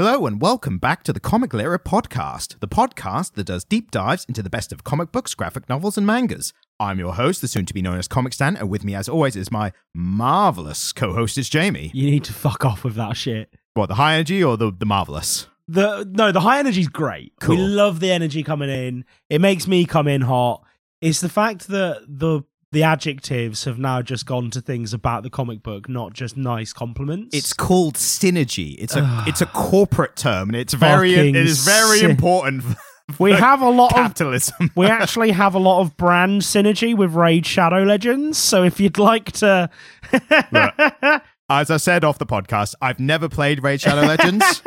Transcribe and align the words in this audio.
Hello 0.00 0.26
and 0.26 0.40
welcome 0.40 0.78
back 0.78 1.02
to 1.02 1.12
the 1.12 1.18
Comic 1.18 1.52
Lyra 1.52 1.80
podcast, 1.80 2.60
the 2.60 2.68
podcast 2.68 3.32
that 3.32 3.48
does 3.48 3.64
deep 3.64 3.90
dives 3.90 4.24
into 4.26 4.44
the 4.44 4.48
best 4.48 4.72
of 4.72 4.84
comic 4.84 5.10
books, 5.10 5.34
graphic 5.34 5.68
novels, 5.68 5.98
and 5.98 6.06
mangas. 6.06 6.52
I'm 6.78 7.00
your 7.00 7.16
host, 7.16 7.40
the 7.40 7.48
soon 7.48 7.66
to 7.66 7.74
be 7.74 7.82
known 7.82 7.98
as 7.98 8.06
Comic 8.06 8.32
Stan, 8.32 8.56
and 8.56 8.70
with 8.70 8.84
me, 8.84 8.94
as 8.94 9.08
always, 9.08 9.34
is 9.34 9.50
my 9.50 9.72
marvelous 9.92 10.92
co 10.92 11.14
host, 11.14 11.36
is 11.36 11.48
Jamie. 11.48 11.90
You 11.92 12.12
need 12.12 12.22
to 12.22 12.32
fuck 12.32 12.64
off 12.64 12.84
with 12.84 12.94
that 12.94 13.16
shit. 13.16 13.52
What, 13.74 13.86
the 13.86 13.96
high 13.96 14.14
energy 14.14 14.44
or 14.44 14.56
the, 14.56 14.70
the 14.70 14.86
marvelous? 14.86 15.48
The 15.66 16.08
no, 16.08 16.30
the 16.30 16.42
high 16.42 16.60
energy's 16.60 16.86
great. 16.86 17.32
Cool. 17.40 17.56
We 17.56 17.62
love 17.62 17.98
the 17.98 18.12
energy 18.12 18.44
coming 18.44 18.70
in. 18.70 19.04
It 19.28 19.40
makes 19.40 19.66
me 19.66 19.84
come 19.84 20.06
in 20.06 20.20
hot. 20.20 20.62
It's 21.00 21.20
the 21.20 21.28
fact 21.28 21.66
that 21.66 22.04
the 22.06 22.42
the 22.72 22.82
adjectives 22.82 23.64
have 23.64 23.78
now 23.78 24.02
just 24.02 24.26
gone 24.26 24.50
to 24.50 24.60
things 24.60 24.92
about 24.92 25.22
the 25.22 25.30
comic 25.30 25.62
book, 25.62 25.88
not 25.88 26.12
just 26.12 26.36
nice 26.36 26.72
compliments. 26.72 27.34
It's 27.36 27.52
called 27.52 27.94
synergy. 27.94 28.76
It's 28.78 28.94
a 28.96 29.24
it's 29.26 29.40
a 29.40 29.46
corporate 29.46 30.16
term, 30.16 30.50
and 30.50 30.56
it's 30.56 30.74
very 30.74 31.14
Fucking 31.14 31.34
it 31.34 31.46
is 31.46 31.64
very 31.64 32.00
sy- 32.00 32.08
important. 32.08 32.62
For 32.64 32.76
we 33.18 33.32
have 33.32 33.62
a 33.62 33.70
lot 33.70 33.92
of 33.92 33.96
capitalism. 33.96 34.70
we 34.76 34.86
actually 35.00 35.30
have 35.30 35.54
a 35.54 35.58
lot 35.58 35.80
of 35.80 35.96
brand 35.96 36.42
synergy 36.42 36.94
with 36.96 37.14
Raid 37.14 37.46
Shadow 37.46 37.82
Legends. 37.84 38.36
So 38.36 38.64
if 38.64 38.78
you'd 38.80 38.98
like 38.98 39.32
to 39.32 39.70
As 41.50 41.70
I 41.70 41.78
said 41.78 42.04
off 42.04 42.18
the 42.18 42.26
podcast, 42.26 42.74
I've 42.82 43.00
never 43.00 43.26
played 43.30 43.62
Raid 43.62 43.80
Shadow 43.80 44.02
Legends, 44.06 44.62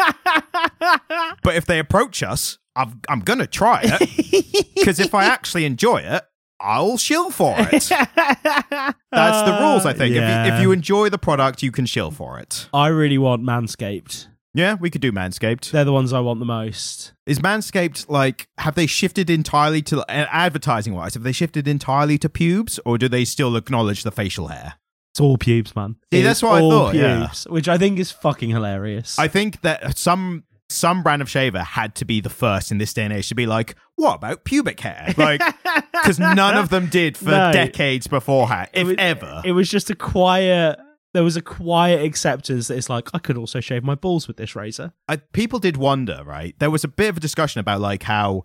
but 1.44 1.56
if 1.56 1.68
they 1.68 1.78
approach 1.78 2.24
us, 2.24 2.58
I've, 2.76 2.96
I'm 3.08 3.20
gonna 3.20 3.46
try 3.46 3.82
it 3.84 4.74
because 4.76 5.00
if 5.00 5.14
I 5.14 5.26
actually 5.26 5.66
enjoy 5.66 5.98
it, 5.98 6.24
I'll 6.62 6.98
shill 6.98 7.32
for 7.32 7.56
it. 7.58 7.90
That's 7.90 9.50
the 9.50 9.58
rules, 9.60 9.86
I 9.86 9.94
think. 9.94 10.16
If, 10.16 10.22
you, 10.22 10.54
if 10.54 10.62
you 10.62 10.72
enjoy 10.72 11.10
the 11.10 11.18
product, 11.18 11.64
you 11.64 11.72
can 11.72 11.86
shill 11.86 12.12
for 12.12 12.40
it. 12.40 12.68
I 12.74 12.88
really 12.88 13.18
want 13.18 13.44
Manscaped. 13.44 14.28
Yeah, 14.54 14.76
we 14.76 14.90
could 14.90 15.02
do 15.02 15.12
Manscaped. 15.12 15.72
They're 15.72 15.86
the 15.86 15.94
ones 15.94 16.12
I 16.12 16.20
want 16.20 16.40
the 16.40 16.46
most. 16.46 17.14
Is 17.26 17.40
Manscaped 17.40 18.10
like, 18.10 18.48
have 18.58 18.76
they 18.76 18.86
shifted 18.86 19.30
entirely 19.30 19.82
to, 19.84 20.02
uh, 20.02 20.28
advertising 20.30 20.94
wise, 20.94 21.14
have 21.14 21.24
they 21.24 21.32
shifted 21.32 21.68
entirely 21.68 22.18
to 22.18 22.30
pubes 22.30 22.80
or 22.86 22.98
do 22.98 23.08
they 23.08 23.24
still 23.26 23.56
acknowledge 23.56 24.04
the 24.04 24.12
facial 24.12 24.48
hair? 24.48 24.74
It's 25.14 25.20
all 25.20 25.38
pubes, 25.38 25.76
man. 25.76 25.96
See, 26.14 26.22
It 26.22 26.24
that's 26.24 26.42
what 26.42 26.54
I 26.54 26.62
all 26.62 26.72
thought, 26.72 26.96
yeah. 26.96 27.30
Which 27.48 27.68
I 27.68 27.78
think 27.78 28.00
is 28.00 28.12
fucking 28.12 28.50
hilarious. 28.50 29.18
I 29.20 29.28
think 29.28 29.62
that 29.62 29.98
some 29.98 30.44
some 30.72 31.04
brand 31.04 31.22
of 31.22 31.30
shaver 31.30 31.60
had 31.60 31.96
to 31.96 32.06
be 32.06 32.22
the 32.22 32.30
first 32.30 32.72
in 32.72 32.78
this 32.78 32.94
day 32.94 33.04
and 33.04 33.14
age 33.14 33.30
to 33.30 33.36
be 33.36 33.46
like, 33.46 33.76
what 33.96 34.16
about 34.16 34.44
pubic 34.46 34.80
hair? 34.80 35.14
Like, 35.18 35.42
because 35.92 36.20
none 36.20 36.58
of 36.58 36.70
them 36.70 36.88
did 36.88 37.18
for 37.18 37.26
No. 37.32 37.52
decades 37.52 38.08
beforehand, 38.08 38.70
if 38.74 38.88
was- 38.88 38.96
ever. 38.98 39.42
it 39.46 39.52
was 39.52 39.70
just 39.70 39.90
a 39.90 39.96
quiet. 39.96 40.80
There 41.14 41.24
was 41.26 41.36
a 41.36 41.42
quiet 41.42 42.06
acceptance 42.06 42.70
that 42.70 42.78
it's 42.78 42.90
like 42.90 43.10
I 43.14 43.20
could 43.20 43.36
also 43.38 43.60
shave 43.60 43.84
my 43.84 43.96
balls 43.96 44.30
with 44.30 44.38
this 44.38 44.56
razor. 44.56 44.94
I, 45.10 45.18
people 45.18 45.60
did 45.60 45.76
wonder, 45.76 46.22
right? 46.26 46.56
There 46.60 46.72
was 46.72 46.86
a 46.86 46.88
bit 46.88 47.10
of 47.10 47.18
a 47.18 47.20
discussion 47.20 47.60
about 47.60 47.82
like 47.82 48.04
how 48.04 48.44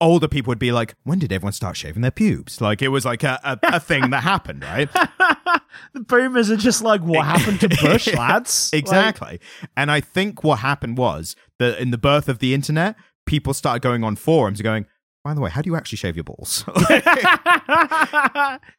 older 0.00 0.28
people 0.28 0.50
would 0.50 0.58
be 0.58 0.72
like, 0.72 0.94
when 1.04 1.18
did 1.18 1.32
everyone 1.32 1.52
start 1.52 1.76
shaving 1.76 2.02
their 2.02 2.10
pubes? 2.10 2.60
Like 2.60 2.82
it 2.82 2.88
was 2.88 3.04
like 3.04 3.22
a, 3.22 3.40
a, 3.42 3.58
a 3.76 3.80
thing 3.80 4.10
that 4.10 4.22
happened, 4.22 4.62
right? 4.62 4.88
the 5.94 6.00
boomers 6.00 6.50
are 6.50 6.56
just 6.56 6.82
like, 6.82 7.00
what 7.02 7.24
happened 7.24 7.60
to 7.60 7.68
Bush, 7.68 8.06
lads? 8.14 8.70
exactly. 8.72 9.40
and 9.76 9.90
I 9.90 10.00
think 10.00 10.44
what 10.44 10.58
happened 10.58 10.98
was 10.98 11.34
that 11.58 11.78
in 11.80 11.90
the 11.92 11.98
birth 11.98 12.28
of 12.28 12.38
the 12.40 12.52
internet, 12.54 12.96
people 13.26 13.54
started 13.54 13.80
going 13.82 14.04
on 14.04 14.16
forums 14.16 14.58
and 14.60 14.64
going, 14.64 14.86
by 15.24 15.34
the 15.34 15.40
way, 15.40 15.50
how 15.50 15.60
do 15.62 15.68
you 15.70 15.76
actually 15.76 15.96
shave 15.98 16.14
your 16.16 16.24
balls? 16.24 16.64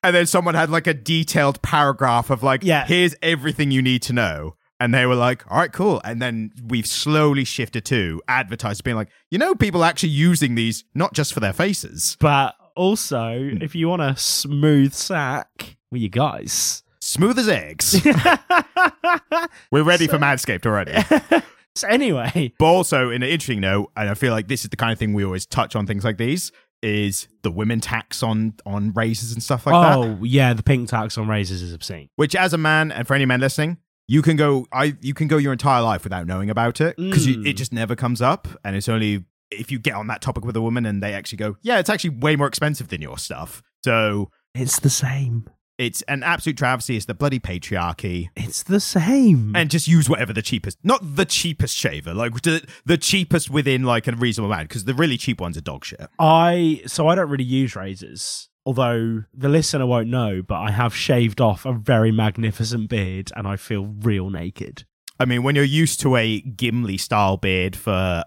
And 0.04 0.16
then 0.16 0.26
someone 0.26 0.56
had 0.56 0.70
like 0.70 0.88
a 0.88 0.94
detailed 0.94 1.62
paragraph 1.62 2.30
of 2.30 2.44
like, 2.44 2.64
Yeah. 2.64 2.86
here's 2.86 3.16
everything 3.22 3.72
you 3.72 3.82
need 3.82 4.02
to 4.04 4.14
know. 4.14 4.56
And 4.80 4.94
they 4.94 5.06
were 5.06 5.16
like, 5.16 5.50
all 5.52 5.58
right, 5.58 5.72
cool. 5.72 6.02
And 6.04 6.22
then 6.22 6.52
we've 6.68 6.86
slowly 6.86 7.44
shifted 7.44 7.84
to 7.86 8.22
advertisers 8.28 8.82
being 8.82 8.96
like, 8.96 9.10
you 9.32 9.40
know, 9.40 9.56
people 9.56 9.84
actually 9.84 10.10
using 10.10 10.56
these 10.56 10.84
not 10.94 11.14
just 11.14 11.34
for 11.34 11.40
their 11.40 11.54
faces. 11.54 12.16
but 12.20 12.56
also, 12.76 13.40
hmm. 13.40 13.62
if 13.62 13.74
you 13.74 13.90
want 13.90 14.04
a 14.04 14.16
smooth 14.16 14.94
sack, 14.94 15.78
well, 15.92 16.00
you 16.00 16.10
guys. 16.10 16.84
Smooth 17.02 17.40
as 17.40 17.50
eggs. 17.50 18.00
We're 19.72 19.84
ready 19.84 20.08
for 20.08 20.18
Manscaped 20.18 20.66
already. 20.66 20.94
So 21.78 21.88
anyway, 21.88 22.54
But 22.58 22.66
also, 22.66 23.12
in 23.12 23.22
an 23.22 23.30
interesting 23.30 23.62
note, 23.62 23.92
and 23.96 24.10
I 24.10 24.16
feel 24.16 24.34
like 24.34 24.48
this 24.48 24.64
is 24.64 24.72
the 24.72 24.76
kind 24.76 24.92
of 24.92 24.98
thing 24.98 25.14
we 25.14 25.24
always 25.24 25.46
touch 25.46 25.76
on 25.76 25.86
things 25.86 26.04
like 26.04 26.18
these, 26.18 26.52
is 26.82 27.28
the 27.44 27.52
women 27.52 27.80
tax 27.80 28.24
on 28.24 28.54
on 28.66 28.94
razors 28.94 29.32
and 29.32 29.44
stuff 29.44 29.68
like 29.68 29.74
that. 29.74 29.98
oh 29.98 30.24
yeah, 30.24 30.54
the 30.54 30.64
pink 30.64 30.90
tax 30.90 31.18
on 31.18 31.28
razors 31.28 31.62
is 31.62 31.74
obscene. 31.74 32.10
Which, 32.16 32.36
as 32.36 32.54
a 32.54 32.58
man, 32.58 32.92
and 32.92 33.08
for 33.08 33.14
any 33.14 33.26
men 33.26 33.40
listening, 33.40 33.78
you 34.08 34.22
can 34.22 34.36
go, 34.38 34.66
I 34.72 34.96
you 35.02 35.14
can 35.14 35.28
go 35.28 35.38
your 35.38 35.52
entire 35.54 35.82
life 35.82 36.04
without 36.04 36.28
knowing 36.28 36.50
about 36.50 36.80
it 36.82 36.96
because 36.98 37.28
Mm. 37.28 37.46
it 37.46 37.54
just 37.54 37.74
never 37.74 37.96
comes 37.96 38.22
up, 38.22 38.48
and 38.64 38.76
it's 38.76 38.90
only 38.90 39.26
if 39.52 39.72
you 39.72 39.80
get 39.80 39.94
on 39.96 40.08
that 40.08 40.22
topic 40.22 40.44
with 40.46 40.56
a 40.58 40.62
woman 40.62 40.86
and 40.86 41.02
they 41.02 41.14
actually 41.14 41.38
go, 41.38 41.56
yeah, 41.62 41.80
it's 41.80 41.90
actually 41.90 42.10
way 42.12 42.36
more 42.36 42.48
expensive 42.48 42.90
than 42.90 43.02
your 43.02 43.18
stuff. 43.18 43.62
So 43.84 44.30
It's 44.54 44.80
the 44.80 44.90
same. 44.90 45.50
it's 45.78 46.02
an 46.04 46.22
absolute 46.24 46.58
travesty. 46.58 46.98
It's 46.98 47.06
the 47.06 47.14
bloody 47.14 47.40
patriarchy. 47.40 48.28
It's 48.36 48.64
the 48.64 48.80
same. 48.82 49.56
and 49.56 49.70
just 49.70 49.88
use 49.88 50.10
whatever 50.10 50.34
the 50.34 50.42
cheapest 50.42 50.78
not 50.84 51.00
the 51.16 51.24
cheapest 51.26 51.76
shaver 51.78 52.14
like 52.14 52.42
the, 52.42 52.66
the 52.86 52.98
cheapest 52.98 53.50
within 53.50 53.84
like 53.84 54.08
a 54.08 54.12
reasonable 54.14 54.52
amount 54.52 54.68
because 54.70 54.84
the 54.86 54.94
really 54.94 55.18
cheap 55.18 55.40
ones 55.40 55.56
are 55.58 55.62
dog 55.62 55.86
shit 55.86 56.02
I 56.20 56.82
so 56.88 57.08
I 57.08 57.16
don't 57.16 57.30
really 57.30 57.44
use 57.46 57.76
razors. 57.76 58.50
Although 58.68 59.24
the 59.34 59.48
listener 59.48 59.86
won't 59.86 60.10
know, 60.10 60.42
but 60.42 60.56
I 60.60 60.72
have 60.72 60.94
shaved 60.94 61.40
off 61.40 61.66
a 61.66 61.72
very 61.72 62.12
magnificent 62.12 62.90
beard 62.90 63.32
and 63.34 63.48
I 63.48 63.56
feel 63.56 63.86
real 64.10 64.30
naked. 64.30 64.84
i 65.22 65.26
mean 65.26 65.42
when 65.42 65.56
you're 65.56 65.64
used 65.84 66.02
to 66.02 66.16
a 66.18 66.42
gimli 66.42 66.98
style 66.98 67.38
beard 67.38 67.76
for 67.76 68.24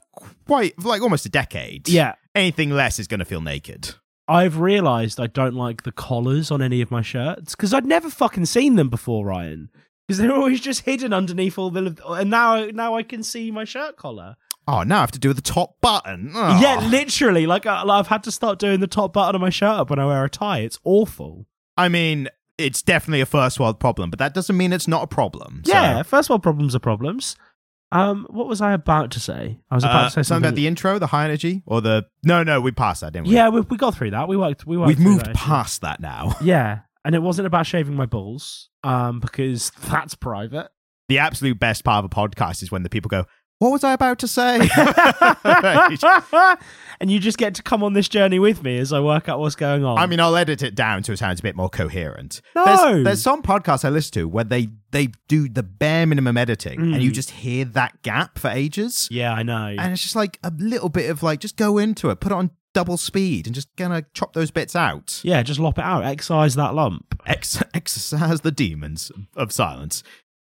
quite 0.47 0.73
like 0.83 1.03
almost 1.03 1.27
a 1.27 1.29
decade 1.29 1.89
Yeah. 1.89 2.15
anything 2.35 2.71
less 2.71 2.99
is 2.99 3.07
going 3.07 3.21
to 3.21 3.25
feel 3.33 3.43
naked 3.43 3.95
I've 4.27 4.59
realized 4.59 5.21
I 5.21 5.27
don't 5.27 5.55
like 5.67 5.83
the 5.83 5.93
collars 5.93 6.51
on 6.51 6.63
any 6.63 6.81
of 6.81 6.91
my 6.91 7.03
shirts 7.03 7.55
because 7.55 7.75
I'd 7.75 7.85
never 7.97 8.09
fucking 8.09 8.47
seen 8.47 8.77
them 8.77 8.89
before, 8.89 9.27
Ryan. 9.27 9.71
Because 10.07 10.19
they're 10.19 10.33
always 10.41 10.61
just 10.61 10.83
hidden 10.83 11.13
underneath 11.13 11.59
all 11.59 11.71
the. 11.71 11.97
And 12.09 12.31
now, 12.31 12.67
now 12.67 12.95
I 12.95 13.03
can 13.03 13.25
see 13.25 13.51
my 13.51 13.65
shirt 13.65 13.97
collar. 13.97 14.37
Oh 14.71 14.83
now 14.83 14.99
i 14.99 15.01
have 15.01 15.11
to 15.11 15.19
do 15.19 15.33
the 15.33 15.41
top 15.43 15.81
button 15.81 16.31
oh. 16.35 16.61
Yeah, 16.61 16.87
literally. 16.89 17.47
Like 17.47 17.67
I, 17.67 17.83
I've 17.83 18.07
had 18.07 18.23
to 18.25 18.31
start 18.33 18.59
doing 18.59 18.81
the 18.81 18.87
top 18.87 19.13
button 19.13 19.35
of 19.35 19.41
my 19.41 19.51
shirt 19.51 19.69
up 19.81 19.91
when 19.91 19.99
I 19.99 20.07
wear 20.07 20.25
a 20.25 20.31
tie. 20.31 20.61
It's 20.61 20.79
awful. 20.85 21.47
i 21.77 21.89
mean 21.89 22.29
it's 22.59 22.83
definitely 22.83 23.21
a 23.23 23.27
first 23.27 23.59
world 23.59 23.81
problem 23.81 24.11
but 24.11 24.19
that 24.19 24.35
doesn't 24.35 24.57
mean 24.57 24.73
it's 24.73 24.87
not 24.89 25.03
a 25.03 25.07
problem 25.07 25.63
So, 25.67 25.73
Yeah, 25.73 26.03
first 26.03 26.29
world 26.31 26.43
problems 26.43 26.75
are 26.75 26.79
problems. 26.81 27.37
Um, 27.93 28.27
what 28.31 28.47
was 28.47 28.61
I 28.61 28.73
about 28.73 29.11
to 29.13 29.21
say? 29.21 29.59
I 29.71 29.75
was 29.75 29.83
about 29.83 29.97
uh, 29.97 30.05
to 30.05 30.11
say 30.11 30.13
something 30.15 30.25
something. 30.25 30.49
about 30.51 30.55
the 30.57 30.67
intro 30.69 30.99
the 31.01 31.09
high 31.09 31.25
energy 31.25 31.63
or 31.67 31.81
the 31.81 32.07
no 32.23 32.43
no 32.45 32.61
we 32.61 32.71
passed 32.71 33.01
that 33.01 33.13
didn't 33.15 33.27
we 33.29 33.35
yeah, 33.35 33.49
we, 33.49 33.63
we 33.63 33.77
got 33.77 33.95
through 33.97 34.13
that. 34.13 34.29
We 34.29 34.37
worked. 34.37 34.65
We 34.67 34.77
worked 34.77 34.89
we've 34.89 35.01
moved 35.01 35.27
that 35.27 35.35
past 35.35 35.81
that 35.81 35.99
now 36.01 36.37
Yeah, 36.43 36.81
and 37.05 37.15
it 37.17 37.23
wasn't 37.23 37.47
about 37.49 37.67
shaving 37.67 37.95
my 37.97 38.07
balls. 38.07 38.69
Um, 38.85 39.19
because 39.21 39.73
that's 39.89 40.15
private. 40.15 40.69
the 41.09 41.19
absolute 41.19 41.59
best 41.59 41.83
part 41.83 42.05
of 42.05 42.11
a 42.11 42.15
podcast 42.15 42.63
is 42.63 42.71
when 42.71 42.83
the 42.85 42.89
people 42.91 43.09
go, 43.09 43.25
What 43.61 43.73
was 43.73 43.85
I 43.85 43.93
about 43.93 44.19
to 44.21 44.29
say? 44.29 44.69
and 47.01 47.11
you 47.11 47.19
just 47.19 47.37
get 47.39 47.55
to 47.57 47.63
come 47.63 47.83
on 47.83 47.93
this 47.93 48.09
journey 48.09 48.39
with 48.39 48.63
me 48.63 48.79
as 48.79 48.93
I 48.93 49.01
work 49.01 49.29
out 49.29 49.39
what's 49.39 49.55
going 49.55 49.85
on. 49.85 49.99
I 49.99 50.07
mean, 50.07 50.19
I'll 50.19 50.37
edit 50.37 50.63
it 50.63 50.75
down 50.75 51.05
so 51.05 51.13
it 51.13 51.19
sounds 51.19 51.41
a 51.41 51.43
bit 51.43 51.57
more 51.57 51.69
coherent. 51.69 52.41
No! 52.57 52.65
There's, 52.65 53.05
there's 53.05 53.23
some 53.23 53.43
podcasts 53.43 53.85
I 53.85 53.91
listen 53.91 54.13
to 54.15 54.29
where 54.29 54.45
they, 54.45 54.69
they 54.93 55.09
do 55.29 55.49
the 55.49 55.63
bare 55.63 56.07
minimum 56.07 56.37
editing 56.37 56.81
and 56.81 57.03
you 57.03 57.11
Mm. 57.11 57.15
just 57.15 57.31
hear 57.31 57.65
that 57.67 58.01
gap 58.03 58.39
for 58.39 58.49
ages. 58.49 59.09
yeah, 59.11 59.33
I 59.33 59.43
know. 59.43 59.75
And 59.79 59.93
it's 59.93 60.03
just 60.03 60.17
like 60.17 60.39
a 60.43 60.53
little 60.59 60.89
bit 60.89 61.11
of 61.11 61.23
like, 61.23 61.41
just 61.41 61.57
go 61.57 61.77
into 61.79 62.09
it, 62.11 62.21
put 62.21 62.33
it 62.33 62.37
on 62.37 62.51
double 62.73 62.97
speed 62.97 63.47
and 63.47 63.55
just 63.55 63.75
gonna 63.77 64.05
chop 64.15 64.33
those 64.33 64.51
bits 64.51 64.77
out. 64.77 65.21
yeah, 65.25 65.43
just 65.43 65.59
lop 65.61 65.79
it 65.79 65.85
out. 65.85 66.05
Excise 66.05 66.55
that 66.55 66.75
lump. 66.75 67.21
Ex- 67.27 67.63
exercise 67.75 68.41
the 68.43 68.53
demons 68.53 69.11
of 69.37 69.53
silence. 69.53 70.03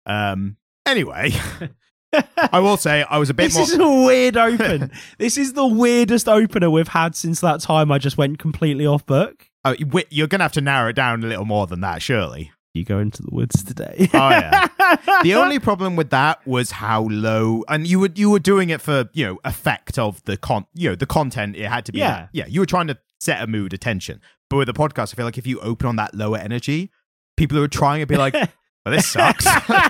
Um, 0.05 0.57
anyway, 0.85 1.31
I 2.13 2.59
will 2.59 2.77
say 2.77 3.03
I 3.09 3.17
was 3.17 3.29
a 3.29 3.33
bit 3.33 3.45
This 3.51 3.55
more. 3.55 3.63
is 3.63 3.73
a 3.73 4.05
weird 4.05 4.37
open. 4.37 4.91
this 5.17 5.37
is 5.37 5.53
the 5.53 5.67
weirdest 5.67 6.27
opener 6.29 6.69
we've 6.69 6.87
had 6.87 7.15
since 7.15 7.41
that 7.41 7.59
time 7.61 7.91
I 7.91 7.97
just 7.97 8.17
went 8.17 8.39
completely 8.39 8.85
off 8.85 9.05
book. 9.05 9.49
Oh, 9.65 9.75
you're 10.09 10.27
gonna 10.27 10.43
have 10.45 10.53
to 10.53 10.61
narrow 10.61 10.89
it 10.89 10.93
down 10.93 11.23
a 11.23 11.27
little 11.27 11.45
more 11.45 11.67
than 11.67 11.81
that, 11.81 12.01
surely. 12.01 12.51
You 12.73 12.85
go 12.85 12.99
into 12.99 13.21
the 13.23 13.29
woods 13.31 13.63
today. 13.63 14.09
Oh 14.13 14.29
yeah. 14.29 14.67
the 15.23 15.33
only 15.35 15.59
problem 15.59 15.95
with 15.95 16.11
that 16.11 16.45
was 16.47 16.71
how 16.71 17.01
low, 17.09 17.63
and 17.67 17.85
you 17.87 17.99
were 17.99 18.09
you 18.15 18.29
were 18.29 18.39
doing 18.39 18.69
it 18.69 18.81
for 18.81 19.09
you 19.13 19.25
know 19.25 19.39
effect 19.43 19.97
of 19.97 20.23
the 20.23 20.37
con, 20.37 20.65
you 20.75 20.89
know 20.89 20.95
the 20.95 21.07
content. 21.07 21.55
It 21.57 21.65
had 21.67 21.85
to 21.85 21.91
be 21.91 21.99
Yeah. 21.99 22.27
yeah. 22.31 22.45
You 22.47 22.61
were 22.61 22.65
trying 22.67 22.87
to 22.87 22.97
set 23.19 23.41
a 23.41 23.47
mood, 23.47 23.73
attention. 23.73 24.21
But 24.49 24.57
with 24.57 24.67
the 24.67 24.73
podcast, 24.73 25.13
I 25.13 25.15
feel 25.17 25.25
like 25.25 25.37
if 25.39 25.47
you 25.47 25.59
open 25.59 25.87
on 25.87 25.95
that 25.97 26.13
lower 26.15 26.37
energy, 26.37 26.91
people 27.35 27.57
who 27.57 27.63
are 27.63 27.67
trying 27.67 27.99
to 28.01 28.05
be 28.05 28.15
like, 28.15 28.33
"Well, 28.85 28.95
this 28.95 29.07
sucks. 29.07 29.43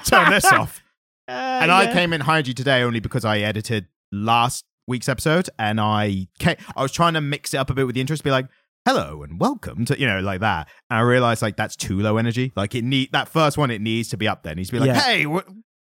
Turn 0.09 0.31
this 0.31 0.45
off." 0.45 0.81
Uh, 1.27 1.59
And 1.62 1.71
I 1.71 1.91
came 1.91 2.13
in 2.13 2.21
hired 2.21 2.47
you 2.47 2.53
today 2.53 2.81
only 2.83 3.00
because 3.00 3.25
I 3.25 3.39
edited 3.39 3.88
last 4.12 4.65
week's 4.88 5.09
episode, 5.09 5.50
and 5.59 5.79
I 5.81 6.27
came, 6.39 6.56
I 6.75 6.81
was 6.81 6.91
trying 6.91 7.13
to 7.15 7.21
mix 7.21 7.53
it 7.53 7.57
up 7.57 7.69
a 7.69 7.74
bit 7.74 7.85
with 7.85 7.95
the 7.95 8.01
interest, 8.01 8.24
be 8.24 8.31
like, 8.31 8.47
hello 8.88 9.21
and 9.21 9.38
welcome 9.38 9.83
to 9.83 10.00
you 10.00 10.07
know 10.07 10.21
like 10.21 10.39
that 10.39 10.65
and 10.89 10.97
i 10.97 11.01
realized 11.01 11.41
like 11.41 11.57
that's 11.57 11.75
too 11.75 12.00
low 12.00 12.15
energy 12.15 12.53
like 12.56 12.74
it 12.74 12.85
need 12.85 13.12
that 13.12 13.27
first 13.27 13.57
one 13.57 13.69
it 13.69 13.81
needs 13.81 14.07
to 14.07 14.15
be 14.15 14.29
up 14.29 14.44
there 14.44 14.53
it 14.53 14.56
needs 14.56 14.69
to 14.69 14.75
be 14.75 14.79
like 14.79 14.88
Yeah. 14.88 15.01
hey 15.01 15.24
w- 15.24 15.44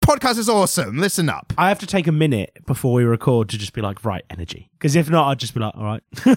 podcast 0.02 0.38
is 0.38 0.48
awesome. 0.48 0.96
Listen 0.98 1.28
up. 1.28 1.52
I 1.58 1.68
have 1.68 1.80
to 1.80 1.86
take 1.86 2.06
a 2.06 2.12
minute 2.12 2.56
before 2.66 2.92
we 2.94 3.04
record 3.04 3.48
to 3.50 3.58
just 3.58 3.72
be 3.72 3.80
like, 3.82 4.04
right, 4.04 4.24
energy. 4.30 4.70
Because 4.78 4.94
if 4.94 5.10
not, 5.10 5.26
I'd 5.28 5.40
just 5.40 5.52
be 5.52 5.58
like, 5.58 5.74
all 5.76 5.82
right. 5.82 6.02
and 6.24 6.36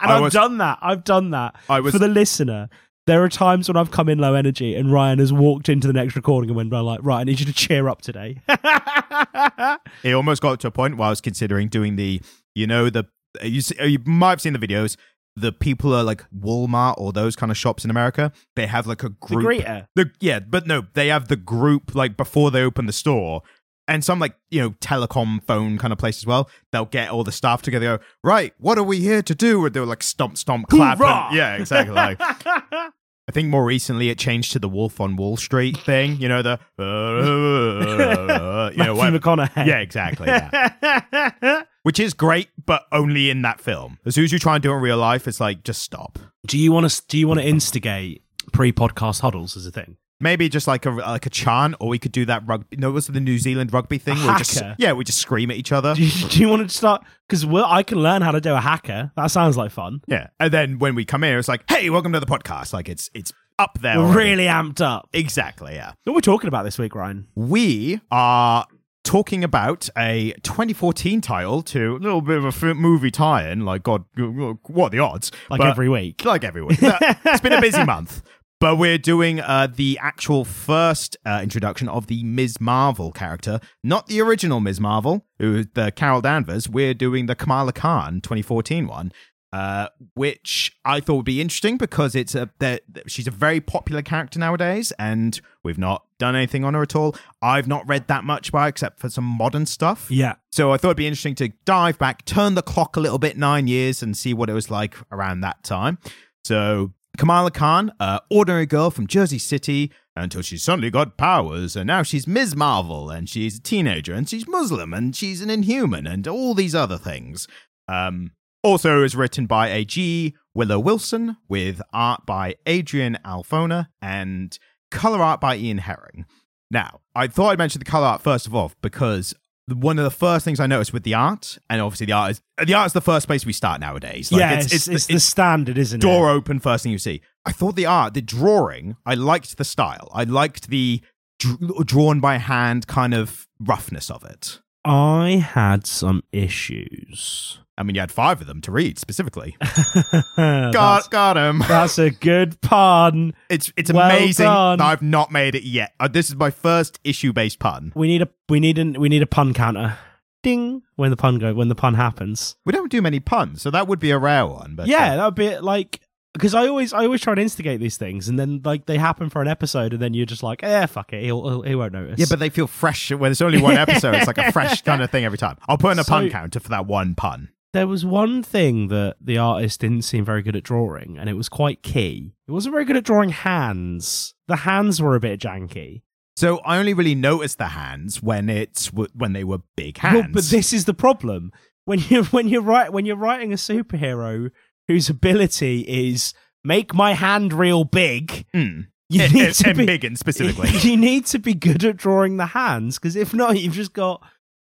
I've 0.00 0.20
was- 0.20 0.34
done 0.34 0.58
that. 0.58 0.78
I've 0.82 1.02
done 1.02 1.30
that. 1.30 1.56
I 1.68 1.80
was- 1.80 1.92
For 1.94 1.98
the 1.98 2.08
listener, 2.08 2.68
there 3.06 3.22
are 3.22 3.28
times 3.28 3.68
when 3.68 3.76
I've 3.76 3.90
come 3.90 4.08
in 4.08 4.18
low 4.18 4.34
energy 4.34 4.74
and 4.74 4.92
Ryan 4.92 5.18
has 5.20 5.32
walked 5.32 5.68
into 5.68 5.86
the 5.86 5.92
next 5.92 6.16
recording 6.16 6.50
and 6.50 6.56
went, 6.56 6.72
like, 6.72 7.00
right, 7.02 7.20
I 7.20 7.24
need 7.24 7.40
you 7.40 7.46
to 7.46 7.52
cheer 7.52 7.88
up 7.88 8.02
today. 8.02 8.40
It 10.02 10.12
almost 10.12 10.42
got 10.42 10.60
to 10.60 10.68
a 10.68 10.70
point 10.70 10.96
where 10.96 11.06
I 11.06 11.10
was 11.10 11.20
considering 11.20 11.68
doing 11.68 11.96
the, 11.96 12.20
you 12.54 12.66
know, 12.66 12.90
the 12.90 13.06
you 13.42 13.60
see, 13.60 13.74
you 13.84 13.98
might 14.04 14.30
have 14.30 14.40
seen 14.40 14.52
the 14.52 14.58
videos. 14.58 14.96
The 15.36 15.52
people 15.52 15.94
are 15.94 16.02
like 16.02 16.24
Walmart 16.30 16.94
or 16.98 17.12
those 17.12 17.36
kind 17.36 17.50
of 17.50 17.56
shops 17.56 17.84
in 17.84 17.90
America. 17.90 18.32
They 18.56 18.66
have 18.66 18.86
like 18.86 19.02
a 19.02 19.08
the 19.08 19.14
group. 19.20 19.44
greeter. 19.46 19.86
The 19.94 20.10
yeah, 20.20 20.40
but 20.40 20.66
no, 20.66 20.86
they 20.94 21.08
have 21.08 21.28
the 21.28 21.36
group 21.36 21.94
like 21.94 22.16
before 22.16 22.50
they 22.50 22.62
open 22.62 22.86
the 22.86 22.92
store. 22.92 23.42
And 23.88 24.04
some 24.04 24.18
like, 24.18 24.34
you 24.50 24.60
know, 24.60 24.70
telecom 24.80 25.42
phone 25.44 25.78
kind 25.78 25.92
of 25.92 25.98
place 25.98 26.18
as 26.18 26.26
well. 26.26 26.50
They'll 26.72 26.86
get 26.86 27.10
all 27.10 27.22
the 27.22 27.30
staff 27.30 27.62
together, 27.62 27.98
go, 27.98 28.04
right, 28.24 28.52
what 28.58 28.78
are 28.78 28.82
we 28.82 28.98
here 28.98 29.22
to 29.22 29.34
do? 29.34 29.64
And 29.64 29.72
they'll 29.74 29.84
like 29.84 30.02
stomp, 30.02 30.36
stomp, 30.38 30.68
clap. 30.68 31.00
And, 31.00 31.36
yeah, 31.36 31.54
exactly. 31.54 31.94
Like 31.94 32.20
I 33.28 33.32
think 33.32 33.48
more 33.48 33.64
recently 33.64 34.08
it 34.08 34.18
changed 34.18 34.52
to 34.52 34.60
the 34.60 34.68
Wolf 34.68 35.00
on 35.00 35.16
Wall 35.16 35.36
Street 35.36 35.76
thing, 35.78 36.16
you 36.20 36.28
know, 36.28 36.42
the 36.42 36.60
uh, 36.78 38.70
you 38.70 38.84
know, 38.84 38.94
Matthew. 38.94 39.18
McConaughey. 39.18 39.66
Yeah, 39.66 39.78
exactly. 39.78 40.28
Yeah. 40.28 41.62
Which 41.82 41.98
is 41.98 42.14
great, 42.14 42.48
but 42.64 42.86
only 42.92 43.30
in 43.30 43.42
that 43.42 43.60
film. 43.60 43.98
As 44.04 44.14
soon 44.14 44.24
as 44.24 44.32
you 44.32 44.38
try 44.38 44.54
and 44.54 44.62
do 44.62 44.72
it 44.72 44.76
in 44.76 44.82
real 44.82 44.98
life, 44.98 45.26
it's 45.26 45.40
like 45.40 45.64
just 45.64 45.82
stop. 45.82 46.18
do 46.46 46.56
you 46.56 46.70
want 46.70 46.88
to? 46.88 47.02
Do 47.08 47.18
you 47.18 47.26
want 47.26 47.40
to 47.40 47.46
instigate 47.46 48.22
pre-podcast 48.52 49.20
huddles 49.20 49.56
as 49.56 49.66
a 49.66 49.70
thing? 49.72 49.96
Maybe 50.18 50.48
just 50.48 50.66
like 50.66 50.86
a 50.86 50.90
like 50.90 51.26
a 51.26 51.30
chant, 51.30 51.74
or 51.78 51.88
we 51.88 51.98
could 51.98 52.12
do 52.12 52.24
that 52.24 52.42
rugby. 52.46 52.76
No, 52.78 52.88
it 52.88 52.92
was 52.92 53.06
the 53.06 53.20
New 53.20 53.38
Zealand 53.38 53.72
rugby 53.72 53.98
thing? 53.98 54.14
We 54.14 54.26
just, 54.38 54.58
haka? 54.58 54.74
yeah, 54.78 54.92
we 54.94 55.04
just 55.04 55.18
scream 55.18 55.50
at 55.50 55.58
each 55.58 55.72
other. 55.72 55.94
Do 55.94 56.02
you, 56.04 56.28
do 56.28 56.40
you 56.40 56.48
want 56.48 56.68
to 56.70 56.74
start? 56.74 57.02
Because 57.28 57.44
I 57.44 57.82
can 57.82 57.98
learn 58.02 58.22
how 58.22 58.30
to 58.30 58.40
do 58.40 58.54
a 58.54 58.60
haka. 58.60 59.12
That 59.16 59.26
sounds 59.26 59.58
like 59.58 59.70
fun. 59.72 60.00
Yeah, 60.06 60.28
and 60.40 60.50
then 60.52 60.78
when 60.78 60.94
we 60.94 61.04
come 61.04 61.22
in, 61.22 61.36
it's 61.38 61.48
like, 61.48 61.64
hey, 61.68 61.90
welcome 61.90 62.12
to 62.14 62.20
the 62.20 62.26
podcast. 62.26 62.72
Like 62.72 62.88
it's 62.88 63.10
it's 63.12 63.30
up 63.58 63.78
there. 63.82 63.98
We're 63.98 64.06
already. 64.06 64.30
really 64.30 64.44
amped 64.44 64.80
up. 64.80 65.08
exactly. 65.12 65.74
Yeah, 65.74 65.92
What 66.04 66.12
are 66.12 66.16
we 66.16 66.22
talking 66.22 66.48
about 66.48 66.62
this 66.64 66.78
week, 66.78 66.94
Ryan? 66.94 67.26
we 67.34 68.00
are 68.10 68.66
talking 69.04 69.44
about 69.44 69.88
a 69.96 70.32
2014 70.42 71.20
title 71.20 71.62
to 71.62 71.96
a 71.96 71.98
little 71.98 72.20
bit 72.22 72.38
of 72.38 72.44
a 72.44 72.48
f- 72.48 72.62
movie 72.76 73.10
tie-in. 73.10 73.64
Like, 73.64 73.82
God, 73.84 74.04
what 74.16 74.86
are 74.86 74.90
the 74.90 74.98
odds? 74.98 75.30
Like 75.50 75.58
But- 75.58 75.68
every 75.68 75.88
week. 75.88 76.24
like 76.24 76.42
every 76.42 76.62
week. 76.64 76.78
it's 76.82 77.40
been 77.40 77.52
a 77.52 77.60
busy 77.60 77.84
month. 77.84 78.22
But 78.66 78.78
we're 78.78 78.98
doing 78.98 79.38
uh, 79.38 79.68
the 79.72 79.96
actual 80.02 80.44
first 80.44 81.16
uh, 81.24 81.38
introduction 81.40 81.88
of 81.88 82.08
the 82.08 82.24
Ms. 82.24 82.60
Marvel 82.60 83.12
character, 83.12 83.60
not 83.84 84.08
the 84.08 84.20
original 84.20 84.58
Ms. 84.58 84.80
Marvel, 84.80 85.24
who 85.38 85.58
is 85.58 85.66
the 85.74 85.92
Carol 85.92 86.20
Danvers. 86.20 86.68
We're 86.68 86.92
doing 86.92 87.26
the 87.26 87.36
Kamala 87.36 87.72
Khan 87.72 88.20
2014 88.22 88.88
one, 88.88 89.12
uh, 89.52 89.90
which 90.16 90.76
I 90.84 90.98
thought 90.98 91.14
would 91.14 91.24
be 91.24 91.40
interesting 91.40 91.76
because 91.76 92.16
it's 92.16 92.34
a 92.34 92.50
that 92.58 92.82
she's 93.06 93.28
a 93.28 93.30
very 93.30 93.60
popular 93.60 94.02
character 94.02 94.40
nowadays, 94.40 94.92
and 94.98 95.40
we've 95.62 95.78
not 95.78 96.04
done 96.18 96.34
anything 96.34 96.64
on 96.64 96.74
her 96.74 96.82
at 96.82 96.96
all. 96.96 97.14
I've 97.40 97.68
not 97.68 97.86
read 97.86 98.08
that 98.08 98.24
much 98.24 98.50
by 98.50 98.66
except 98.66 98.98
for 98.98 99.08
some 99.08 99.22
modern 99.22 99.66
stuff. 99.66 100.10
Yeah. 100.10 100.34
So 100.50 100.72
I 100.72 100.76
thought 100.76 100.88
it'd 100.88 100.96
be 100.96 101.06
interesting 101.06 101.36
to 101.36 101.50
dive 101.66 102.00
back, 102.00 102.24
turn 102.24 102.56
the 102.56 102.62
clock 102.62 102.96
a 102.96 103.00
little 103.00 103.18
bit, 103.20 103.38
nine 103.38 103.68
years, 103.68 104.02
and 104.02 104.16
see 104.16 104.34
what 104.34 104.50
it 104.50 104.54
was 104.54 104.72
like 104.72 104.96
around 105.12 105.42
that 105.42 105.62
time. 105.62 105.98
So 106.44 106.94
Kamala 107.16 107.50
Khan, 107.50 107.92
uh, 107.98 108.20
ordinary 108.30 108.66
girl 108.66 108.90
from 108.90 109.06
Jersey 109.06 109.38
City, 109.38 109.90
until 110.14 110.42
she 110.42 110.56
suddenly 110.56 110.90
got 110.90 111.16
powers, 111.16 111.76
and 111.76 111.86
now 111.86 112.02
she's 112.02 112.26
Ms. 112.26 112.56
Marvel, 112.56 113.10
and 113.10 113.28
she's 113.28 113.58
a 113.58 113.62
teenager, 113.62 114.14
and 114.14 114.28
she's 114.28 114.48
Muslim, 114.48 114.94
and 114.94 115.14
she's 115.14 115.40
an 115.40 115.50
Inhuman, 115.50 116.06
and 116.06 116.26
all 116.26 116.54
these 116.54 116.74
other 116.74 116.98
things. 116.98 117.46
Um, 117.88 118.32
also 118.62 119.02
is 119.02 119.14
written 119.14 119.46
by 119.46 119.68
a 119.68 119.84
G. 119.84 120.34
Willow 120.54 120.78
Wilson, 120.78 121.36
with 121.48 121.82
art 121.92 122.26
by 122.26 122.56
Adrian 122.66 123.18
Alphona, 123.24 123.88
and 124.00 124.58
color 124.90 125.22
art 125.22 125.40
by 125.40 125.56
Ian 125.56 125.78
Herring. 125.78 126.24
Now, 126.70 127.00
I 127.14 127.26
thought 127.28 127.50
I'd 127.50 127.58
mention 127.58 127.78
the 127.78 127.84
color 127.84 128.06
art 128.06 128.22
first 128.22 128.46
of 128.46 128.54
all 128.54 128.72
because 128.82 129.34
one 129.68 129.98
of 129.98 130.04
the 130.04 130.10
first 130.10 130.44
things 130.44 130.60
I 130.60 130.66
noticed 130.66 130.92
with 130.92 131.02
the 131.02 131.14
art, 131.14 131.58
and 131.68 131.80
obviously 131.80 132.06
the 132.06 132.12
art 132.12 132.30
is 132.32 132.42
the 132.64 132.74
art 132.74 132.86
is 132.86 132.92
the 132.92 133.00
first 133.00 133.26
place 133.26 133.44
we 133.44 133.52
start 133.52 133.80
nowadays. 133.80 134.30
Like, 134.30 134.40
yeah, 134.40 134.52
it's, 134.54 134.66
it's, 134.66 134.74
it's, 134.74 134.88
it's, 134.88 135.06
the, 135.06 135.14
the 135.14 135.20
standard, 135.20 135.78
isn't 135.78 136.00
door 136.00 136.10
it? 136.10 136.16
Door 136.16 136.30
open 136.30 136.60
first 136.60 136.84
thing 136.84 136.92
you 136.92 136.98
see. 136.98 137.20
I 137.44 137.52
thought 137.52 137.76
the 137.76 137.86
art, 137.86 138.14
the 138.14 138.22
drawing, 138.22 138.96
I 139.04 139.14
liked 139.14 139.56
the 139.56 139.64
style. 139.64 140.08
I 140.12 140.24
liked 140.24 140.68
the 140.68 141.00
dr- 141.38 141.86
drawn 141.86 142.20
by 142.20 142.38
hand 142.38 142.86
kind 142.86 143.14
of 143.14 143.46
roughness 143.60 144.10
of 144.10 144.24
it. 144.24 144.60
I 144.84 145.44
had 145.52 145.86
some 145.86 146.22
issues. 146.32 147.60
I 147.78 147.82
mean, 147.82 147.94
you 147.94 148.00
had 148.00 148.10
five 148.10 148.40
of 148.40 148.46
them 148.46 148.60
to 148.62 148.72
read 148.72 148.98
specifically. 148.98 149.56
Got 150.36 151.10
got 151.10 151.36
him. 151.36 151.58
that's 151.66 151.98
a 151.98 152.10
good 152.10 152.60
pun. 152.60 153.34
It's 153.48 153.72
it's 153.76 153.92
Well 153.92 154.06
amazing 154.06 154.44
done. 154.46 154.78
that 154.78 154.84
I've 154.86 155.02
not 155.02 155.30
made 155.30 155.54
it 155.54 155.62
yet. 155.64 155.92
Uh, 156.00 156.08
this 156.08 156.28
is 156.28 156.36
my 156.36 156.50
first 156.50 156.98
issue 157.04 157.32
based 157.32 157.58
pun. 157.58 157.92
We 157.94 158.08
need 158.08 158.22
a 158.22 158.28
we 158.48 158.60
need 158.60 158.78
an 158.78 158.98
we 159.00 159.08
need 159.08 159.22
a 159.22 159.26
pun 159.26 159.52
counter. 159.54 159.98
Ding 160.42 160.82
when 160.94 161.10
the 161.10 161.16
pun 161.16 161.38
go 161.38 161.52
when 161.54 161.68
the 161.68 161.74
pun 161.74 161.94
happens. 161.94 162.56
We 162.64 162.72
don't 162.72 162.90
do 162.90 163.02
many 163.02 163.20
puns, 163.20 163.62
so 163.62 163.70
that 163.70 163.88
would 163.88 163.98
be 163.98 164.10
a 164.10 164.18
rare 164.18 164.46
one. 164.46 164.74
But 164.76 164.86
yeah, 164.86 165.12
uh, 165.12 165.16
that 165.16 165.24
would 165.26 165.34
be 165.34 165.58
like 165.58 166.00
because 166.32 166.54
I 166.54 166.68
always 166.68 166.92
I 166.92 167.04
always 167.04 167.20
try 167.20 167.34
to 167.34 167.40
instigate 167.42 167.80
these 167.80 167.96
things 167.96 168.28
and 168.28 168.38
then 168.38 168.60
like 168.64 168.86
they 168.86 168.96
happen 168.98 169.28
for 169.30 169.42
an 169.42 169.48
episode 169.48 169.92
and 169.94 170.00
then 170.00 170.14
you're 170.14 170.26
just 170.26 170.42
like, 170.42 170.62
eh, 170.62 170.86
fuck 170.86 171.12
it, 171.12 171.24
he'll, 171.24 171.48
he'll 171.48 171.62
he 171.62 171.74
won't 171.74 171.92
notice. 171.94 172.18
yeah, 172.20 172.26
but 172.28 172.38
they 172.38 172.50
feel 172.50 172.66
fresh 172.66 173.10
when 173.10 173.22
there's 173.30 173.40
only 173.42 173.60
one 173.60 173.76
episode. 173.76 174.14
it's 174.14 174.26
like 174.26 174.38
a 174.38 174.52
fresh 174.52 174.82
kind 174.82 175.02
of 175.02 175.10
thing 175.10 175.24
every 175.24 175.38
time. 175.38 175.56
I'll 175.68 175.78
put 175.78 175.92
in 175.92 175.98
a 175.98 176.04
pun 176.04 176.30
counter 176.30 176.60
for 176.60 176.68
that 176.68 176.86
one 176.86 177.14
pun. 177.14 177.48
There 177.76 177.86
was 177.86 178.06
one 178.06 178.42
thing 178.42 178.88
that 178.88 179.16
the 179.20 179.36
artist 179.36 179.80
didn't 179.80 180.02
seem 180.02 180.24
very 180.24 180.40
good 180.40 180.56
at 180.56 180.62
drawing, 180.62 181.18
and 181.18 181.28
it 181.28 181.34
was 181.34 181.50
quite 181.50 181.82
key. 181.82 182.32
It 182.48 182.52
wasn't 182.52 182.72
very 182.72 182.86
good 182.86 182.96
at 182.96 183.04
drawing 183.04 183.28
hands. 183.28 184.34
The 184.48 184.56
hands 184.56 185.02
were 185.02 185.14
a 185.14 185.20
bit 185.20 185.40
janky. 185.40 186.00
So 186.36 186.58
I 186.60 186.78
only 186.78 186.94
really 186.94 187.14
noticed 187.14 187.58
the 187.58 187.68
hands 187.68 188.22
when 188.22 188.48
it's 188.48 188.86
when 188.92 189.34
they 189.34 189.44
were 189.44 189.58
big 189.76 189.98
hands. 189.98 190.14
Well, 190.14 190.28
but 190.32 190.44
this 190.44 190.72
is 190.72 190.86
the 190.86 190.94
problem 190.94 191.52
when 191.84 191.98
you 192.08 192.24
when 192.36 192.48
you're 192.48 192.62
right 192.62 192.90
when 192.90 193.04
you're 193.04 193.14
writing 193.16 193.52
a 193.52 193.56
superhero 193.56 194.50
whose 194.88 195.10
ability 195.10 195.80
is 195.80 196.32
make 196.64 196.94
my 196.94 197.12
hand 197.12 197.52
real 197.52 197.84
big. 197.84 198.46
Mm. 198.54 198.86
You 199.08 199.22
eh, 199.22 199.24
eh, 199.24 199.26
eh, 199.26 199.28
And- 199.28 199.34
need 199.34 199.44
and, 199.46 199.54
to 199.54 199.68
and 199.70 199.78
embiggen 199.78 200.18
specifically. 200.18 200.70
you 200.90 200.96
need 200.96 201.26
to 201.26 201.38
be 201.38 201.52
good 201.52 201.84
at 201.84 201.96
drawing 201.98 202.38
the 202.38 202.46
hands 202.46 202.98
because 202.98 203.16
if 203.16 203.34
not, 203.34 203.60
you've 203.60 203.74
just 203.74 203.92
got 203.92 204.22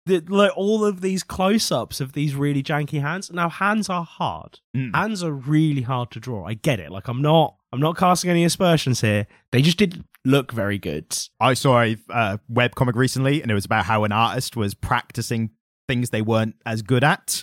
the, 0.06 0.20
like 0.28 0.56
all 0.56 0.84
of 0.84 1.00
these 1.00 1.22
close-ups 1.22 2.00
of 2.00 2.12
these 2.12 2.34
really 2.34 2.62
janky 2.62 3.00
hands. 3.00 3.30
Now, 3.32 3.48
hands 3.48 3.88
are 3.88 4.04
hard. 4.04 4.60
Mm. 4.76 4.94
Hands 4.94 5.22
are 5.22 5.32
really 5.32 5.82
hard 5.82 6.10
to 6.12 6.20
draw. 6.20 6.46
I 6.46 6.54
get 6.54 6.80
it. 6.80 6.90
Like 6.90 7.08
I'm 7.08 7.22
not 7.22 7.56
I'm 7.72 7.80
not 7.80 7.96
casting 7.96 8.30
any 8.30 8.44
aspersions 8.44 9.00
here. 9.00 9.26
They 9.50 9.62
just 9.62 9.78
didn't 9.78 10.06
look 10.24 10.52
very 10.52 10.78
good. 10.78 11.16
I 11.40 11.54
saw 11.54 11.82
a 11.82 11.96
uh, 12.10 12.36
web 12.48 12.74
comic 12.74 12.94
recently, 12.94 13.42
and 13.42 13.50
it 13.50 13.54
was 13.54 13.64
about 13.64 13.86
how 13.86 14.04
an 14.04 14.12
artist 14.12 14.56
was 14.56 14.74
practicing 14.74 15.50
things 15.88 16.10
they 16.10 16.22
weren't 16.22 16.56
as 16.64 16.82
good 16.82 17.02
at, 17.04 17.42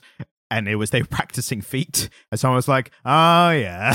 and 0.50 0.68
it 0.68 0.76
was 0.76 0.92
they 0.92 1.02
were 1.02 1.08
practicing 1.08 1.62
feet, 1.62 2.10
and 2.32 2.40
someone 2.40 2.56
was 2.56 2.68
like, 2.68 2.92
"Oh 3.04 3.52
yeah, 3.52 3.94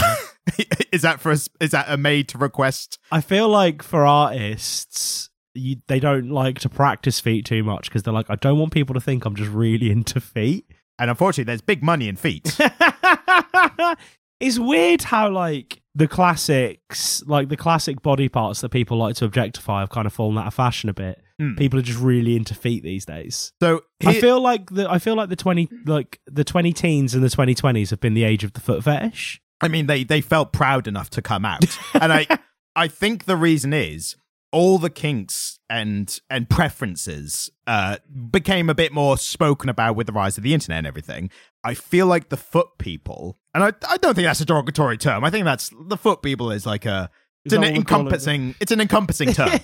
is 0.92 1.02
that 1.02 1.20
for 1.20 1.30
us? 1.32 1.48
Is 1.60 1.70
that 1.70 1.86
a 1.88 1.96
made 1.96 2.28
to 2.28 2.38
request?" 2.38 2.98
I 3.10 3.20
feel 3.20 3.48
like 3.48 3.82
for 3.82 4.04
artists, 4.04 5.30
you, 5.56 5.76
they 5.88 6.00
don't 6.00 6.30
like 6.30 6.60
to 6.60 6.68
practice 6.68 7.20
feet 7.20 7.44
too 7.44 7.62
much 7.62 7.88
because 7.88 8.02
they're 8.02 8.14
like, 8.14 8.30
I 8.30 8.36
don't 8.36 8.58
want 8.58 8.72
people 8.72 8.94
to 8.94 9.00
think 9.00 9.24
I'm 9.24 9.36
just 9.36 9.50
really 9.50 9.90
into 9.96 10.20
feet. 10.20 10.66
And 10.98 11.10
unfortunately, 11.10 11.44
there's 11.44 11.60
big 11.60 11.82
money 11.82 12.08
in 12.08 12.16
feet. 12.16 12.56
it's 14.40 14.58
weird 14.58 15.02
how 15.02 15.30
like 15.30 15.82
the 15.94 16.08
classics, 16.08 17.22
like 17.26 17.48
the 17.48 17.56
classic 17.56 18.02
body 18.02 18.28
parts 18.28 18.60
that 18.62 18.70
people 18.70 18.96
like 18.96 19.14
to 19.16 19.24
objectify, 19.24 19.80
have 19.80 19.90
kind 19.90 20.06
of 20.06 20.12
fallen 20.12 20.38
out 20.38 20.46
of 20.46 20.54
fashion 20.54 20.88
a 20.88 20.94
bit. 20.94 21.22
Mm. 21.40 21.58
People 21.58 21.78
are 21.78 21.82
just 21.82 22.00
really 22.00 22.34
into 22.34 22.54
feet 22.54 22.82
these 22.82 23.04
days. 23.04 23.52
So 23.60 23.82
I 24.04 24.18
feel 24.20 24.40
like 24.40 24.70
the 24.70 24.90
I 24.90 24.98
feel 24.98 25.16
like 25.16 25.28
the 25.28 25.36
twenty 25.36 25.68
like 25.84 26.18
the 26.26 26.44
twenty 26.44 26.72
teens 26.72 27.14
and 27.14 27.22
the 27.22 27.28
twenty 27.28 27.54
twenties 27.54 27.90
have 27.90 28.00
been 28.00 28.14
the 28.14 28.24
age 28.24 28.42
of 28.42 28.54
the 28.54 28.60
foot 28.60 28.84
fetish. 28.84 29.40
I 29.60 29.68
mean, 29.68 29.86
they 29.86 30.04
they 30.04 30.22
felt 30.22 30.52
proud 30.52 30.88
enough 30.88 31.10
to 31.10 31.22
come 31.22 31.44
out, 31.44 31.64
and 31.94 32.10
I 32.10 32.26
I 32.74 32.88
think 32.88 33.24
the 33.24 33.36
reason 33.36 33.72
is 33.72 34.16
all 34.56 34.78
the 34.78 34.88
kinks 34.88 35.58
and 35.68 36.18
and 36.30 36.48
preferences 36.48 37.50
uh, 37.66 37.98
became 38.30 38.70
a 38.70 38.74
bit 38.74 38.90
more 38.90 39.18
spoken 39.18 39.68
about 39.68 39.96
with 39.96 40.06
the 40.06 40.12
rise 40.14 40.38
of 40.38 40.44
the 40.44 40.54
internet 40.54 40.78
and 40.78 40.86
everything. 40.86 41.28
I 41.62 41.74
feel 41.74 42.06
like 42.06 42.30
the 42.30 42.38
foot 42.38 42.68
people, 42.78 43.38
and 43.54 43.62
I 43.62 43.72
I 43.86 43.98
don't 43.98 44.14
think 44.14 44.24
that's 44.26 44.40
a 44.40 44.46
derogatory 44.46 44.96
term. 44.96 45.24
I 45.24 45.30
think 45.30 45.44
that's 45.44 45.70
the 45.88 45.98
foot 45.98 46.22
people 46.22 46.50
is 46.50 46.64
like 46.64 46.86
a 46.86 47.10
it's 47.44 47.52
an 47.54 47.60
that 47.60 47.66
what 47.72 47.76
we're 47.78 47.84
calling 47.84 48.06
it? 48.06 48.08
encompassing 48.08 48.54
it's 48.60 48.72
an 48.72 48.80
encompassing 48.80 49.32
term. 49.34 49.60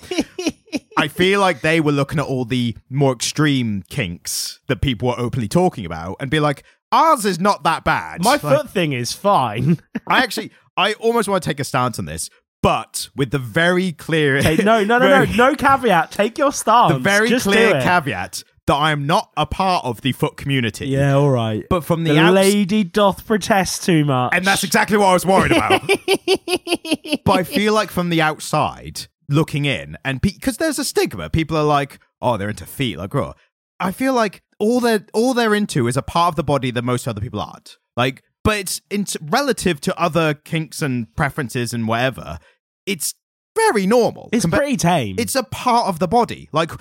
I 0.97 1.07
feel 1.07 1.39
like 1.39 1.61
they 1.61 1.81
were 1.81 1.91
looking 1.91 2.19
at 2.19 2.25
all 2.25 2.45
the 2.45 2.77
more 2.89 3.13
extreme 3.13 3.83
kinks 3.89 4.59
that 4.67 4.81
people 4.81 5.07
were 5.07 5.19
openly 5.19 5.47
talking 5.47 5.85
about 5.87 6.17
and 6.19 6.29
be 6.29 6.39
like, 6.39 6.63
ours 6.91 7.25
is 7.25 7.39
not 7.39 7.63
that 7.63 7.83
bad. 7.83 8.23
My 8.23 8.31
Like- 8.33 8.41
foot 8.41 8.69
thing 8.69 8.93
is 8.93 9.11
fine. 9.11 9.79
I 10.07 10.21
actually, 10.21 10.51
I 10.77 10.93
almost 10.93 11.27
want 11.27 11.41
to 11.43 11.49
take 11.49 11.59
a 11.59 11.63
stance 11.63 11.97
on 11.97 12.05
this 12.05 12.29
but 12.63 13.09
with 13.15 13.29
the 13.29 13.37
very 13.37 13.91
clear, 13.91 14.41
Take- 14.41 14.63
no, 14.63 14.83
no, 14.83 14.97
no, 14.97 15.07
no, 15.07 15.25
very- 15.25 15.37
no 15.37 15.53
caveat. 15.55 16.09
Take 16.11 16.39
your 16.39 16.51
stance. 16.51 16.93
the 16.93 16.99
very 16.99 17.29
Just 17.29 17.45
clear 17.45 17.79
caveat 17.81 18.43
that 18.65 18.73
I 18.75 18.91
am 18.91 19.05
not 19.05 19.29
a 19.35 19.45
part 19.45 19.83
of 19.85 20.01
the 20.01 20.13
foot 20.13 20.37
community. 20.37 20.87
Yeah, 20.87 21.13
all 21.15 21.29
right. 21.29 21.65
But 21.69 21.83
from 21.83 22.05
the, 22.05 22.13
the 22.13 22.19
outs- 22.19 22.33
lady 22.33 22.83
doth 22.85 23.27
protest 23.27 23.83
too 23.83 24.05
much. 24.05 24.33
and 24.33 24.45
that's 24.45 24.63
exactly 24.63 24.97
what 24.97 25.07
I 25.07 25.13
was 25.13 25.25
worried 25.25 25.51
about. 25.51 25.81
but 27.25 27.39
I 27.39 27.43
feel 27.43 27.73
like 27.73 27.91
from 27.91 28.09
the 28.09 28.21
outside 28.21 29.07
looking 29.29 29.65
in, 29.65 29.97
and 30.05 30.21
because 30.21 30.57
there's 30.57 30.79
a 30.79 30.85
stigma, 30.85 31.29
people 31.29 31.57
are 31.57 31.63
like, 31.63 31.99
"Oh, 32.21 32.37
they're 32.37 32.49
into 32.49 32.65
feet." 32.65 32.97
Like, 32.97 33.13
oh, 33.15 33.33
I 33.79 33.91
feel 33.91 34.13
like 34.13 34.41
all 34.59 34.79
they're 34.79 35.05
all 35.13 35.33
they're 35.33 35.53
into 35.55 35.87
is 35.87 35.97
a 35.97 36.01
part 36.01 36.29
of 36.31 36.35
the 36.35 36.43
body 36.43 36.71
that 36.71 36.83
most 36.83 37.07
other 37.07 37.21
people 37.21 37.41
aren't. 37.41 37.77
Like, 37.97 38.23
but 38.43 38.57
it's 38.59 38.81
it's 38.89 39.17
relative 39.21 39.81
to 39.81 39.99
other 39.99 40.33
kinks 40.33 40.81
and 40.81 41.13
preferences 41.15 41.73
and 41.73 41.87
whatever. 41.87 42.39
It's 42.85 43.13
very 43.55 43.85
normal. 43.85 44.29
it's 44.33 44.45
Compa- 44.45 44.57
pretty 44.57 44.77
tame. 44.77 45.15
it's 45.19 45.35
a 45.35 45.43
part 45.43 45.87
of 45.87 45.99
the 45.99 46.07
body. 46.07 46.49
Like 46.51 46.71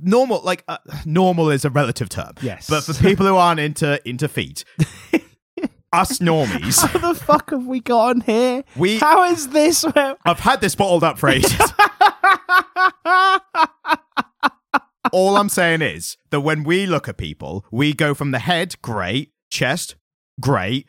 normal, 0.00 0.40
like 0.42 0.62
uh, 0.68 0.78
normal 1.04 1.50
is 1.50 1.64
a 1.64 1.70
relative 1.70 2.08
term. 2.08 2.32
Yes. 2.40 2.68
But 2.68 2.82
for 2.84 2.94
people 2.94 3.26
who 3.26 3.36
aren't 3.36 3.60
into 3.60 4.00
into 4.08 4.28
feet, 4.28 4.64
us 5.92 6.18
normies, 6.20 6.80
How 6.86 6.98
the 7.12 7.18
fuck 7.18 7.50
have 7.50 7.66
we 7.66 7.80
got 7.80 8.10
on 8.10 8.20
here? 8.22 8.62
we 8.76 8.98
How 8.98 9.24
is 9.30 9.48
this? 9.48 9.84
I've 9.94 10.40
had 10.40 10.60
this 10.60 10.74
bottled 10.74 11.02
up 11.04 11.18
for 11.18 11.28
ages. 11.28 11.52
All 15.12 15.36
I'm 15.36 15.48
saying 15.48 15.82
is 15.82 16.16
that 16.30 16.40
when 16.40 16.64
we 16.64 16.86
look 16.86 17.08
at 17.08 17.16
people, 17.18 17.64
we 17.70 17.92
go 17.92 18.14
from 18.14 18.30
the 18.32 18.38
head, 18.40 18.74
great, 18.82 19.32
chest, 19.50 19.94
great, 20.40 20.88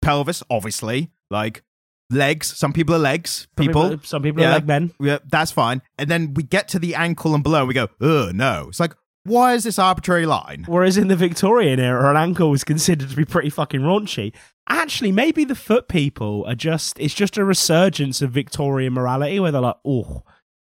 pelvis, 0.00 0.42
obviously, 0.48 1.10
like 1.30 1.62
legs. 2.10 2.56
Some 2.56 2.72
people 2.72 2.94
are 2.94 2.98
legs. 2.98 3.46
Some 3.56 3.66
People, 3.66 3.98
some 4.02 4.22
people 4.22 4.42
Yeah. 4.42 4.48
are 4.50 4.54
like 4.54 4.66
men. 4.66 4.92
yeah, 5.00 5.18
that's 5.28 5.50
fine. 5.50 5.82
And 5.98 6.08
then 6.10 6.34
we 6.34 6.42
get 6.42 6.68
to 6.68 6.78
the 6.78 6.94
ankle 6.94 7.34
and 7.34 7.42
below, 7.42 7.60
and 7.60 7.68
we 7.68 7.74
go, 7.74 7.88
oh 8.00 8.30
no. 8.34 8.66
It's 8.68 8.80
like, 8.80 8.94
why 9.24 9.54
is 9.54 9.64
this 9.64 9.78
arbitrary 9.78 10.24
line? 10.26 10.64
Whereas 10.68 10.96
in 10.96 11.08
the 11.08 11.16
Victorian 11.16 11.80
era, 11.80 12.08
an 12.10 12.16
ankle 12.16 12.50
was 12.50 12.62
considered 12.62 13.10
to 13.10 13.16
be 13.16 13.24
pretty 13.24 13.50
fucking 13.50 13.80
raunchy. 13.80 14.32
Actually, 14.68 15.10
maybe 15.12 15.44
the 15.44 15.54
foot 15.56 15.88
people 15.88 16.44
are 16.46 16.54
just, 16.54 16.98
it's 16.98 17.14
just 17.14 17.36
a 17.36 17.44
resurgence 17.44 18.22
of 18.22 18.30
Victorian 18.30 18.92
morality 18.92 19.40
where 19.40 19.50
they're 19.52 19.60
like, 19.60 19.76
oh, 19.84 20.22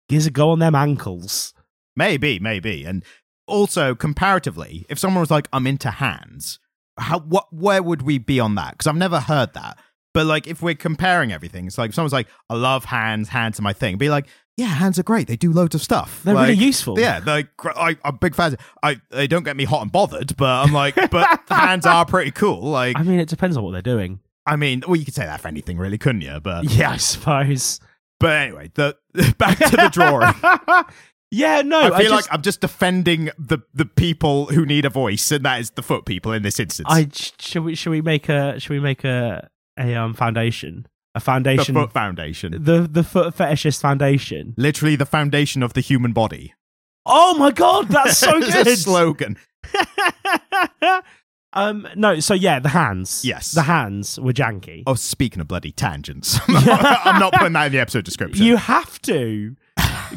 here's 0.07 0.25
a 0.25 0.31
go 0.31 0.49
on 0.51 0.59
them 0.59 0.73
ankles. 0.75 1.53
Maybe, 1.95 2.39
maybe. 2.39 2.83
And 2.83 3.03
also, 3.47 3.93
comparatively, 3.95 4.85
if 4.89 4.97
someone 4.99 5.21
was 5.21 5.31
like, 5.31 5.47
I'm 5.53 5.65
into 5.67 5.89
hands, 5.91 6.59
how 6.99 7.19
what 7.19 7.53
where 7.53 7.81
would 7.83 8.01
we 8.01 8.17
be 8.17 8.39
on 8.39 8.55
that? 8.55 8.71
Because 8.73 8.87
I've 8.87 8.95
never 8.95 9.19
heard 9.19 9.53
that. 9.53 9.77
But 10.17 10.25
like 10.25 10.47
if 10.47 10.63
we're 10.63 10.73
comparing 10.73 11.31
everything, 11.31 11.67
it's 11.67 11.77
like 11.77 11.89
if 11.89 11.93
someone's 11.95 12.11
like, 12.11 12.25
I 12.49 12.55
love 12.55 12.85
hands, 12.85 13.29
hands 13.29 13.59
are 13.59 13.61
my 13.61 13.71
thing. 13.71 13.99
Be 13.99 14.09
like, 14.09 14.25
yeah, 14.57 14.65
hands 14.65 14.97
are 14.97 15.03
great. 15.03 15.27
They 15.27 15.35
do 15.35 15.51
loads 15.51 15.75
of 15.75 15.81
stuff. 15.83 16.23
They're 16.23 16.33
Like, 16.33 16.49
really 16.49 16.65
useful. 16.65 16.99
Yeah, 16.99 17.21
like 17.23 17.49
I, 17.63 17.95
I'm 18.03 18.17
big 18.17 18.33
fans. 18.33 18.55
I 18.81 18.99
they 19.11 19.27
don't 19.27 19.43
get 19.43 19.55
me 19.55 19.65
hot 19.65 19.83
and 19.83 19.91
bothered, 19.91 20.35
but 20.35 20.65
I'm 20.65 20.73
like, 20.73 20.95
but 21.11 21.39
hands 21.49 21.85
are 21.85 22.03
pretty 22.03 22.31
cool. 22.31 22.61
Like, 22.61 22.97
I 22.97 23.03
mean, 23.03 23.19
it 23.19 23.29
depends 23.29 23.57
on 23.57 23.63
what 23.63 23.73
they're 23.73 23.83
doing. 23.83 24.19
I 24.47 24.55
mean, 24.55 24.81
well, 24.87 24.95
you 24.95 25.05
could 25.05 25.13
say 25.13 25.23
that 25.27 25.39
for 25.39 25.49
anything, 25.49 25.77
really, 25.77 25.99
couldn't 25.99 26.21
you? 26.21 26.39
But 26.39 26.63
Yeah, 26.71 26.89
I 26.89 26.97
suppose. 26.97 27.79
but 28.19 28.31
anyway, 28.31 28.71
the 28.73 28.97
back 29.37 29.59
to 29.59 29.77
the 29.77 29.89
drawing. 29.93 30.33
yeah, 31.29 31.61
no, 31.61 31.79
I 31.79 31.89
feel 31.89 32.09
just, 32.09 32.11
like 32.11 32.25
I'm 32.33 32.41
just 32.41 32.61
defending 32.61 33.29
the 33.37 33.59
the 33.75 33.85
people 33.85 34.47
who 34.47 34.65
need 34.65 34.83
a 34.83 34.89
voice, 34.89 35.31
and 35.31 35.45
that 35.45 35.59
is 35.59 35.69
the 35.69 35.83
foot 35.83 36.07
people 36.07 36.31
in 36.31 36.41
this 36.41 36.59
instance. 36.59 36.87
I 36.89 37.07
should 37.13 37.63
we 37.63 37.75
should 37.75 37.91
we 37.91 38.01
make 38.01 38.29
a 38.29 38.59
should 38.59 38.71
we 38.71 38.79
make 38.79 39.03
a 39.03 39.47
a 39.77 39.95
um 39.95 40.13
foundation 40.13 40.85
a 41.15 41.19
foundation. 41.19 41.73
the 41.73 41.81
foot 41.81 41.91
foundation, 41.93 42.51
the 42.63 42.81
the 42.91 43.03
foot 43.03 43.35
fetishist 43.35 43.81
foundation. 43.81 44.53
literally 44.57 44.95
the 44.95 45.05
foundation 45.05 45.63
of 45.63 45.73
the 45.73 45.81
human 45.81 46.11
body. 46.13 46.53
Oh 47.05 47.35
my 47.37 47.51
god, 47.51 47.87
that's 47.89 48.17
so 48.17 48.39
good. 48.39 48.77
slogan. 48.77 49.37
um, 51.53 51.87
no, 51.95 52.19
so 52.19 52.33
yeah, 52.33 52.59
the 52.59 52.69
hands. 52.69 53.23
Yes. 53.25 53.51
the 53.51 53.63
hands 53.63 54.19
were 54.19 54.33
janky. 54.33 54.83
Oh, 54.85 54.93
speaking 54.95 55.39
of 55.41 55.47
bloody 55.47 55.71
tangents, 55.71 56.39
I'm 56.47 57.19
not 57.19 57.33
putting 57.33 57.53
that 57.53 57.67
in 57.67 57.71
the 57.71 57.79
episode 57.79 58.05
description. 58.05 58.45
You 58.45 58.57
have 58.57 59.01
to. 59.03 59.55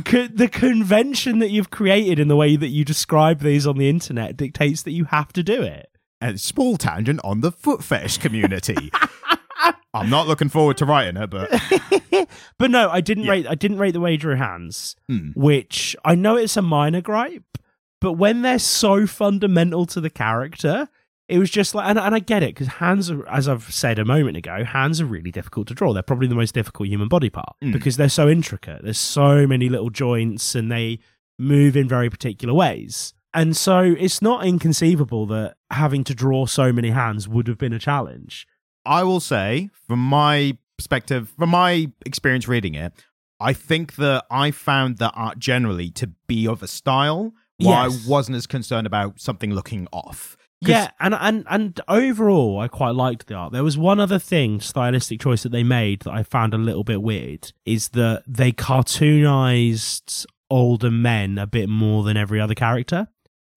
Co- 0.05 0.27
the 0.29 0.49
convention 0.49 1.39
that 1.41 1.51
you've 1.51 1.71
created 1.71 2.19
in 2.19 2.29
the 2.29 2.37
way 2.37 2.57
that 2.57 2.69
you 2.69 2.85
describe 2.85 3.41
these 3.41 3.67
on 3.67 3.77
the 3.79 3.89
internet 3.89 4.37
dictates 4.37 4.83
that 4.83 4.93
you 4.93 5.05
have 5.07 5.33
to 5.33 5.43
do 5.43 5.63
it. 5.63 5.89
a 6.21 6.37
small 6.39 6.77
tangent 6.77 7.21
on 7.25 7.41
the 7.41 7.51
foot 7.53 7.83
fetish 7.83 8.19
community. 8.19 8.91
I'm 9.95 10.11
not 10.11 10.29
looking 10.29 10.49
forward 10.49 10.77
to 10.79 10.85
writing 10.87 11.17
it, 11.21 11.29
but 11.31 11.51
but 12.59 12.71
no, 12.71 12.89
I 12.91 13.01
didn't 13.01 13.25
Yeah. 13.25 13.31
rate. 13.33 13.47
I 13.49 13.55
didn't 13.55 13.79
rate 13.79 13.93
the 13.93 14.01
way 14.01 14.13
he 14.13 14.17
drew 14.17 14.37
hands, 14.37 14.97
Hmm. 15.09 15.31
which 15.35 15.97
I 16.05 16.15
know 16.15 16.37
it's 16.37 16.57
a 16.57 16.63
minor 16.63 17.01
gripe, 17.01 17.59
but 18.01 18.13
when 18.15 18.43
they're 18.43 18.59
so 18.59 19.07
fundamental 19.07 19.87
to 19.87 20.01
the 20.01 20.11
character, 20.11 20.89
it 21.29 21.39
was 21.39 21.51
just 21.51 21.75
like, 21.75 21.87
and, 21.89 21.99
and 21.99 22.15
I 22.15 22.19
get 22.19 22.43
it 22.43 22.55
because 22.55 22.67
hands, 22.67 23.11
are, 23.11 23.27
as 23.29 23.47
I've 23.49 23.73
said 23.73 23.99
a 23.99 24.05
moment 24.05 24.37
ago, 24.37 24.65
hands 24.65 25.01
are 25.01 25.07
really 25.07 25.31
difficult 25.31 25.69
to 25.69 25.75
draw. 25.75 25.93
They're 25.93 26.03
probably 26.03 26.27
the 26.29 26.35
most 26.35 26.55
difficult 26.55 26.89
human 26.89 27.09
body 27.09 27.31
part 27.31 27.55
Hmm. 27.63 27.73
because 27.73 27.97
they're 27.97 28.09
so 28.09 28.29
intricate. 28.29 28.83
There's 28.83 28.99
so 28.99 29.47
many 29.47 29.69
little 29.69 29.91
joints, 29.91 30.55
and 30.55 30.71
they 30.73 30.99
move 31.39 31.77
in 31.77 31.89
very 31.89 32.11
particular 32.11 32.53
ways. 32.55 33.15
And 33.33 33.57
so 33.57 33.79
it's 33.81 34.21
not 34.21 34.45
inconceivable 34.45 35.25
that 35.27 35.55
having 35.71 36.03
to 36.05 36.15
draw 36.15 36.47
so 36.47 36.73
many 36.73 36.91
hands 36.91 37.29
would 37.29 37.47
have 37.47 37.59
been 37.59 37.73
a 37.73 37.79
challenge. 37.79 38.45
I 38.91 39.05
will 39.05 39.21
say, 39.21 39.71
from 39.87 40.01
my 40.01 40.59
perspective, 40.77 41.33
from 41.39 41.51
my 41.51 41.91
experience 42.05 42.47
reading 42.49 42.75
it, 42.75 42.93
I 43.39 43.53
think 43.55 43.95
that 43.97 44.25
I 44.31 44.51
found 44.51 44.99
the 44.99 45.11
art 45.13 45.39
generally 45.39 45.91
to 45.93 46.09
be 46.27 46.47
of 46.47 46.63
a 46.63 46.69
style 46.69 47.33
where 47.59 47.85
Yes. 47.87 48.07
I 48.07 48.11
wasn't 48.11 48.37
as 48.37 48.47
concerned 48.47 48.87
about 48.87 49.21
something 49.21 49.55
looking 49.55 49.87
off. 49.93 50.37
Yeah, 50.63 50.91
and 51.01 51.15
and 51.15 51.47
and 51.49 51.81
overall, 51.89 52.59
I 52.59 52.69
quite 52.69 52.95
liked 52.95 53.29
the 53.29 53.35
art. 53.35 53.53
There 53.53 53.65
was 53.65 53.79
one 53.79 53.99
other 53.99 54.19
thing, 54.19 54.61
stylistic 54.61 55.19
choice 55.21 55.43
that 55.45 55.53
they 55.53 55.63
made 55.63 56.01
that 56.01 56.13
I 56.13 56.23
found 56.23 56.53
a 56.53 56.59
little 56.59 56.85
bit 56.85 57.01
weird 57.01 57.53
is 57.65 57.91
that 57.91 58.25
they 58.27 58.53
cartoonized 58.53 60.27
older 60.51 60.91
men 60.91 61.39
a 61.39 61.47
bit 61.47 61.69
more 61.69 62.03
than 62.05 62.17
every 62.17 62.41
other 62.41 62.55
character, 62.55 63.09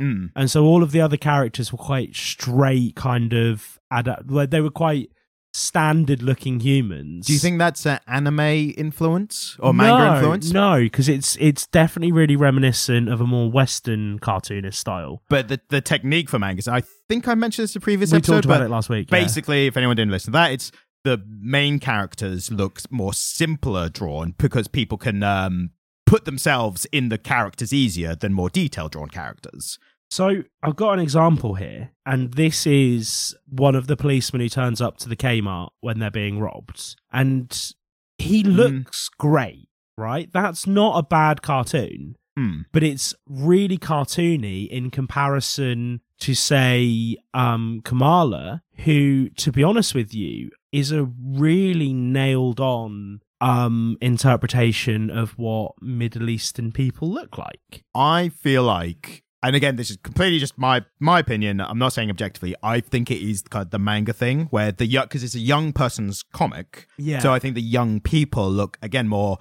Mm. 0.01 0.31
and 0.35 0.49
so 0.49 0.63
all 0.65 0.81
of 0.81 0.91
the 0.91 1.01
other 1.01 1.17
characters 1.17 1.71
were 1.71 1.77
quite 1.77 2.15
straight, 2.15 2.95
kind 2.95 3.33
of 3.33 3.79
adapt. 3.91 4.27
They 4.49 4.61
were 4.61 4.71
quite 4.71 5.09
standard-looking 5.53 6.59
humans. 6.59 7.27
Do 7.27 7.33
you 7.33 7.39
think 7.39 7.59
that's 7.59 7.85
an 7.85 7.99
anime 8.07 8.39
influence 8.77 9.55
or 9.59 9.73
manga 9.73 10.05
no, 10.05 10.15
influence? 10.15 10.51
No, 10.51 10.79
because 10.79 11.07
it's 11.07 11.37
it's 11.39 11.67
definitely 11.67 12.11
really 12.11 12.35
reminiscent 12.35 13.07
of 13.09 13.21
a 13.21 13.27
more 13.27 13.49
Western 13.49 14.19
cartoonist 14.19 14.79
style. 14.79 15.21
But 15.29 15.47
the, 15.47 15.61
the 15.69 15.81
technique 15.81 16.29
for 16.29 16.39
mangas, 16.39 16.67
I 16.67 16.81
think 17.07 17.27
I 17.27 17.35
mentioned 17.35 17.63
this 17.63 17.75
in 17.75 17.79
a 17.79 17.83
previous 17.83 18.11
we 18.11 18.17
episode, 18.17 18.33
talked 18.33 18.45
about 18.45 18.59
but 18.59 18.65
it 18.65 18.69
last 18.69 18.89
week. 18.89 19.09
yeah. 19.11 19.19
basically, 19.19 19.67
if 19.67 19.77
anyone 19.77 19.95
didn't 19.95 20.11
listen 20.11 20.33
to 20.33 20.37
that, 20.37 20.51
it's 20.51 20.71
the 21.03 21.21
main 21.27 21.79
characters 21.79 22.51
look 22.51 22.79
more 22.89 23.13
simpler 23.13 23.89
drawn 23.89 24.33
because 24.37 24.67
people 24.67 24.97
can 24.97 25.21
um, 25.21 25.71
put 26.05 26.25
themselves 26.25 26.85
in 26.91 27.09
the 27.09 27.17
characters 27.17 27.73
easier 27.73 28.15
than 28.15 28.33
more 28.33 28.49
detailed 28.49 28.91
drawn 28.91 29.09
characters. 29.09 29.77
So 30.13 30.43
I've 30.61 30.75
got 30.75 30.93
an 30.93 30.99
example 30.99 31.55
here, 31.55 31.89
and 32.05 32.35
this 32.35 32.67
is 32.67 33.35
one 33.49 33.73
of 33.73 33.87
the 33.87 33.97
policemen 33.97 34.41
who 34.41 34.47
turns 34.49 34.79
up 34.79 34.97
to 34.97 35.09
the 35.09 35.15
Kmart 35.15 35.69
when 35.81 35.97
they're 35.97 36.11
being 36.11 36.39
robbed, 36.39 36.95
and 37.11 37.73
he 38.19 38.43
looks 38.43 39.09
great, 39.17 39.69
right? 39.97 40.29
That's 40.31 40.67
not 40.67 40.99
a 40.99 41.01
bad 41.01 41.41
cartoon, 41.41 42.15
Hmm. 42.37 42.61
but 42.71 42.83
it's 42.83 43.15
really 43.27 43.79
cartoony 43.79 44.67
in 44.69 44.91
comparison 44.91 46.01
to, 46.19 46.35
say, 46.35 47.17
um, 47.33 47.81
Kamala, 47.83 48.61
who, 48.85 49.29
to 49.29 49.51
be 49.51 49.63
honest 49.63 49.95
with 49.95 50.13
you, 50.13 50.51
is 50.71 50.91
a 50.91 51.05
really 51.05 51.91
nailed 51.91 52.59
on 52.59 53.21
um 53.41 53.97
interpretation 53.99 55.09
of 55.09 55.31
what 55.39 55.71
Middle 55.81 56.29
Eastern 56.29 56.71
people 56.71 57.09
look 57.09 57.35
like. 57.37 57.83
I 57.95 58.29
feel 58.29 58.61
like, 58.63 59.22
and 59.43 59.55
again, 59.55 59.75
this 59.75 59.89
is 59.91 59.97
completely 59.97 60.39
just 60.39 60.57
my 60.57 60.83
my 60.99 61.19
opinion. 61.19 61.59
I'm 61.61 61.77
not 61.77 61.93
saying 61.93 62.09
objectively. 62.09 62.55
I 62.63 62.79
think 62.79 63.11
it 63.11 63.21
is 63.21 63.41
kind 63.43 63.65
of 63.65 63.71
the 63.71 63.79
manga 63.79 64.13
thing 64.13 64.45
where 64.45 64.71
the 64.71 64.87
because 64.87 65.23
it's 65.23 65.35
a 65.35 65.39
young 65.39 65.73
person's 65.73 66.23
comic, 66.33 66.87
Yeah. 66.97 67.19
so 67.19 67.33
I 67.33 67.39
think 67.39 67.55
the 67.55 67.61
young 67.61 67.99
people 67.99 68.49
look 68.49 68.77
again 68.81 69.07
more 69.07 69.37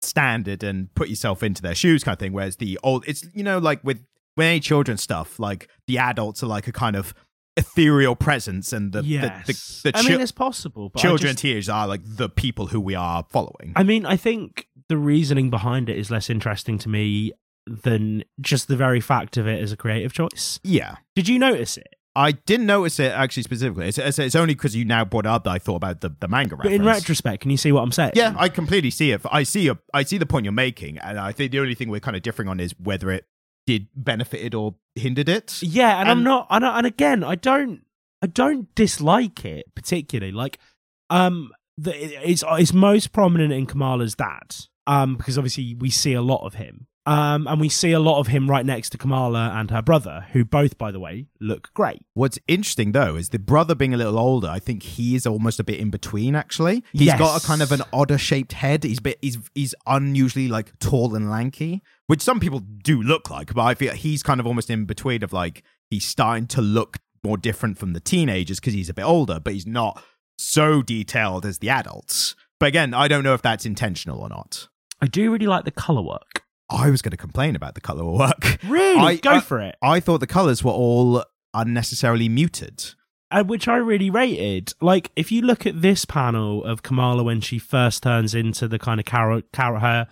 standard 0.00 0.62
and 0.62 0.94
put 0.94 1.08
yourself 1.08 1.42
into 1.42 1.62
their 1.62 1.74
shoes 1.74 2.04
kind 2.04 2.14
of 2.14 2.18
thing. 2.20 2.32
Whereas 2.32 2.56
the 2.56 2.78
old, 2.82 3.04
it's 3.08 3.26
you 3.34 3.42
know 3.42 3.58
like 3.58 3.82
with 3.82 4.04
with 4.36 4.46
any 4.46 4.60
children 4.60 4.96
stuff, 4.98 5.38
like 5.40 5.68
the 5.86 5.98
adults 5.98 6.42
are 6.42 6.46
like 6.46 6.68
a 6.68 6.72
kind 6.72 6.94
of 6.96 7.14
ethereal 7.56 8.14
presence, 8.14 8.72
and 8.72 8.92
the 8.92 9.02
yes. 9.02 9.46
the, 9.46 9.52
the, 9.52 9.92
the 9.92 9.98
I 9.98 10.02
chil- 10.02 10.10
mean, 10.12 10.20
it's 10.20 10.32
possible, 10.32 10.90
but 10.90 11.00
children 11.00 11.32
just- 11.32 11.42
tears 11.42 11.68
are 11.68 11.88
like 11.88 12.02
the 12.04 12.28
people 12.28 12.68
who 12.68 12.80
we 12.80 12.94
are 12.94 13.24
following. 13.30 13.72
I 13.74 13.82
mean, 13.82 14.06
I 14.06 14.16
think 14.16 14.68
the 14.88 14.96
reasoning 14.96 15.50
behind 15.50 15.88
it 15.88 15.98
is 15.98 16.10
less 16.10 16.30
interesting 16.30 16.78
to 16.78 16.88
me 16.88 17.32
than 17.68 18.24
just 18.40 18.68
the 18.68 18.76
very 18.76 19.00
fact 19.00 19.36
of 19.36 19.46
it 19.46 19.62
as 19.62 19.72
a 19.72 19.76
creative 19.76 20.12
choice. 20.12 20.60
yeah, 20.62 20.96
Did 21.14 21.28
you 21.28 21.38
notice 21.38 21.76
it? 21.76 21.94
I 22.16 22.32
didn't 22.32 22.66
notice 22.66 22.98
it 22.98 23.12
actually 23.12 23.44
specifically. 23.44 23.86
It's, 23.86 23.98
it's, 23.98 24.18
it's 24.18 24.34
only 24.34 24.54
because 24.54 24.74
you 24.74 24.84
now 24.84 25.04
brought 25.04 25.26
up 25.26 25.44
that 25.44 25.50
I 25.50 25.58
thought 25.58 25.76
about 25.76 26.00
the, 26.00 26.10
the 26.18 26.26
manga 26.26 26.56
But 26.56 26.72
in 26.72 26.84
retrospect, 26.84 27.42
can 27.42 27.52
you 27.52 27.56
see 27.56 27.70
what 27.70 27.82
I'm 27.82 27.92
saying? 27.92 28.12
yeah, 28.16 28.34
I 28.36 28.48
completely 28.48 28.90
see 28.90 29.12
it. 29.12 29.20
I 29.30 29.44
see 29.44 29.60
your, 29.60 29.78
I 29.94 30.02
see 30.02 30.18
the 30.18 30.26
point 30.26 30.44
you're 30.44 30.52
making, 30.52 30.98
and 30.98 31.18
I 31.18 31.30
think 31.30 31.52
the 31.52 31.60
only 31.60 31.76
thing 31.76 31.90
we're 31.90 32.00
kind 32.00 32.16
of 32.16 32.22
differing 32.22 32.48
on 32.48 32.58
is 32.58 32.74
whether 32.82 33.12
it 33.12 33.26
did 33.68 33.86
benefited 33.94 34.52
or 34.52 34.74
hindered 34.96 35.28
it. 35.28 35.62
Yeah, 35.62 36.00
and, 36.00 36.10
I'm 36.10 36.24
not. 36.24 36.48
And, 36.50 36.64
and 36.64 36.86
again, 36.86 37.22
I 37.22 37.36
don't. 37.36 37.82
I 38.20 38.26
don't 38.26 38.74
dislike 38.74 39.44
it 39.44 39.72
particularly. 39.76 40.32
Like, 40.32 40.58
um, 41.10 41.52
the, 41.76 41.94
it's 42.28 42.42
it's 42.48 42.72
most 42.72 43.12
prominent 43.12 43.52
in 43.52 43.66
Kamala's 43.66 44.16
dad. 44.16 44.56
Um, 44.88 45.16
because 45.16 45.38
obviously 45.38 45.76
we 45.76 45.90
see 45.90 46.14
a 46.14 46.22
lot 46.22 46.44
of 46.44 46.54
him. 46.54 46.87
Um, 47.08 47.46
and 47.46 47.58
we 47.60 47.68
see 47.70 47.92
a 47.92 48.00
lot 48.00 48.18
of 48.20 48.26
him 48.26 48.50
right 48.50 48.66
next 48.66 48.90
to 48.90 48.98
Kamala 48.98 49.52
and 49.56 49.70
her 49.70 49.80
brother, 49.80 50.26
who 50.32 50.44
both, 50.44 50.76
by 50.76 50.90
the 50.90 51.00
way, 51.00 51.26
look 51.40 51.72
great. 51.72 52.02
What's 52.12 52.38
interesting 52.46 52.92
though 52.92 53.16
is 53.16 53.30
the 53.30 53.38
brother 53.38 53.74
being 53.74 53.94
a 53.94 53.96
little 53.96 54.18
older. 54.18 54.48
I 54.48 54.58
think 54.58 54.82
he 54.82 55.14
is 55.14 55.26
almost 55.26 55.58
a 55.58 55.64
bit 55.64 55.80
in 55.80 55.88
between. 55.90 56.34
Actually, 56.34 56.84
He's 56.92 57.02
Yes. 57.06 57.18
got 57.18 57.42
a 57.42 57.46
kind 57.46 57.62
of 57.62 57.72
an 57.72 57.82
odder 57.92 58.18
shaped 58.18 58.52
head. 58.52 58.84
He's 58.84 59.00
bit 59.00 59.18
he's 59.22 59.38
he's 59.54 59.74
unusually 59.86 60.48
like 60.48 60.78
tall 60.80 61.14
and 61.14 61.30
lanky, 61.30 61.82
which 62.08 62.20
some 62.20 62.40
people 62.40 62.60
do 62.60 63.00
look 63.02 63.30
like. 63.30 63.54
But 63.54 63.62
I 63.62 63.74
feel 63.74 63.94
he's 63.94 64.22
kind 64.22 64.38
of 64.38 64.46
almost 64.46 64.68
in 64.68 64.84
between 64.84 65.22
of 65.24 65.32
like 65.32 65.62
he's 65.88 66.04
starting 66.06 66.46
to 66.48 66.60
look 66.60 66.98
more 67.24 67.38
different 67.38 67.78
from 67.78 67.94
the 67.94 68.00
teenagers 68.00 68.60
because 68.60 68.74
he's 68.74 68.90
a 68.90 68.94
bit 68.94 69.04
older, 69.04 69.40
but 69.40 69.54
he's 69.54 69.66
not 69.66 70.02
so 70.36 70.82
detailed 70.82 71.46
as 71.46 71.58
the 71.58 71.70
adults. 71.70 72.34
But 72.60 72.66
again, 72.66 72.92
I 72.92 73.08
don't 73.08 73.24
know 73.24 73.34
if 73.34 73.40
that's 73.42 73.64
intentional 73.64 74.20
or 74.20 74.28
not. 74.28 74.68
I 75.00 75.06
do 75.06 75.30
really 75.32 75.46
like 75.46 75.64
the 75.64 75.70
color 75.70 76.02
work. 76.02 76.37
I 76.70 76.90
was 76.90 77.02
going 77.02 77.10
to 77.12 77.16
complain 77.16 77.56
about 77.56 77.74
the 77.74 77.80
color 77.80 78.04
work. 78.04 78.58
Really, 78.68 78.98
I- 79.00 79.16
go 79.16 79.30
I- 79.32 79.40
for 79.40 79.60
it. 79.60 79.76
I 79.82 80.00
thought 80.00 80.18
the 80.20 80.26
colors 80.26 80.62
were 80.64 80.72
all 80.72 81.24
unnecessarily 81.54 82.28
muted. 82.28 82.94
uh, 83.30 83.44
which 83.44 83.68
I 83.68 83.76
really 83.76 84.10
rated. 84.10 84.72
Like, 84.80 85.10
if 85.16 85.30
you 85.32 85.42
look 85.42 85.66
at 85.66 85.80
this 85.82 86.04
panel 86.04 86.64
of 86.64 86.82
Kamala 86.82 87.22
when 87.22 87.40
she 87.40 87.58
first 87.58 88.02
turns 88.02 88.34
into 88.34 88.68
the 88.68 88.78
kind 88.78 89.00
of 89.00 89.06
Carol, 89.06 89.42
Carol 89.52 89.80
her, 89.80 90.06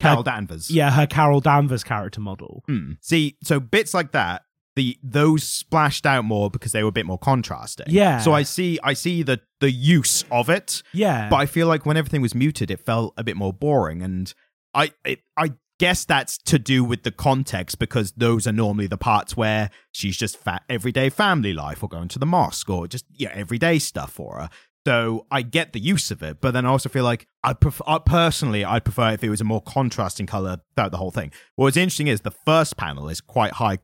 Carol 0.00 0.22
Danvers. 0.22 0.70
yeah, 0.70 0.90
her 0.90 1.06
Carol 1.06 1.40
Danvers 1.40 1.82
character 1.84 2.20
model. 2.20 2.62
Hmm. 2.66 2.92
See, 3.00 3.36
so 3.42 3.60
bits 3.60 3.94
like 3.94 4.12
that, 4.12 4.42
the 4.74 4.98
those 5.02 5.42
splashed 5.42 6.04
out 6.04 6.24
more 6.24 6.50
because 6.50 6.72
they 6.72 6.82
were 6.82 6.90
a 6.90 6.92
bit 6.92 7.06
more 7.06 7.18
contrasting. 7.18 7.86
Yeah. 7.88 8.18
So 8.18 8.32
I 8.34 8.42
see, 8.42 8.78
I 8.82 8.92
see 8.92 9.22
the 9.22 9.40
the 9.60 9.70
use 9.70 10.24
of 10.30 10.50
it, 10.50 10.82
Yeah, 10.92 11.28
but 11.30 11.36
I 11.36 11.46
feel 11.46 11.66
like 11.66 11.86
when 11.86 11.96
everything 11.96 12.20
was 12.20 12.34
muted, 12.34 12.70
it 12.70 12.80
felt 12.80 13.14
a 13.16 13.24
bit 13.24 13.36
more 13.36 13.52
boring, 13.54 14.02
and 14.02 14.32
I 14.74 14.90
it, 15.04 15.20
I 15.36 15.52
guess 15.78 16.04
that's 16.04 16.38
to 16.38 16.58
do 16.58 16.82
with 16.84 17.02
the 17.02 17.10
context 17.10 17.78
because 17.78 18.12
those 18.12 18.46
are 18.46 18.52
normally 18.52 18.86
the 18.86 18.96
parts 18.96 19.36
where 19.36 19.70
she's 19.92 20.16
just 20.16 20.36
fat 20.38 20.62
everyday 20.70 21.10
family 21.10 21.52
life 21.52 21.82
or 21.82 21.88
going 21.88 22.08
to 22.08 22.18
the 22.18 22.26
mosque 22.26 22.68
or 22.70 22.86
just 22.88 23.04
yeah 23.12 23.30
everyday 23.34 23.78
stuff 23.78 24.10
for 24.12 24.38
her. 24.38 24.50
So 24.86 25.26
I 25.32 25.42
get 25.42 25.72
the 25.72 25.80
use 25.80 26.12
of 26.12 26.22
it, 26.22 26.40
but 26.40 26.52
then 26.52 26.64
I 26.64 26.68
also 26.68 26.88
feel 26.88 27.02
like 27.04 27.26
I 27.42 27.52
prefer 27.54 27.82
I 27.86 27.98
personally 27.98 28.64
I'd 28.64 28.84
prefer 28.84 29.10
if 29.10 29.24
it 29.24 29.30
was 29.30 29.40
a 29.40 29.44
more 29.44 29.60
contrasting 29.60 30.26
color 30.26 30.58
throughout 30.76 30.92
the 30.92 30.98
whole 30.98 31.10
thing. 31.10 31.32
What's 31.56 31.76
interesting 31.76 32.06
is 32.06 32.20
the 32.20 32.30
first 32.30 32.76
panel 32.76 33.08
is 33.08 33.20
quite 33.20 33.52
high 33.54 33.78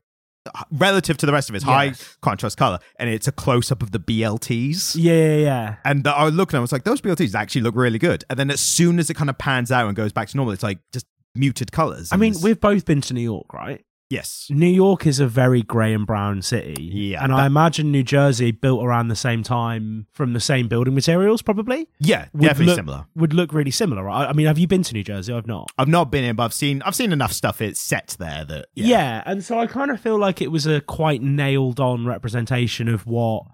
relative 0.71 1.17
to 1.17 1.25
the 1.25 1.31
rest 1.31 1.49
of 1.49 1.55
it's 1.55 1.63
high 1.63 1.85
Yes. 1.85 2.17
contrast 2.21 2.57
color, 2.57 2.79
and 2.99 3.09
it's 3.09 3.27
a 3.29 3.31
close 3.31 3.71
up 3.71 3.81
of 3.81 3.91
the 3.91 3.99
BLTs. 3.99 4.93
yeah, 4.97 5.13
yeah, 5.13 5.35
yeah. 5.37 5.75
And 5.85 6.05
I 6.05 6.25
was 6.25 6.33
looking, 6.33 6.57
I 6.57 6.61
was 6.61 6.71
like, 6.73 6.83
those 6.83 6.99
BLTs 7.01 7.33
actually 7.33 7.61
look 7.61 7.75
really 7.75 7.99
good. 7.99 8.25
And 8.29 8.37
then 8.37 8.51
as 8.51 8.59
soon 8.59 8.99
as 8.99 9.09
it 9.09 9.13
kind 9.13 9.29
of 9.29 9.37
pans 9.37 9.71
out 9.71 9.87
and 9.87 9.95
goes 9.95 10.11
back 10.11 10.27
to 10.29 10.35
normal, 10.37 10.53
it's 10.53 10.63
like 10.63 10.79
just 10.91 11.05
muted 11.35 11.71
colors. 11.71 12.09
I 12.11 12.17
mean, 12.17 12.31
it's- 12.31 12.43
we've 12.43 12.59
both 12.61 12.85
been 12.85 13.01
to 13.01 13.13
New 13.13 13.21
York, 13.21 13.53
right? 13.53 13.83
yes, 14.09 14.45
New 14.51 14.67
York 14.67 15.07
is 15.07 15.19
a 15.19 15.25
very 15.25 15.63
grey 15.63 15.91
and 15.91 16.05
brown 16.05 16.39
city. 16.43 16.75
Yeah, 16.83 17.23
And 17.23 17.33
I 17.33 17.47
imagine 17.47 17.91
New 17.91 18.03
Jersey, 18.03 18.51
built 18.51 18.85
around 18.85 19.07
the 19.07 19.15
same 19.15 19.41
time 19.41 20.05
from 20.13 20.33
the 20.33 20.39
same 20.39 20.67
building 20.67 20.93
materials, 20.93 21.41
probably 21.41 21.87
yeah, 21.99 22.25
definitely 22.37 22.65
look- 22.67 22.75
similar. 22.75 23.05
would 23.15 23.33
look 23.33 23.51
really 23.53 23.71
similar. 23.71 24.03
Right? 24.03 24.29
I 24.29 24.33
mean, 24.33 24.45
have 24.45 24.59
you 24.59 24.67
been 24.67 24.83
to 24.83 24.93
New 24.93 25.03
Jersey? 25.03 25.33
I've 25.33 25.47
not. 25.47 25.71
I've 25.79 25.87
not 25.87 26.11
been 26.11 26.23
in, 26.25 26.35
but 26.35 26.43
I've 26.43 26.53
seen 26.53 26.83
I've 26.83 26.93
seen 26.93 27.11
enough 27.11 27.31
stuff. 27.33 27.59
It's 27.59 27.79
set 27.81 28.15
there 28.19 28.45
that 28.45 28.67
Yeah. 28.75 28.85
yeah, 28.87 29.23
and 29.25 29.43
so 29.43 29.57
I 29.57 29.65
kind 29.65 29.89
of 29.89 29.99
feel 29.99 30.19
like 30.19 30.43
it 30.43 30.51
was 30.51 30.67
a 30.67 30.79
quite 30.81 31.23
nailed 31.23 31.79
on 31.79 32.05
representation 32.05 32.87
of 32.87 33.07
what 33.07 33.45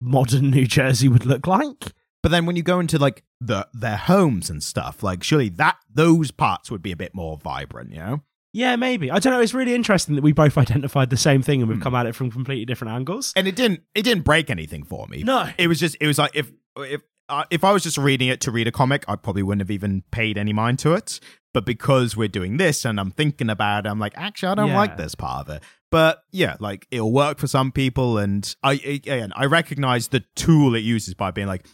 modern 0.00 0.50
New 0.52 0.66
Jersey 0.68 1.08
would 1.08 1.26
look 1.26 1.48
like. 1.48 1.92
But 2.26 2.32
then 2.32 2.44
when 2.44 2.56
you 2.56 2.64
go 2.64 2.80
into 2.80 2.98
like 2.98 3.22
the 3.40 3.68
their 3.72 3.96
homes 3.96 4.50
and 4.50 4.60
stuff, 4.60 5.04
like 5.04 5.22
surely 5.22 5.48
that 5.50 5.76
those 5.88 6.32
parts 6.32 6.72
would 6.72 6.82
be 6.82 6.90
a 6.90 6.96
bit 6.96 7.14
more 7.14 7.36
vibrant, 7.38 7.92
you 7.92 7.98
know? 7.98 8.22
Yeah, 8.52 8.74
maybe. 8.74 9.12
I 9.12 9.20
don't 9.20 9.32
know. 9.32 9.38
It's 9.40 9.54
really 9.54 9.76
interesting 9.76 10.16
that 10.16 10.22
we 10.24 10.32
both 10.32 10.58
identified 10.58 11.10
the 11.10 11.16
same 11.16 11.40
thing 11.40 11.60
and 11.62 11.68
we've 11.68 11.78
Hmm. 11.78 11.84
come 11.84 11.94
at 11.94 12.06
it 12.06 12.16
from 12.16 12.32
completely 12.32 12.64
different 12.64 12.94
angles. 12.94 13.32
And 13.36 13.46
it 13.46 13.54
didn't 13.54 13.82
it 13.94 14.02
didn't 14.02 14.24
break 14.24 14.50
anything 14.50 14.82
for 14.82 15.06
me. 15.06 15.22
No. 15.22 15.48
It 15.56 15.68
was 15.68 15.78
just 15.78 15.96
it 16.00 16.08
was 16.08 16.18
like 16.18 16.32
if 16.34 16.50
if 16.78 17.00
uh, 17.28 17.44
if 17.52 17.62
I 17.62 17.70
was 17.70 17.84
just 17.84 17.96
reading 17.96 18.26
it 18.26 18.40
to 18.40 18.50
read 18.50 18.66
a 18.66 18.72
comic, 18.72 19.04
I 19.06 19.14
probably 19.14 19.44
wouldn't 19.44 19.60
have 19.62 19.70
even 19.70 20.02
paid 20.10 20.36
any 20.36 20.52
mind 20.52 20.80
to 20.80 20.94
it. 20.94 21.20
But 21.54 21.64
because 21.64 22.16
we're 22.16 22.26
doing 22.26 22.56
this 22.56 22.84
and 22.84 22.98
I'm 22.98 23.12
thinking 23.12 23.50
about 23.50 23.86
it, 23.86 23.88
I'm 23.88 24.00
like, 24.00 24.14
actually, 24.16 24.48
I 24.48 24.54
don't 24.56 24.70
Yeah. 24.70 24.78
like 24.78 24.96
this 24.96 25.14
part 25.14 25.48
of 25.48 25.54
it. 25.54 25.62
But 25.92 26.24
yeah, 26.32 26.56
like 26.58 26.88
it'll 26.90 27.12
work 27.12 27.38
for 27.38 27.46
some 27.46 27.70
people, 27.70 28.18
and 28.18 28.52
I 28.64 28.72
again 28.84 29.32
I 29.36 29.44
recognize 29.46 30.08
the 30.08 30.24
tool 30.34 30.74
it 30.74 30.80
uses 30.80 31.14
by 31.14 31.30
being 31.30 31.46
like 31.46 31.64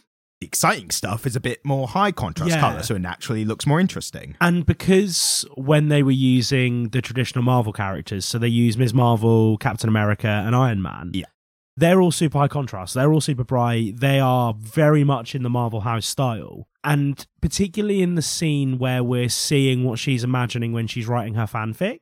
the 0.43 0.47
exciting 0.47 0.89
stuff 0.91 1.25
is 1.25 1.37
a 1.37 1.39
bit 1.39 1.63
more 1.63 1.87
high 1.87 2.11
contrast 2.11 2.51
Yeah. 2.51 2.59
color, 2.59 2.83
so 2.83 2.95
it 2.95 2.99
naturally 2.99 3.45
looks 3.45 3.65
more 3.65 3.79
interesting. 3.79 4.35
And 4.41 4.65
because 4.65 5.45
when 5.55 5.87
they 5.87 6.03
were 6.03 6.11
using 6.11 6.89
the 6.89 7.01
traditional 7.01 7.43
Marvel 7.45 7.71
characters, 7.71 8.25
so 8.25 8.37
they 8.37 8.49
use 8.49 8.77
Ms. 8.77 8.93
Marvel, 8.93 9.57
Captain 9.57 9.87
America, 9.87 10.27
and 10.27 10.53
Iron 10.53 10.81
Man. 10.81 11.11
Yeah. 11.13 11.25
They're 11.77 12.01
all 12.01 12.11
super 12.11 12.37
high 12.39 12.49
contrast. 12.49 12.93
They're 12.93 13.11
all 13.11 13.21
super 13.21 13.43
bright. 13.45 13.99
They 14.01 14.19
are 14.19 14.53
very 14.59 15.03
much 15.05 15.33
in 15.33 15.43
the 15.43 15.49
Marvel 15.49 15.81
house 15.81 16.05
style. 16.05 16.67
And 16.83 17.25
particularly 17.41 18.01
in 18.01 18.15
the 18.15 18.21
scene 18.21 18.77
where 18.77 19.03
we're 19.03 19.29
seeing 19.29 19.83
what 19.85 19.97
she's 19.97 20.23
imagining 20.25 20.73
when 20.73 20.85
she's 20.87 21.07
writing 21.07 21.35
her 21.35 21.45
fanfic, 21.47 21.99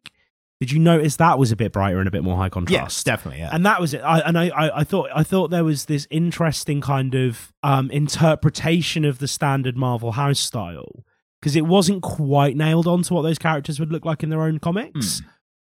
did 0.61 0.71
you 0.71 0.79
notice 0.79 1.17
that 1.17 1.37
was 1.37 1.51
a 1.51 1.55
bit 1.57 1.73
brighter 1.73 1.97
and 1.99 2.07
a 2.07 2.11
bit 2.11 2.23
more 2.23 2.37
high 2.37 2.47
contrast? 2.47 2.71
Yes, 2.71 3.03
definitely. 3.03 3.39
Yeah. 3.41 3.49
and 3.51 3.65
that 3.65 3.81
was 3.81 3.93
it. 3.93 3.99
I, 4.01 4.19
and 4.19 4.37
I, 4.37 4.47
I, 4.49 4.79
I 4.81 4.83
thought, 4.85 5.09
I 5.13 5.23
thought 5.23 5.49
there 5.49 5.63
was 5.65 5.85
this 5.85 6.07
interesting 6.11 6.79
kind 6.81 7.13
of 7.15 7.51
um, 7.63 7.89
interpretation 7.91 9.03
of 9.03 9.19
the 9.19 9.27
standard 9.27 9.75
Marvel 9.75 10.13
house 10.13 10.39
style 10.39 11.03
because 11.41 11.55
it 11.55 11.65
wasn't 11.65 12.03
quite 12.03 12.55
nailed 12.55 12.87
on 12.87 13.01
to 13.03 13.13
what 13.13 13.23
those 13.23 13.39
characters 13.39 13.79
would 13.79 13.91
look 13.91 14.05
like 14.05 14.21
in 14.23 14.29
their 14.29 14.41
own 14.43 14.59
comics, 14.59 15.21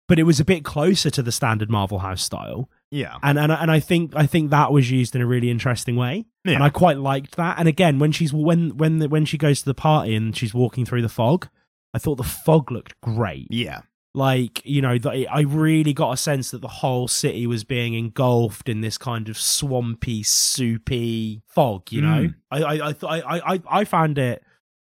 but 0.09 0.19
it 0.19 0.25
was 0.25 0.41
a 0.41 0.45
bit 0.45 0.65
closer 0.65 1.11
to 1.11 1.23
the 1.23 1.31
standard 1.33 1.71
Marvel 1.71 2.01
house 2.01 2.23
style. 2.23 2.69
yeah. 2.91 3.17
And 3.23 3.39
and 3.39 3.53
and 3.53 3.71
I 3.71 3.79
think 3.81 4.17
I 4.17 4.27
think 4.27 4.51
that 4.51 4.73
was 4.73 4.91
used 4.91 5.15
in 5.15 5.23
a 5.23 5.27
really 5.27 5.51
interesting 5.51 5.95
way, 5.97 6.27
Yeah. 6.45 6.55
and 6.55 6.65
I 6.65 6.71
quite 6.71 6.99
liked 6.99 7.37
that. 7.37 7.59
And 7.59 7.69
again, 7.69 7.99
when 8.01 8.11
she's 8.11 8.33
when 8.33 8.77
when 8.77 8.99
the, 8.99 9.09
when 9.09 9.25
she 9.25 9.39
goes 9.39 9.61
to 9.61 9.67
the 9.67 9.75
party 9.75 10.15
and 10.17 10.37
she's 10.37 10.53
walking 10.53 10.85
through 10.85 11.03
the 11.03 11.09
fog, 11.09 11.49
I 11.95 11.99
thought 11.99 12.17
the 12.17 12.25
fog 12.25 12.73
looked 12.73 13.01
great 13.01 13.47
Yeah. 13.51 13.83
Like 14.19 14.61
you 14.65 14.83
know 14.83 14.99
the, 14.99 15.27
i 15.29 15.41
really 15.43 15.93
got 15.95 16.13
a 16.13 16.17
sense 16.17 16.51
that 16.51 16.61
the 16.61 16.69
whole 16.83 17.07
city 17.09 17.47
was 17.47 17.63
being 17.65 17.95
engulfed 17.95 18.69
in 18.69 18.81
this 18.83 18.99
kind 18.99 19.29
of 19.29 19.39
swampy 19.39 20.23
soupy 20.23 21.41
fog 21.47 21.91
you 21.91 22.03
know 22.03 22.29
Mm. 22.29 22.35
i 22.51 22.59
i 22.63 22.89
I, 22.89 22.95
I 23.21 23.55
i 23.55 23.63
I 23.81 23.85
found 23.85 24.19
it 24.19 24.43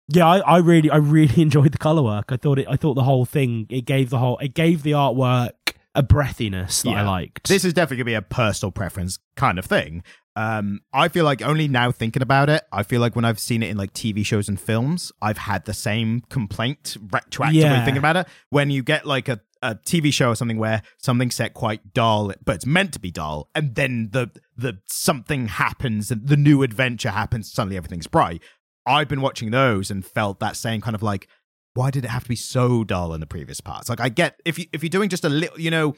yeah 0.09 0.27
I, 0.27 0.39
I 0.39 0.57
really 0.57 0.89
i 0.89 0.97
really 0.97 1.41
enjoyed 1.47 1.71
the 1.71 1.77
color 1.77 2.03
work 2.03 2.25
i 2.29 2.37
thought 2.37 2.59
it 2.59 2.67
i 2.69 2.75
thought 2.75 2.95
the 2.95 3.03
whole 3.03 3.25
thing 3.25 3.65
it 3.69 3.85
gave 3.85 4.09
the 4.09 4.17
whole 4.19 4.37
it 4.39 4.53
gave 4.53 4.83
the 4.83 4.91
artwork 4.91 5.51
a 5.95 6.01
breathiness 6.03 6.83
that 6.83 6.91
i 6.91 7.03
liked 7.03 7.47
This 7.47 7.63
is 7.65 7.73
definitely 7.73 7.97
gonna 7.97 8.05
be 8.05 8.13
a 8.15 8.21
personal 8.21 8.71
preference 8.71 9.19
kind 9.35 9.59
of 9.59 9.65
thing. 9.65 10.03
Um, 10.35 10.81
I 10.91 11.09
feel 11.09 11.25
like 11.25 11.43
only 11.43 11.67
now 11.67 11.91
thinking 11.91 12.23
about 12.23 12.49
it, 12.49 12.63
I 12.71 12.81
feel 12.81 12.99
like 13.01 13.15
when 13.15 13.23
I've 13.23 13.37
seen 13.39 13.61
it 13.61 13.69
in 13.69 13.77
like 13.77 13.93
TV 13.93 14.25
shows 14.25 14.49
and 14.49 14.59
films, 14.59 15.11
I've 15.21 15.37
had 15.37 15.65
the 15.65 15.75
same 15.75 16.21
complaint 16.29 16.97
retroactively 17.07 17.53
Yeah. 17.53 17.85
thinking 17.85 17.99
about 17.99 18.17
it. 18.17 18.27
When 18.49 18.71
you 18.71 18.81
get 18.81 19.05
like 19.05 19.29
a, 19.29 19.41
a 19.61 19.75
TV 19.75 20.11
show 20.11 20.29
or 20.31 20.35
something 20.35 20.57
where 20.57 20.81
something's 20.97 21.35
set 21.35 21.53
quite 21.53 21.93
dull, 21.93 22.33
but 22.43 22.55
it's 22.55 22.65
meant 22.65 22.93
to 22.93 22.99
be 22.99 23.11
dull, 23.11 23.47
and 23.53 23.75
then 23.75 24.09
the 24.11 24.31
the 24.57 24.79
something 24.87 25.49
happens 25.49 26.09
and 26.09 26.27
the 26.27 26.37
new 26.37 26.63
adventure 26.63 27.11
happens, 27.11 27.53
suddenly 27.53 27.77
everything's 27.77 28.07
bright. 28.07 28.41
I've 28.87 29.07
been 29.07 29.21
watching 29.21 29.51
those 29.51 29.91
and 29.91 30.03
felt 30.03 30.39
that 30.39 30.55
same 30.57 30.81
kind 30.81 30.95
of 30.95 31.03
like, 31.03 31.27
why 31.73 31.89
did 31.91 32.05
it 32.05 32.09
have 32.09 32.23
to 32.23 32.29
be 32.29 32.35
so 32.35 32.83
dull 32.83 33.13
in 33.13 33.19
the 33.19 33.25
previous 33.27 33.61
parts? 33.61 33.89
Like 33.89 33.99
I 34.01 34.09
get 34.09 34.39
if 34.45 34.59
you 34.59 34.65
if 34.73 34.83
you're 34.83 34.89
doing 34.89 35.09
just 35.09 35.25
a 35.25 35.29
little, 35.29 35.59
you 35.59 35.71
know, 35.71 35.95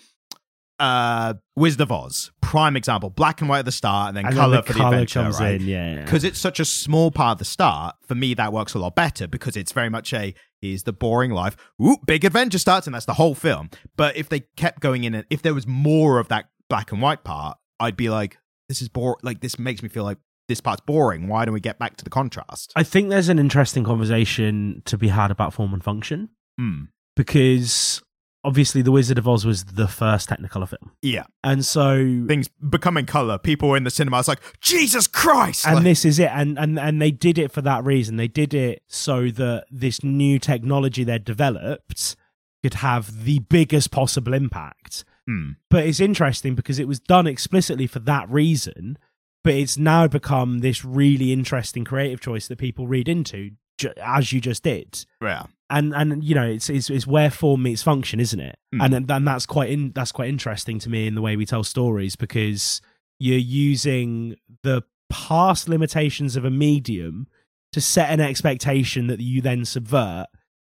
uh 0.80 1.34
Wizard 1.56 1.82
of 1.82 1.92
Oz, 1.92 2.32
prime 2.42 2.76
example, 2.76 3.10
black 3.10 3.40
and 3.42 3.50
white 3.50 3.60
at 3.60 3.66
the 3.66 3.72
start 3.72 4.10
and 4.10 4.18
then 4.18 4.26
and 4.26 4.36
color 4.36 4.58
then 4.58 4.62
the 4.66 4.74
for 4.74 4.80
the 4.80 4.86
adventure, 4.86 5.22
comes 5.22 5.40
right? 5.40 5.56
in 5.62 5.68
yeah 5.68 6.04
Because 6.04 6.24
it's 6.24 6.40
such 6.40 6.60
a 6.60 6.66
small 6.66 7.12
part 7.12 7.36
of 7.36 7.40
the 7.40 7.46
start, 7.46 7.96
for 8.06 8.16
me 8.16 8.34
that 8.34 8.52
works 8.52 8.74
a 8.74 8.80
lot 8.80 8.96
better 8.96 9.28
because 9.28 9.56
it's 9.56 9.72
very 9.72 9.90
much 9.90 10.14
a 10.14 10.34
here's 10.62 10.84
the 10.84 10.94
boring 10.94 11.32
life. 11.32 11.56
Ooh, 11.82 11.98
big 12.06 12.26
adventure 12.26 12.58
starts, 12.60 12.88
and 12.88 12.94
that's 12.94 13.06
the 13.06 13.14
whole 13.14 13.36
film. 13.36 13.70
But 13.96 14.18
if 14.18 14.28
they 14.30 14.42
kept 14.58 14.82
going 14.82 15.04
in 15.06 15.14
and 15.16 15.26
if 15.30 15.42
there 15.42 15.54
was 15.54 15.66
more 15.68 16.20
of 16.20 16.28
that 16.30 16.46
black 16.70 16.92
and 16.92 17.02
white 17.02 17.24
part, 17.24 17.58
I'd 17.80 17.98
be 17.98 18.10
like, 18.10 18.38
this 18.68 18.82
is 18.82 18.90
bore 18.90 19.18
like 19.24 19.40
this 19.42 19.58
makes 19.60 19.82
me 19.84 19.90
feel 19.90 20.04
like 20.04 20.18
this 20.48 20.62
part's 20.62 20.82
boring. 20.82 21.28
Why 21.28 21.46
don't 21.46 21.54
we 21.54 21.60
get 21.60 21.80
back 21.80 21.98
to 21.98 22.04
the 22.04 22.10
contrast? 22.10 22.72
i 22.76 22.84
think 22.84 23.10
there's 23.10 23.30
an 23.30 23.40
interesting 23.40 23.84
conversation 23.84 24.82
to 24.86 24.98
be 24.98 25.08
had 25.10 25.32
about 25.32 25.54
form 25.54 25.74
and 25.74 25.84
function 25.84 26.30
Hmm. 26.58 26.84
because 27.16 28.02
obviously 28.46 28.82
The 28.84 28.92
Wizard 28.92 29.18
of 29.18 29.28
Oz 29.28 29.44
was 29.44 29.66
the 29.66 29.88
first 29.88 30.30
Technicolor 30.30 30.70
film. 30.70 30.92
Yeah. 31.02 31.24
And 31.44 31.66
so 31.66 32.24
Things 32.28 32.48
becoming 32.70 33.08
color. 33.08 33.40
People 33.40 33.70
were 33.70 33.78
in 33.78 33.84
the 33.86 33.90
cinema 33.90 34.20
is 34.20 34.28
like, 34.28 34.40
Jesus 34.62 35.08
Christ! 35.08 35.66
and 35.66 35.78
Like, 35.78 35.84
this 35.84 36.06
is 36.06 36.20
it 36.20 36.30
and, 36.32 36.58
and 36.60 36.78
and 36.80 37.02
they 37.02 37.10
did 37.12 37.38
it 37.40 37.52
for 37.52 37.62
that 37.64 37.84
reason 37.84 38.18
they 38.18 38.28
did 38.28 38.54
it 38.54 38.84
so 38.88 39.30
that 39.32 39.66
this 39.72 40.04
new 40.04 40.38
technology 40.40 41.04
they 41.04 41.18
developed 41.18 42.16
could 42.64 42.76
have 42.76 43.24
the 43.26 43.40
biggest 43.40 43.90
possible 43.92 44.34
impact 44.34 45.04
hmm. 45.28 45.52
but 45.72 45.86
it's 45.86 46.00
interesting 46.00 46.54
because 46.56 46.78
it 46.80 46.88
was 46.88 47.00
done 47.00 47.26
explicitly 47.28 47.88
for 47.88 48.00
that 48.00 48.30
reason 48.30 48.98
but 49.46 49.54
it's 49.54 49.78
now 49.78 50.08
become 50.08 50.60
this 50.60 50.84
really 50.84 51.32
interesting 51.32 51.86
creative 51.86 52.20
choice 52.20 52.48
that 52.50 52.58
people 52.58 52.86
read 52.88 53.08
into 53.08 53.52
ju- 53.78 53.94
as 54.04 54.34
you 54.34 54.42
just 54.42 54.64
did 54.64 55.06
Yeah. 55.22 55.46
and 55.70 55.94
and 55.96 56.22
you 56.24 56.36
know 56.36 56.46
it's 56.46 56.70
it's, 56.70 56.90
it's 56.90 57.08
where 57.08 57.32
form 57.32 57.64
meets 57.64 57.82
function 57.84 58.20
isn't 58.20 58.40
it 58.42 58.58
Mm. 58.74 58.84
and 58.98 59.12
and 59.12 59.28
that's 59.28 59.46
quite 59.46 59.70
in 59.70 59.92
that's 59.94 60.12
quite 60.12 60.28
interesting 60.30 60.80
to 60.80 60.90
me 60.90 61.08
in 61.08 61.16
the 61.16 61.22
way 61.22 61.38
we 61.38 61.46
tell 61.46 61.64
stories 61.64 62.18
because 62.18 62.82
you're 63.20 63.38
using 63.38 64.36
the 64.64 64.84
past 65.10 65.70
limitations 65.70 66.36
of 66.36 66.44
a 66.44 66.50
medium 66.50 67.28
to 67.72 67.80
set 67.80 68.10
an 68.10 68.20
expectation 68.20 69.08
that 69.08 69.20
you 69.22 69.42
then 69.42 69.64
subvert 69.64 70.26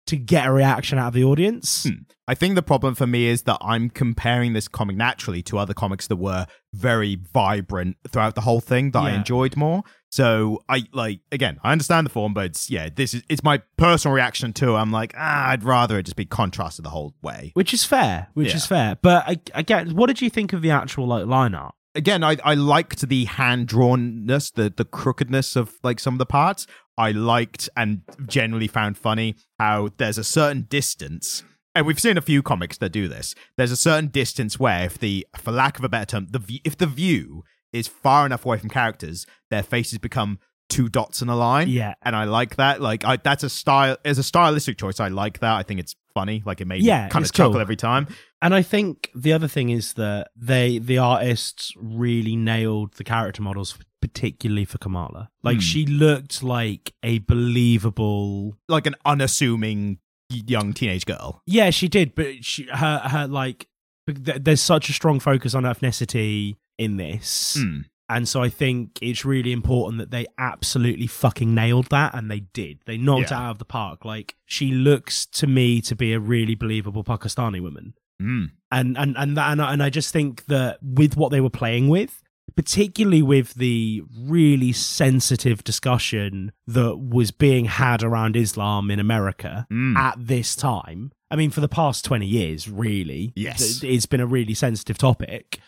to 0.10 0.18
get 0.18 0.46
a 0.48 0.52
reaction 0.52 0.98
out 1.00 1.08
of 1.10 1.14
the 1.14 1.24
audience 1.24 1.84
Hmm. 1.88 2.04
I 2.28 2.36
think 2.36 2.54
the 2.54 2.62
problem 2.62 2.94
for 2.94 3.08
me 3.08 3.26
is 3.26 3.42
that 3.50 3.58
I'm 3.60 3.90
comparing 3.90 4.54
this 4.54 4.68
comic 4.68 4.96
naturally 4.96 5.42
to 5.50 5.58
other 5.58 5.74
comics 5.74 6.06
that 6.10 6.18
were 6.18 6.46
very 6.76 7.16
vibrant 7.34 7.98
throughout 8.08 8.36
the 8.36 8.42
whole 8.42 8.60
thing 8.62 8.92
that 8.92 9.00
I 9.00 9.12
enjoyed 9.14 9.58
more. 9.58 9.82
So 10.12 10.64
I 10.70 10.84
like 10.94 11.22
again, 11.32 11.60
I 11.64 11.72
understand 11.72 12.06
the 12.06 12.12
form, 12.12 12.36
but 12.36 12.46
it's 12.46 12.70
yeah, 12.70 12.90
this 12.96 13.16
is 13.16 13.24
it's 13.30 13.44
my 13.44 13.64
personal 13.78 14.14
reaction 14.14 14.54
too. 14.54 14.76
I'm 14.76 14.92
like, 14.92 15.16
ah, 15.18 15.50
I'd 15.50 15.64
rather 15.64 15.98
it 15.98 16.04
just 16.04 16.16
be 16.18 16.26
contrasted 16.26 16.86
the 16.86 16.92
whole 16.92 17.16
way. 17.24 17.52
which 17.56 17.74
is 17.74 17.84
fair 17.84 18.28
which 18.36 18.50
Yeah. 18.50 18.56
is 18.58 18.66
fair 18.68 18.98
but 19.02 19.24
I, 19.56 19.62
get 19.64 19.88
what 19.94 20.06
did 20.06 20.22
you 20.22 20.30
think 20.30 20.54
of 20.54 20.62
the 20.62 20.70
actual 20.70 21.08
like 21.08 21.26
line 21.26 21.56
art 21.56 21.74
Again, 21.96 22.24
I 22.24 22.38
I 22.44 22.54
liked 22.54 23.10
the 23.10 23.26
hand 23.26 23.68
drawnness, 23.68 24.54
the 24.54 24.72
the 24.76 24.86
crookedness 24.86 25.56
of 25.56 25.74
like 25.84 26.00
some 26.00 26.14
of 26.14 26.20
the 26.20 26.26
parts. 26.28 26.68
I 27.00 27.12
liked 27.12 27.70
and 27.76 28.02
generally 28.28 28.68
found 28.68 28.98
funny 28.98 29.36
how 29.58 29.90
there's 29.98 30.20
a 30.20 30.24
certain 30.24 30.68
distance 30.70 31.44
and 31.76 31.86
we've 31.86 32.00
seen 32.00 32.18
a 32.18 32.22
few 32.22 32.42
comics 32.42 32.78
that 32.80 32.92
do 32.92 33.08
this. 33.08 33.36
There's 33.56 33.72
a 33.72 33.78
certain 33.78 34.10
distance 34.10 34.60
where, 34.60 34.86
if 34.86 34.98
the, 34.98 35.26
for 35.38 35.52
lack 35.52 35.78
of 35.78 35.86
a 35.86 35.90
better 35.90 36.06
term, 36.06 36.28
the 36.30 36.40
view, 36.40 36.60
if 36.66 36.78
the 36.78 36.88
view 36.88 37.44
is 37.72 37.88
far 37.88 38.26
enough 38.26 38.46
away 38.46 38.58
from 38.58 38.70
characters, 38.70 39.26
their 39.50 39.64
faces 39.64 40.00
become 40.00 40.40
two 40.70 40.88
dots 40.90 41.22
in 41.22 41.30
a 41.30 41.36
line. 41.36 41.68
Yeah. 41.68 41.96
and 42.04 42.16
I 42.16 42.24
like 42.26 42.56
that. 42.58 42.80
Like, 42.82 43.04
I, 43.04 43.18
that's 43.18 43.44
a 43.44 43.50
style 43.50 43.98
as 44.06 44.18
a 44.20 44.24
stylistic 44.24 44.78
choice. 44.78 45.00
I 45.00 45.08
like 45.10 45.40
that. 45.40 45.56
I 45.56 45.64
think 45.64 45.80
it's 45.80 45.96
funny. 46.14 46.44
Like, 46.46 46.62
it 46.62 46.66
made 46.68 46.84
Yeah, 46.84 47.06
me 47.06 47.10
kind 47.10 47.26
of 47.26 47.32
chuckle 47.34 47.54
cool. 47.54 47.62
every 47.62 47.76
time. 47.76 48.08
And 48.42 48.54
I 48.56 48.62
think 48.62 49.10
the 49.16 49.34
other 49.34 49.48
thing 49.50 49.70
is 49.70 49.94
that 49.94 50.30
they 50.36 50.78
the 50.80 50.98
artists 50.98 51.74
really 51.76 52.36
nailed 52.38 52.94
the 52.94 53.04
character 53.04 53.42
models, 53.42 53.78
particularly 54.02 54.64
for 54.64 54.78
Kamala. 54.78 55.30
Like 55.44 55.58
Hmm. 55.58 55.62
she 55.62 55.86
looked 55.86 56.42
like 56.42 56.94
a 57.04 57.20
believable. 57.20 58.56
Like 58.68 58.86
an 58.88 58.96
unassuming 59.06 60.00
young 60.30 60.74
teenage 60.74 61.06
girl. 61.06 61.42
Yeah, 61.46 61.70
she 61.72 61.88
did, 61.88 62.16
but 62.16 62.46
she 62.46 62.66
her 62.72 63.00
her 63.00 63.28
like 63.28 63.68
there's 64.08 64.62
such 64.62 64.90
a 64.90 64.94
strong 64.94 65.20
focus 65.20 65.54
on 65.54 65.64
ethnicity 65.64 66.56
in 66.78 66.98
this. 66.98 67.58
Hmm. 67.60 67.82
And 68.10 68.28
so 68.28 68.42
I 68.42 68.50
think 68.50 68.98
it's 69.02 69.24
really 69.24 69.52
important 69.52 70.00
that 70.00 70.10
they 70.12 70.26
absolutely 70.40 71.06
fucking 71.08 71.54
nailed 71.54 71.88
that, 71.92 72.16
and 72.16 72.30
they 72.30 72.40
did. 72.40 72.80
They 72.86 72.98
knocked 72.98 73.30
Yeah. 73.32 73.38
it 73.38 73.44
out 73.44 73.52
of 73.52 73.60
the 73.60 73.66
park. 73.66 74.04
Like 74.04 74.36
she 74.46 74.72
looks 74.72 75.26
to 75.28 75.46
me 75.48 75.80
to 75.82 75.96
be 75.96 76.14
a 76.14 76.20
really 76.20 76.56
believable 76.56 77.04
Pakistani 77.04 77.62
woman. 77.62 77.94
Mm. 78.22 78.50
and 78.70 78.98
and 78.98 79.16
and 79.18 79.38
that, 79.38 79.52
and, 79.54 79.62
I, 79.62 79.72
and 79.74 79.82
I 79.82 79.90
just 79.90 80.12
think 80.12 80.46
that 80.48 80.80
with 80.84 81.16
what 81.16 81.30
they 81.32 81.40
were 81.40 81.50
playing 81.50 81.88
with, 81.88 82.22
particularly 82.58 83.22
with 83.22 83.54
the 83.54 84.02
really 84.18 84.74
sensitive 84.74 85.64
discussion 85.64 86.52
that 86.68 86.98
was 86.98 87.32
being 87.32 87.66
had 87.66 88.04
around 88.04 88.36
Islam 88.36 88.92
in 88.92 89.00
America 89.00 89.66
Mm. 89.72 89.96
at 89.96 90.16
this 90.20 90.56
time. 90.56 91.12
I 91.32 91.38
mean, 91.38 91.50
for 91.52 91.62
the 91.62 91.70
past 91.70 92.04
twenty 92.04 92.26
years, 92.26 92.68
really, 92.68 93.32
Yes. 93.38 93.82
it's 93.84 94.06
been 94.06 94.20
a 94.20 94.26
really 94.28 94.54
sensitive 94.54 94.98
topic. 94.98 95.60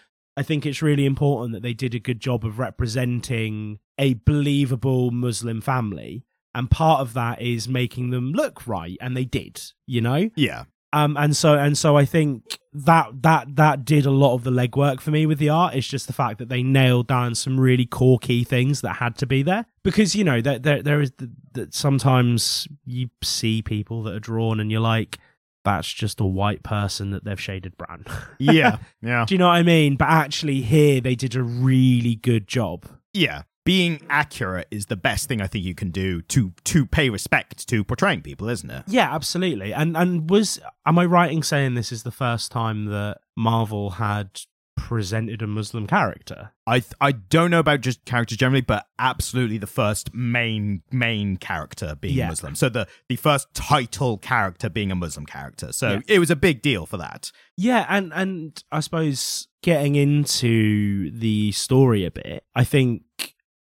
I 0.42 0.44
think 0.44 0.66
it's 0.66 0.82
really 0.82 1.06
important 1.06 1.54
that 1.54 1.62
they 1.62 1.74
did 1.74 1.94
a 1.96 2.00
good 2.00 2.20
job 2.20 2.44
of 2.44 2.58
representing 2.60 3.78
a 3.98 4.16
believable 4.26 5.12
Muslim 5.12 5.62
family. 5.62 6.26
And 6.54 6.70
part 6.70 7.00
of 7.02 7.14
that 7.14 7.42
is 7.42 7.68
making 7.68 8.10
them 8.10 8.34
look 8.34 8.68
right, 8.68 8.98
and 9.00 9.16
they 9.16 9.26
did, 9.26 9.62
you 9.88 10.02
know 10.02 10.30
Yeah. 10.36 10.64
um 10.94 11.16
and 11.24 11.34
so 11.42 11.50
and 11.66 11.78
so 11.78 11.90
i 11.98 12.04
think 12.04 12.58
that 12.74 13.06
that 13.28 13.44
that 13.56 13.86
did 13.86 14.06
a 14.06 14.12
lot 14.24 14.34
of 14.34 14.44
the 14.44 14.52
legwork 14.52 15.00
for 15.00 15.12
me 15.12 15.26
with 15.26 15.40
the 15.40 15.48
art 15.50 15.74
it's 15.78 15.88
just 15.96 16.08
the 16.08 16.14
fact 16.22 16.38
that 16.40 16.50
they 16.50 16.64
nailed 16.64 17.08
down 17.08 17.34
some 17.36 17.58
really 17.68 17.86
core 17.86 18.20
key 18.20 18.44
things 18.44 18.82
that 18.82 18.96
had 19.04 19.14
to 19.22 19.26
be 19.26 19.42
there 19.44 19.64
because 19.84 20.16
you 20.18 20.24
know 20.30 20.42
that 20.42 20.64
there, 20.64 20.82
there 20.88 21.00
is 21.06 21.12
that 21.54 21.74
sometimes 21.74 22.68
you 22.86 23.10
see 23.24 23.62
people 23.62 24.04
that 24.04 24.14
are 24.18 24.20
drawn 24.32 24.60
and 24.60 24.70
you're 24.72 24.88
like 24.96 25.18
that's 25.64 25.92
just 25.92 26.20
a 26.20 26.26
white 26.26 26.64
person 26.64 27.12
that 27.12 27.24
they've 27.24 27.40
shaded 27.40 27.78
brown 27.78 28.06
Yeah. 28.40 28.78
yeah. 29.02 29.26
do 29.26 29.34
you 29.34 29.38
know 29.40 29.48
what 29.48 29.56
i 29.56 29.64
mean 29.64 29.96
but 29.96 30.08
actually 30.10 30.62
here 30.62 31.02
they 31.02 31.16
did 31.16 31.36
a 31.36 31.44
really 31.44 32.16
good 32.16 32.48
job 32.48 32.86
Yeah. 33.14 33.44
Being 33.64 34.02
accurate 34.10 34.68
is 34.72 34.88
the 34.88 34.96
best 34.96 35.28
thing 35.28 35.40
I 35.40 35.46
think 35.46 35.64
you 35.64 35.76
can 35.76 35.92
do 35.92 36.24
to 36.24 36.52
to 36.64 36.84
pay 36.88 37.12
respect 37.12 37.68
to 37.70 37.84
portraying 37.84 38.24
people, 38.24 38.50
isn't 38.50 38.70
it? 38.72 38.84
yeah 38.88 39.14
absolutely 39.14 39.72
and 39.72 39.96
and 39.96 40.28
was 40.32 40.60
am 40.84 40.98
i 40.98 41.06
right 41.06 41.32
in 41.32 41.44
saying 41.44 41.76
this 41.76 41.92
is 41.92 42.02
the 42.02 42.12
first 42.12 42.52
time 42.52 42.86
that 42.86 43.20
marvel 43.38 43.92
had 43.92 44.42
presented 44.78 45.42
a 45.42 45.48
muslim 45.48 45.86
character 45.88 46.52
I 46.68 46.80
th- 46.80 46.94
I 47.02 47.12
don't 47.12 47.52
know 47.52 47.60
about 47.60 47.82
just 47.82 48.06
characters 48.06 48.38
generally, 48.38 48.62
but 48.62 48.86
absolutely 48.98 49.58
the 49.58 49.68
first 49.68 50.14
main 50.14 50.84
main 50.92 51.36
character 51.36 51.96
being 52.00 52.16
Yeah. 52.16 52.30
Muslim. 52.30 52.56
So 52.56 52.70
the 52.70 52.88
the 53.10 53.18
first 53.18 53.54
title 53.54 54.18
character 54.18 54.70
being 54.70 54.90
a 54.90 54.96
Muslim 54.96 55.26
character. 55.26 55.74
So 55.74 55.94
Yeah. 55.96 56.00
it 56.08 56.20
was 56.20 56.32
a 56.32 56.36
big 56.38 56.62
deal 56.62 56.86
for 56.86 56.96
that. 56.98 57.32
Yeah, 57.58 57.86
and 57.90 58.14
and 58.14 58.64
I 58.72 58.80
suppose 58.80 59.50
getting 59.62 59.96
into 59.96 61.12
the 61.12 61.52
story 61.52 62.06
a 62.06 62.12
bit, 62.12 62.46
I 62.56 62.64
think 62.64 63.04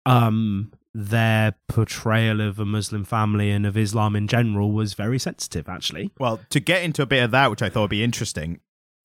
um 0.05 0.73
their 0.93 1.55
portrayal 1.69 2.41
of 2.43 2.59
a 2.59 2.65
Muslim 2.67 3.05
family 3.05 3.51
and 3.51 3.65
of 3.65 3.77
Islam 3.77 4.17
in 4.17 4.27
general 4.29 4.73
was 4.73 4.93
very 4.95 5.19
sensitive 5.19 5.67
actually. 5.69 6.11
Well, 6.19 6.41
to 6.51 6.61
get 6.61 6.83
into 6.83 7.01
a 7.03 7.07
bit 7.07 7.23
of 7.23 7.31
that, 7.31 7.51
which 7.51 7.63
I 7.63 7.71
thought 7.71 7.83
would 7.83 7.91
be 7.91 8.05
interesting, 8.05 8.61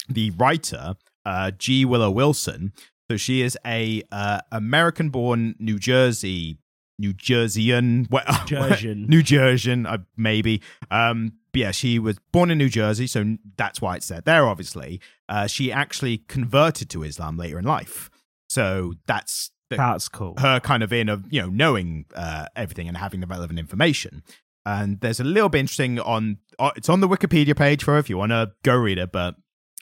the 0.10 0.32
writer 0.32 0.96
uh, 1.26 1.52
G. 1.52 1.86
Willow 1.86 2.12
Wilson. 2.12 2.74
So 3.12 3.18
she 3.18 3.42
is 3.42 3.58
a 3.66 4.02
uh, 4.12 4.42
American-born 4.52 5.56
New 5.60 5.78
Jersey, 5.78 6.58
New 6.98 7.14
Jerseyan, 7.14 8.08
well, 8.12 8.24
Jersian. 8.24 9.08
New 9.08 9.22
Jerseyan, 9.22 9.86
uh, 9.92 10.00
maybe. 10.16 10.62
Um, 10.90 11.34
but 11.52 11.60
yeah, 11.60 11.72
she 11.72 12.00
was 12.00 12.18
born 12.32 12.50
in 12.50 12.58
New 12.58 12.70
Jersey, 12.70 13.08
so 13.08 13.38
that's 13.58 13.82
why 13.82 13.98
it's 13.98 14.06
said 14.08 14.26
there. 14.26 14.48
Obviously, 14.48 15.00
uh, 15.30 15.48
she 15.48 15.72
actually 15.72 16.20
converted 16.28 16.90
to 16.92 17.04
Islam 17.04 17.38
later 17.38 17.60
in 17.60 17.66
life, 17.66 18.10
so 18.50 18.94
that's 19.06 19.52
the, 19.70 19.78
That's 19.78 20.08
cool. 20.10 20.36
her 20.40 20.60
kind 20.60 20.82
of 20.84 20.92
in 20.92 21.10
of 21.10 21.32
you 21.32 21.42
know 21.42 21.50
knowing 21.50 22.06
uh, 22.16 22.48
everything 22.56 22.88
and 22.88 22.98
having 22.98 23.20
the 23.20 23.28
relevant 23.28 23.60
information. 23.60 24.24
And 24.66 25.02
there's 25.02 25.20
a 25.20 25.24
little 25.26 25.50
bit 25.50 25.60
interesting 25.60 26.00
on 26.00 26.38
uh, 26.58 26.72
it's 26.76 26.90
on 26.90 27.02
the 27.02 27.08
Wikipedia 27.08 27.56
page 27.56 27.84
for 27.84 27.98
if 27.98 28.10
you 28.10 28.18
want 28.18 28.32
to 28.32 28.52
go 28.64 28.76
read 28.76 28.98
it. 28.98 29.12
But 29.12 29.36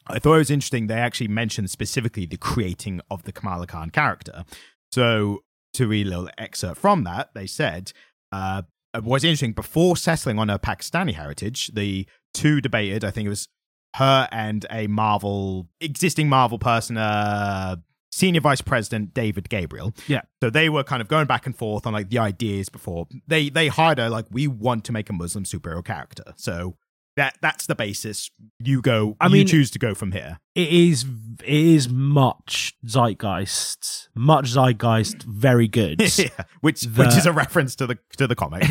I 0.07 0.19
thought 0.19 0.35
it 0.35 0.39
was 0.39 0.51
interesting. 0.51 0.87
They 0.87 0.95
actually 0.95 1.27
mentioned 1.27 1.69
specifically 1.69 2.25
the 2.25 2.37
creating 2.37 3.01
of 3.09 3.23
the 3.23 3.31
Kamala 3.31 3.67
Khan 3.67 3.89
character. 3.89 4.45
So 4.91 5.43
to 5.73 5.87
read 5.87 6.07
a 6.07 6.09
little 6.09 6.29
excerpt 6.37 6.79
from 6.79 7.03
that, 7.03 7.29
they 7.33 7.47
said. 7.47 7.93
Uh, 8.31 8.63
what's 8.99 9.23
interesting 9.23 9.53
before 9.53 9.95
settling 9.95 10.39
on 10.39 10.49
her 10.49 10.59
Pakistani 10.59 11.13
heritage, 11.13 11.67
the 11.73 12.05
two 12.33 12.61
debated. 12.61 13.03
I 13.03 13.11
think 13.11 13.25
it 13.25 13.29
was 13.29 13.47
her 13.95 14.27
and 14.31 14.65
a 14.71 14.87
Marvel 14.87 15.67
existing 15.79 16.29
Marvel 16.29 16.59
person, 16.59 16.97
uh, 16.97 17.77
senior 18.11 18.41
vice 18.41 18.61
president 18.61 19.13
David 19.13 19.49
Gabriel. 19.49 19.93
Yeah. 20.07 20.21
So 20.41 20.49
they 20.49 20.69
were 20.69 20.83
kind 20.83 21.01
of 21.01 21.07
going 21.07 21.27
back 21.27 21.45
and 21.45 21.55
forth 21.55 21.85
on 21.85 21.93
like 21.93 22.09
the 22.09 22.19
ideas 22.19 22.69
before 22.69 23.07
they 23.27 23.49
they 23.49 23.67
hired 23.67 23.97
her 23.97 24.09
like 24.09 24.25
we 24.29 24.47
want 24.47 24.85
to 24.85 24.91
make 24.91 25.09
a 25.09 25.13
Muslim 25.13 25.43
superhero 25.43 25.83
character. 25.83 26.33
So 26.35 26.77
that 27.17 27.37
that's 27.41 27.65
the 27.67 27.75
basis. 27.75 28.31
You 28.59 28.81
go. 28.81 29.17
I 29.19 29.27
you 29.27 29.33
mean- 29.33 29.47
choose 29.47 29.69
to 29.71 29.79
go 29.79 29.93
from 29.93 30.11
here. 30.13 30.39
It 30.55 30.69
is 30.71 31.05
it 31.43 31.49
is 31.53 31.89
much 31.89 32.73
zeitgeist, 32.85 34.09
much 34.15 34.45
zeitgeist, 34.47 35.23
very 35.23 35.67
good. 35.67 36.01
yeah. 36.19 36.27
Which 36.61 36.81
The- 36.81 37.03
which 37.05 37.15
is 37.17 37.25
a 37.25 37.31
reference 37.33 37.75
to 37.77 37.87
the 37.87 37.97
to 38.17 38.27
the 38.27 38.35
comic. 38.35 38.63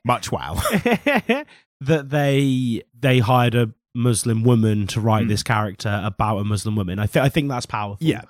Much 0.04 0.30
wow. 0.32 0.54
that 1.80 2.10
they 2.10 2.82
they 2.98 3.18
hired 3.20 3.54
a 3.54 3.72
Muslim 3.94 4.44
woman 4.44 4.86
to 4.88 5.00
write 5.00 5.24
Mm. 5.26 5.28
this 5.28 5.42
character 5.42 6.00
about 6.04 6.38
a 6.38 6.44
Muslim 6.44 6.76
woman. 6.76 6.98
I 6.98 7.06
think 7.06 7.24
I 7.24 7.28
think 7.28 7.48
that's 7.48 7.66
powerful. 7.66 8.06
yeah. 8.06 8.22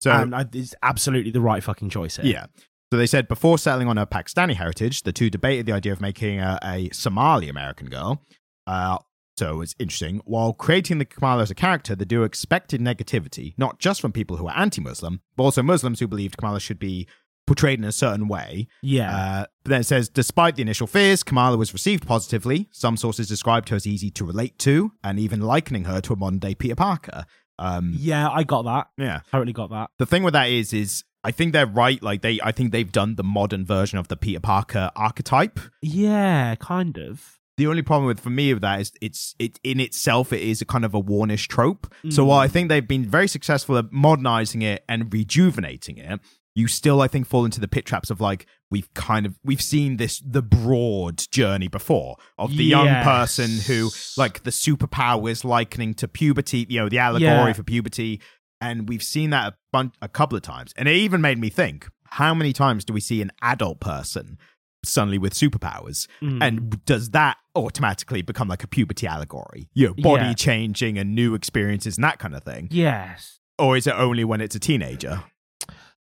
So 0.00 0.10
and 0.10 0.34
I, 0.34 0.46
it's 0.52 0.74
absolutely 0.82 1.30
the 1.30 1.40
right 1.42 1.62
fucking 1.62 1.90
choice 1.90 2.16
here. 2.16 2.24
Yeah. 2.26 2.46
So 2.90 2.96
they 2.98 3.06
said 3.06 3.28
before 3.28 3.56
settling 3.58 3.88
on 3.88 3.96
her 3.96 4.06
Pakistani 4.06 4.54
heritage, 4.54 5.02
the 5.04 5.12
two 5.12 5.30
debated 5.30 5.66
the 5.66 5.72
idea 5.72 5.92
of 5.92 6.00
making 6.00 6.38
her 6.40 6.58
a 6.62 6.90
Somali 6.92 7.48
American 7.48 7.88
girl. 7.88 8.22
Uh, 8.66 8.98
So 9.36 9.62
it's 9.62 9.74
interesting. 9.78 10.20
While 10.24 10.52
creating 10.52 10.98
the 10.98 11.04
Kamala 11.06 11.42
as 11.42 11.50
a 11.50 11.54
character, 11.54 11.94
the 11.96 12.04
duo 12.04 12.24
expected 12.24 12.80
negativity, 12.80 13.54
not 13.56 13.78
just 13.78 14.00
from 14.00 14.12
people 14.12 14.36
who 14.36 14.48
are 14.48 14.58
anti 14.58 14.82
Muslim, 14.82 15.22
but 15.36 15.44
also 15.44 15.62
Muslims 15.62 16.00
who 16.00 16.06
believed 16.08 16.36
Kamala 16.36 16.60
should 16.60 16.78
be 16.78 17.06
portrayed 17.46 17.78
in 17.78 17.84
a 17.84 17.92
certain 17.92 18.28
way. 18.28 18.66
Yeah. 18.82 19.16
Uh, 19.16 19.44
but 19.62 19.70
then 19.70 19.80
it 19.80 19.84
says, 19.84 20.08
despite 20.10 20.56
the 20.56 20.62
initial 20.62 20.86
fears, 20.86 21.22
Kamala 21.22 21.56
was 21.56 21.72
received 21.72 22.06
positively. 22.06 22.68
Some 22.72 22.96
sources 22.98 23.28
described 23.28 23.70
her 23.70 23.76
as 23.76 23.86
easy 23.86 24.10
to 24.10 24.24
relate 24.26 24.58
to, 24.60 24.92
and 25.02 25.18
even 25.18 25.40
likening 25.40 25.84
her 25.84 26.00
to 26.02 26.12
a 26.12 26.16
modern 26.16 26.38
day 26.38 26.54
Peter 26.54 26.76
Parker. 26.76 27.24
Um, 27.58 27.94
yeah, 27.96 28.28
I 28.30 28.42
got 28.42 28.62
that. 28.64 28.88
yeah. 28.98 29.20
Totally 29.32 29.52
got 29.52 29.70
that. 29.70 29.90
The 29.98 30.06
thing 30.06 30.22
with 30.22 30.34
that 30.34 30.48
is, 30.50 30.72
is 30.72 31.04
I 31.22 31.30
think 31.30 31.52
they're 31.52 31.66
right. 31.66 32.02
Like 32.02 32.22
they, 32.22 32.40
I 32.42 32.52
think 32.52 32.72
they've 32.72 32.90
done 32.90 33.16
the 33.16 33.24
modern 33.24 33.64
version 33.66 33.98
of 33.98 34.08
the 34.08 34.16
Peter 34.16 34.40
Parker 34.40 34.90
archetype. 34.96 35.60
Yeah, 35.82 36.54
kind 36.56 36.96
of. 36.98 37.38
The 37.56 37.66
only 37.66 37.82
problem 37.82 38.06
with 38.06 38.20
for 38.20 38.30
me 38.30 38.54
with 38.54 38.62
that 38.62 38.80
is 38.80 38.90
it's 39.02 39.34
it 39.38 39.60
in 39.62 39.80
itself 39.80 40.32
it 40.32 40.40
is 40.40 40.62
a 40.62 40.64
kind 40.64 40.84
of 40.84 40.94
a 40.94 41.00
Warnish 41.02 41.46
trope. 41.46 41.92
So 42.08 42.24
Mm. 42.24 42.28
while 42.28 42.38
I 42.38 42.48
think 42.48 42.68
they've 42.70 42.88
been 42.88 43.04
very 43.04 43.28
successful 43.28 43.76
at 43.76 43.92
modernizing 43.92 44.62
it 44.62 44.82
and 44.88 45.12
rejuvenating 45.12 45.98
it, 45.98 46.20
you 46.54 46.68
still 46.68 47.02
I 47.02 47.08
think 47.08 47.26
fall 47.26 47.44
into 47.44 47.60
the 47.60 47.68
pit 47.68 47.84
traps 47.84 48.08
of 48.08 48.18
like 48.18 48.46
we've 48.70 48.92
kind 48.94 49.26
of 49.26 49.38
we've 49.44 49.60
seen 49.60 49.98
this 49.98 50.22
the 50.24 50.40
broad 50.42 51.22
journey 51.30 51.68
before 51.68 52.16
of 52.38 52.56
the 52.56 52.64
young 52.64 52.88
person 53.04 53.50
who 53.66 53.90
like 54.16 54.42
the 54.44 54.50
superpower 54.50 55.30
is 55.30 55.44
likening 55.44 55.92
to 55.94 56.08
puberty, 56.08 56.64
you 56.68 56.80
know, 56.80 56.88
the 56.88 56.98
allegory 56.98 57.28
Yeah. 57.30 57.52
for 57.52 57.62
puberty, 57.62 58.20
and 58.60 58.88
we've 58.88 59.02
seen 59.02 59.30
that 59.30 59.52
a, 59.52 59.56
bun- 59.72 59.92
a 60.02 60.08
couple 60.08 60.36
of 60.36 60.42
times, 60.42 60.72
and 60.76 60.88
it 60.88 60.96
even 60.96 61.20
made 61.20 61.38
me 61.38 61.48
think: 61.48 61.88
how 62.04 62.34
many 62.34 62.52
times 62.52 62.84
do 62.84 62.92
we 62.92 63.00
see 63.00 63.22
an 63.22 63.30
adult 63.42 63.80
person 63.80 64.38
suddenly 64.84 65.18
with 65.18 65.34
superpowers? 65.34 66.06
Mm. 66.22 66.42
And 66.42 66.84
does 66.86 67.10
that 67.10 67.36
automatically 67.54 68.22
become 68.22 68.48
like 68.48 68.64
a 68.64 68.68
puberty 68.68 69.06
allegory? 69.06 69.68
You 69.74 69.88
know, 69.88 69.94
body 69.94 70.26
Yeah. 70.26 70.32
changing 70.34 70.98
and 70.98 71.14
new 71.14 71.34
experiences 71.34 71.96
and 71.98 72.04
that 72.04 72.18
kind 72.18 72.34
of 72.34 72.42
thing? 72.42 72.68
yes. 72.70 73.38
Or 73.58 73.76
is 73.76 73.86
it 73.86 73.94
only 73.94 74.24
when 74.24 74.40
it's 74.40 74.54
a 74.54 74.58
teenager? 74.58 75.22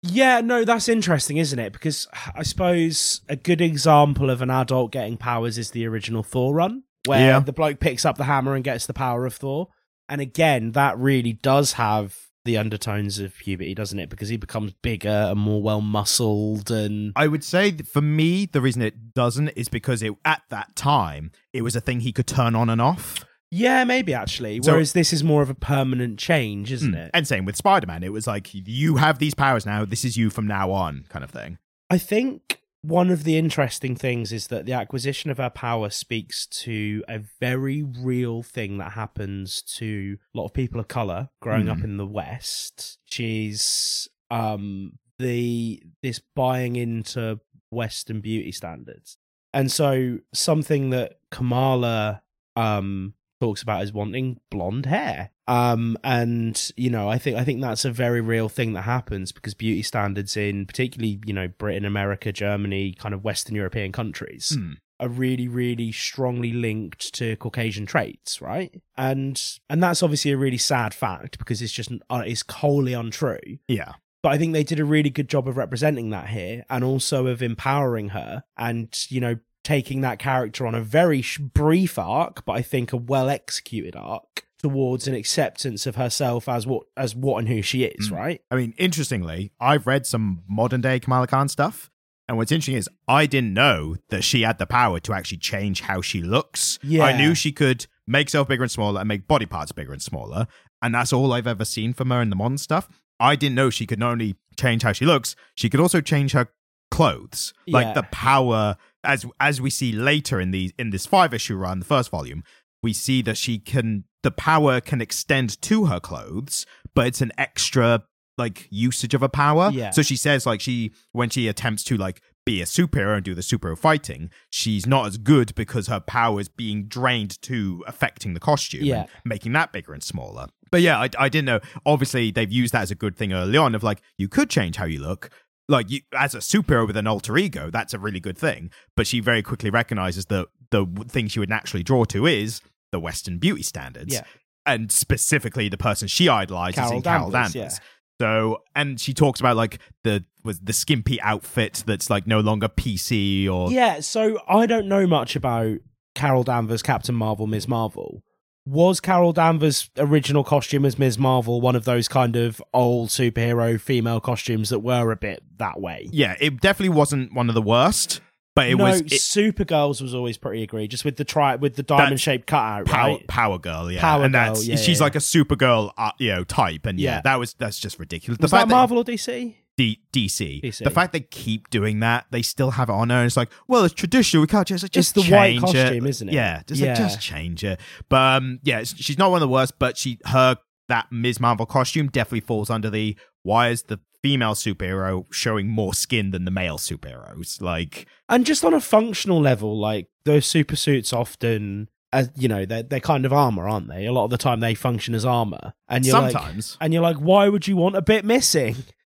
Yeah, 0.01 0.41
no, 0.41 0.65
that's 0.65 0.89
interesting, 0.89 1.37
isn't 1.37 1.59
it? 1.59 1.71
Because 1.73 2.07
I 2.35 2.43
suppose 2.43 3.21
a 3.29 3.35
good 3.35 3.61
example 3.61 4.29
of 4.29 4.41
an 4.41 4.49
adult 4.49 4.91
getting 4.91 5.17
powers 5.17 5.57
is 5.57 5.71
the 5.71 5.85
original 5.85 6.23
Thor 6.23 6.53
run, 6.53 6.83
where 7.05 7.19
Yeah. 7.31 7.39
the 7.39 7.53
bloke 7.53 7.79
picks 7.79 8.03
up 8.05 8.17
the 8.17 8.25
hammer 8.25 8.55
and 8.55 8.63
gets 8.63 8.85
the 8.85 8.93
power 8.93 9.25
of 9.25 9.33
Thor. 9.35 9.69
And 10.09 10.19
again, 10.19 10.71
that 10.73 10.97
really 10.97 11.33
does 11.33 11.73
have 11.73 12.17
the 12.45 12.57
undertones 12.57 13.19
of 13.19 13.35
puberty, 13.37 13.73
doesn't 13.73 13.99
it? 13.99 14.09
Because 14.09 14.29
he 14.29 14.37
becomes 14.37 14.73
bigger 14.81 15.27
and 15.29 15.39
more 15.39 15.61
well 15.61 15.81
muscled 15.81 16.69
and 16.71 17.13
I 17.15 17.27
would 17.27 17.43
say 17.43 17.71
for 17.71 18.01
me, 18.01 18.45
the 18.45 18.61
reason 18.61 18.81
it 18.81 19.13
doesn't 19.13 19.49
is 19.49 19.69
because 19.69 20.03
it 20.03 20.13
at 20.25 20.41
that 20.49 20.75
time 20.75 21.31
it 21.53 21.61
was 21.61 21.75
a 21.75 21.81
thing 21.81 22.01
he 22.01 22.11
could 22.11 22.27
turn 22.27 22.55
on 22.55 22.69
and 22.69 22.81
off. 22.81 23.23
yeah, 23.51 23.83
maybe 23.83 24.13
actually. 24.13 24.59
So- 24.63 24.71
Whereas 24.71 24.93
this 24.93 25.13
is 25.13 25.23
more 25.23 25.41
of 25.43 25.49
a 25.49 25.53
permanent 25.55 26.17
change, 26.19 26.71
isn't 26.71 26.93
Mm. 26.93 27.05
it? 27.05 27.11
And 27.13 27.27
same 27.27 27.45
with 27.45 27.55
Spider 27.55 27.87
Man, 27.87 28.03
it 28.03 28.11
was 28.11 28.25
like 28.27 28.49
you 28.53 28.95
have 28.97 29.19
these 29.19 29.35
powers 29.35 29.65
now. 29.65 29.85
This 29.85 30.03
is 30.03 30.17
you 30.17 30.29
from 30.29 30.47
now 30.47 30.71
on, 30.71 31.05
kind 31.09 31.23
of 31.23 31.29
thing. 31.31 31.59
I 31.89 31.97
think 31.99 32.59
one 32.83 33.09
of 33.09 33.23
the 33.23 33.37
interesting 33.37 33.95
things 33.95 34.31
is 34.33 34.47
that 34.47 34.65
the 34.65 34.73
acquisition 34.73 35.31
of 35.31 35.37
her 35.37 35.49
power 35.49 35.89
speaks 35.89 36.45
to 36.47 37.03
a 37.07 37.19
very 37.39 37.81
real 37.81 38.43
thing 38.43 38.77
that 38.77 38.91
happens 38.91 39.61
to 39.77 40.17
a 40.35 40.37
lot 40.37 40.45
of 40.45 40.53
people 40.53 40.79
of 40.79 40.87
color 40.89 41.29
growing 41.41 41.69
up 41.69 41.77
Mhm. 41.79 41.83
in 41.85 41.97
the 41.97 42.05
West. 42.05 42.99
She's 43.05 44.07
um 44.29 44.99
the 45.17 45.81
this 46.01 46.19
buying 46.35 46.75
into 46.75 47.39
Western 47.71 48.19
beauty 48.21 48.51
standards. 48.51 49.17
And 49.53 49.71
so 49.71 50.19
something 50.33 50.89
that 50.89 51.19
Kamala 51.31 52.21
um 52.55 53.13
talks 53.45 53.61
about 53.61 53.83
is 53.83 53.93
wanting 53.93 54.39
blonde 54.49 54.85
hair. 54.85 55.31
Um 55.47 55.97
and 56.03 56.55
you 56.77 56.89
know, 56.89 57.09
I 57.09 57.17
think 57.17 57.37
I 57.37 57.43
think 57.43 57.61
that's 57.61 57.85
a 57.85 57.91
very 57.91 58.21
real 58.21 58.49
thing 58.49 58.73
that 58.73 58.83
happens 58.83 59.31
because 59.31 59.53
beauty 59.53 59.83
standards 59.83 60.37
in 60.37 60.65
particularly, 60.65 61.19
you 61.25 61.33
know, 61.33 61.47
Britain, 61.47 61.85
America, 61.85 62.31
Germany, 62.31 62.93
kind 62.93 63.13
of 63.13 63.23
Western 63.23 63.55
European 63.55 63.91
countries 63.91 64.55
Hmm. 64.55 64.73
are 64.99 65.09
really 65.09 65.47
really 65.47 65.91
strongly 65.91 66.53
linked 66.53 67.13
to 67.15 67.35
caucasian 67.37 67.85
traits 67.85 68.41
right 68.41 68.71
and 68.95 69.35
and 69.69 69.81
that's 69.83 70.01
obviously 70.03 70.31
a 70.31 70.37
really 70.37 70.57
sad 70.73 70.93
fact 70.93 71.37
because 71.39 71.61
it's 71.63 71.73
just 71.79 71.91
uh, 72.09 72.23
it's 72.25 72.43
wholly 72.61 72.93
untrue 72.93 73.57
Yeah. 73.67 73.93
but 74.21 74.31
i 74.33 74.37
think 74.37 74.53
they 74.53 74.63
did 74.63 74.79
a 74.79 74.85
really 74.85 75.09
good 75.09 75.27
job 75.27 75.47
of 75.49 75.57
representing 75.57 76.11
that 76.11 76.27
here 76.29 76.63
and 76.69 76.83
also 76.83 77.27
of 77.27 77.41
empowering 77.41 78.09
her 78.09 78.43
and 78.55 78.87
you 79.09 79.19
know 79.19 79.35
taking 79.63 80.01
that 80.01 80.19
character 80.19 80.65
on 80.67 80.75
a 80.75 80.81
very 80.81 81.21
sh- 81.21 81.37
brief 81.39 81.97
arc 81.97 82.43
but 82.45 82.53
i 82.53 82.61
think 82.61 82.91
a 82.93 82.97
well 82.97 83.29
executed 83.29 83.95
arc 83.95 84.45
towards 84.59 85.07
an 85.07 85.13
acceptance 85.13 85.85
of 85.85 85.95
herself 85.95 86.47
as 86.47 86.65
what 86.65 86.83
as 86.95 87.15
what 87.15 87.39
and 87.39 87.47
who 87.49 87.61
she 87.61 87.83
is 87.83 88.09
Mm. 88.09 88.15
right 88.15 88.41
I 88.49 88.55
mean, 88.55 88.73
interestingly, 88.77 89.51
I've 89.59 89.85
read 89.87 90.05
some 90.05 90.43
modern 90.47 90.79
day 90.81 90.99
Kamala 90.99 91.27
Khan 91.27 91.49
stuff. 91.49 91.89
And 92.29 92.37
what's 92.37 92.53
interesting 92.53 92.75
is 92.75 92.87
I 93.05 93.25
didn't 93.25 93.53
know 93.53 93.97
that 94.09 94.23
she 94.23 94.43
had 94.43 94.57
the 94.59 94.65
power 94.65 95.01
to 95.01 95.11
actually 95.13 95.39
change 95.39 95.81
how 95.81 95.99
she 96.01 96.21
looks. 96.21 96.79
Yeah. 96.81 97.03
I 97.03 97.17
knew 97.17 97.35
she 97.35 97.51
could 97.51 97.85
make 98.07 98.27
herself 98.27 98.47
bigger 98.47 98.63
and 98.63 98.71
smaller 98.71 99.01
and 99.01 99.07
make 99.09 99.27
body 99.27 99.45
parts 99.45 99.73
bigger 99.73 99.91
and 99.91 100.01
smaller. 100.01 100.47
And 100.81 100.95
that's 100.95 101.11
all 101.11 101.33
I've 101.33 101.47
ever 101.47 101.65
seen 101.65 101.91
from 101.91 102.09
her 102.11 102.21
in 102.21 102.29
the 102.29 102.37
modern 102.37 102.57
stuff. 102.57 102.87
I 103.19 103.35
didn't 103.35 103.55
know 103.55 103.69
she 103.69 103.85
could 103.85 103.99
not 103.99 104.11
only 104.13 104.35
change 104.57 104.83
how 104.83 104.93
she 104.93 105.05
looks, 105.05 105.35
she 105.55 105.69
could 105.69 105.81
also 105.81 105.99
change 105.99 106.31
her 106.31 106.47
clothes. 106.89 107.53
Yeah. 107.65 107.73
Like 107.79 107.95
the 107.95 108.03
power 108.03 108.77
as 109.03 109.25
as 109.39 109.59
we 109.61 109.69
see 109.69 109.91
later 109.91 110.39
in 110.39 110.51
the 110.51 110.71
in 110.77 110.89
this 110.91 111.05
five 111.05 111.33
issue 111.33 111.55
run, 111.55 111.79
the 111.79 111.85
first 111.85 112.09
volume, 112.09 112.43
we 112.81 112.93
see 112.93 113.21
that 113.23 113.37
she 113.37 113.59
can 113.59 114.05
the 114.23 114.31
power 114.31 114.79
can 114.81 115.01
extend 115.01 115.61
to 115.63 115.85
her 115.85 115.99
clothes, 115.99 116.65
but 116.95 117.07
it's 117.07 117.21
an 117.21 117.31
extra 117.37 118.03
like 118.37 118.67
usage 118.71 119.13
of 119.13 119.21
a 119.21 119.29
power. 119.29 119.69
Yeah. 119.71 119.91
So 119.91 120.01
she 120.01 120.15
says 120.15 120.45
like 120.45 120.61
she 120.61 120.91
when 121.11 121.29
she 121.29 121.47
attempts 121.47 121.83
to 121.85 121.97
like 121.97 122.21
be 122.45 122.61
a 122.61 122.65
superhero 122.65 123.15
and 123.15 123.23
do 123.23 123.33
the 123.35 123.41
superhero 123.41 123.77
fighting, 123.77 124.29
she's 124.49 124.85
not 124.85 125.05
as 125.07 125.17
good 125.17 125.53
because 125.55 125.87
her 125.87 125.99
power 126.01 126.41
is 126.41 126.49
being 126.49 126.85
drained 126.87 127.41
to 127.43 127.83
affecting 127.87 128.33
the 128.33 128.39
costume 128.39 128.83
Yeah. 128.83 129.01
and 129.01 129.09
making 129.23 129.53
that 129.53 129.71
bigger 129.71 129.93
and 129.93 130.03
smaller. 130.03 130.47
But 130.71 130.81
yeah, 130.81 130.99
I, 130.99 131.09
I 131.19 131.29
didn't 131.29 131.45
know. 131.45 131.59
Obviously, 131.85 132.31
they've 132.31 132.51
used 132.51 132.73
that 132.73 132.81
as 132.81 132.91
a 132.91 132.95
good 132.95 133.15
thing 133.15 133.31
early 133.31 133.57
on 133.57 133.75
of 133.75 133.83
like 133.83 134.01
you 134.17 134.27
could 134.27 134.49
change 134.49 134.75
how 134.77 134.85
you 134.85 134.99
look. 134.99 135.29
Like 135.69 135.89
you, 135.89 136.01
as 136.13 136.35
a 136.35 136.39
superhero 136.39 136.85
with 136.85 136.97
an 136.97 137.07
alter 137.07 137.37
ego, 137.37 137.69
that's 137.71 137.93
a 137.93 137.99
really 137.99 138.19
good 138.19 138.37
thing. 138.37 138.69
But 138.97 139.07
she 139.07 139.19
very 139.21 139.41
quickly 139.41 139.69
recognizes 139.69 140.25
that 140.27 140.47
the 140.71 140.85
thing 141.07 141.27
she 141.27 141.39
would 141.39 141.49
naturally 141.49 141.83
draw 141.83 142.03
to 142.05 142.25
is 142.25 142.61
the 142.91 142.99
Western 142.99 143.37
beauty 143.39 143.63
standards, 143.63 144.13
Yeah. 144.13 144.23
and 144.65 144.91
specifically 144.91 145.69
the 145.69 145.77
person 145.77 146.07
she 146.07 146.27
idolizes 146.29 146.75
Carol 146.79 146.93
in 146.97 147.01
Carol 147.01 147.29
Danvers, 147.31 147.53
Danvers. 147.53 147.79
yeah. 147.79 147.85
So, 148.21 148.57
and 148.75 148.99
she 148.99 149.13
talks 149.13 149.39
about 149.39 149.55
like 149.57 149.79
the 150.03 150.23
was 150.43 150.59
the 150.59 150.73
skimpy 150.73 151.19
outfit 151.21 151.83
that's 151.87 152.09
like 152.09 152.27
no 152.27 152.39
longer 152.41 152.67
PC 152.67 153.49
or 153.49 153.71
Yeah, 153.71 154.01
so 154.01 154.39
I 154.47 154.65
don't 154.65 154.87
know 154.87 155.07
much 155.07 155.35
about 155.35 155.77
Carol 156.13 156.43
Danvers, 156.43 156.83
Captain 156.83 157.15
Marvel, 157.15 157.47
Ms. 157.47 157.67
Marvel. 157.67 158.21
Was 158.65 159.01
Carol 159.01 159.33
Danvers' 159.33 159.89
original 159.97 160.43
costume 160.45 160.85
as 160.85 160.97
Ms. 160.97 161.17
Marvel 161.19 161.59
one 161.59 161.75
of 161.75 161.83
those 161.83 162.07
kind 162.07 162.35
of 162.37 162.61
old 162.73 163.09
superhero 163.09 163.79
female 163.79 164.21
costumes 164.21 164.69
that 164.69 164.79
were 164.79 165.11
a 165.11 165.17
bit 165.17 165.43
that 165.57 165.81
way? 165.81 166.07
yeah, 166.11 166.35
it 166.39 166.61
definitely 166.61 166.95
wasn't 166.95 167.33
one 167.33 167.49
of 167.49 167.55
the 167.55 167.61
worst, 167.61 168.21
but 168.55 168.69
it 168.69 168.75
no, 168.77 168.85
was 168.85 169.01
it, 169.01 169.07
Supergirl's 169.11 170.01
was 170.01 170.15
always 170.15 170.37
pretty 170.37 170.61
egregious 170.63 171.03
with 171.03 171.17
the 171.17 171.25
tri 171.25 171.55
with 171.57 171.75
the 171.75 171.83
diamond 171.83 172.21
shaped 172.21 172.47
cutout, 172.47 172.85
Power, 172.85 173.07
right? 173.15 173.27
Power 173.27 173.57
Girl, 173.59 173.91
yeah, 173.91 173.99
Power 173.99 174.23
and 174.23 174.33
Girl, 174.33 174.53
that's 174.53 174.65
yeah, 174.65 174.77
she's 174.77 174.99
yeah. 174.99 175.03
like 175.03 175.15
a 175.15 175.19
Supergirl, 175.19 175.91
uh, 175.97 176.11
you 176.17 176.31
know, 176.31 176.43
type, 176.45 176.85
and 176.85 176.99
yeah, 177.01 177.15
Yeah. 177.15 177.21
that 177.23 177.39
was 177.39 177.55
that's 177.55 177.79
just 177.79 177.99
ridiculous. 177.99 178.39
Was 178.39 178.51
the 178.51 178.57
that 178.57 178.69
Marvel 178.69 178.99
or 178.99 179.03
DC? 179.03 179.55
D- 179.77 180.01
DC. 180.11 180.61
DC. 180.63 180.83
The 180.83 180.89
fact 180.89 181.13
they 181.13 181.21
keep 181.21 181.69
doing 181.69 181.99
that, 182.01 182.25
they 182.31 182.41
still 182.41 182.71
have 182.71 182.89
it 182.89 182.93
on 182.93 183.09
her. 183.09 183.17
And 183.17 183.25
it's 183.25 183.37
like, 183.37 183.51
well, 183.67 183.83
it's 183.83 183.93
traditional. 183.93 184.41
We 184.41 184.47
can't 184.47 184.67
just, 184.67 184.91
just 184.91 185.17
It's 185.17 185.27
the 185.27 185.33
white 185.35 185.59
costume, 185.59 186.05
isn't 186.05 186.29
it? 186.29 186.33
Yeah, 186.33 186.61
just 186.65 186.81
like, 186.81 186.95
just 186.95 187.19
change 187.19 187.63
it. 187.63 187.79
But 188.09 188.37
um, 188.37 188.59
yeah, 188.63 188.83
she's 188.83 189.17
not 189.17 189.31
one 189.31 189.37
of 189.37 189.47
the 189.47 189.53
worst. 189.53 189.79
But 189.79 189.97
she, 189.97 190.19
her, 190.25 190.57
that 190.89 191.07
Ms. 191.11 191.39
Marvel 191.39 191.65
costume 191.65 192.07
definitely 192.07 192.41
falls 192.41 192.69
under 192.69 192.89
the 192.89 193.17
why 193.41 193.69
is 193.69 193.83
the 193.83 193.99
female 194.21 194.53
superhero 194.53 195.25
showing 195.31 195.67
more 195.67 195.93
skin 195.93 196.31
than 196.31 196.45
the 196.45 196.51
male 196.51 196.77
superheroes? 196.77 197.61
Like, 197.61 198.07
And 198.29 198.45
just 198.45 198.63
on 198.63 198.73
a 198.73 198.81
functional 198.81 199.41
level, 199.41 199.77
like 199.79 200.07
those 200.25 200.45
super 200.45 200.75
suits 200.75 201.11
often 201.13 201.89
as 202.13 202.29
you 202.37 202.47
know, 202.47 202.63
they're 202.65 202.83
they're 202.83 202.99
kind 202.99 203.25
of 203.25 203.33
armor, 203.33 203.67
aren't 203.67 203.87
they? 203.87 204.05
A 204.05 204.11
lot 204.11 204.25
of 204.25 204.29
the 204.29 204.37
time 204.37 204.59
they 204.59 204.75
function 204.75 205.15
as 205.15 205.25
armor. 205.25 205.73
And 205.89 206.05
you're 206.05 206.21
like 206.21 206.31
sometimes 206.31 206.77
and 206.79 206.93
you're 206.93 207.01
like, 207.01 207.17
why 207.17 207.49
would 207.49 207.67
you 207.67 207.75
want 207.75 207.95
a 207.95 208.01
bit 208.01 208.23
missing? 208.23 208.75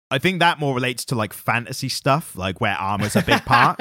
I 0.10 0.20
think 0.20 0.40
that 0.40 0.60
more 0.60 0.74
relates 0.74 1.04
to 1.06 1.16
like 1.16 1.34
fantasy 1.34 1.90
stuff, 1.90 2.36
like 2.36 2.62
where 2.62 2.76
armor's 2.76 3.16
a 3.16 3.22
big 3.22 3.44
part. 3.46 3.80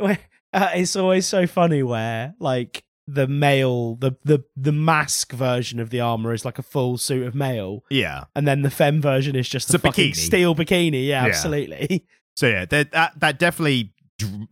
Uh, 0.54 0.68
it's 0.74 0.96
always 0.96 1.26
so 1.26 1.46
funny 1.46 1.82
where 1.82 2.34
like 2.38 2.84
the 3.06 3.26
male, 3.26 3.94
the 3.96 4.12
the 4.24 4.44
the 4.54 4.72
mask 4.72 5.32
version 5.32 5.80
of 5.80 5.88
the 5.90 6.00
armor 6.00 6.34
is 6.34 6.44
like 6.44 6.58
a 6.58 6.62
full 6.62 6.98
suit 6.98 7.26
of 7.26 7.34
mail, 7.34 7.84
yeah. 7.88 8.24
and 8.36 8.46
then 8.46 8.60
the 8.62 8.70
femme 8.70 9.00
version 9.00 9.34
is 9.34 9.48
just 9.48 9.68
It's 9.68 9.74
a, 9.74 9.78
fucking 9.78 10.10
bikini. 10.12 10.16
steel 10.16 10.54
bikini. 10.54 11.06
Yeah, 11.06 11.22
Yeah. 11.22 11.28
absolutely. 11.28 12.04
So 12.36 12.48
yeah, 12.48 12.64
that 12.66 12.92
that, 13.18 13.38
definitely 13.38 13.92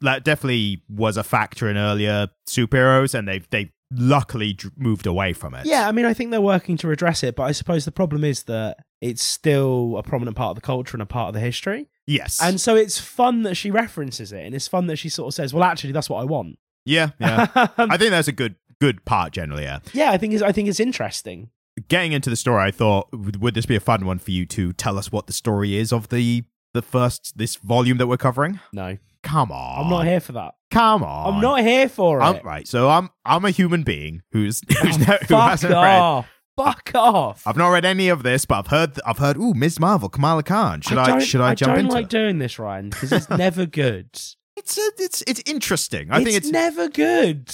that 0.00 0.24
definitely 0.24 0.82
was 0.88 1.16
a 1.16 1.22
factor 1.22 1.68
in 1.68 1.76
earlier 1.76 2.28
superheroes, 2.48 3.14
and 3.14 3.28
they've 3.28 3.48
they 3.50 3.70
luckily 3.92 4.56
moved 4.76 5.06
away 5.06 5.32
from 5.32 5.54
it. 5.54 5.66
Yeah, 5.66 5.86
I 5.88 5.92
mean, 5.92 6.04
I 6.06 6.14
think 6.14 6.30
they're 6.30 6.40
working 6.40 6.76
to 6.78 6.88
redress 6.88 7.22
it, 7.22 7.36
but 7.36 7.42
I 7.44 7.52
suppose 7.52 7.84
the 7.84 7.92
problem 7.92 8.24
is 8.24 8.44
that 8.44 8.78
it's 9.00 9.22
still 9.22 9.96
a 9.96 10.02
prominent 10.02 10.36
part 10.36 10.50
of 10.50 10.54
the 10.56 10.60
culture 10.60 10.94
and 10.94 11.02
a 11.02 11.06
part 11.06 11.28
of 11.28 11.34
the 11.34 11.40
history. 11.40 11.88
Yes. 12.06 12.38
And 12.42 12.60
so 12.60 12.76
it's 12.76 12.98
fun 12.98 13.42
that 13.42 13.54
she 13.54 13.70
references 13.70 14.32
it, 14.32 14.44
and 14.44 14.54
it's 14.54 14.68
fun 14.68 14.86
that 14.88 14.96
she 14.96 15.08
sort 15.08 15.28
of 15.28 15.34
says, 15.34 15.54
"Well, 15.54 15.64
actually, 15.64 15.92
that's 15.92 16.10
what 16.10 16.20
I 16.20 16.24
want." 16.24 16.58
yeah, 16.84 17.10
yeah. 17.18 17.46
I 17.78 17.96
think 17.96 18.10
that's 18.10 18.28
a 18.28 18.32
good 18.32 18.56
good 18.80 19.04
part 19.04 19.32
generally. 19.32 19.64
Yeah. 19.64 19.80
yeah, 19.92 20.10
I 20.10 20.18
think 20.18 20.34
it's 20.34 20.42
I 20.42 20.52
think 20.52 20.68
it's 20.68 20.80
interesting. 20.80 21.50
Getting 21.88 22.12
into 22.12 22.30
the 22.30 22.36
story, 22.36 22.62
I 22.62 22.70
thought 22.70 23.08
would 23.12 23.54
this 23.54 23.66
be 23.66 23.76
a 23.76 23.80
fun 23.80 24.04
one 24.04 24.18
for 24.18 24.30
you 24.30 24.44
to 24.46 24.72
tell 24.72 24.98
us 24.98 25.12
what 25.12 25.26
the 25.26 25.32
story 25.32 25.76
is 25.76 25.92
of 25.92 26.08
the 26.08 26.44
the 26.74 26.82
first 26.82 27.38
this 27.38 27.56
volume 27.56 27.98
that 27.98 28.06
we're 28.06 28.16
covering? 28.16 28.60
No, 28.72 28.98
Come 29.22 29.52
on. 29.52 29.84
I'm 29.84 29.90
not 29.90 30.06
here 30.06 30.20
for 30.20 30.32
that. 30.32 30.54
Come 30.70 31.02
on. 31.02 31.34
I'm 31.34 31.40
not 31.40 31.60
here 31.60 31.88
for 31.88 32.22
I'm, 32.22 32.36
it. 32.36 32.44
right. 32.44 32.66
So 32.66 32.88
I'm 32.88 33.10
I'm 33.24 33.44
a 33.44 33.50
human 33.50 33.82
being 33.82 34.22
who's 34.32 34.62
who's 34.80 34.96
oh, 34.96 35.04
no, 35.06 35.18
who 35.28 35.34
hasn't 35.34 35.72
read. 35.72 36.24
Fuck 36.64 36.90
off. 36.94 37.46
I've 37.46 37.56
not 37.56 37.68
read 37.68 37.84
any 37.84 38.08
of 38.08 38.22
this, 38.22 38.44
but 38.44 38.58
I've 38.58 38.66
heard 38.68 39.00
I've 39.06 39.18
heard. 39.18 39.36
Ooh, 39.36 39.54
Ms. 39.54 39.80
Marvel, 39.80 40.08
Kamala 40.08 40.42
Khan. 40.42 40.80
Should 40.80 40.98
I, 40.98 41.06
don't- 41.06 41.20
should 41.22 41.40
I, 41.40 41.54
jump 41.54 41.70
into? 41.70 41.80
I 41.80 41.82
don't 41.82 41.92
like 41.92 42.04
it? 42.04 42.10
doing 42.10 42.38
this, 42.38 42.58
Ryan, 42.58 42.90
because 42.90 43.12
it's 43.12 43.30
never 43.46 43.66
good. 43.66 44.08
It's 44.56 44.76
a, 44.78 44.90
it's 44.98 45.22
it's 45.26 45.42
interesting. 45.46 46.10
I 46.10 46.16
it's, 46.16 46.24
think 46.24 46.36
it's 46.36 46.50
never 46.50 46.88
good. 46.88 47.50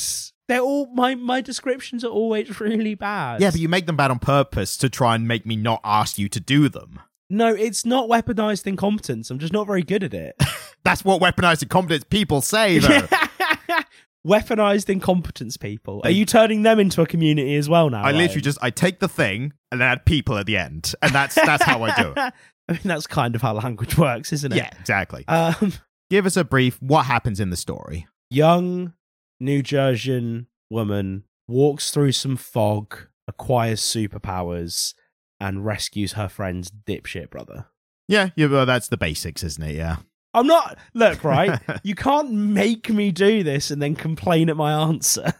They're 0.49 0.61
all 0.61 0.87
my 0.95 1.15
my 1.15 1.41
descriptions 1.41 2.05
are 2.05 2.09
always 2.11 2.61
really 2.61 2.95
bad. 2.95 3.41
yeah, 3.41 3.51
but 3.51 3.61
you 3.61 3.69
make 3.69 3.87
them 3.87 3.97
bad 3.97 4.11
on 4.11 4.19
purpose 4.19 4.77
to 4.79 4.89
try 4.89 5.15
and 5.15 5.27
make 5.29 5.47
me 5.47 5.57
not 5.57 5.81
ask 5.85 6.19
you 6.19 6.29
to 6.29 6.41
do 6.41 6.69
them. 6.69 7.01
no, 7.31 7.49
it's 7.55 7.85
not 7.85 8.09
weaponized 8.09 8.67
incompetence. 8.67 9.31
I'm 9.31 9.39
just 9.39 9.53
not 9.53 9.67
very 9.67 9.83
good 9.83 10.03
at 10.05 10.15
it. 10.15 10.37
That's 10.85 11.05
what 11.05 11.21
weaponized 11.21 11.63
incompetence 11.63 12.05
people 12.05 12.41
say, 12.41 12.79
though. 12.79 13.07
weaponized 14.27 14.89
incompetence 14.91 15.57
people. 15.57 16.01
Are 16.05 16.11
you 16.11 16.27
turning 16.27 16.63
them 16.63 16.81
into 16.81 17.03
a 17.03 17.07
community 17.07 17.57
as 17.57 17.69
well 17.69 17.89
now? 17.91 18.03
I 18.03 18.13
literally 18.13 18.43
just 18.43 18.59
I 18.61 18.71
take 18.71 18.99
the 18.99 19.09
thing 19.09 19.53
and 19.71 19.81
then 19.81 19.89
add 19.89 20.05
people 20.05 20.37
at 20.39 20.47
the 20.47 20.57
end, 20.57 20.95
and 21.03 21.13
that's 21.13 21.35
that's 21.35 21.63
how 21.63 21.83
I 21.83 21.95
do 21.95 22.13
it. 22.17 22.19
I 22.69 22.73
mean, 22.73 22.81
that's 22.85 23.07
kind 23.07 23.37
of 23.37 23.43
how 23.43 23.55
language 23.55 23.97
works, 23.97 24.33
isn't 24.33 24.53
it? 24.53 24.57
Yeah, 24.57 24.71
exactly. 24.81 25.25
Um, 25.29 25.73
Give 26.11 26.27
us 26.27 26.37
a 26.37 26.45
brief. 26.45 26.81
What 26.83 27.07
happens 27.07 27.39
in 27.39 27.51
the 27.51 27.57
story? 27.57 28.07
young 28.31 28.93
New 29.39 29.63
Jerseyan 29.63 30.47
woman 30.71 31.25
walks 31.47 31.91
through 31.91 32.13
some 32.13 32.37
fog, 32.37 32.99
acquires 33.29 33.81
superpowers, 33.81 34.95
and 35.39 35.65
rescues 35.65 36.13
her 36.13 36.29
friend's 36.29 36.71
dipshit 36.71 37.31
brother. 37.31 37.67
Yeah, 38.09 38.31
yeah. 38.37 38.47
Well, 38.47 38.67
that's 38.67 38.89
the 38.89 38.97
basics, 38.97 39.43
isn't 39.43 39.63
it? 39.63 39.77
Yeah. 39.77 39.97
I'm 40.37 40.47
not. 40.47 40.79
Look, 40.95 41.25
right? 41.25 41.59
you 41.83 41.95
can't 41.95 42.31
make 42.31 42.91
me 42.91 43.11
do 43.11 43.43
this 43.43 43.71
and 43.71 43.81
then 43.81 43.95
complain 43.95 44.51
at 44.51 44.57
my 44.57 44.73
answer. 44.73 45.33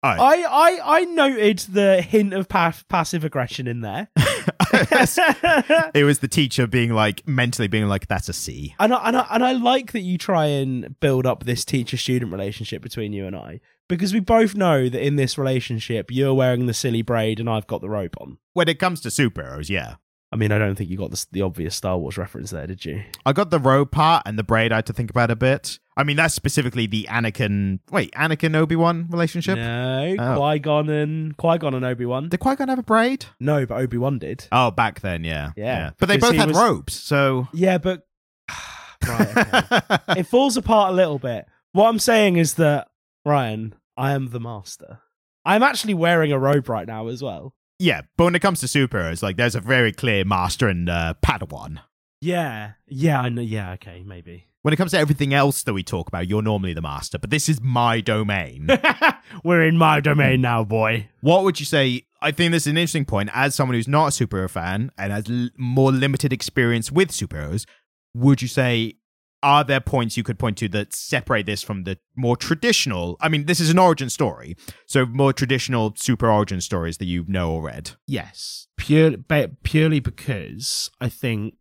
I, 0.00 0.44
I 0.44 0.80
I 0.84 1.04
noted 1.04 1.58
the 1.72 2.00
hint 2.00 2.32
of 2.32 2.48
pa- 2.48 2.72
passive 2.88 3.24
aggression 3.24 3.66
in 3.66 3.80
there. 3.80 4.08
it 4.16 6.04
was 6.04 6.20
the 6.20 6.28
teacher 6.28 6.66
being 6.66 6.92
like 6.92 7.26
mentally 7.26 7.68
being 7.68 7.88
like, 7.88 8.06
"That's 8.06 8.28
a 8.28 8.32
C." 8.32 8.74
And 8.78 8.94
I, 8.94 9.08
and, 9.08 9.16
I, 9.16 9.26
and 9.32 9.44
I 9.44 9.52
like 9.52 9.92
that 9.92 10.02
you 10.02 10.16
try 10.16 10.46
and 10.46 10.98
build 11.00 11.26
up 11.26 11.44
this 11.44 11.64
teacher 11.64 11.96
student 11.96 12.32
relationship 12.32 12.80
between 12.80 13.12
you 13.12 13.26
and 13.26 13.34
I 13.34 13.60
because 13.88 14.14
we 14.14 14.20
both 14.20 14.54
know 14.54 14.88
that 14.88 15.04
in 15.04 15.16
this 15.16 15.36
relationship 15.36 16.10
you're 16.10 16.34
wearing 16.34 16.66
the 16.66 16.74
silly 16.74 17.02
braid 17.02 17.40
and 17.40 17.50
I've 17.50 17.66
got 17.66 17.80
the 17.80 17.90
rope 17.90 18.14
on. 18.20 18.38
When 18.52 18.68
it 18.68 18.78
comes 18.78 19.00
to 19.00 19.08
superheroes, 19.08 19.68
yeah, 19.68 19.96
I 20.30 20.36
mean, 20.36 20.52
I 20.52 20.58
don't 20.58 20.74
think 20.74 20.90
you 20.90 20.98
got 20.98 21.10
the, 21.10 21.26
the 21.32 21.42
obvious 21.42 21.74
Star 21.74 21.96
Wars 21.96 22.18
reference 22.18 22.50
there, 22.50 22.66
did 22.66 22.84
you? 22.84 23.02
I 23.24 23.32
got 23.32 23.48
the 23.50 23.58
robe 23.58 23.90
part 23.90 24.24
and 24.26 24.38
the 24.38 24.42
braid. 24.42 24.72
I 24.72 24.76
had 24.76 24.86
to 24.86 24.92
think 24.92 25.08
about 25.08 25.30
a 25.30 25.36
bit. 25.36 25.78
I 25.96 26.04
mean, 26.04 26.16
that's 26.16 26.34
specifically 26.34 26.86
the 26.86 27.04
Anakin. 27.08 27.80
Wait, 27.90 28.12
Anakin 28.12 28.54
Obi 28.54 28.76
Wan 28.76 29.06
relationship. 29.10 29.56
No, 29.56 30.14
Oh. 30.18 30.36
Qui 30.36 30.58
Gon 30.58 30.90
and 30.90 31.36
Qui 31.36 31.56
Gon 31.58 31.72
and 31.74 31.84
Obi 31.84 32.04
Wan. 32.04 32.28
Did 32.28 32.40
Qui 32.40 32.56
Gon 32.56 32.68
have 32.68 32.78
a 32.78 32.82
braid? 32.82 33.24
No, 33.40 33.64
but 33.64 33.80
Obi 33.80 33.96
Wan 33.96 34.18
did. 34.18 34.46
Oh, 34.52 34.70
back 34.70 35.00
then, 35.00 35.24
yeah, 35.24 35.52
Yeah, 35.56 35.90
But 35.98 36.08
they 36.10 36.18
both 36.18 36.36
had 36.36 36.48
was- 36.48 36.58
robes, 36.58 36.92
so 36.94 37.48
Yeah, 37.54 37.78
but 37.78 38.02
right, 39.08 39.36
okay. 39.36 39.98
it 40.20 40.24
falls 40.26 40.56
apart 40.56 40.92
a 40.92 40.94
little 40.94 41.18
bit. 41.18 41.46
What 41.72 41.88
I'm 41.88 41.98
saying 41.98 42.36
is 42.36 42.54
that 42.54 42.88
Ryan, 43.24 43.74
I 43.96 44.12
am 44.12 44.28
the 44.30 44.40
master. 44.40 45.00
I'm 45.44 45.62
actually 45.62 45.94
wearing 45.94 46.32
a 46.32 46.38
robe 46.38 46.68
right 46.68 46.86
now 46.86 47.08
as 47.08 47.22
well. 47.22 47.54
Yeah. 47.78 48.02
But 48.16 48.24
when 48.24 48.34
it 48.34 48.40
comes 48.40 48.60
to 48.60 48.66
superheroes, 48.66 49.22
like 49.22 49.36
there's 49.36 49.54
a 49.54 49.60
very 49.60 49.92
clear 49.92 50.24
master 50.24 50.68
and 50.68 50.88
uh, 50.88 51.14
Padawan. 51.24 51.80
Yeah, 52.20 52.72
yeah, 52.86 53.20
I 53.20 53.28
know. 53.28 53.42
Yeah, 53.42 53.72
okay, 53.74 54.02
maybe. 54.04 54.46
When 54.62 54.74
it 54.74 54.76
comes 54.76 54.90
to 54.90 54.98
everything 54.98 55.32
else 55.32 55.62
that 55.62 55.72
we 55.72 55.84
talk 55.84 56.08
about, 56.08 56.26
you're 56.28 56.42
normally 56.42 56.74
the 56.74 56.82
master, 56.82 57.16
but 57.18 57.30
this 57.30 57.48
is 57.48 57.60
my 57.60 58.00
domain. 58.00 58.68
We're 59.44 59.62
in 59.62 59.76
my 59.78 60.00
domain 60.00 60.40
now, 60.40 60.64
boy. 60.64 61.08
what 61.20 61.44
would 61.44 61.60
you 61.60 61.66
say? 61.66 62.02
I 62.20 62.32
think 62.32 62.50
this 62.50 62.64
is 62.64 62.72
an 62.72 62.76
interesting 62.76 63.04
point. 63.04 63.30
As 63.32 63.54
someone 63.54 63.76
who's 63.76 63.86
not 63.86 64.06
a 64.20 64.26
superhero 64.26 64.50
fan 64.50 64.90
and 64.98 65.12
has 65.12 65.30
l- 65.30 65.50
more 65.56 65.92
limited 65.92 66.32
experience 66.32 66.90
with 66.90 67.10
superheroes, 67.12 67.66
would 68.14 68.42
you 68.42 68.48
say 68.48 68.94
are 69.42 69.64
there 69.64 69.80
points 69.80 70.16
you 70.16 70.22
could 70.22 70.38
point 70.38 70.58
to 70.58 70.68
that 70.70 70.92
separate 70.92 71.46
this 71.46 71.62
from 71.62 71.84
the 71.84 71.98
more 72.16 72.36
traditional? 72.36 73.16
I 73.20 73.28
mean, 73.28 73.46
this 73.46 73.60
is 73.60 73.70
an 73.70 73.78
origin 73.78 74.10
story, 74.10 74.56
so 74.86 75.06
more 75.06 75.32
traditional 75.32 75.94
super 75.96 76.30
origin 76.30 76.60
stories 76.60 76.98
that 76.98 77.06
you 77.06 77.24
know 77.28 77.52
or 77.52 77.62
read. 77.62 77.92
Yes, 78.06 78.66
pure, 78.76 79.12
purely 79.62 80.00
because 80.00 80.90
I 81.00 81.08
think 81.08 81.54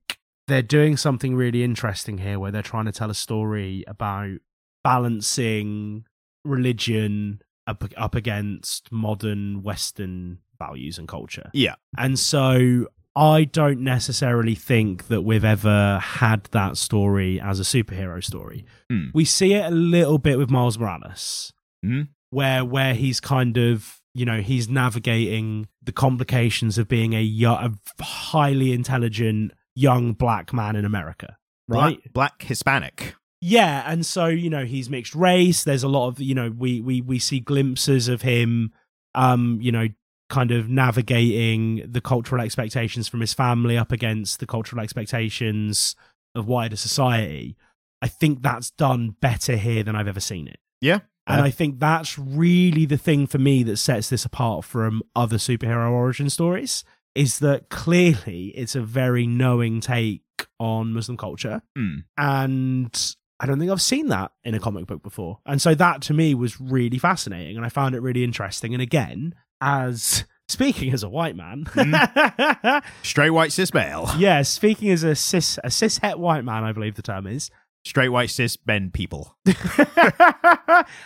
they're 0.47 0.61
doing 0.61 0.97
something 0.97 1.35
really 1.35 1.63
interesting 1.63 2.19
here, 2.19 2.39
where 2.39 2.51
they're 2.51 2.61
trying 2.61 2.85
to 2.85 2.91
tell 2.91 3.11
a 3.11 3.15
story 3.15 3.83
about 3.87 4.37
balancing 4.83 6.05
religion 6.43 7.41
up, 7.67 7.83
up 7.97 8.15
against 8.15 8.91
modern 8.91 9.61
Western 9.61 10.39
values 10.57 10.97
and 10.97 11.07
culture. 11.07 11.51
Yeah. 11.53 11.75
And 11.97 12.17
so 12.17 12.87
I 13.17 13.45
don't 13.45 13.81
necessarily 13.81 14.53
think 14.55 15.07
that 15.07 15.23
we've 15.23 15.43
ever 15.43 15.97
had 15.99 16.43
that 16.51 16.77
story 16.77 17.41
as 17.41 17.59
a 17.59 17.63
superhero 17.63 18.23
story. 18.23 18.63
Hmm. 18.91 19.05
We 19.13 19.25
see 19.25 19.53
it 19.55 19.65
a 19.65 19.71
little 19.75 20.19
bit 20.19 20.37
with 20.37 20.49
Miles 20.51 20.77
Morales, 20.77 21.51
Mhm. 21.83 22.09
where 22.29 22.63
where 22.63 22.93
he's 22.93 23.19
kind 23.19 23.57
of 23.57 23.99
you 24.13 24.25
know 24.25 24.41
he's 24.41 24.69
navigating 24.69 25.67
the 25.81 25.91
complications 25.91 26.77
of 26.77 26.87
being 26.87 27.13
a, 27.13 27.43
a 27.45 27.71
highly 28.01 28.71
intelligent 28.73 29.51
young 29.75 30.13
black 30.13 30.53
man 30.53 30.75
in 30.75 30.85
America, 30.85 31.37
right? 31.67 31.99
Black, 32.03 32.13
black 32.13 32.41
Hispanic. 32.43 33.15
Yeah, 33.41 33.83
and 33.91 34.05
so 34.05 34.25
you 34.25 34.49
know 34.49 34.65
he's 34.65 34.89
mixed 34.89 35.13
race. 35.15 35.63
There's 35.63 35.83
a 35.83 35.87
lot 35.87 36.07
of 36.07 36.19
you 36.19 36.33
know 36.35 36.49
we 36.55 36.81
we 36.81 37.01
we 37.01 37.19
see 37.19 37.39
glimpses 37.39 38.07
of 38.07 38.21
him, 38.23 38.71
um, 39.15 39.59
you 39.61 39.71
know, 39.71 39.87
kind 40.29 40.51
of 40.51 40.69
navigating 40.69 41.83
the 41.89 42.01
cultural 42.01 42.41
expectations 42.41 43.07
from 43.07 43.21
his 43.21 43.33
family 43.33 43.77
up 43.77 43.91
against 43.91 44.39
the 44.39 44.47
cultural 44.47 44.81
expectations 44.81 45.95
of 46.35 46.47
wider 46.47 46.75
society. 46.75 47.55
I 48.01 48.07
think 48.07 48.41
that's 48.41 48.69
done 48.71 49.15
better 49.21 49.55
here 49.55 49.83
than 49.83 49.95
I've 49.95 50.07
ever 50.07 50.19
seen 50.19 50.47
it. 50.47 50.59
Yeah. 50.81 50.99
And 51.25 51.41
I 51.41 51.49
think 51.49 51.79
that's 51.79 52.17
really 52.17 52.85
the 52.85 52.97
thing 52.97 53.27
for 53.27 53.37
me 53.37 53.61
that 53.63 53.77
sets 53.77 54.09
this 54.09 54.23
apart 54.23 54.63
from 54.63 55.03
other 55.13 55.35
superhero 55.37 55.91
origin 55.91 56.29
stories 56.29 56.85
is 57.15 57.39
that 57.39 57.69
clearly 57.69 58.53
it's 58.55 58.75
a 58.75 58.81
very 58.81 59.27
knowing 59.27 59.81
take 59.81 60.21
on 60.59 60.93
Muslim 60.93 61.17
culture. 61.17 61.61
Hmm. 61.75 61.97
And 62.17 63.15
I 63.39 63.45
don't 63.45 63.59
think 63.59 63.71
I've 63.71 63.81
seen 63.81 64.07
that 64.07 64.31
in 64.43 64.55
a 64.55 64.59
comic 64.59 64.87
book 64.87 65.03
before. 65.03 65.39
And 65.45 65.61
so 65.61 65.75
that 65.75 66.01
to 66.03 66.13
me 66.13 66.33
was 66.33 66.61
really 66.61 66.97
fascinating 66.97 67.57
and 67.57 67.65
I 67.65 67.69
found 67.69 67.93
it 67.93 68.01
really 68.01 68.23
interesting. 68.23 68.73
And 68.73 68.81
again, 68.81 69.35
as 69.61 70.25
speaking 70.47 70.93
as 70.93 71.03
a 71.03 71.09
white 71.09 71.35
man, 71.35 71.65
Straight 73.03 73.31
white 73.31 73.51
cis 73.51 73.73
male. 73.73 74.09
yeah, 74.17 74.41
speaking 74.41 74.89
as 74.91 75.03
a 75.03 75.15
cis 75.15 75.57
a 75.63 75.67
cishet 75.67 76.17
white 76.17 76.43
man, 76.45 76.63
I 76.63 76.71
believe 76.71 76.95
the 76.95 77.01
term 77.01 77.27
is. 77.27 77.49
Straight 77.85 78.09
white 78.09 78.29
cis 78.29 78.57
men 78.65 78.91
people. 78.91 79.37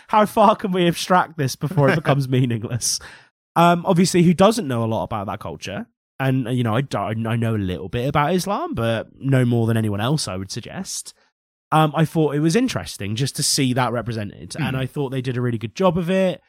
How 0.08 0.26
far 0.26 0.56
can 0.56 0.72
we 0.72 0.86
abstract 0.88 1.38
this 1.38 1.56
before 1.56 1.88
it 1.90 1.94
becomes 1.96 2.28
meaningless? 2.28 2.98
Um, 3.56 3.84
obviously, 3.86 4.22
who 4.22 4.34
doesn't 4.34 4.66
know 4.68 4.82
a 4.82 4.86
lot 4.86 5.04
about 5.04 5.26
that 5.26 5.40
culture? 5.40 5.86
And 6.18 6.46
uh, 6.48 6.50
you 6.50 6.62
know, 6.64 6.74
I, 6.74 6.80
don't- 6.80 7.26
I 7.26 7.36
know 7.36 7.54
a 7.54 7.58
little 7.58 7.88
bit 7.88 8.08
about 8.08 8.34
Islam, 8.34 8.74
but 8.74 9.08
no 9.18 9.44
more 9.44 9.66
than 9.66 9.76
anyone 9.76 10.00
else, 10.00 10.28
I 10.28 10.36
would 10.36 10.50
suggest. 10.50 11.14
Um, 11.70 11.92
I 11.96 12.04
thought 12.04 12.34
it 12.34 12.40
was 12.40 12.54
interesting 12.54 13.16
just 13.16 13.34
to 13.36 13.42
see 13.42 13.72
that 13.72 13.92
represented, 13.92 14.54
and 14.56 14.76
Hmm. 14.76 14.82
I 14.82 14.86
thought 14.86 15.10
they 15.10 15.22
did 15.22 15.36
a 15.36 15.40
really 15.40 15.58
good 15.58 15.74
job 15.74 15.96
of 15.96 16.10
it. 16.10 16.40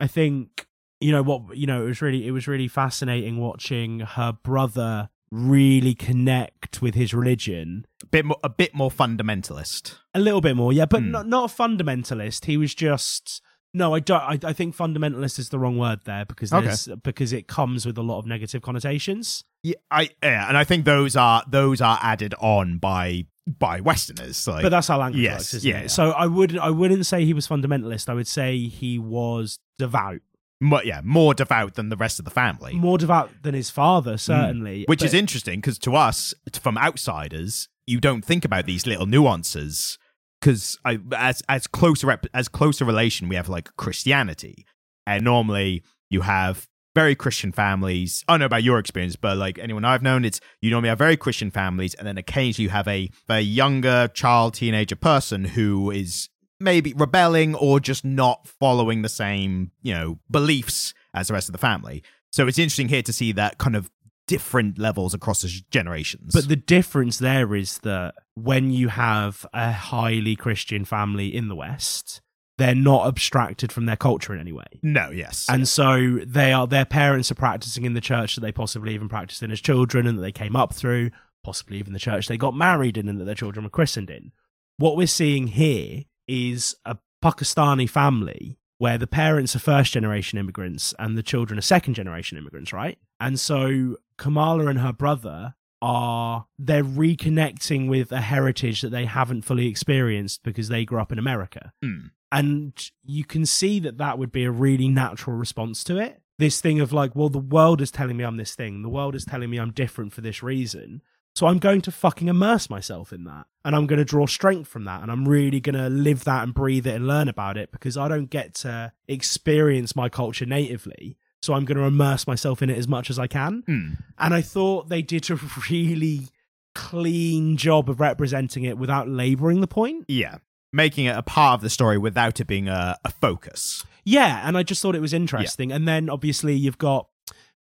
I 0.00 0.06
think 0.06 0.66
you 1.00 1.12
know 1.12 1.22
what 1.22 1.56
you 1.56 1.66
know 1.66 1.82
it 1.82 1.86
was 1.86 2.02
really 2.02 2.26
it 2.26 2.30
was 2.32 2.46
really 2.48 2.68
fascinating 2.68 3.38
watching 3.38 4.00
her 4.00 4.32
brother 4.42 5.08
really 5.30 5.94
connect 5.94 6.80
with 6.80 6.94
his 6.94 7.12
religion 7.12 7.86
A 8.02 8.06
bit 8.06 8.24
more, 8.24 8.38
a 8.42 8.48
bit 8.48 8.74
more 8.74 8.90
fundamentalist. 8.90 9.94
a 10.14 10.20
little 10.20 10.40
bit 10.40 10.56
more, 10.56 10.72
yeah, 10.72 10.86
but 10.86 11.02
Hmm. 11.02 11.10
not 11.10 11.26
not 11.26 11.50
a 11.50 11.54
fundamentalist. 11.54 12.46
He 12.46 12.56
was 12.56 12.74
just 12.74 13.42
no. 13.74 13.94
I 13.94 14.00
don't. 14.00 14.22
I, 14.22 14.38
I 14.42 14.52
think 14.54 14.74
fundamentalist 14.74 15.38
is 15.38 15.50
the 15.50 15.58
wrong 15.58 15.76
word 15.76 16.00
there 16.04 16.24
because 16.24 16.52
Okay. 16.52 16.94
because 17.04 17.32
it 17.34 17.46
comes 17.46 17.84
with 17.84 17.98
a 17.98 18.02
lot 18.02 18.18
of 18.18 18.26
negative 18.26 18.62
connotations. 18.62 19.44
Yeah, 19.62 19.74
I 19.90 20.08
yeah, 20.22 20.48
and 20.48 20.56
I 20.56 20.64
think 20.64 20.84
those 20.86 21.14
are 21.16 21.42
those 21.48 21.80
are 21.82 21.98
added 22.02 22.34
on 22.40 22.78
by 22.78 23.26
by 23.46 23.80
Westerners. 23.80 24.46
Like, 24.48 24.62
but 24.62 24.70
that's 24.70 24.88
how 24.88 24.98
language 24.98 25.22
Yes, 25.22 25.52
works, 25.52 25.64
yeah, 25.64 25.78
it? 25.78 25.82
yeah. 25.82 25.86
So 25.88 26.10
I 26.12 26.26
would 26.26 26.56
I 26.56 26.70
wouldn't 26.70 27.04
say 27.06 27.24
he 27.26 27.34
was 27.34 27.46
fundamentalist. 27.46 28.08
I 28.08 28.14
would 28.14 28.26
say 28.28 28.66
he 28.68 28.98
was 28.98 29.58
devout, 29.78 30.20
mo- 30.60 30.82
yeah, 30.84 31.00
more 31.04 31.34
devout 31.34 31.74
than 31.74 31.88
the 31.88 31.96
rest 31.96 32.18
of 32.18 32.24
the 32.24 32.30
family. 32.30 32.74
more 32.74 32.98
devout 32.98 33.30
than 33.42 33.54
his 33.54 33.70
father, 33.70 34.16
certainly. 34.16 34.82
Mm. 34.82 34.88
Which 34.88 35.02
is 35.02 35.14
interesting 35.14 35.60
because 35.60 35.78
to 35.80 35.96
us, 35.96 36.34
from 36.60 36.78
outsiders, 36.78 37.68
you 37.86 38.00
don't 38.00 38.24
think 38.24 38.44
about 38.44 38.66
these 38.66 38.86
little 38.86 39.06
nuances 39.06 39.98
because 40.40 40.78
as 41.16 41.42
as 41.48 41.66
close 41.66 42.04
rep- 42.04 42.26
as 42.34 42.48
close 42.48 42.80
a 42.80 42.84
relation 42.84 43.28
we 43.28 43.36
have 43.36 43.48
like 43.48 43.74
Christianity, 43.76 44.66
and 45.06 45.24
normally 45.24 45.82
you 46.10 46.22
have 46.22 46.68
very 46.94 47.14
Christian 47.14 47.52
families. 47.52 48.24
I 48.26 48.32
don't 48.32 48.40
know 48.40 48.46
about 48.46 48.62
your 48.62 48.78
experience, 48.78 49.16
but 49.16 49.36
like 49.36 49.58
anyone 49.58 49.84
I've 49.84 50.02
known, 50.02 50.24
it's 50.24 50.40
you 50.60 50.70
normally 50.70 50.88
have 50.88 50.98
very 50.98 51.16
Christian 51.16 51.50
families, 51.50 51.94
and 51.94 52.06
then 52.06 52.18
occasionally 52.18 52.64
you 52.64 52.70
have 52.70 52.88
a 52.88 53.10
a 53.28 53.40
younger 53.40 54.08
child, 54.08 54.54
teenager 54.54 54.96
person 54.96 55.44
who 55.44 55.90
is 55.90 56.28
maybe 56.60 56.92
rebelling 56.94 57.54
or 57.54 57.80
just 57.80 58.04
not 58.04 58.46
following 58.46 59.02
the 59.02 59.08
same 59.08 59.70
you 59.82 59.94
know 59.94 60.18
beliefs 60.30 60.94
as 61.14 61.28
the 61.28 61.34
rest 61.34 61.48
of 61.48 61.52
the 61.52 61.58
family. 61.58 62.02
So 62.30 62.46
it's 62.46 62.58
interesting 62.58 62.88
here 62.88 63.02
to 63.02 63.12
see 63.12 63.32
that 63.32 63.58
kind 63.58 63.74
of 63.74 63.90
different 64.26 64.78
levels 64.78 65.14
across 65.14 65.42
the 65.42 65.48
generations. 65.70 66.32
But 66.34 66.48
the 66.48 66.56
difference 66.56 67.18
there 67.18 67.54
is 67.54 67.78
that 67.78 68.14
when 68.34 68.70
you 68.70 68.88
have 68.88 69.46
a 69.52 69.72
highly 69.72 70.36
Christian 70.36 70.84
family 70.84 71.34
in 71.34 71.48
the 71.48 71.56
West, 71.56 72.20
they're 72.58 72.74
not 72.74 73.06
abstracted 73.06 73.72
from 73.72 73.86
their 73.86 73.96
culture 73.96 74.34
in 74.34 74.40
any 74.40 74.52
way. 74.52 74.66
no, 74.82 75.10
yes, 75.10 75.46
And 75.48 75.66
so 75.66 76.18
they 76.26 76.52
are 76.52 76.66
their 76.66 76.84
parents 76.84 77.30
are 77.30 77.36
practicing 77.36 77.84
in 77.84 77.94
the 77.94 78.00
church 78.00 78.34
that 78.34 78.42
they 78.42 78.52
possibly 78.52 78.94
even 78.94 79.08
practiced 79.08 79.42
in 79.42 79.50
as 79.50 79.60
children 79.60 80.06
and 80.06 80.18
that 80.18 80.22
they 80.22 80.32
came 80.32 80.54
up 80.54 80.74
through, 80.74 81.10
possibly 81.42 81.78
even 81.78 81.92
the 81.92 81.98
church 81.98 82.28
they 82.28 82.36
got 82.36 82.54
married 82.54 82.98
in 82.98 83.08
and 83.08 83.18
that 83.18 83.24
their 83.24 83.34
children 83.34 83.64
were 83.64 83.70
christened 83.70 84.10
in. 84.10 84.32
What 84.76 84.96
we're 84.96 85.06
seeing 85.06 85.48
here 85.48 86.04
is 86.28 86.76
a 86.84 86.98
Pakistani 87.22 87.88
family 87.88 88.58
where 88.78 88.98
the 88.98 89.06
parents 89.06 89.56
are 89.56 89.60
first 89.60 89.92
generation 89.92 90.38
immigrants 90.38 90.94
and 90.98 91.18
the 91.18 91.22
children 91.22 91.58
are 91.58 91.62
second 91.62 91.94
generation 91.94 92.38
immigrants, 92.38 92.72
right? 92.72 92.98
And 93.18 93.40
so 93.40 93.96
Kamala 94.16 94.66
and 94.66 94.78
her 94.78 94.92
brother 94.92 95.54
are 95.82 96.46
they're 96.58 96.84
reconnecting 96.84 97.88
with 97.88 98.12
a 98.12 98.20
heritage 98.20 98.80
that 98.82 98.90
they 98.90 99.04
haven't 99.04 99.42
fully 99.42 99.66
experienced 99.66 100.42
because 100.42 100.68
they 100.68 100.84
grew 100.84 101.00
up 101.00 101.12
in 101.12 101.18
America. 101.18 101.72
Hmm. 101.82 102.06
And 102.30 102.90
you 103.04 103.24
can 103.24 103.46
see 103.46 103.80
that 103.80 103.98
that 103.98 104.18
would 104.18 104.32
be 104.32 104.44
a 104.44 104.50
really 104.50 104.88
natural 104.88 105.36
response 105.36 105.82
to 105.84 105.98
it. 105.98 106.20
This 106.38 106.60
thing 106.60 106.78
of 106.78 106.92
like, 106.92 107.16
well, 107.16 107.30
the 107.30 107.38
world 107.38 107.80
is 107.80 107.90
telling 107.90 108.16
me 108.16 108.24
I'm 108.24 108.36
this 108.36 108.54
thing. 108.54 108.82
The 108.82 108.88
world 108.88 109.14
is 109.14 109.24
telling 109.24 109.50
me 109.50 109.58
I'm 109.58 109.72
different 109.72 110.12
for 110.12 110.20
this 110.20 110.42
reason. 110.42 111.02
So 111.38 111.46
I'm 111.46 111.58
going 111.58 111.82
to 111.82 111.92
fucking 111.92 112.26
immerse 112.26 112.68
myself 112.68 113.12
in 113.12 113.22
that. 113.26 113.46
And 113.64 113.76
I'm 113.76 113.86
going 113.86 114.00
to 114.00 114.04
draw 114.04 114.26
strength 114.26 114.66
from 114.66 114.86
that. 114.86 115.02
And 115.02 115.12
I'm 115.12 115.28
really 115.28 115.60
going 115.60 115.76
to 115.76 115.88
live 115.88 116.24
that 116.24 116.42
and 116.42 116.52
breathe 116.52 116.84
it 116.84 116.96
and 116.96 117.06
learn 117.06 117.28
about 117.28 117.56
it 117.56 117.70
because 117.70 117.96
I 117.96 118.08
don't 118.08 118.28
get 118.28 118.54
to 118.54 118.92
experience 119.06 119.94
my 119.94 120.08
culture 120.08 120.46
natively. 120.46 121.16
So 121.40 121.54
I'm 121.54 121.64
going 121.64 121.78
to 121.78 121.84
immerse 121.84 122.26
myself 122.26 122.60
in 122.60 122.70
it 122.70 122.76
as 122.76 122.88
much 122.88 123.08
as 123.08 123.20
I 123.20 123.28
can. 123.28 123.62
Hmm. 123.66 123.88
And 124.18 124.34
I 124.34 124.42
thought 124.42 124.88
they 124.88 125.00
did 125.00 125.30
a 125.30 125.38
really 125.70 126.26
clean 126.74 127.56
job 127.56 127.88
of 127.88 128.00
representing 128.00 128.64
it 128.64 128.76
without 128.76 129.08
laboring 129.08 129.60
the 129.60 129.68
point. 129.68 130.06
yeah, 130.08 130.38
making 130.72 131.04
it 131.04 131.16
a 131.16 131.22
part 131.22 131.54
of 131.54 131.60
the 131.60 131.70
story 131.70 131.98
without 131.98 132.40
it 132.40 132.48
being 132.48 132.66
a, 132.66 132.98
a 133.04 133.12
focus. 133.12 133.84
Yeah, 134.04 134.42
and 134.44 134.58
I 134.58 134.64
just 134.64 134.82
thought 134.82 134.96
it 134.96 135.00
was 135.00 135.14
interesting. 135.14 135.70
And 135.70 135.86
then 135.86 136.10
obviously 136.10 136.56
you've 136.56 136.78
got 136.78 137.06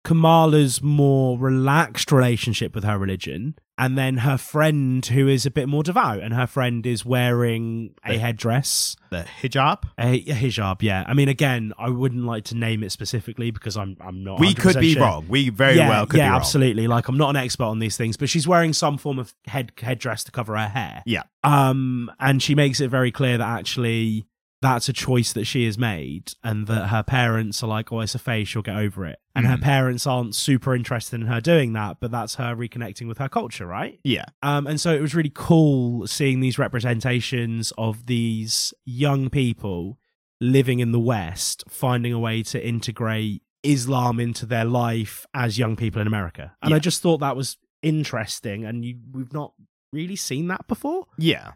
Kamala's 0.04 0.82
more 0.82 1.38
relaxed 1.38 2.10
relationship 2.10 2.74
with 2.74 2.84
her 2.84 2.98
religion, 2.98 3.54
and 3.78 3.96
then 3.96 4.18
her 4.18 4.36
friend 4.36 5.04
who 5.06 5.28
is 5.28 5.46
a 5.46 5.50
bit 5.50 5.68
more 5.68 5.82
devout, 5.82 6.18
and 6.20 6.34
her 6.34 6.46
friend 6.46 6.84
is 6.86 7.04
wearing 7.04 7.94
a 8.04 8.12
The- 8.14 8.18
headdress, 8.18 8.96
The 9.10 9.24
hijab. 9.42 9.84
a, 9.98 10.14
a 10.14 10.34
hijab. 10.34 10.82
Yeah, 10.82 11.04
I 11.06 11.14
mean, 11.14 11.28
again, 11.28 11.72
I 11.78 11.88
wouldn't 11.88 12.24
like 12.24 12.44
to 12.44 12.56
name 12.56 12.82
it 12.82 12.90
specifically 12.92 13.50
because 13.52 13.76
I'm 13.76 13.96
I'm 14.00 14.24
not. 14.24 14.40
we 14.40 14.54
could 14.54 14.76
100% 14.76 14.80
be 14.80 14.92
sure. 14.94 15.02
wrong. 15.02 15.26
We 15.28 15.48
very 15.50 15.76
yeah, 15.76 15.88
well 15.88 16.06
could 16.06 16.18
yeah, 16.18 16.24
be 16.24 16.28
wrong. 16.30 16.32
Yeah, 16.34 16.36
absolutely. 16.36 16.86
Like 16.88 17.08
I'm 17.08 17.18
not 17.18 17.30
an 17.30 17.36
expert 17.36 17.64
on 17.64 17.78
these 17.78 17.96
things, 17.96 18.16
but 18.16 18.28
she's 18.28 18.46
wearing 18.48 18.72
some 18.72 18.98
form 18.98 19.18
of 19.18 19.34
head 19.46 19.72
headdress 19.80 20.24
to 20.24 20.32
cover 20.32 20.56
her 20.56 20.68
hair. 20.68 21.02
Yeah. 21.06 21.22
Um, 21.44 22.10
and 22.20 22.42
she 22.42 22.54
makes 22.54 22.80
it 22.80 22.88
very 22.88 23.10
clear 23.12 23.38
that 23.38 23.48
actually 23.58 24.26
that's 24.62 24.88
a 24.88 24.92
choice 24.92 25.32
that 25.34 25.44
she 25.44 25.66
has 25.66 25.76
made, 25.76 26.32
and 26.42 26.66
that 26.68 26.86
her 26.88 27.02
parents 27.02 27.62
are 27.62 27.66
like, 27.66 27.92
"Oh, 27.92 28.00
it's 28.00 28.14
a 28.14 28.18
phase. 28.18 28.48
She'll 28.48 28.62
get 28.62 28.76
over 28.76 29.04
it." 29.04 29.18
And 29.34 29.46
her 29.46 29.56
Mhm. 29.58 29.62
parents 29.62 30.06
aren't 30.06 30.34
super 30.34 30.74
interested 30.74 31.20
in 31.20 31.26
her 31.26 31.40
doing 31.40 31.72
that, 31.74 31.98
but 32.00 32.10
that's 32.10 32.36
her 32.36 32.54
reconnecting 32.56 33.08
with 33.08 33.18
her 33.18 33.28
culture, 33.28 33.66
right? 33.66 33.98
Yeah, 34.04 34.24
Um, 34.42 34.66
and 34.66 34.80
so 34.80 34.94
it 34.94 35.00
was 35.02 35.14
really 35.14 35.32
cool 35.34 36.06
seeing 36.06 36.40
these 36.40 36.58
representations 36.58 37.72
of 37.76 38.06
these 38.06 38.72
young 38.86 39.28
people 39.30 39.98
living 40.40 40.80
in 40.80 40.92
the 40.92 41.00
West, 41.00 41.64
finding 41.68 42.12
a 42.12 42.18
way 42.18 42.42
to 42.42 42.66
integrate 42.66 43.42
Islam 43.62 44.18
into 44.18 44.44
their 44.46 44.64
life 44.64 45.24
as 45.34 45.58
young 45.58 45.76
people 45.76 46.00
in 46.00 46.06
America. 46.06 46.52
And 46.62 46.74
I 46.74 46.78
just 46.78 47.00
thought 47.02 47.18
that 47.18 47.36
was 47.36 47.58
interesting, 47.82 48.64
and 48.64 48.84
you, 48.84 48.98
we've 49.12 49.32
not 49.32 49.52
really 49.92 50.16
seen 50.16 50.48
that 50.48 50.66
before. 50.68 51.06
yeah. 51.18 51.52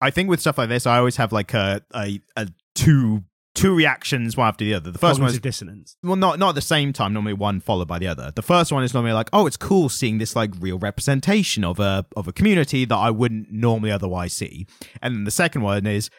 I 0.00 0.10
think 0.10 0.28
with 0.28 0.40
stuff 0.40 0.58
like 0.58 0.68
this, 0.68 0.86
I 0.86 0.98
always 0.98 1.16
have 1.16 1.32
like 1.32 1.54
a 1.54 1.82
a, 1.94 2.20
a 2.36 2.48
two 2.74 3.24
two 3.54 3.74
reactions 3.74 4.36
one 4.36 4.46
after 4.46 4.64
the 4.64 4.74
other. 4.74 4.90
The 4.90 4.98
first 4.98 5.20
one 5.20 5.30
is 5.30 5.40
dissonance. 5.40 5.96
well, 6.02 6.16
not 6.16 6.38
not 6.38 6.50
at 6.50 6.54
the 6.54 6.60
same 6.60 6.92
time. 6.92 7.12
Normally, 7.12 7.32
one 7.34 7.60
followed 7.60 7.88
by 7.88 7.98
the 7.98 8.06
other. 8.06 8.30
The 8.34 8.42
first 8.42 8.72
one 8.72 8.84
is 8.84 8.94
normally 8.94 9.12
like, 9.12 9.28
oh, 9.32 9.46
it's 9.46 9.56
cool 9.56 9.88
seeing 9.88 10.18
this 10.18 10.36
like 10.36 10.52
real 10.60 10.78
representation 10.78 11.64
of 11.64 11.80
a 11.80 12.06
of 12.16 12.28
a 12.28 12.32
community 12.32 12.84
that 12.84 12.96
I 12.96 13.10
wouldn't 13.10 13.50
normally 13.50 13.90
otherwise 13.90 14.32
see. 14.32 14.66
And 15.02 15.14
then 15.14 15.24
the 15.24 15.30
second 15.30 15.62
one 15.62 15.86
is, 15.86 16.10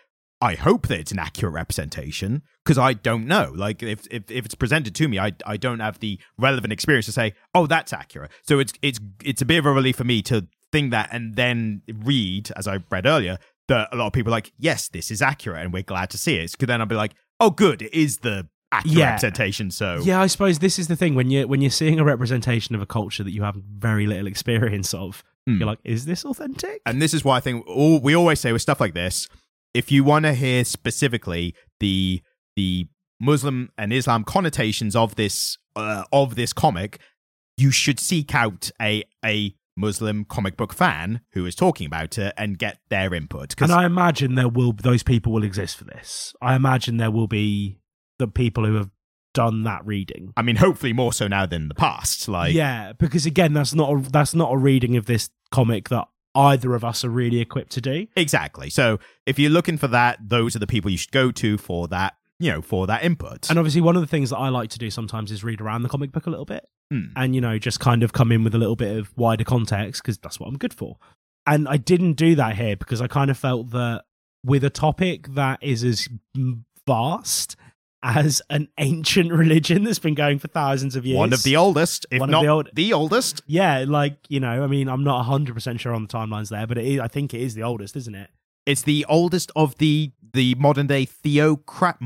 I 0.42 0.56
hope 0.56 0.88
that 0.88 1.00
it's 1.00 1.12
an 1.12 1.20
accurate 1.20 1.54
representation 1.54 2.42
because 2.64 2.78
I 2.78 2.94
don't 2.94 3.26
know. 3.26 3.54
Like 3.56 3.82
if, 3.82 4.06
if 4.12 4.30
if 4.30 4.46
it's 4.46 4.56
presented 4.56 4.94
to 4.96 5.08
me, 5.08 5.20
I 5.20 5.32
I 5.46 5.58
don't 5.58 5.80
have 5.80 6.00
the 6.00 6.20
relevant 6.38 6.74
experience 6.74 7.06
to 7.06 7.12
say, 7.14 7.34
oh, 7.56 7.68
that's 7.68 7.94
accurate. 7.94 8.32
So 8.44 8.60
it's 8.60 8.74
it's 8.82 9.00
it's 9.24 9.42
a 9.42 9.46
bit 9.46 9.60
of 9.60 9.66
a 9.66 9.72
relief 9.72 9.96
for 9.96 10.04
me 10.04 10.22
to 10.24 10.48
think 10.72 10.92
that 10.92 11.10
and 11.12 11.36
then 11.36 11.82
read, 11.92 12.52
as 12.56 12.68
I 12.68 12.80
read 12.92 13.06
earlier, 13.06 13.38
that 13.70 13.90
a 13.92 13.96
lot 13.96 14.08
of 14.08 14.14
people 14.14 14.32
are 14.34 14.38
like, 14.38 14.52
yes, 14.58 14.90
this 14.90 15.10
is 15.10 15.22
accurate, 15.22 15.64
and 15.64 15.74
we're 15.74 15.84
glad 15.84 16.10
to 16.12 16.18
see 16.18 16.36
it. 16.36 16.52
Because 16.52 16.68
then 16.68 16.82
I'll 16.82 16.88
be 16.88 16.96
like, 16.96 17.16
oh, 17.40 17.50
good, 17.50 17.82
it 17.82 17.94
is 17.94 18.18
the 18.20 18.48
accurate 18.72 18.98
Yeah. 18.98 19.06
representation. 19.12 19.72
So 19.72 20.02
Yeah, 20.04 20.22
I 20.22 20.28
suppose 20.28 20.60
this 20.60 20.78
is 20.78 20.88
the 20.90 20.96
thing 20.96 21.16
when 21.16 21.32
you 21.32 21.48
when 21.48 21.62
you're 21.62 21.72
seeing 21.72 22.00
a 22.00 22.04
representation 22.04 22.76
of 22.76 22.82
a 22.82 22.86
culture 22.86 23.24
that 23.24 23.32
you 23.32 23.42
have 23.44 23.56
very 23.56 24.06
little 24.06 24.28
experience 24.28 24.94
of, 24.94 25.24
Hmm. 25.48 25.58
you're 25.58 25.66
like, 25.68 25.80
is 25.84 26.06
this 26.06 26.24
authentic? 26.26 26.82
and 26.86 27.02
this 27.02 27.14
is 27.14 27.24
why 27.26 27.38
I 27.38 27.40
think 27.40 27.66
all, 27.68 28.00
we 28.00 28.14
always 28.16 28.40
say 28.40 28.52
with 28.52 28.62
stuff 28.62 28.80
like 28.80 28.94
this, 28.94 29.28
if 29.74 29.92
you 29.92 30.04
want 30.04 30.26
to 30.26 30.34
hear 30.34 30.64
specifically 30.66 31.56
the 31.80 32.22
the 32.56 32.88
Muslim 33.22 33.70
and 33.78 33.92
Islam 33.94 34.24
connotations 34.24 34.96
of 34.96 35.16
this 35.16 35.58
uh, 35.76 36.04
of 36.12 36.36
this 36.36 36.54
comic, 36.54 37.00
you 37.58 37.72
should 37.72 38.00
seek 38.00 38.34
out 38.36 38.70
a 38.82 39.04
a 39.26 39.56
Muslim 39.80 40.26
comic 40.26 40.58
book 40.58 40.74
fan 40.74 41.22
who 41.32 41.46
is 41.46 41.56
talking 41.56 41.88
about 41.88 42.18
it 42.18 42.34
and 42.38 42.58
get 42.58 42.80
their 42.90 43.14
input. 43.14 43.56
And 43.62 43.72
I 43.72 43.86
imagine 43.86 44.36
there 44.36 44.50
will 44.50 44.74
those 44.74 45.04
people 45.04 45.32
will 45.32 45.44
exist 45.44 45.78
for 45.78 45.86
this. 45.86 46.34
I 46.42 46.56
imagine 46.56 46.98
there 46.98 47.12
will 47.12 47.28
be 47.28 47.80
the 48.18 48.28
people 48.28 48.66
who 48.66 48.76
have 48.76 48.90
done 49.34 49.64
that 49.64 49.86
reading. 49.86 50.34
I 50.36 50.42
mean, 50.42 50.58
hopefully 50.58 50.94
more 50.94 51.14
so 51.14 51.28
now 51.28 51.46
than 51.46 51.68
the 51.70 51.76
past. 51.76 52.28
Like, 52.28 52.54
yeah, 52.54 52.94
because 52.94 53.26
again, 53.26 53.54
that's 53.54 53.74
not 53.74 53.92
a, 53.92 54.10
that's 54.10 54.36
not 54.36 54.52
a 54.52 54.58
reading 54.58 54.98
of 54.98 55.06
this 55.06 55.30
comic 55.52 55.90
that 55.90 56.08
either 56.36 56.76
of 56.76 56.84
us 56.84 57.04
are 57.04 57.10
really 57.10 57.40
equipped 57.40 57.72
to 57.74 57.82
do. 57.82 58.08
exactly. 58.16 58.70
So 58.70 59.00
if 59.26 59.40
you're 59.40 59.50
looking 59.50 59.78
for 59.78 59.88
that, 59.88 60.20
those 60.22 60.56
are 60.56 60.60
the 60.60 60.68
people 60.68 60.92
you 60.92 60.98
should 60.98 61.12
go 61.12 61.32
to 61.32 61.58
for 61.58 61.88
that. 61.88 62.16
You 62.42 62.54
know, 62.54 62.62
for 62.62 62.88
that 62.88 63.04
input. 63.04 63.50
And 63.50 63.60
obviously, 63.60 63.82
one 63.82 63.98
of 63.98 64.02
the 64.02 64.08
things 64.08 64.30
that 64.30 64.38
I 64.38 64.48
like 64.48 64.70
to 64.70 64.80
do 64.80 64.90
sometimes 64.90 65.30
is 65.30 65.44
read 65.44 65.60
around 65.60 65.84
the 65.84 65.90
comic 65.90 66.14
book 66.14 66.26
a 66.26 66.30
little 66.30 66.46
bit, 66.46 66.66
Hmm. 66.92 67.06
and 67.16 67.36
you 67.36 67.42
know, 67.42 67.60
just 67.60 67.80
kind 67.80 68.02
of 68.02 68.14
come 68.14 68.32
in 68.32 68.44
with 68.44 68.56
a 68.56 68.58
little 68.58 68.76
bit 68.76 68.98
of 68.98 69.16
wider 69.16 69.44
context 69.44 70.02
because 70.02 70.18
that's 70.18 70.40
what 70.40 70.48
I'm 70.48 70.58
good 70.58 70.74
for. 70.74 70.98
And 71.46 71.68
I 71.68 71.78
didn't 71.78 72.14
do 72.14 72.36
that 72.36 72.56
here 72.56 72.76
because 72.76 73.00
I 73.02 73.08
kind 73.08 73.30
of 73.30 73.38
felt 73.38 73.70
that 73.72 74.06
with 74.44 74.64
a 74.64 74.70
topic 74.70 75.28
that 75.36 75.60
is 75.62 75.84
as 75.84 76.08
vast 76.88 77.56
as 78.02 78.42
an 78.50 78.70
ancient 78.78 79.32
religion 79.44 79.84
that's 79.84 80.00
been 80.00 80.16
going 80.16 80.40
for 80.40 80.48
thousands 80.48 80.96
of 80.96 81.06
years, 81.06 81.18
One 81.18 81.34
of 81.34 81.44
the 81.44 81.58
oldest, 81.58 82.06
if 82.12 82.20
One 82.20 82.30
of 82.30 82.32
not 82.32 82.42
the 82.42 82.48
old- 82.48 82.70
the 82.74 82.94
oldest. 82.94 83.42
yeah, 83.46 83.84
like 83.88 84.18
you 84.30 84.40
know, 84.40 84.64
I 84.64 84.68
mean, 84.68 84.88
I'm 84.88 85.04
not 85.04 85.18
100 85.18 85.54
percent 85.54 85.80
sure 85.82 85.94
on 85.94 86.04
the 86.04 86.08
timelines 86.08 86.50
there, 86.50 86.66
but 86.66 86.78
it 86.78 86.86
is, 86.86 87.00
I 87.00 87.08
think 87.08 87.34
it 87.34 87.42
is 87.42 87.56
the 87.56 87.64
oldest, 87.64 87.96
isn't 87.96 88.16
it? 88.16 88.30
It's 88.66 88.84
the 88.84 89.06
oldest 89.10 89.52
of 89.56 89.78
the 89.78 90.12
the 90.34 90.56
modern 90.56 90.88
day 90.88 91.06
theocrat 91.06 92.00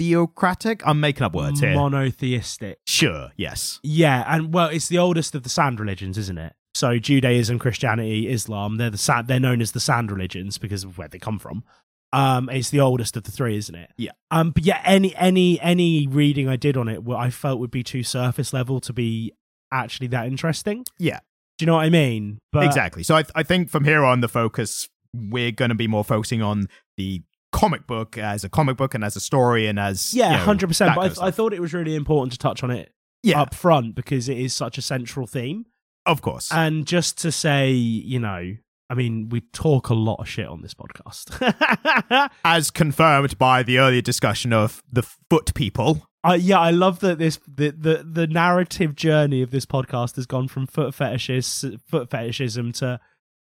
monotheocratic. 0.00 0.82
I'm 0.84 1.00
making 1.00 1.24
up 1.24 1.34
words 1.34 1.60
here. 1.60 1.74
Monotheistic. 1.74 2.78
sure, 2.86 3.30
yes. 3.36 3.80
Yeah, 3.82 4.24
and 4.26 4.52
well, 4.52 4.68
it's 4.68 4.88
the 4.88 4.98
oldest 4.98 5.34
of 5.34 5.42
the 5.42 5.48
sand 5.48 5.80
religions, 5.80 6.18
isn't 6.18 6.38
it? 6.38 6.54
So 6.74 6.98
Judaism, 6.98 7.58
Christianity, 7.58 8.28
Islam, 8.28 8.76
they're 8.76 8.90
the 8.90 8.98
sand, 8.98 9.26
they're 9.28 9.40
known 9.40 9.60
as 9.60 9.72
the 9.72 9.80
sand 9.80 10.12
religions 10.12 10.58
because 10.58 10.84
of 10.84 10.98
where 10.98 11.08
they 11.08 11.18
come 11.18 11.38
from. 11.38 11.64
Um, 12.12 12.48
it's 12.48 12.70
the 12.70 12.80
oldest 12.80 13.16
of 13.16 13.24
the 13.24 13.30
three, 13.30 13.56
isn't 13.56 13.74
it? 13.74 13.90
Yeah. 13.96 14.12
Um, 14.30 14.50
but 14.50 14.64
yeah, 14.64 14.80
any 14.84 15.14
any 15.16 15.60
any 15.60 16.06
reading 16.06 16.48
I 16.48 16.56
did 16.56 16.76
on 16.76 16.88
it, 16.88 17.02
what 17.02 17.18
I 17.18 17.30
felt 17.30 17.58
would 17.58 17.70
be 17.70 17.82
too 17.82 18.02
surface 18.02 18.52
level 18.52 18.80
to 18.80 18.92
be 18.92 19.32
actually 19.72 20.06
that 20.08 20.26
interesting. 20.26 20.84
Yeah. 20.98 21.20
Do 21.58 21.64
you 21.64 21.66
know 21.66 21.74
what 21.74 21.84
I 21.84 21.90
mean? 21.90 22.38
But 22.52 22.64
exactly. 22.64 23.02
So 23.02 23.16
I, 23.16 23.24
I 23.34 23.42
think 23.42 23.68
from 23.68 23.84
here 23.84 24.04
on, 24.04 24.20
the 24.20 24.28
focus 24.28 24.88
we're 25.14 25.50
going 25.50 25.70
to 25.70 25.74
be 25.74 25.88
more 25.88 26.04
focusing 26.04 26.42
on 26.42 26.68
the 26.96 27.22
comic 27.52 27.86
book 27.86 28.18
as 28.18 28.44
a 28.44 28.48
comic 28.48 28.76
book 28.76 28.94
and 28.94 29.04
as 29.04 29.16
a 29.16 29.20
story 29.20 29.66
and 29.66 29.78
as 29.78 30.14
Yeah, 30.14 30.32
you 30.32 30.36
know, 30.38 30.44
hundred 30.44 30.68
percent. 30.68 30.94
But 30.94 31.00
I, 31.00 31.06
of 31.06 31.18
I 31.20 31.30
thought 31.30 31.52
it 31.52 31.60
was 31.60 31.72
really 31.72 31.94
important 31.94 32.32
to 32.32 32.38
touch 32.38 32.62
on 32.62 32.70
it 32.70 32.92
yeah, 33.22 33.40
up 33.40 33.54
front 33.54 33.94
because 33.94 34.28
it 34.28 34.38
is 34.38 34.54
such 34.54 34.78
a 34.78 34.82
central 34.82 35.26
theme. 35.26 35.66
of 36.06 36.22
course. 36.22 36.50
And 36.52 36.86
just 36.86 37.18
to 37.18 37.32
say, 37.32 37.70
you 37.70 38.18
know, 38.18 38.56
I 38.90 38.94
mean, 38.94 39.28
we 39.28 39.42
talk 39.52 39.90
a 39.90 39.94
lot 39.94 40.16
of 40.16 40.28
shit 40.28 40.46
on 40.46 40.62
this 40.62 40.74
podcast. 40.74 42.30
as 42.44 42.70
confirmed 42.70 43.36
by 43.38 43.62
the 43.62 43.78
earlier 43.78 44.00
discussion 44.00 44.52
of 44.52 44.82
the 44.90 45.02
foot 45.02 45.52
people. 45.54 46.08
I, 46.24 46.36
yeah, 46.36 46.58
I 46.58 46.70
love 46.70 47.00
that 47.00 47.18
this 47.18 47.38
the, 47.46 47.70
the 47.70 48.04
the 48.04 48.26
narrative 48.26 48.94
journey 48.94 49.42
of 49.42 49.50
this 49.50 49.66
podcast 49.66 50.16
has 50.16 50.26
gone 50.26 50.48
from 50.48 50.66
foot 50.66 50.94
fetishes 50.94 51.64
foot 51.86 52.10
fetishism 52.10 52.72
to 52.72 52.98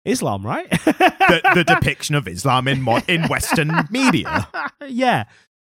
Islam, 0.06 0.46
right? 0.46 0.70
the, 0.70 1.42
the 1.56 1.64
depiction 1.64 2.16
of 2.16 2.28
Islam 2.28 2.68
in 2.68 2.82
mo- 2.82 3.02
in 3.08 3.24
Western 3.28 3.72
media. 3.90 4.48
yeah, 4.88 5.26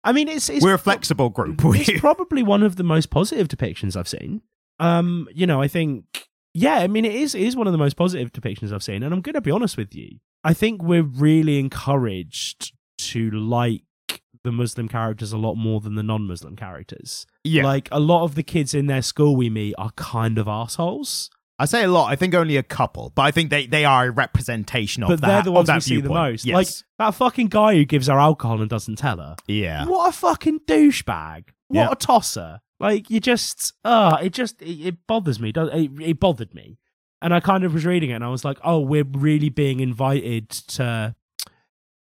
I 0.05 0.13
mean, 0.13 0.29
it's 0.29 0.49
it's 0.49 0.65
We're 0.65 0.75
a 0.75 0.79
flexible 0.79 1.29
group. 1.31 1.63
We, 1.65 1.81
it's 1.81 2.01
probably 2.01 2.43
one 2.43 2.63
of 2.63 2.77
the 2.77 2.85
most 2.85 3.11
positive 3.11 3.49
depictions 3.49 3.97
I've 3.97 4.09
seen. 4.09 4.43
Um, 4.79 5.29
you 5.35 5.47
know, 5.47 5.61
I 5.61 5.69
think 5.69 6.29
yeah, 6.55 6.77
I 6.77 6.87
mean 6.87 7.05
it 7.05 7.15
is 7.15 7.35
it 7.35 7.43
is 7.43 7.57
one 7.57 7.67
of 7.67 7.73
the 7.73 7.79
most 7.79 7.97
positive 7.97 8.33
depictions 8.33 8.73
I've 8.73 8.83
seen, 8.83 9.03
and 9.03 9.13
I'm 9.13 9.21
gonna 9.21 9.41
be 9.41 9.51
honest 9.51 9.77
with 9.77 9.95
you. 9.95 10.19
I 10.43 10.55
think 10.55 10.83
we're 10.83 11.03
really 11.03 11.59
encouraged 11.59 12.73
to 12.99 13.31
like 13.31 13.83
the 14.43 14.53
Muslim 14.53 14.89
characters 14.89 15.33
a 15.33 15.37
lot 15.39 15.57
more 15.57 15.81
than 15.83 15.97
the 15.97 16.03
non-Muslim 16.03 16.57
characters. 16.57 17.27
yeah, 17.45 17.63
Like 17.63 17.91
a 17.93 18.01
lot 18.01 18.25
of 18.25 18.37
the 18.37 18.43
kids 18.43 18.73
in 18.73 18.87
their 18.87 19.03
school 19.03 19.37
we 19.37 19.51
meet 19.51 19.75
are 19.77 19.91
kind 19.97 20.39
of 20.39 20.49
assholes, 20.49 21.31
I 21.61 21.67
say 21.67 21.85
a 21.85 21.89
lot. 21.89 22.11
I 22.11 22.17
think 22.17 22.35
only 22.35 22.57
a 22.57 22.63
couple, 22.63 23.13
but 23.15 23.23
I 23.23 23.31
think 23.31 23.51
they, 23.51 23.67
they 23.67 23.85
are 23.85 24.07
a 24.07 24.11
representation 24.11 25.03
of 25.03 25.11
but 25.11 25.21
that. 25.21 25.27
they're 25.27 25.43
the 25.43 25.53
ones 25.53 25.67
that 25.67 25.77
we 25.77 25.81
see 25.83 26.01
the 26.01 26.09
most. 26.09 26.45
Yes. 26.47 26.55
Like 26.55 26.69
that 26.99 27.15
fucking 27.15 27.49
guy 27.49 27.75
who 27.75 27.85
gives 27.85 28.07
her 28.09 28.19
alcohol 28.19 28.61
and 28.61 28.71
doesn't 28.71 28.97
tell 28.97 29.19
her. 29.19 29.37
yeah, 29.47 29.85
What 29.87 30.09
a 30.09 30.13
fucking 30.13 30.61
douchebag! 30.61 31.45
What 31.69 31.77
Yeah. 31.77 31.89
a 31.93 31.95
tosser! 31.97 32.61
Like 32.81 33.11
you 33.11 33.21
just, 33.21 33.75
uh 33.85 34.17
it 34.23 34.33
just 34.33 34.63
it, 34.63 34.87
it 34.87 35.07
bothers 35.07 35.39
me. 35.39 35.53
It, 35.55 35.91
it 36.01 36.19
bothered 36.19 36.55
me, 36.55 36.79
and 37.21 37.35
I 37.35 37.41
kind 37.41 37.63
of 37.65 37.75
was 37.75 37.85
reading 37.85 38.09
it 38.11 38.15
and 38.15 38.25
I 38.25 38.29
was 38.31 38.43
like, 38.45 38.59
oh, 38.65 38.81
we're 38.81 39.05
really 39.05 39.51
being 39.51 39.81
invited 39.81 40.49
to, 40.49 41.15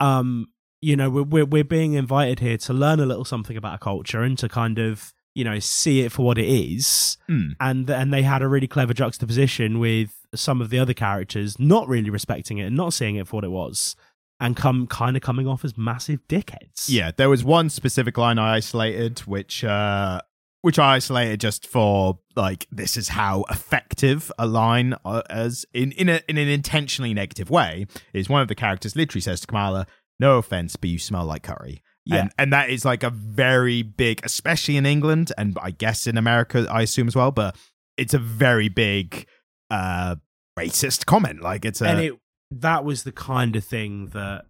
um, 0.00 0.46
you 0.80 0.96
know, 0.96 1.10
we're 1.10 1.22
we're, 1.22 1.44
we're 1.44 1.64
being 1.64 1.92
invited 1.92 2.40
here 2.40 2.56
to 2.56 2.72
learn 2.72 2.98
a 2.98 3.04
little 3.06 3.26
something 3.26 3.56
about 3.58 3.74
a 3.74 3.78
culture 3.78 4.22
and 4.22 4.38
to 4.38 4.48
kind 4.48 4.78
of 4.78 5.12
you 5.34 5.44
know 5.44 5.58
see 5.58 6.00
it 6.00 6.12
for 6.12 6.24
what 6.24 6.38
it 6.38 6.48
is. 6.48 7.16
Mm. 7.28 7.52
And 7.60 7.90
and 7.90 8.12
they 8.12 8.22
had 8.22 8.42
a 8.42 8.48
really 8.48 8.66
clever 8.66 8.94
juxtaposition 8.94 9.78
with 9.78 10.14
some 10.34 10.60
of 10.60 10.70
the 10.70 10.78
other 10.78 10.94
characters 10.94 11.58
not 11.58 11.88
really 11.88 12.10
respecting 12.10 12.58
it 12.58 12.66
and 12.66 12.76
not 12.76 12.92
seeing 12.92 13.16
it 13.16 13.26
for 13.26 13.36
what 13.36 13.44
it 13.44 13.50
was. 13.50 13.96
And 14.42 14.56
come 14.56 14.86
kind 14.86 15.16
of 15.16 15.22
coming 15.22 15.46
off 15.46 15.66
as 15.66 15.76
massive 15.76 16.26
dickheads. 16.26 16.88
yeah. 16.88 17.10
There 17.14 17.28
was 17.28 17.44
one 17.44 17.68
specific 17.68 18.16
line 18.16 18.38
I 18.38 18.54
isolated, 18.54 19.18
which 19.20 19.62
uh, 19.64 20.22
which 20.62 20.78
I 20.78 20.94
isolated 20.94 21.40
just 21.40 21.66
for 21.66 22.20
like 22.36 22.66
this 22.70 22.96
is 22.96 23.08
how 23.08 23.44
effective 23.50 24.32
a 24.38 24.46
line 24.46 24.94
uh, 25.04 25.22
as 25.28 25.66
in 25.74 25.92
in, 25.92 26.08
a, 26.08 26.22
in 26.26 26.38
an 26.38 26.48
intentionally 26.48 27.12
negative 27.12 27.50
way 27.50 27.86
is. 28.14 28.30
One 28.30 28.40
of 28.40 28.48
the 28.48 28.54
characters 28.54 28.96
literally 28.96 29.20
says 29.20 29.42
to 29.42 29.46
Kamala, 29.46 29.86
"No 30.18 30.38
offense, 30.38 30.76
but 30.76 30.88
you 30.88 30.98
smell 30.98 31.26
like 31.26 31.42
curry." 31.42 31.82
Yeah. 32.10 32.22
And, 32.22 32.32
and 32.38 32.52
that 32.52 32.70
is 32.70 32.84
like 32.84 33.02
a 33.02 33.10
very 33.10 33.82
big, 33.82 34.20
especially 34.24 34.76
in 34.76 34.86
England 34.86 35.32
and 35.38 35.56
I 35.62 35.70
guess 35.70 36.06
in 36.06 36.16
America, 36.16 36.66
I 36.70 36.82
assume 36.82 37.08
as 37.08 37.16
well, 37.16 37.30
but 37.30 37.56
it's 37.96 38.14
a 38.14 38.18
very 38.18 38.68
big 38.68 39.26
uh 39.70 40.16
racist 40.58 41.06
comment. 41.06 41.42
Like 41.42 41.64
it's 41.64 41.80
a 41.80 41.88
and 41.88 42.00
it 42.00 42.18
that 42.50 42.84
was 42.84 43.04
the 43.04 43.12
kind 43.12 43.54
of 43.56 43.64
thing 43.64 44.08
that 44.08 44.44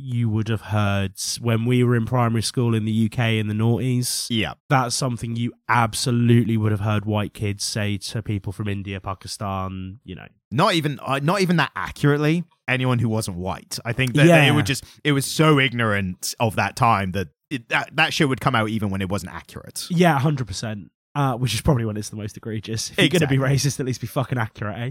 you 0.00 0.28
would 0.28 0.48
have 0.48 0.60
heard 0.62 1.12
when 1.40 1.64
we 1.64 1.84
were 1.84 1.94
in 1.96 2.06
primary 2.06 2.42
school 2.42 2.74
in 2.74 2.84
the 2.84 3.06
UK 3.12 3.18
in 3.34 3.46
the 3.48 3.54
noughties. 3.54 4.26
yeah. 4.30 4.54
That's 4.68 4.94
something 4.94 5.36
you 5.36 5.52
absolutely 5.68 6.56
would 6.56 6.72
have 6.72 6.80
heard 6.80 7.04
white 7.04 7.34
kids 7.34 7.64
say 7.64 7.96
to 7.98 8.22
people 8.22 8.52
from 8.52 8.68
India, 8.68 9.00
Pakistan, 9.00 10.00
you 10.04 10.14
know. 10.14 10.26
Not 10.50 10.74
even 10.74 10.98
uh, 11.00 11.20
not 11.22 11.40
even 11.42 11.56
that 11.56 11.70
accurately. 11.76 12.44
Anyone 12.66 12.98
who 12.98 13.08
wasn't 13.08 13.36
white. 13.36 13.78
I 13.84 13.92
think 13.92 14.14
that, 14.14 14.26
that 14.26 14.44
Yeah. 14.44 14.52
it 14.52 14.54
would 14.54 14.66
just 14.66 14.84
it 15.04 15.12
was 15.12 15.24
so 15.26 15.58
ignorant 15.58 16.34
of 16.40 16.56
that 16.56 16.76
time 16.76 17.12
that 17.12 17.28
it, 17.50 17.68
that 17.68 17.90
that 17.96 18.12
shit 18.12 18.28
would 18.28 18.40
come 18.40 18.54
out 18.54 18.68
even 18.68 18.90
when 18.90 19.00
it 19.00 19.08
wasn't 19.08 19.32
accurate. 19.32 19.86
Yeah, 19.90 20.18
100%. 20.18 20.88
Uh, 21.16 21.34
which 21.36 21.54
is 21.54 21.60
probably 21.60 21.84
when 21.84 21.96
it's 21.96 22.08
the 22.10 22.16
most 22.16 22.36
egregious. 22.36 22.90
If 22.92 22.98
you're 22.98 23.08
going 23.08 23.20
to 23.20 23.26
be 23.26 23.36
racist, 23.38 23.80
at 23.80 23.86
least 23.86 24.00
be 24.00 24.06
fucking 24.06 24.38
accurate, 24.38 24.78
eh? 24.78 24.90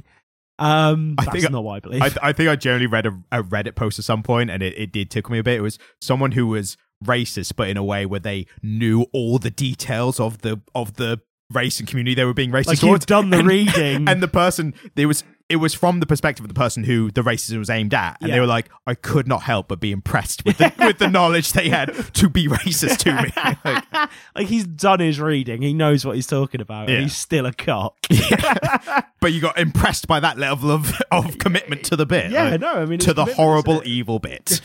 Um, 0.60 1.16
I 1.18 1.26
that's 1.26 1.39
think- 1.41 1.51
not 1.51 1.64
what 1.64 1.76
I 1.76 1.80
believe. 1.80 2.01
I, 2.03 2.30
I 2.30 2.34
think 2.34 2.49
I 2.49 2.55
generally 2.55 2.88
read 2.88 3.05
a, 3.05 3.18
a 3.32 3.43
Reddit 3.43 3.76
post 3.76 3.97
at 3.99 4.05
some 4.05 4.24
point, 4.24 4.49
and 4.49 4.62
it, 4.62 4.78
it 4.78 4.91
did 4.91 5.10
tickle 5.10 5.32
me 5.32 5.39
a 5.39 5.43
bit. 5.43 5.57
It 5.57 5.62
was 5.62 5.80
someone 6.01 6.34
who 6.34 6.47
was 6.47 6.78
racist, 7.03 7.53
but 7.55 7.70
in 7.70 7.78
a 7.78 7.84
way 7.84 8.05
where 8.05 8.20
they 8.20 8.45
knew 8.62 9.05
all 9.14 9.39
the 9.39 9.49
details 9.51 10.20
of 10.20 10.39
the 10.41 10.62
of 10.76 10.95
the 10.95 11.22
race 11.51 11.80
and 11.80 11.88
community 11.89 12.14
they 12.14 12.26
were 12.26 12.34
being 12.34 12.51
racist 12.51 12.68
like 12.68 12.80
towards. 12.80 13.01
you've 13.03 13.05
done 13.07 13.30
the 13.32 13.38
and, 13.39 13.47
reading. 13.47 14.07
and 14.07 14.22
the 14.22 14.28
person 14.28 14.74
there 14.95 15.07
was 15.07 15.24
it 15.50 15.56
was 15.56 15.74
from 15.74 16.00
the 16.00 16.06
perspective 16.06 16.43
of 16.45 16.47
the 16.47 16.54
person 16.54 16.84
who 16.84 17.10
the 17.10 17.22
racism 17.22 17.58
was 17.58 17.72
aimed 17.72 17.93
at, 17.93 18.18
and 18.22 18.32
they 18.32 18.39
were 18.39 18.45
like, 18.45 18.70
I 18.86 18.93
could 18.93 19.28
not 19.28 19.41
help 19.41 19.68
but 19.68 19.80
be 19.80 19.91
impressed 19.91 20.45
with 20.45 20.60
the, 20.60 20.72
with 20.78 21.00
the 21.00 21.08
knowledge 21.08 21.54
they 21.54 21.70
had 21.70 21.91
to 22.14 22.30
be 22.30 22.47
racist 22.47 22.97
to 23.00 23.14
me. 23.24 23.32
Like, 23.66 24.10
like 24.36 24.47
he's 24.47 24.68
done 24.68 25.00
his 25.00 25.20
reading. 25.20 25.64
He 25.64 25.74
knows 25.74 26.06
what 26.06 26.16
he's 26.16 26.28
talking 26.28 26.62
about. 26.62 26.88
Yeah. 26.88 26.95
And 26.95 27.04
he's 27.04 27.16
still 27.18 27.47
a 27.47 27.54
cock. 27.54 27.97
but 29.20 29.34
you 29.34 29.41
got 29.41 29.58
impressed 29.58 30.08
by 30.08 30.20
that 30.20 30.38
level 30.38 30.70
of 30.70 30.93
of 31.12 31.39
commitment 31.39 31.84
to 31.86 31.95
the 31.95 32.06
bit, 32.06 32.30
Yeah, 32.32 32.52
like, 32.52 32.62
no, 32.62 32.74
I 32.76 32.86
mean 32.86 33.00
to 33.00 33.14
the 33.14 33.26
horrible 33.26 33.82
evil 33.86 34.20
bit. 34.20 34.62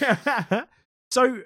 so 1.11 1.39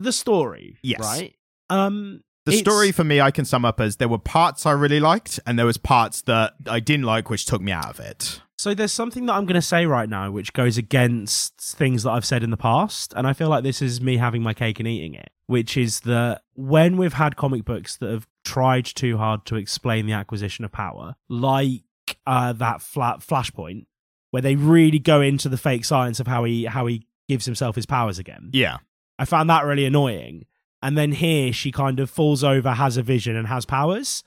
the 0.00 0.12
story, 0.12 0.78
Yes. 0.82 1.00
right? 1.00 1.34
Um, 1.68 2.22
The 2.46 2.52
it's- 2.52 2.60
story 2.60 2.92
for 2.92 3.04
me, 3.04 3.20
I 3.20 3.30
can 3.30 3.44
sum 3.44 3.64
up 3.64 3.80
as 3.80 3.96
there 3.96 4.08
were 4.08 4.18
parts 4.18 4.64
I 4.66 4.70
really 4.72 5.00
liked, 5.00 5.38
and 5.46 5.58
there 5.58 5.66
was 5.66 5.76
parts 5.76 6.22
that 6.22 6.54
I 6.66 6.80
didn't 6.80 7.04
like, 7.04 7.28
which 7.28 7.44
took 7.44 7.60
me 7.60 7.72
out 7.72 7.90
of 7.90 8.00
it. 8.00 8.40
So 8.58 8.72
there's 8.72 8.92
something 8.92 9.26
that 9.26 9.34
I'm 9.34 9.44
going 9.44 9.56
to 9.56 9.62
say 9.62 9.84
right 9.84 10.08
now, 10.08 10.30
which 10.30 10.52
goes 10.52 10.78
against 10.78 11.60
things 11.60 12.04
that 12.04 12.10
I've 12.12 12.24
said 12.24 12.42
in 12.42 12.50
the 12.50 12.56
past, 12.56 13.12
and 13.16 13.26
I 13.26 13.32
feel 13.32 13.48
like 13.48 13.64
this 13.64 13.82
is 13.82 14.00
me 14.00 14.16
having 14.16 14.42
my 14.42 14.54
cake 14.54 14.78
and 14.78 14.88
eating 14.88 15.14
it. 15.14 15.28
Which 15.46 15.76
is 15.76 16.00
that 16.00 16.42
when 16.54 16.96
we've 16.96 17.12
had 17.12 17.36
comic 17.36 17.64
books 17.64 17.96
that 17.98 18.10
have 18.10 18.26
tried 18.44 18.84
too 18.86 19.18
hard 19.18 19.44
to 19.46 19.56
explain 19.56 20.06
the 20.06 20.12
acquisition 20.14 20.64
of 20.64 20.72
power, 20.72 21.16
like 21.28 21.82
uh, 22.26 22.52
that 22.54 22.80
flat 22.80 23.20
Flashpoint, 23.20 23.86
where 24.30 24.42
they 24.42 24.56
really 24.56 24.98
go 24.98 25.20
into 25.20 25.48
the 25.48 25.58
fake 25.58 25.84
science 25.84 26.18
of 26.18 26.26
how 26.26 26.44
he 26.44 26.64
how 26.64 26.86
he 26.86 27.06
gives 27.28 27.44
himself 27.44 27.76
his 27.76 27.86
powers 27.86 28.18
again. 28.18 28.50
Yeah, 28.52 28.78
I 29.18 29.24
found 29.24 29.50
that 29.50 29.64
really 29.64 29.84
annoying. 29.84 30.46
And 30.82 30.96
then 30.96 31.12
here 31.12 31.52
she 31.52 31.72
kind 31.72 31.98
of 32.00 32.10
falls 32.10 32.44
over, 32.44 32.72
has 32.72 32.96
a 32.96 33.02
vision, 33.02 33.34
and 33.36 33.48
has 33.48 33.64
powers. 33.64 34.22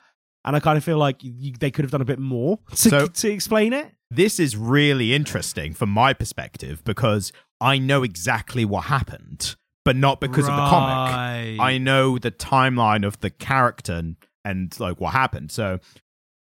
And 0.45 0.55
I 0.55 0.59
kind 0.59 0.77
of 0.77 0.83
feel 0.83 0.97
like 0.97 1.17
you, 1.21 1.53
they 1.59 1.69
could 1.71 1.83
have 1.85 1.91
done 1.91 2.01
a 2.01 2.05
bit 2.05 2.19
more 2.19 2.59
to, 2.71 2.75
So- 2.77 3.07
to 3.07 3.29
explain 3.31 3.73
it. 3.73 3.91
this 4.11 4.39
is 4.39 4.55
really 4.57 5.13
interesting 5.13 5.73
from 5.73 5.89
my 5.89 6.13
perspective 6.13 6.83
because 6.83 7.31
I 7.61 7.77
know 7.77 8.03
exactly 8.03 8.65
what 8.65 8.85
happened, 8.85 9.55
but 9.85 9.95
not 9.95 10.19
because 10.21 10.45
of 10.47 10.55
the 10.55 10.67
comic. 10.69 11.59
I 11.59 11.77
know 11.77 12.17
the 12.17 12.31
timeline 12.31 13.05
of 13.05 13.19
the 13.19 13.29
character 13.29 13.93
and, 13.93 14.15
and 14.45 14.77
like 14.79 14.99
what 14.99 15.11
happened. 15.13 15.51
So 15.51 15.79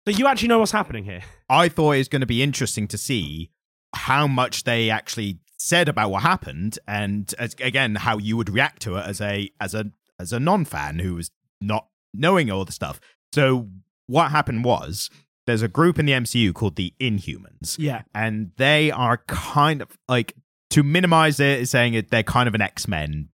So 0.06 0.12
you 0.12 0.28
actually 0.28 0.50
know 0.50 0.60
what's 0.60 0.72
happening 0.74 1.06
here. 1.06 1.22
I 1.50 1.70
thought 1.70 1.94
it 1.94 1.98
was 2.00 2.08
going 2.10 2.20
to 2.20 2.26
be 2.28 2.44
interesting 2.44 2.88
to 2.90 2.98
see 2.98 3.50
how 3.96 4.28
much 4.28 4.66
they 4.66 4.90
actually 4.90 5.40
said 5.66 5.90
about 5.90 6.12
what 6.12 6.22
happened, 6.22 6.78
and 6.88 7.34
as, 7.40 7.56
again 7.60 7.96
how 7.96 8.18
you 8.20 8.38
would 8.38 8.50
react 8.50 8.82
to 8.84 8.98
it 8.98 9.06
as 9.06 9.20
a 9.22 9.50
as 9.60 9.74
a 9.74 9.92
as 10.20 10.32
a 10.32 10.40
non 10.40 10.64
fan 10.66 11.00
who 11.00 11.16
was 11.16 11.32
not 11.60 11.88
knowing 12.14 12.52
all 12.52 12.66
the 12.66 12.72
stuff. 12.72 13.00
So 13.34 13.68
what 14.08 14.32
happened 14.32 14.64
was 14.64 15.10
there's 15.48 15.62
a 15.64 15.68
group 15.68 16.00
in 16.00 16.06
the 16.06 16.14
MCU 16.14 16.54
called 16.54 16.76
the 16.76 16.94
Inhumans, 17.00 17.78
Yeah. 17.78 18.04
and 18.14 18.52
they 18.58 18.92
are 18.92 19.18
kind 19.28 19.82
of 19.82 19.90
like 20.08 20.34
to 20.72 20.84
minimize 20.84 21.40
it 21.40 21.60
is 21.62 21.70
saying 21.70 21.94
it 21.96 22.10
they're 22.12 22.24
kind 22.24 22.48
of 22.48 22.56
an 22.56 22.62
X 22.62 22.88
Men 22.88 23.30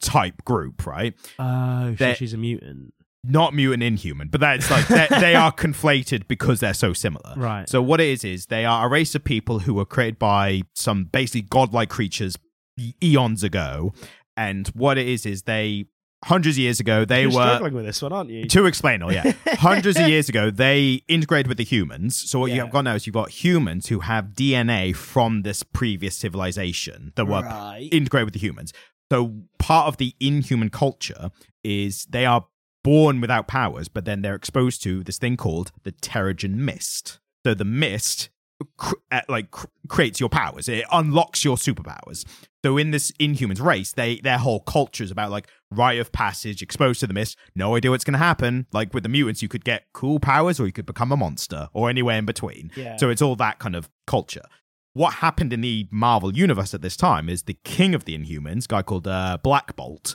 type 0.00 0.44
group, 0.44 0.86
right? 0.86 1.14
Oh, 1.38 1.94
They're- 1.98 2.14
she's 2.14 2.32
a 2.34 2.38
mutant. 2.38 2.94
Not 3.24 3.54
mutant 3.54 3.82
inhuman, 3.84 4.28
but 4.28 4.40
that's 4.40 4.68
like 4.70 4.88
they 4.88 5.34
are 5.36 5.52
conflated 5.64 6.26
because 6.26 6.58
they're 6.60 6.74
so 6.74 6.92
similar. 6.92 7.34
Right. 7.36 7.68
So 7.68 7.80
what 7.80 8.00
it 8.00 8.08
is 8.08 8.24
is 8.24 8.46
they 8.46 8.64
are 8.64 8.86
a 8.86 8.88
race 8.88 9.14
of 9.14 9.22
people 9.22 9.60
who 9.60 9.74
were 9.74 9.84
created 9.84 10.18
by 10.18 10.62
some 10.74 11.04
basically 11.04 11.42
godlike 11.42 11.88
creatures 11.88 12.36
eons 13.02 13.44
ago, 13.44 13.92
and 14.36 14.66
what 14.68 14.98
it 14.98 15.06
is 15.06 15.24
is 15.26 15.42
they 15.42 15.86
hundreds 16.24 16.56
of 16.56 16.60
years 16.60 16.78
ago 16.78 17.04
they 17.04 17.22
You're 17.22 17.30
were 17.32 17.42
struggling 17.46 17.74
with 17.74 17.84
this 17.84 18.00
one, 18.00 18.12
aren't 18.12 18.30
you? 18.30 18.44
to 18.46 18.66
explain 18.66 19.02
all 19.02 19.12
yeah 19.12 19.32
hundreds 19.54 19.98
of 19.98 20.06
years 20.06 20.28
ago 20.28 20.50
they 20.52 21.02
integrated 21.08 21.48
with 21.48 21.56
the 21.58 21.64
humans 21.64 22.14
so 22.16 22.38
what 22.38 22.52
you've 22.52 22.70
got 22.70 22.82
now 22.82 22.94
is 22.94 23.08
you've 23.08 23.14
got 23.14 23.30
humans 23.30 23.88
who 23.88 23.98
have 23.98 24.26
dna 24.26 24.94
from 24.94 25.42
this 25.42 25.64
previous 25.64 26.16
civilization 26.16 27.12
that 27.16 27.24
were 27.24 27.42
Right. 27.42 27.88
integrate 27.90 28.24
with 28.24 28.34
the 28.34 28.40
humans. 28.40 28.72
So 29.10 29.34
part 29.58 29.88
of 29.88 29.96
the 29.96 30.14
inhuman 30.20 30.70
culture 30.70 31.30
is 31.64 32.06
they 32.06 32.24
are 32.24 32.46
born 32.82 33.20
without 33.20 33.48
powers, 33.48 33.88
but 33.88 34.04
then 34.04 34.22
they're 34.22 34.34
exposed 34.34 34.82
to 34.82 35.02
this 35.02 35.18
thing 35.18 35.36
called 35.36 35.72
the 35.84 35.92
Terrigen 35.92 36.56
Mist. 36.56 37.18
So 37.44 37.54
the 37.54 37.64
mist 37.64 38.30
cr- 38.76 38.94
uh, 39.10 39.20
like 39.28 39.50
cr- 39.50 39.66
creates 39.88 40.20
your 40.20 40.28
powers. 40.28 40.68
It 40.68 40.84
unlocks 40.92 41.44
your 41.44 41.56
superpowers. 41.56 42.24
So 42.64 42.78
in 42.78 42.92
this 42.92 43.10
Inhumans 43.12 43.60
race, 43.60 43.92
they 43.92 44.20
their 44.20 44.38
whole 44.38 44.60
culture 44.60 45.02
is 45.02 45.10
about 45.10 45.30
like 45.30 45.48
rite 45.70 45.98
of 45.98 46.12
passage, 46.12 46.62
exposed 46.62 47.00
to 47.00 47.06
the 47.06 47.14
mist, 47.14 47.36
no 47.54 47.74
idea 47.74 47.90
what's 47.90 48.04
going 48.04 48.12
to 48.12 48.18
happen. 48.18 48.66
Like 48.72 48.94
with 48.94 49.02
the 49.02 49.08
mutants, 49.08 49.42
you 49.42 49.48
could 49.48 49.64
get 49.64 49.86
cool 49.92 50.20
powers, 50.20 50.60
or 50.60 50.66
you 50.66 50.72
could 50.72 50.86
become 50.86 51.10
a 51.10 51.16
monster, 51.16 51.68
or 51.72 51.90
anywhere 51.90 52.18
in 52.18 52.24
between. 52.24 52.70
Yeah. 52.76 52.96
So 52.96 53.10
it's 53.10 53.22
all 53.22 53.36
that 53.36 53.58
kind 53.58 53.74
of 53.74 53.90
culture. 54.06 54.44
What 54.94 55.14
happened 55.14 55.52
in 55.52 55.62
the 55.62 55.88
Marvel 55.90 56.36
universe 56.36 56.74
at 56.74 56.82
this 56.82 56.96
time 56.96 57.28
is 57.28 57.44
the 57.44 57.56
king 57.64 57.94
of 57.94 58.04
the 58.04 58.16
Inhumans, 58.16 58.68
guy 58.68 58.82
called 58.82 59.08
uh, 59.08 59.38
Black 59.42 59.74
Bolt. 59.74 60.14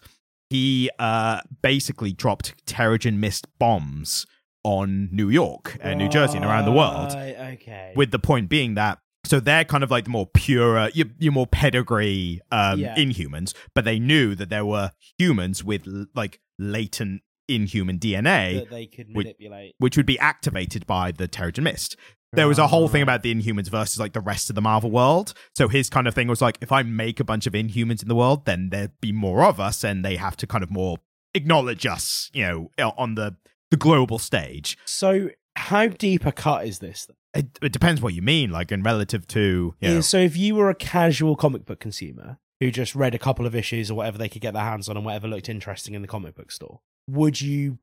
He 0.50 0.89
uh, 0.98 1.41
basically 1.62 2.14
dropped 2.14 2.66
Terrigen 2.66 3.18
Mist 3.18 3.48
bombs 3.60 4.26
on 4.64 5.10
New 5.12 5.30
York 5.30 5.78
and 5.82 5.98
New 6.00 6.10
Jersey 6.10 6.38
and 6.38 6.45
around 6.45 6.66
the 6.66 6.72
world 6.72 7.12
Okay. 7.12 7.93
with 7.95 8.12
the 8.12 8.20
point 8.20 8.50
being 8.50 8.74
that 8.76 9.00
so 9.26 9.39
they're 9.41 9.66
kind 9.66 9.84
of 9.84 9.91
like 9.91 10.06
the 10.06 10.10
more 10.10 10.26
pure 10.34 10.89
your, 10.89 11.08
your 11.20 11.32
more 11.34 11.48
pedigree 11.48 12.39
um 12.52 12.80
Yeah. 12.80 12.95
inhumans 12.95 13.54
but 13.74 13.84
they 13.86 14.00
knew 14.00 14.36
that 14.36 14.50
there 14.50 14.66
were 14.66 14.91
humans 15.18 15.64
with 15.64 15.88
l- 15.88 16.06
like 16.16 16.39
latent 16.60 17.22
inhuman 17.50 17.98
dna 18.00 18.60
that 18.60 18.70
they 18.70 18.86
could 18.88 19.08
which- 19.14 19.26
manipulate. 19.26 19.76
which 19.80 19.95
would 19.98 20.06
be 20.06 20.20
activated 20.20 20.86
by 20.88 21.12
the 21.12 21.28
terrigen 21.30 21.64
mist 21.64 21.95
there 22.38 22.47
was 22.47 22.59
a 22.59 22.67
whole 22.67 22.88
thing 22.88 23.01
about 23.01 23.23
the 23.23 23.33
inhumans 23.33 23.69
versus 23.69 23.99
like 23.99 24.13
the 24.13 24.21
rest 24.21 24.49
of 24.49 24.55
the 24.55 24.61
marvel 24.61 24.91
world. 24.91 25.33
So 25.55 25.67
his 25.67 25.89
kind 25.89 26.07
of 26.07 26.13
thing 26.13 26.27
was 26.27 26.41
like 26.41 26.57
if 26.61 26.71
i 26.71 26.83
make 26.83 27.19
a 27.19 27.23
bunch 27.23 27.47
of 27.47 27.53
inhumans 27.53 28.01
in 28.01 28.07
the 28.07 28.15
world 28.15 28.45
then 28.45 28.69
there'd 28.69 28.99
be 29.01 29.11
more 29.11 29.43
of 29.43 29.59
us 29.59 29.83
and 29.83 30.05
they 30.05 30.15
have 30.15 30.38
to 30.38 30.47
kind 30.47 30.63
of 30.63 30.71
more 30.71 30.97
acknowledge 31.33 31.85
us 31.85 32.31
you 32.33 32.43
know 32.47 32.71
uh, 32.77 32.91
on 32.97 33.15
the 33.15 33.35
the 33.71 33.77
global 33.77 34.19
stage. 34.19 34.77
So, 34.85 35.29
how 35.55 35.88
deep 35.88 36.25
a 36.25 36.31
cut 36.31 36.65
is 36.65 36.79
this? 36.79 37.07
It, 37.33 37.59
it 37.61 37.71
depends 37.71 38.01
what 38.01 38.13
you 38.13 38.21
mean 38.21 38.51
like 38.51 38.71
in 38.71 38.83
relative 38.83 39.27
to 39.27 39.75
you 39.79 39.89
know, 39.89 40.01
So, 40.01 40.17
if 40.17 40.38
you 40.38 40.55
were 40.55 40.69
a 40.69 40.75
casual 40.75 41.35
comic 41.35 41.65
book 41.65 41.79
consumer 41.79 42.38
who 42.59 42.71
just 42.71 42.95
read 42.95 43.13
a 43.13 43.19
couple 43.19 43.45
of 43.45 43.55
issues 43.55 43.91
or 43.91 43.95
whatever 43.95 44.17
they 44.17 44.29
could 44.29 44.41
get 44.41 44.53
their 44.53 44.63
hands 44.63 44.89
on 44.89 44.97
and 44.97 45.05
whatever 45.05 45.27
looked 45.27 45.49
interesting 45.49 45.93
in 45.93 46.01
the 46.01 46.07
comic 46.07 46.35
book 46.35 46.51
store, 46.51 46.79
would 47.07 47.41
you 47.41 47.79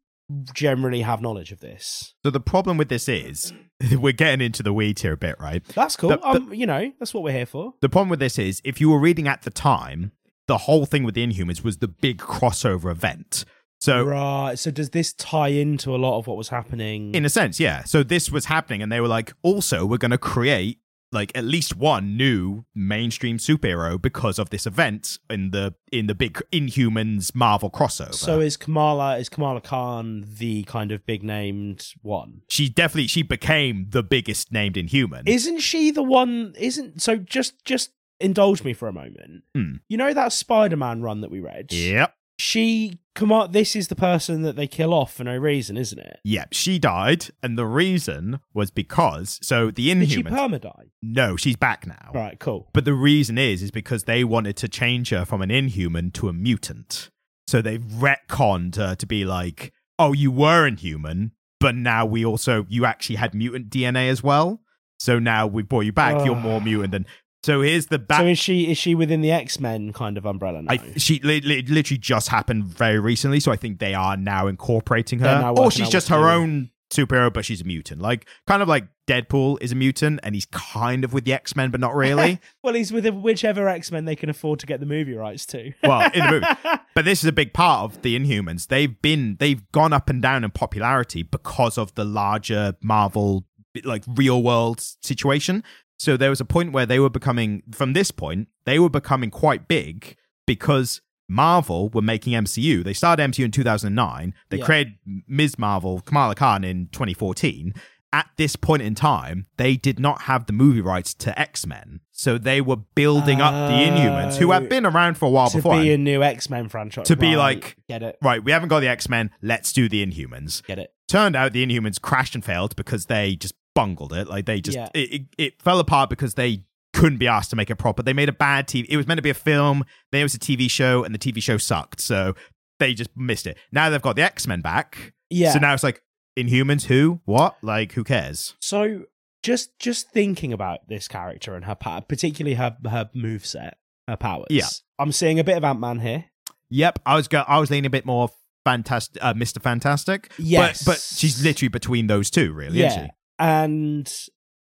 generally 0.53 1.03
have 1.03 1.20
knowledge 1.20 1.53
of 1.53 1.61
this? 1.61 2.14
So 2.25 2.31
the 2.31 2.41
problem 2.41 2.77
with 2.77 2.89
this 2.89 3.09
is 3.09 3.53
we're 3.93 4.12
getting 4.12 4.45
into 4.45 4.62
the 4.62 4.72
weeds 4.72 5.03
here 5.03 5.12
a 5.12 5.16
bit, 5.16 5.37
right? 5.39 5.64
That's 5.75 5.97
cool. 5.97 6.11
The- 6.11 6.16
the- 6.18 6.27
um, 6.27 6.55
you 6.55 6.66
know, 6.66 6.93
that's 6.99 7.12
what 7.14 7.22
we're 7.22 7.33
here 7.33 7.47
for. 7.47 7.75
The 7.81 7.89
problem 7.89 8.09
with 8.09 8.20
this 8.20 8.39
is 8.39 8.61
if 8.64 8.81
you 8.81 8.91
were 8.91 8.99
reading 8.99 9.29
at 9.29 9.43
the 9.43 9.51
time, 9.51 10.12
the 10.47 10.59
whole 10.59 10.87
thing 10.87 11.05
with 11.05 11.14
the 11.14 11.27
Inhumans 11.27 11.62
was 11.64 11.79
the 11.79 11.89
big 11.89 12.18
crossover 12.18 12.91
event. 12.91 13.45
So 13.81 14.03
right. 14.05 14.59
So, 14.59 14.70
does 14.70 14.91
this 14.91 15.12
tie 15.12 15.49
into 15.49 15.95
a 15.95 15.99
lot 15.99 16.18
of 16.18 16.27
what 16.27 16.37
was 16.39 16.49
happening? 16.49 17.14
in 17.14 17.25
a 17.25 17.29
sense, 17.29 17.61
yeah. 17.61 17.85
So 17.85 18.03
this 18.03 18.31
was 18.31 18.47
happening 18.47 18.83
and 18.83 18.91
they 18.91 19.01
were 19.01 19.09
like, 19.09 19.33
also 19.43 19.85
we're 19.85 19.99
gonna 19.99 20.16
create 20.18 20.79
like 21.15 21.33
at 21.35 21.45
least 21.45 21.77
one 21.77 22.17
new 22.17 22.65
mainstream 22.75 23.39
superhero 23.39 24.01
because 24.01 24.39
of 24.39 24.51
this 24.51 24.67
event 24.67 25.19
in 25.31 25.51
the 25.53 25.75
in 25.93 26.07
the 26.07 26.15
big 26.15 26.41
Inhumans 26.53 27.35
Marvel 27.35 27.71
crossover. 27.71 28.15
so, 28.15 28.41
is 28.41 28.57
Kamala 28.57 29.19
is 29.19 29.29
Kamala 29.29 29.61
Khan 29.61 30.27
the 30.39 30.65
kind 30.65 30.93
of 30.93 31.07
big 31.07 31.23
named 31.23 31.87
one? 32.03 32.43
she 32.49 32.69
definitely 32.69 33.07
she 33.07 33.23
became 33.23 33.87
the 33.91 34.03
biggest 34.03 34.53
named 34.53 34.77
Inhuman. 34.77 35.27
Isn't 35.27 35.61
she 35.61 35.91
the 35.91 36.03
one? 36.03 36.55
Isn't 36.59 37.01
so? 37.01 37.17
Just 37.17 37.65
just 37.65 37.93
indulge 38.21 38.65
me 38.65 38.73
for 38.73 38.89
a 38.89 38.93
moment. 38.93 39.45
Hmm. 39.55 39.75
You 39.89 39.97
know 39.97 40.12
that 40.12 40.33
Spider-Man 40.33 41.03
run 41.03 41.21
that 41.21 41.31
we 41.31 41.41
read. 41.41 41.73
yep. 41.73 42.15
She 42.45 42.99
come 43.14 43.32
on. 43.32 43.53
This 43.53 43.74
is 43.74 43.88
the 43.88 43.97
person 43.97 44.42
that 44.42 44.55
they 44.55 44.66
kill 44.66 44.92
off 44.92 45.14
for 45.14 45.24
no 45.24 45.34
reason, 45.34 45.78
isn't 45.78 45.99
it? 45.99 46.20
Yep, 46.24 46.49
she 46.53 46.78
died, 46.78 47.28
and 47.42 47.57
the 47.57 47.64
reason 47.64 48.38
was 48.53 48.70
because 48.70 49.40
so 49.42 49.70
the 49.70 49.90
inhuman. 49.90 50.09
Did 50.09 50.14
she 50.14 50.22
Inhumans. 50.22 50.51
perma 50.51 50.61
die? 50.61 50.84
no, 51.01 51.36
she's 51.36 51.57
back 51.57 51.86
now. 51.86 52.11
Right, 52.12 52.38
cool. 52.38 52.68
But 52.74 52.84
the 52.84 52.92
reason 52.92 53.38
is 53.38 53.62
is 53.62 53.70
because 53.70 54.05
they 54.05 54.24
wanted 54.24 54.59
to 54.59 54.68
change 54.68 55.09
her 55.09 55.24
from 55.24 55.40
an 55.40 55.51
Inhuman 55.51 56.11
to 56.12 56.28
a 56.28 56.34
mutant. 56.34 57.09
So 57.47 57.62
they've 57.62 57.80
retconned 57.80 58.76
her 58.76 58.95
to 58.95 59.07
be 59.07 59.24
like, 59.24 59.72
oh, 59.99 60.12
you 60.12 60.30
were 60.30 60.66
Inhuman, 60.66 61.32
but 61.61 61.74
now 61.74 62.05
we 62.05 62.26
also 62.26 62.66
you 62.68 62.84
actually 62.84 63.16
had 63.16 63.34
mutant 63.34 63.70
DNA 63.70 64.11
as 64.11 64.22
well. 64.22 64.61
So 64.99 65.18
now 65.18 65.47
we 65.47 65.62
brought 65.62 65.86
you 65.86 65.92
back. 65.92 66.26
You're 66.26 66.36
ah. 66.36 66.40
more 66.40 66.61
mutant 66.61 66.92
than. 66.92 67.07
So 67.45 67.61
here's 67.61 67.88
the 67.88 67.99
back. 67.99 68.20
so 68.20 68.26
is 68.26 68.38
she 68.38 68.70
is 68.70 68.78
she 68.78 68.95
within 68.95 69.20
the 69.20 69.30
X 69.30 69.61
Men 69.61 69.92
kind 69.92 70.16
of 70.16 70.24
umbrella 70.24 70.62
now? 70.62 70.72
I, 70.72 70.78
she 70.97 71.20
li- 71.20 71.42
li- 71.42 71.61
literally 71.68 71.99
just 71.99 72.30
happened 72.30 72.64
very 72.64 72.99
recently, 72.99 73.38
so 73.38 73.53
I 73.53 73.57
think 73.57 73.80
they 73.80 73.92
are 73.92 74.16
now 74.16 74.47
incorporating 74.47 75.18
her, 75.18 75.40
now 75.40 75.55
or 75.55 75.70
she's 75.70 75.90
just 75.90 76.09
her 76.09 76.20
do. 76.20 76.24
own 76.24 76.70
superhero, 76.90 77.30
but 77.30 77.45
she's 77.45 77.61
a 77.61 77.64
mutant. 77.64 78.01
Like 78.01 78.26
kind 78.47 78.62
of 78.62 78.68
like 78.68 78.86
Deadpool 79.07 79.59
is 79.61 79.72
a 79.72 79.74
mutant, 79.74 80.20
and 80.22 80.34
he's 80.34 80.47
kind 80.47 81.05
of 81.05 81.12
with 81.12 81.26
the 81.26 81.34
X 81.34 81.55
Men, 81.55 81.70
but 81.70 81.80
not 81.80 81.95
really. 81.95 82.40
well, 82.62 82.72
he's 82.72 82.90
with 82.90 83.07
whichever 83.09 83.68
X 83.68 83.92
Men 83.92 84.07
they 84.07 84.16
can 84.16 84.30
afford 84.30 84.59
to 84.61 84.66
get 84.66 84.80
the 84.80 84.86
movie 84.86 85.14
rights 85.14 85.45
to. 85.45 85.70
well, 85.82 86.11
in 86.14 86.24
the 86.24 86.30
movie, 86.30 86.80
but 86.95 87.05
this 87.05 87.22
is 87.22 87.28
a 87.28 87.32
big 87.32 87.53
part 87.53 87.82
of 87.84 88.01
the 88.01 88.18
Inhumans. 88.18 88.68
They've 88.68 89.03
been 89.03 89.36
they've 89.38 89.70
gone 89.70 89.92
up 89.92 90.09
and 90.09 90.22
down 90.22 90.45
in 90.45 90.51
popularity 90.51 91.22
because 91.22 91.76
of 91.76 91.95
the 91.95 92.07
larger 92.07 92.72
Marvel 92.82 93.45
like 93.82 94.05
real 94.07 94.42
world 94.42 94.80
situation. 95.03 95.64
So 96.05 96.18
there 96.18 96.30
was 96.30 96.40
a 96.40 96.44
point 96.44 96.72
where 96.72 96.84
they 96.84 96.98
were 96.98 97.09
becoming 97.09 97.62
from 97.72 97.94
this 97.94 98.11
point 98.11 98.48
they 98.66 98.78
were 98.78 98.90
becoming 98.90 99.30
quite 99.30 99.68
big 99.68 100.16
because 100.46 101.00
Marvel 101.28 101.88
were 101.88 102.02
making 102.02 102.34
MCU. 102.34 102.84
They 102.84 102.92
started 102.92 103.22
MCU 103.22 103.46
in 103.46 103.50
2009. 103.50 104.34
They 104.50 104.59
Yeah. 104.59 104.64
created 104.64 104.94
Ms. 105.26 105.59
Marvel, 105.59 106.00
Kamala 106.00 106.34
Khan 106.34 106.62
in 106.64 106.88
2014. 106.92 107.72
At 108.12 108.28
this 108.36 108.55
point 108.55 108.82
in 108.82 108.94
time, 108.94 109.46
they 109.57 109.76
did 109.76 109.98
not 109.98 110.22
have 110.22 110.46
the 110.46 110.52
movie 110.52 110.82
rights 110.82 111.14
to 111.14 111.38
X 111.40 111.66
Men. 111.66 112.00
So 112.12 112.38
they 112.38 112.61
were 112.61 112.76
building 112.76 113.40
up 113.40 113.52
the 113.52 113.74
Inhumans, 113.74 114.36
who 114.36 114.52
had 114.52 114.64
oh. 114.64 114.66
been 114.66 114.86
around 114.86 115.16
for 115.16 115.26
a 115.26 115.30
while 115.30 115.48
to 115.48 115.57
before. 115.57 115.76
To 115.76 115.82
be 115.82 115.92
a 115.92 115.98
new 115.98 116.22
X 116.22 116.48
Men 116.50 116.68
franchise. 116.68 117.09
To 117.09 117.16
be 117.16 117.34
like- 117.34 117.76
get 117.88 118.02
it, 118.02 118.18
right, 118.22 118.44
we 118.44 118.52
haven't 118.52 118.68
got 118.68 118.80
the 118.80 118.88
X 118.88 119.09
Men. 119.09 119.30
Let's 119.42 119.72
do 119.72 119.88
the 119.88 120.05
Inhumans. 120.07 120.64
get 120.64 120.78
it. 120.78 120.92
Turned 121.09 121.34
out 121.34 121.52
the 121.52 121.66
Inhumans 121.66 122.00
crashed 122.00 122.34
and 122.34 122.44
failed 122.44 122.76
because 122.76 123.07
they 123.07 123.34
just 123.36 123.55
bungled 123.75 124.12
it. 124.12 124.29
Like 124.29 124.47
they 124.47 124.61
just 124.61 124.77
Yeah. 124.77 124.89
it, 124.95 125.12
it, 125.12 125.22
it 125.39 125.62
fell 125.62 125.79
apart 125.81 126.11
because 126.11 126.35
they 126.35 126.64
couldn't 126.93 127.18
be 127.18 127.27
asked 127.27 127.51
to 127.51 127.57
make 127.57 127.70
it 127.70 127.77
proper. 127.77 128.03
They 128.03 128.12
made 128.12 128.29
a 128.29 128.33
bad 128.33 128.68
TV. 128.68 128.87
It 128.89 128.97
was 128.97 129.07
meant 129.07 129.18
to 129.18 129.22
be 129.22 129.31
a 129.31 129.35
film. 129.35 129.85
Then 130.12 130.20
it 130.20 130.25
was 130.25 130.35
a 130.35 130.39
TV 130.39 130.70
show, 130.70 131.03
and 131.05 131.14
the 131.14 131.18
TV 131.18 131.43
show 131.43 131.59
sucked. 131.59 132.01
So 132.01 132.35
they 132.79 132.95
just 132.95 133.11
missed 133.16 133.47
it. 133.47 133.59
Now 133.72 133.91
they've 133.91 134.01
got 134.03 134.16
the 134.16 134.22
X 134.22 134.47
Men 134.47 134.61
back. 134.61 135.12
Yeah. 135.31 135.53
So 135.53 135.59
now 135.59 135.75
it's 135.75 135.83
like 135.83 136.03
Inhumans. 136.39 136.85
Who? 136.85 137.20
What? 137.25 137.57
Like 137.62 137.93
who 137.93 138.05
cares? 138.05 138.55
So 138.61 139.05
just 139.43 139.79
just 139.79 140.11
thinking 140.11 140.53
about 140.53 140.89
this 140.89 141.09
character 141.09 141.55
and 141.55 141.64
her 141.64 141.75
power, 141.75 142.01
particularly 142.01 142.55
her 142.55 142.77
her 142.89 143.11
move 143.14 143.45
set, 143.45 143.77
her 144.09 144.16
powers. 144.16 144.47
Yeah. 144.51 144.66
I'm 144.99 145.11
seeing 145.12 145.39
a 145.41 145.45
bit 145.45 145.57
of 145.57 145.64
Ant 145.64 145.81
Man 145.81 145.99
here. 145.99 146.27
Yep. 146.70 147.01
I 147.05 147.16
was 147.16 147.29
go- 147.29 147.45
I 147.47 147.59
was 147.59 147.70
leaning 147.70 147.87
a 147.87 147.91
bit 147.91 148.07
more 148.07 148.31
fantastic, 148.64 149.22
uh, 149.22 149.35
Mister 149.35 149.61
Fantastic. 149.61 150.31
Yes. 150.39 150.85
But 150.85 150.93
but 150.93 150.99
she's 151.01 151.43
literally 151.43 151.68
between 151.68 152.07
those 152.07 152.31
two, 152.31 152.53
really. 152.53 152.79
yeah, 152.81 153.09
and 153.39 154.12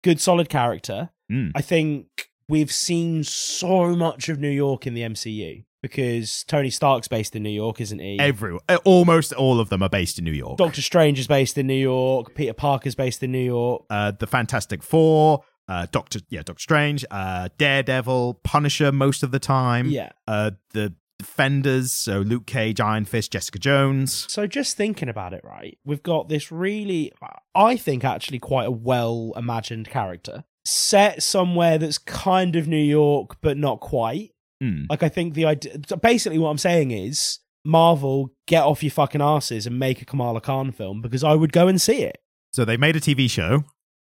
good 0.03 0.21
solid 0.21 0.49
character. 0.49 1.11
Mm. 1.31 1.53
I 1.55 1.63
think 1.63 2.31
we've 2.49 2.73
seen 2.73 3.25
so 3.25 3.95
much 3.97 4.29
of 4.29 4.39
New 4.39 4.51
York 4.51 4.87
in 4.87 4.95
the 4.95 5.03
MCU 5.03 5.65
because 5.83 6.45
Tony 6.45 6.71
Stark's 6.71 7.09
based 7.09 7.37
in 7.37 7.43
New 7.43 7.51
York, 7.51 7.81
isn't 7.81 7.99
he? 7.99 8.19
Every 8.19 8.59
uh, 8.69 8.79
almost 8.85 9.33
all 9.33 9.61
of 9.61 9.69
them 9.69 9.83
are 9.83 9.89
based 9.89 10.19
in 10.19 10.25
New 10.25 10.33
York. 10.33 10.59
Doctor 10.59 10.83
Strange 10.83 11.19
is 11.19 11.27
based 11.27 11.57
in 11.59 11.67
New 11.67 11.75
York. 11.75 12.35
Peter 12.35 12.53
Parker's 12.53 12.95
based 12.95 13.23
in 13.23 13.33
New 13.33 13.39
York. 13.45 13.85
uh, 13.91 14.13
the 14.13 14.27
Fantastic 14.27 14.83
Four, 14.83 15.45
uh, 15.69 15.87
Doctor, 15.91 16.21
yeah, 16.29 16.43
Doctor 16.43 16.61
Strange, 16.61 17.05
uh, 17.11 17.49
Daredevil, 17.59 18.41
Punisher 18.45 18.93
most 18.93 19.23
of 19.23 19.31
the 19.31 19.39
time. 19.39 19.89
Yeah. 19.89 20.11
Uh, 20.27 20.53
the 20.73 20.95
Defenders, 21.19 21.93
so 21.93 22.21
Luke 22.21 22.47
Cage, 22.47 22.81
Iron 22.81 23.05
Fist, 23.05 23.33
Jessica 23.33 23.59
Jones. 23.59 24.27
So 24.29 24.47
just 24.47 24.77
thinking 24.77 25.09
about 25.09 25.33
it, 25.33 25.43
right? 25.45 25.79
We've 25.85 26.03
got 26.03 26.29
this 26.29 26.53
really, 26.53 27.13
I 27.55 27.77
think, 27.77 28.05
actually 28.05 28.39
quite 28.39 28.67
a 28.67 28.71
well 28.71 29.33
imagined 29.37 29.89
character 29.89 30.45
set 30.67 31.23
somewhere 31.23 31.79
that's 31.79 31.99
kind 31.99 32.57
of 32.57 32.67
New 32.67 32.77
York, 32.77 33.37
but 33.41 33.57
not 33.57 33.81
quite. 33.81 34.33
Hmm. 34.61 34.85
Like 34.91 35.03
I 35.03 35.09
think 35.09 35.35
the 35.35 35.45
idea, 35.47 35.79
basically, 36.03 36.39
what 36.39 36.51
I'm 36.51 36.59
saying 36.59 36.91
is, 36.91 37.39
Marvel, 37.65 38.33
get 38.47 38.63
off 38.63 38.83
your 38.83 38.91
fucking 38.91 39.23
asses 39.23 39.67
and 39.67 39.79
make 39.79 40.03
a 40.03 40.05
Kamala 40.05 40.41
Khan 40.41 40.73
film 40.73 41.01
because 41.01 41.25
I 41.25 41.35
would 41.35 41.53
go 41.53 41.69
and 41.69 41.81
see 41.81 42.03
it. 42.03 42.19
So 42.53 42.65
they 42.65 42.77
made 42.77 42.97
a 42.97 43.01
TV 43.01 43.31
show. 43.31 43.65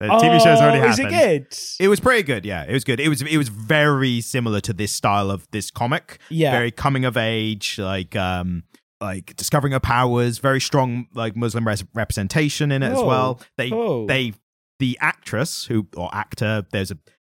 The 0.08 0.14
TV 0.14 0.38
show's 0.42 0.60
already 0.60 0.80
Oh, 0.80 0.88
is 0.90 0.98
happened. 0.98 1.14
it 1.16 1.48
good? 1.50 1.58
It 1.80 1.88
was 1.88 2.00
pretty 2.00 2.22
good, 2.22 2.44
yeah. 2.44 2.64
It 2.68 2.72
was 2.72 2.84
good. 2.84 3.00
It 3.00 3.08
was 3.08 3.22
it 3.22 3.36
was 3.36 3.48
very 3.48 4.20
similar 4.20 4.60
to 4.60 4.72
this 4.72 4.92
style 4.92 5.30
of 5.30 5.46
this 5.50 5.70
comic. 5.70 6.18
yeah. 6.30 6.50
Very 6.52 6.70
coming 6.70 7.04
of 7.04 7.16
age, 7.16 7.78
like 7.78 8.14
um 8.16 8.64
like 9.00 9.34
discovering 9.36 9.72
her 9.72 9.80
powers, 9.80 10.38
very 10.38 10.60
strong 10.60 11.06
like 11.14 11.34
Muslim 11.36 11.66
res- 11.66 11.84
representation 11.94 12.70
in 12.70 12.82
it 12.82 12.92
as 12.92 12.98
Oh, 12.98 13.06
well. 13.06 13.40
They 13.56 13.70
cool. 13.70 14.06
they 14.06 14.34
the 14.78 14.98
actress 15.00 15.64
who 15.66 15.86
or 15.96 16.08
actor, 16.14 16.66
there's 16.72 16.90
a 16.90 16.98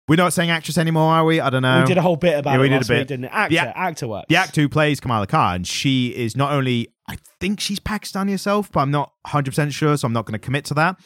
we're 0.09 0.17
not 0.17 0.33
saying 0.33 0.51
actress 0.51 0.77
anymore, 0.79 1.13
are 1.13 1.25
we? 1.25 1.41
I 1.41 1.49
don't 1.49 1.63
know. 1.63 1.81
we 1.83 1.87
did 1.87 1.97
a 1.99 2.03
whole 2.03 2.17
bit 2.17 2.37
about 2.39 2.51
Yeah, 2.53 2.57
it 2.57 2.61
we 2.63 2.69
did 2.69 2.75
a 2.75 2.79
last 2.79 2.91
week, 2.91 2.99
bit. 3.01 3.09
didn't 3.09 3.25
it? 3.27 3.31
Actor, 3.33 3.55
Yeah. 3.55 3.73
actor 3.77 4.09
work. 4.09 4.25
the 4.29 4.37
actor 4.37 4.61
who 4.61 4.69
plays 4.69 4.99
Kamala 4.99 5.27
Khan, 5.29 5.63
she 5.65 6.09
is 6.09 6.37
not 6.37 6.53
only 6.53 6.89
I 7.09 7.17
think 7.41 7.61
she's 7.61 7.79
Pakistani 7.81 8.31
herself, 8.31 8.71
but 8.73 8.81
I'm 8.81 8.91
not 8.91 9.13
100% 9.27 9.73
sure, 9.73 9.97
so 9.97 10.07
I'm 10.07 10.13
not 10.13 10.25
going 10.27 10.33
to 10.39 10.45
commit 10.45 10.65
to 10.67 10.75
that. 10.75 10.99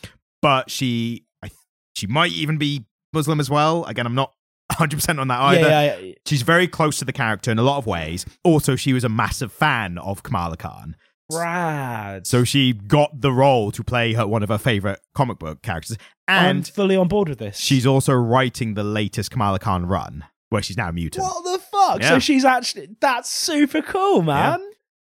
But 0.43 0.71
she 0.71 1.26
she 1.97 2.07
might 2.07 2.33
even 2.33 2.59
be 2.59 2.85
Muslim 3.13 3.41
as 3.41 3.49
well. 3.51 3.85
Again, 3.87 4.07
I'm 4.07 4.15
not 4.15 4.33
100% 4.73 5.19
on 5.19 5.29
that 5.29 5.41
either. 5.41 5.69
Yeah, 5.69 5.83
yeah, 5.83 5.97
yeah. 5.99 6.15
She's 6.27 6.43
very 6.43 6.69
close 6.69 6.99
to 6.99 7.05
the 7.05 7.13
character 7.13 7.51
in 7.51 7.59
a 7.59 7.63
lot 7.63 7.79
of 7.79 7.87
ways. 7.87 8.27
Also, 8.45 8.77
she 8.77 8.93
was 8.93 9.03
a 9.05 9.09
massive 9.09 9.53
fan 9.53 9.97
of 9.99 10.23
Kamala 10.23 10.57
Khan. 10.57 10.97
Rad. 11.33 12.27
So 12.27 12.45
she 12.45 12.73
got 12.73 13.21
the 13.21 13.33
role 13.33 13.71
to 13.73 13.83
play 13.83 14.13
her 14.13 14.27
one 14.27 14.43
of 14.43 14.49
her 14.49 14.59
favorite 14.59 15.01
comic 15.15 15.39
book 15.39 15.63
characters. 15.63 15.97
I'm 16.29 16.57
And 16.57 16.69
fully 16.69 16.97
on 16.97 17.09
board 17.09 17.29
with 17.29 17.39
this. 17.39 17.57
she's 17.57 17.87
also 17.87 18.13
writing 18.13 18.75
the 18.75 18.85
latest 18.85 19.31
Kamala 19.31 19.59
Khan 19.59 19.87
run, 19.87 20.25
where 20.51 20.63
she's 20.63 20.77
now 20.77 20.91
mutant. 20.93 21.25
what 21.27 21.43
the 21.45 21.59
fuck? 21.59 22.03
So 22.05 22.19
she's 22.19 22.45
actually 22.45 22.89
that's 23.01 23.29
super 23.31 23.83
cool, 23.83 24.23
man. 24.23 24.61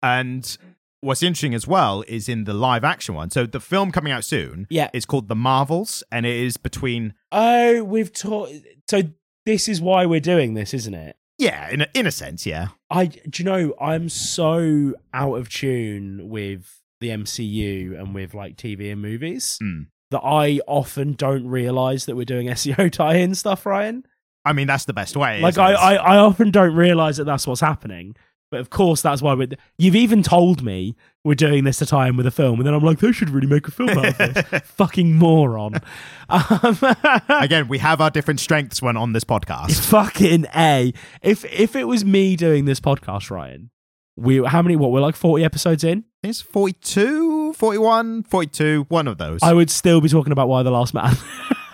And 0.04 0.58
what's 1.04 1.22
interesting 1.24 1.54
as 1.54 1.68
well 1.68 2.04
is 2.08 2.28
in 2.30 2.46
the 2.46 2.54
live 2.54 2.84
action 2.84 3.14
one. 3.16 3.30
So 3.30 3.46
the 3.46 3.60
film 3.60 3.92
coming 3.92 4.12
out 4.14 4.24
soon 4.24 4.68
Yeah. 4.70 4.90
is 4.94 5.06
called 5.06 5.28
The 5.28 5.36
Marvels, 5.36 6.04
and 6.12 6.26
it 6.26 6.36
is 6.36 6.58
between 6.58 7.14
Oh, 7.32 7.84
we've 7.84 8.12
taught. 8.14 8.50
So 8.90 9.02
this 9.46 9.68
is 9.68 9.82
why 9.82 10.06
we're 10.06 10.20
doing 10.20 10.54
this, 10.54 10.74
isn't 10.74 10.94
it? 10.94 11.16
yeah, 11.40 11.70
in 11.70 11.82
a, 11.82 11.88
in 11.94 12.06
a 12.08 12.12
sense, 12.12 12.46
yeah. 12.46 12.70
I 12.90 13.08
do 13.08 13.44
you 13.44 13.44
know 13.44 13.74
I'm 13.82 14.08
so 14.08 14.94
out 15.14 15.34
of 15.36 15.50
tune 15.50 16.30
with 16.30 16.80
the 17.02 17.10
MCU 17.10 18.00
and 18.00 18.14
with 18.16 18.34
like 18.34 18.56
TV 18.56 18.92
and 18.92 19.02
movies 19.02 19.58
Hmm. 19.60 19.82
that 20.12 20.22
I 20.22 20.62
often 20.68 21.14
don't 21.14 21.48
realize 21.48 22.06
that 22.06 22.16
we're 22.16 22.24
doing 22.26 22.48
SEO 22.48 22.90
tie-in 22.92 23.36
stuff, 23.36 23.66
Ryan. 23.66 24.06
I 24.46 24.54
mean, 24.54 24.68
that's 24.68 24.86
the 24.86 24.94
best 24.94 25.16
way. 25.18 25.42
Like 25.42 25.58
I. 25.58 25.74
I, 25.74 25.94
I 25.96 26.18
often 26.18 26.52
don't 26.52 26.76
realize 26.76 27.18
that 27.18 27.24
that's 27.26 27.48
what's 27.48 27.62
happening. 27.62 28.16
But 28.54 28.60
of 28.60 28.70
course, 28.70 29.02
that's 29.02 29.20
why 29.20 29.34
we're. 29.34 29.48
You've 29.80 29.96
even 29.96 30.22
told 30.22 30.62
me 30.62 30.96
we're 31.24 31.34
doing 31.34 31.64
this 31.64 31.80
to 31.80 31.88
tie 31.88 32.08
in 32.08 32.18
with 32.18 32.28
a 32.28 32.32
film, 32.32 32.60
and 32.60 32.68
then 32.68 32.76
I'm 32.76 32.84
like, 32.84 33.00
they 33.00 33.12
should 33.12 33.32
really 33.32 33.48
make 33.48 33.68
a 33.68 33.72
film 33.72 33.90
out 33.90 34.06
of 34.06 34.18
this. 34.20 34.62
Fucking 34.64 35.16
moron. 35.16 35.82
Um, 36.30 36.78
Again, 37.30 37.68
we 37.68 37.80
have 37.80 38.00
our 38.00 38.12
different 38.12 38.40
strengths 38.40 38.80
when 38.80 38.96
on 38.96 39.14
this 39.14 39.24
podcast. 39.24 39.84
fucking 39.90 40.46
a. 40.56 40.94
If 41.24 41.46
if 41.46 41.76
it 41.76 41.86
was 41.86 42.06
me 42.06 42.36
doing 42.36 42.66
this 42.66 42.80
podcast, 42.80 43.32
Ryan, 43.32 43.72
we 44.16 44.46
how 44.46 44.62
many? 44.62 44.76
What 44.76 44.92
we're 44.92 45.02
like 45.02 45.16
forty 45.16 45.44
episodes 45.44 45.84
in. 45.84 46.04
It's 46.22 46.40
42, 46.40 47.54
41, 47.54 48.24
42, 48.24 48.86
one 48.88 49.08
of 49.08 49.18
those. 49.18 49.40
I 49.42 49.52
would 49.52 49.72
still 49.72 50.00
be 50.00 50.10
talking 50.10 50.32
about 50.32 50.48
Y: 50.48 50.62
The 50.62 50.70
Last 50.70 50.94
Man. 50.94 51.18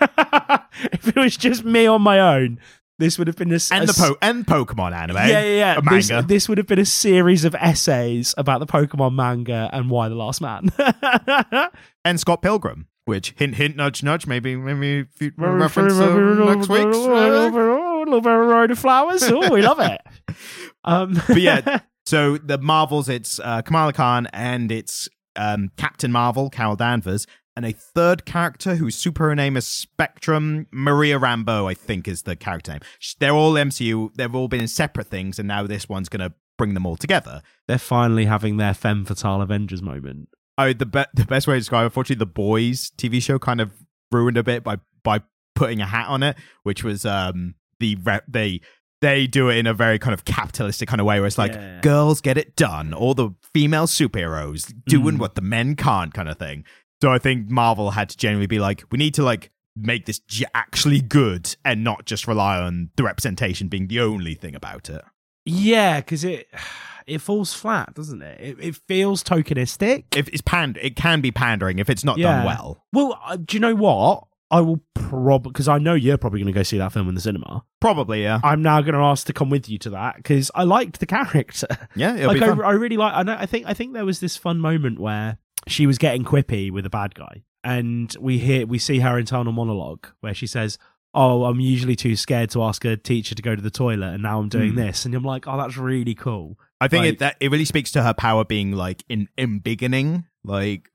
if 0.92 1.08
it 1.08 1.16
was 1.16 1.36
just 1.36 1.62
me 1.62 1.84
on 1.84 2.00
my 2.00 2.18
own, 2.18 2.58
this 3.00 3.18
would 3.18 3.26
have 3.26 3.36
been 3.36 3.50
a, 3.50 3.58
and 3.72 3.88
the 3.88 3.94
po- 3.96 4.16
and 4.22 4.46
Pokemon 4.46 4.92
anime. 4.92 5.16
Yeah, 5.16 5.42
yeah, 5.42 5.42
yeah. 5.42 5.80
This, 5.90 6.10
manga. 6.10 6.26
this 6.28 6.48
would 6.48 6.58
have 6.58 6.68
been 6.68 6.78
a 6.78 6.84
series 6.84 7.44
of 7.44 7.54
essays 7.56 8.34
about 8.38 8.60
the 8.60 8.66
Pokemon 8.66 9.14
manga 9.14 9.68
and 9.72 9.90
Y: 9.90 10.08
The 10.08 10.14
Last 10.14 10.40
Man. 10.40 10.70
and 12.04 12.20
Scott 12.20 12.42
Pilgrim, 12.42 12.86
which 13.06 13.34
hint, 13.36 13.56
hint, 13.56 13.74
nudge, 13.76 14.02
nudge. 14.04 14.26
Maybe, 14.26 14.54
maybe 14.54 15.06
reference 15.36 15.94
uh, 15.94 16.14
next 16.54 16.68
week's. 16.68 16.96
uh, 16.96 17.90
little 18.04 18.20
road 18.20 18.70
of 18.70 18.78
flowers. 18.78 19.22
Oh, 19.24 19.52
we 19.52 19.62
love 19.62 19.80
it. 19.80 20.00
Um, 20.82 21.20
But 21.28 21.42
yeah, 21.42 21.80
so 22.06 22.38
the 22.38 22.56
Marvels, 22.56 23.10
it's 23.10 23.38
uh, 23.38 23.60
Kamala 23.60 23.92
Khan 23.92 24.28
and 24.32 24.72
it's 24.72 25.10
um, 25.36 25.68
Captain 25.76 26.10
Marvel, 26.10 26.48
Carol 26.48 26.74
Danvers, 26.74 27.26
and 27.56 27.66
a 27.66 27.72
third 27.72 28.24
character 28.24 28.76
whose 28.76 28.94
super 28.96 29.34
name 29.34 29.56
is 29.56 29.66
Spectrum. 29.66 30.66
Maria 30.70 31.18
Rambeau, 31.18 31.70
I 31.70 31.74
think, 31.74 32.06
is 32.08 32.22
the 32.22 32.36
character 32.36 32.72
name. 32.72 32.80
They're 33.18 33.32
all 33.32 33.52
MCU. 33.54 34.14
They've 34.14 34.34
all 34.34 34.48
been 34.48 34.60
in 34.62 34.68
separate 34.68 35.08
things, 35.08 35.38
and 35.38 35.46
now 35.48 35.66
this 35.66 35.88
one's 35.88 36.08
going 36.08 36.28
to 36.28 36.34
bring 36.58 36.74
them 36.74 36.86
all 36.86 36.96
together. 36.96 37.42
they're 37.68 37.78
finally 37.78 38.24
having 38.26 38.56
their 38.58 38.74
femme 38.74 39.04
fatale 39.04 39.40
Avengers 39.42 39.80
moment. 39.82 40.28
Oh, 40.58 40.72
the 40.72 40.84
be- 40.86 41.04
the 41.14 41.24
best 41.24 41.46
way 41.46 41.54
to 41.54 41.60
describe 41.60 41.82
it, 41.82 41.86
unfortunately, 41.86 42.18
the 42.18 42.26
boys 42.26 42.90
TV 42.98 43.22
show 43.22 43.38
kind 43.38 43.60
of 43.60 43.72
ruined 44.12 44.36
a 44.36 44.42
bit 44.42 44.62
by 44.64 44.76
by 45.02 45.20
putting 45.54 45.80
a 45.80 45.86
hat 45.86 46.08
on 46.08 46.22
it, 46.22 46.36
which 46.64 46.82
was 46.84 47.06
um 47.06 47.54
the 47.78 47.94
re- 47.96 48.20
they 48.28 48.60
they 49.00 49.26
do 49.26 49.48
it 49.48 49.56
in 49.56 49.66
a 49.66 49.72
very 49.72 49.98
kind 49.98 50.12
of 50.12 50.26
capitalistic 50.26 50.86
kind 50.86 51.00
of 51.00 51.06
way 51.06 51.18
where 51.20 51.26
it's 51.26 51.38
like 51.38 51.52
Yeah. 51.54 51.80
girls 51.80 52.20
get 52.20 52.36
it 52.36 52.54
done, 52.56 52.92
all 52.92 53.14
the 53.14 53.30
female 53.54 53.86
superheroes 53.86 54.74
doing 54.86 55.16
Mm. 55.16 55.20
what 55.20 55.36
the 55.36 55.40
men 55.40 55.76
can't 55.76 56.12
kind 56.12 56.28
of 56.28 56.36
thing. 56.38 56.64
So 57.02 57.10
I 57.12 57.18
think 57.18 57.48
Marvel 57.50 57.90
had 57.92 58.10
to 58.10 58.16
genuinely 58.16 58.46
be 58.46 58.58
like, 58.58 58.84
we 58.90 58.98
need 58.98 59.14
to 59.14 59.22
like 59.22 59.50
make 59.76 60.06
this 60.06 60.18
j- 60.18 60.44
actually 60.54 61.00
good 61.00 61.54
and 61.64 61.82
not 61.84 62.04
just 62.04 62.26
rely 62.28 62.60
on 62.60 62.90
the 62.96 63.02
representation 63.04 63.68
being 63.68 63.86
the 63.88 64.00
only 64.00 64.34
thing 64.34 64.54
about 64.54 64.90
it. 64.90 65.02
Yeah, 65.46 66.00
because 66.00 66.24
it 66.24 66.48
it 67.06 67.18
falls 67.20 67.54
flat, 67.54 67.94
doesn't 67.94 68.20
it? 68.22 68.40
It, 68.40 68.56
it 68.60 68.76
feels 68.88 69.22
tokenistic. 69.24 70.04
If 70.14 70.28
it's 70.28 70.42
pand, 70.42 70.78
it 70.82 70.96
can 70.96 71.20
be 71.20 71.30
pandering 71.30 71.78
if 71.78 71.88
it's 71.88 72.04
not 72.04 72.18
Yeah. 72.18 72.36
done 72.36 72.46
well. 72.46 72.84
Well, 72.92 73.18
uh, 73.24 73.36
do 73.36 73.56
you 73.56 73.60
know 73.60 73.74
what? 73.74 74.24
I 74.52 74.60
will 74.60 74.80
probably 74.94 75.52
because 75.52 75.68
I 75.68 75.78
know 75.78 75.94
you're 75.94 76.18
probably 76.18 76.40
going 76.40 76.52
to 76.52 76.58
go 76.58 76.64
see 76.64 76.76
that 76.78 76.92
film 76.92 77.08
in 77.08 77.14
the 77.14 77.20
cinema. 77.20 77.64
Probably, 77.80 78.24
yeah, 78.24 78.40
I'm 78.42 78.62
now 78.62 78.80
going 78.80 78.94
to 78.94 79.00
ask 79.00 79.24
to 79.28 79.32
come 79.32 79.48
with 79.48 79.68
you 79.68 79.78
to 79.78 79.90
that 79.90 80.16
because 80.16 80.50
I 80.56 80.64
liked 80.64 80.98
the 80.98 81.06
character. 81.06 81.68
yeah. 81.94 82.26
Like 82.26 82.42
I. 82.42 82.48
I 82.48 82.72
really 82.72 82.96
like. 82.96 83.14
I 83.14 83.22
know. 83.22 83.36
I 83.38 83.46
think. 83.46 83.66
I 83.68 83.74
think 83.74 83.92
there 83.94 84.04
was 84.04 84.18
this 84.18 84.36
fun 84.36 84.58
moment 84.58 84.98
where 84.98 85.38
she 85.68 85.86
was 85.86 85.98
getting 85.98 86.24
quippy 86.24 86.70
with 86.70 86.86
a 86.86 86.90
bad 86.90 87.14
guy, 87.14 87.42
and 87.64 88.14
we 88.20 88.38
hear 88.38 88.66
we 88.66 88.78
see 88.78 89.00
her 89.00 89.18
internal 89.18 89.52
monologue 89.52 90.06
where 90.20 90.34
she 90.34 90.46
says, 90.46 90.78
"Oh, 91.14 91.44
I'm 91.44 91.60
usually 91.60 91.96
too 91.96 92.16
scared 92.16 92.50
to 92.50 92.62
ask 92.62 92.84
a 92.84 92.96
teacher 92.96 93.34
to 93.34 93.42
go 93.42 93.54
to 93.56 93.62
the 93.62 93.70
toilet, 93.70 94.14
and 94.14 94.22
now 94.22 94.38
I'm 94.40 94.48
doing 94.48 94.70
Hmm. 94.70 94.76
this." 94.76 95.04
And 95.04 95.14
I'm 95.14 95.24
like, 95.24 95.46
"Oh, 95.46 95.56
that's 95.56 95.76
really 95.76 96.14
cool." 96.14 96.58
I 96.80 96.88
think 96.88 97.04
Like- 97.04 97.12
it 97.14 97.18
that 97.20 97.36
it 97.40 97.50
really 97.50 97.64
speaks 97.66 97.90
to 97.92 98.02
her 98.02 98.14
power 98.14 98.44
being 98.44 98.72
like 98.72 99.04
in 99.08 99.28
embiggening, 99.36 100.24
like, 100.44 100.88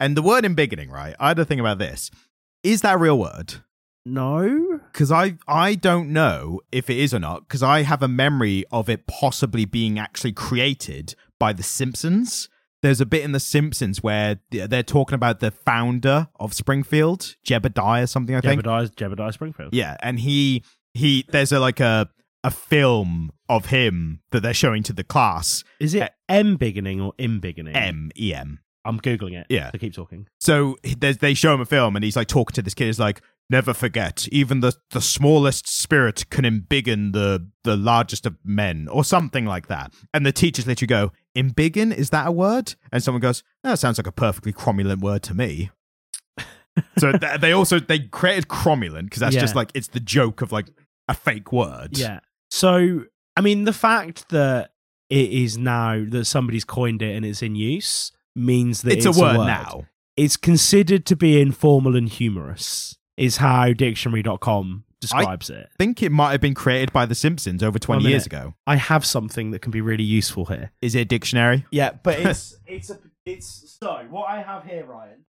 and 0.00 0.16
the 0.16 0.22
word 0.22 0.44
embiggening, 0.44 0.90
right? 0.90 1.14
I 1.20 1.28
had 1.28 1.36
to 1.36 1.44
think 1.44 1.60
about 1.60 1.78
this. 1.78 2.10
Is 2.62 2.80
that 2.82 2.94
a 2.94 2.98
real 2.98 3.18
word? 3.18 3.54
No, 4.08 4.80
Because 4.92 5.10
I 5.10 5.36
I 5.48 5.74
don't 5.74 6.10
know 6.12 6.60
if 6.70 6.88
it 6.88 6.96
is 6.96 7.12
or 7.12 7.18
not. 7.18 7.40
Because 7.40 7.62
I 7.62 7.82
have 7.82 8.02
a 8.02 8.08
memory 8.08 8.64
of 8.70 8.88
it 8.88 9.06
possibly 9.08 9.64
being 9.64 9.98
actually 9.98 10.32
created 10.32 11.14
by 11.40 11.52
the 11.52 11.64
Simpsons. 11.64 12.48
There's 12.86 13.00
a 13.00 13.06
bit 13.06 13.24
in 13.24 13.32
the 13.32 13.40
Simpsons 13.40 14.00
where 14.02 14.38
they're 14.50 14.82
talking 14.84 15.14
about 15.16 15.40
the 15.40 15.50
founder 15.50 16.28
of 16.38 16.54
Springfield, 16.54 17.34
Jebediah, 17.44 18.04
or 18.04 18.06
something. 18.06 18.34
I 18.36 18.40
think. 18.40 18.62
Jebediah, 18.62 18.94
Jebediah 18.94 19.32
Springfield. 19.32 19.74
Yeah, 19.74 19.96
and 20.00 20.20
he 20.20 20.62
he 20.94 21.24
there's 21.30 21.50
a 21.50 21.58
like 21.58 21.80
a 21.80 22.08
a 22.44 22.50
film 22.52 23.32
of 23.48 23.66
him 23.66 24.20
that 24.30 24.40
they're 24.44 24.54
showing 24.54 24.84
to 24.84 24.92
the 24.92 25.02
class. 25.02 25.64
Is 25.80 25.94
it 25.94 26.12
M 26.28 26.56
beginning 26.56 27.00
or 27.00 27.12
M 27.18 27.40
beginning? 27.40 27.74
M 27.74 28.10
E 28.16 28.32
M. 28.32 28.60
I'm 28.84 29.00
googling 29.00 29.32
it. 29.32 29.46
Yeah. 29.50 29.72
So 29.72 29.78
keep 29.78 29.92
talking. 29.94 30.28
So 30.38 30.76
he- 30.84 30.94
they 30.94 31.34
show 31.34 31.52
him 31.52 31.60
a 31.60 31.66
film, 31.66 31.96
and 31.96 32.04
he's 32.04 32.14
like 32.14 32.28
talking 32.28 32.54
to 32.54 32.62
this 32.62 32.72
kid. 32.74 32.86
He's 32.86 33.00
like, 33.00 33.20
"Never 33.48 33.72
forget, 33.74 34.26
even 34.32 34.60
the 34.60 34.74
the 34.90 35.00
smallest 35.00 35.68
spirit 35.68 36.28
can 36.30 36.44
embiggen 36.44 37.12
the 37.12 37.48
the 37.64 37.76
largest 37.76 38.26
of 38.26 38.36
men," 38.44 38.88
or 38.88 39.04
something 39.04 39.46
like 39.46 39.68
that. 39.68 39.92
And 40.12 40.24
the 40.26 40.32
teachers 40.32 40.66
let 40.66 40.80
you 40.80 40.86
go, 40.86 41.12
"Embiggen 41.36 41.94
is 41.94 42.10
that 42.10 42.26
a 42.26 42.32
word?" 42.32 42.74
And 42.92 43.02
someone 43.02 43.20
goes, 43.22 43.42
"That 43.62 43.78
sounds 43.78 43.98
like 43.98 44.06
a 44.06 44.12
perfectly 44.12 44.52
cromulent 44.52 45.00
word 45.00 45.22
to 45.24 45.34
me." 45.34 45.70
so 46.98 47.12
th- 47.12 47.40
they 47.40 47.52
also 47.52 47.78
they 47.80 48.00
created 48.00 48.48
cromulent 48.48 49.04
because 49.04 49.20
that's 49.20 49.34
Yeah. 49.34 49.40
just 49.40 49.54
like 49.54 49.70
it's 49.74 49.88
the 49.88 50.00
joke 50.00 50.42
of 50.42 50.52
like 50.52 50.68
a 51.08 51.14
fake 51.14 51.52
word. 51.52 51.96
Yeah. 51.96 52.20
So, 52.50 53.04
I 53.36 53.40
mean, 53.40 53.64
the 53.64 53.72
fact 53.72 54.28
that 54.30 54.72
it 55.08 55.30
is 55.30 55.56
now 55.56 56.04
that 56.08 56.24
somebody's 56.24 56.64
coined 56.64 57.02
it 57.02 57.14
and 57.14 57.24
it's 57.24 57.42
in 57.42 57.54
use 57.54 58.12
means 58.34 58.82
that 58.82 58.92
it's, 58.94 59.06
it's, 59.06 59.18
a, 59.18 59.20
word 59.20 59.46
now. 59.46 59.84
It's 60.16 60.36
considered 60.36 61.06
to 61.06 61.16
be 61.16 61.40
informal 61.40 61.96
and 61.96 62.08
humorous, 62.08 62.96
is 63.16 63.38
how 63.38 63.72
dictionary.com 63.72 64.84
describes 65.00 65.50
it. 65.50 65.68
I 65.72 65.76
think 65.78 66.02
it 66.02 66.10
might 66.10 66.32
have 66.32 66.40
been 66.40 66.54
created 66.54 66.92
by 66.92 67.06
The 67.06 67.14
Simpsons 67.14 67.62
over 67.62 67.78
20 67.78 68.04
years 68.04 68.26
ago. 68.26 68.54
I 68.66 68.76
have 68.76 69.04
something 69.04 69.50
that 69.50 69.60
can 69.60 69.70
be 69.70 69.80
really 69.80 70.04
useful 70.04 70.46
here. 70.46 70.72
Is 70.82 70.94
it 70.94 71.00
a 71.00 71.04
dictionary? 71.04 71.66
Yeah, 71.70 71.92
but 72.02 72.18
it's 72.20 72.56
it's 72.66 72.90
a 72.90 72.98
it's 73.24 73.76
so 73.80 74.06
what 74.10 74.28
I 74.28 74.42
have 74.42 74.64
here, 74.64 74.84
Ryan. 74.84 75.24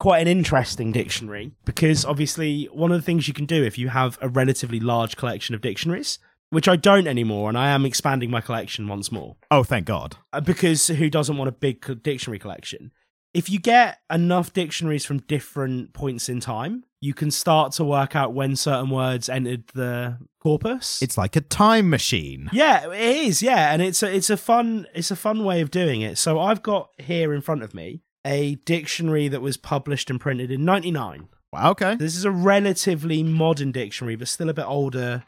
Quite 0.00 0.20
an 0.20 0.28
interesting 0.28 0.92
dictionary 0.92 1.52
because 1.64 2.04
obviously 2.04 2.66
one 2.66 2.92
of 2.92 2.98
the 2.98 3.02
things 3.04 3.26
you 3.26 3.34
can 3.34 3.46
do 3.46 3.64
if 3.64 3.76
you 3.78 3.88
have 3.88 4.16
a 4.20 4.28
relatively 4.28 4.78
large 4.78 5.16
collection 5.16 5.56
of 5.56 5.60
dictionaries, 5.60 6.20
which 6.50 6.68
I 6.68 6.76
don't 6.76 7.08
anymore, 7.08 7.48
and 7.48 7.58
I 7.58 7.70
am 7.70 7.84
expanding 7.84 8.30
my 8.30 8.40
collection 8.40 8.86
once 8.86 9.10
more 9.10 9.34
Oh, 9.50 9.64
thank 9.64 9.86
God. 9.86 10.16
uh, 10.32 10.40
because 10.40 10.86
who 10.86 11.10
doesn't 11.10 11.36
want 11.36 11.48
a 11.48 11.52
big 11.52 12.02
dictionary 12.04 12.38
collection? 12.38 12.92
If 13.38 13.48
you 13.48 13.60
get 13.60 14.00
enough 14.10 14.52
dictionaries 14.52 15.04
from 15.04 15.18
different 15.20 15.92
points 15.92 16.28
in 16.28 16.40
time, 16.40 16.82
you 17.00 17.14
can 17.14 17.30
start 17.30 17.70
to 17.74 17.84
work 17.84 18.16
out 18.16 18.34
when 18.34 18.56
certain 18.56 18.90
words 18.90 19.28
entered 19.28 19.68
the 19.74 20.18
corpus. 20.40 21.00
It's 21.00 21.16
like 21.16 21.36
a 21.36 21.40
time 21.40 21.88
machine. 21.88 22.50
Yeah, 22.52 22.90
it 22.90 23.16
is. 23.16 23.40
Yeah, 23.40 23.72
and 23.72 23.80
it's 23.80 24.02
a 24.02 24.12
it's 24.12 24.28
a 24.28 24.36
fun 24.36 24.88
it's 24.92 25.12
a 25.12 25.16
fun 25.16 25.44
way 25.44 25.60
of 25.60 25.70
doing 25.70 26.00
it. 26.00 26.18
So 26.18 26.40
I've 26.40 26.64
got 26.64 26.90
here 26.98 27.32
in 27.32 27.40
front 27.40 27.62
of 27.62 27.74
me 27.74 28.02
a 28.24 28.56
dictionary 28.56 29.28
that 29.28 29.40
was 29.40 29.56
published 29.56 30.10
and 30.10 30.20
printed 30.20 30.50
in 30.50 30.64
'99. 30.64 31.28
Wow, 31.52 31.70
okay. 31.70 31.94
This 31.94 32.16
is 32.16 32.24
a 32.24 32.32
relatively 32.32 33.22
modern 33.22 33.70
dictionary, 33.70 34.16
but 34.16 34.26
still 34.26 34.48
a 34.48 34.54
bit 34.54 34.66
older. 34.66 35.22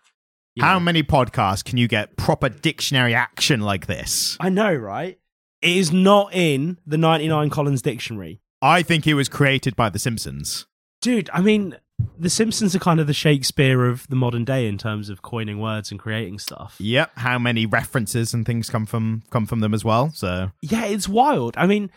How 0.58 0.74
know. 0.74 0.80
many 0.80 1.04
podcasts 1.04 1.64
can 1.64 1.78
you 1.78 1.86
get 1.86 2.16
proper 2.16 2.48
dictionary 2.48 3.14
action 3.14 3.60
like 3.60 3.86
this? 3.86 4.36
I 4.40 4.48
know, 4.48 4.74
right? 4.74 5.16
It 5.62 5.76
is 5.76 5.92
not 5.92 6.32
in 6.34 6.78
the 6.86 6.98
'99 6.98 7.50
Collins 7.50 7.82
Dictionary, 7.82 8.40
I 8.62 8.82
think 8.82 9.06
it 9.06 9.14
was 9.14 9.28
created 9.28 9.76
by 9.76 9.88
The 9.90 9.98
Simpsons. 9.98 10.66
dude. 11.02 11.30
I 11.32 11.40
mean, 11.40 11.76
The 12.18 12.30
Simpsons 12.30 12.74
are 12.74 12.78
kind 12.78 13.00
of 13.00 13.06
the 13.06 13.14
Shakespeare 13.14 13.86
of 13.86 14.06
the 14.08 14.16
modern 14.16 14.44
day 14.44 14.66
in 14.68 14.78
terms 14.78 15.08
of 15.10 15.22
coining 15.22 15.58
words 15.60 15.90
and 15.90 15.98
creating 16.00 16.38
stuff. 16.38 16.76
Yep. 16.78 17.12
How 17.16 17.38
many 17.38 17.66
references 17.66 18.32
and 18.34 18.44
things 18.46 18.68
come 18.70 18.86
from 18.86 19.22
come 19.30 19.46
from 19.46 19.60
them 19.60 19.74
as 19.74 19.84
well? 19.84 20.10
So 20.14 20.50
Yeah, 20.62 20.84
it's 20.86 21.08
wild. 21.08 21.54
I 21.58 21.66
mean, 21.66 21.90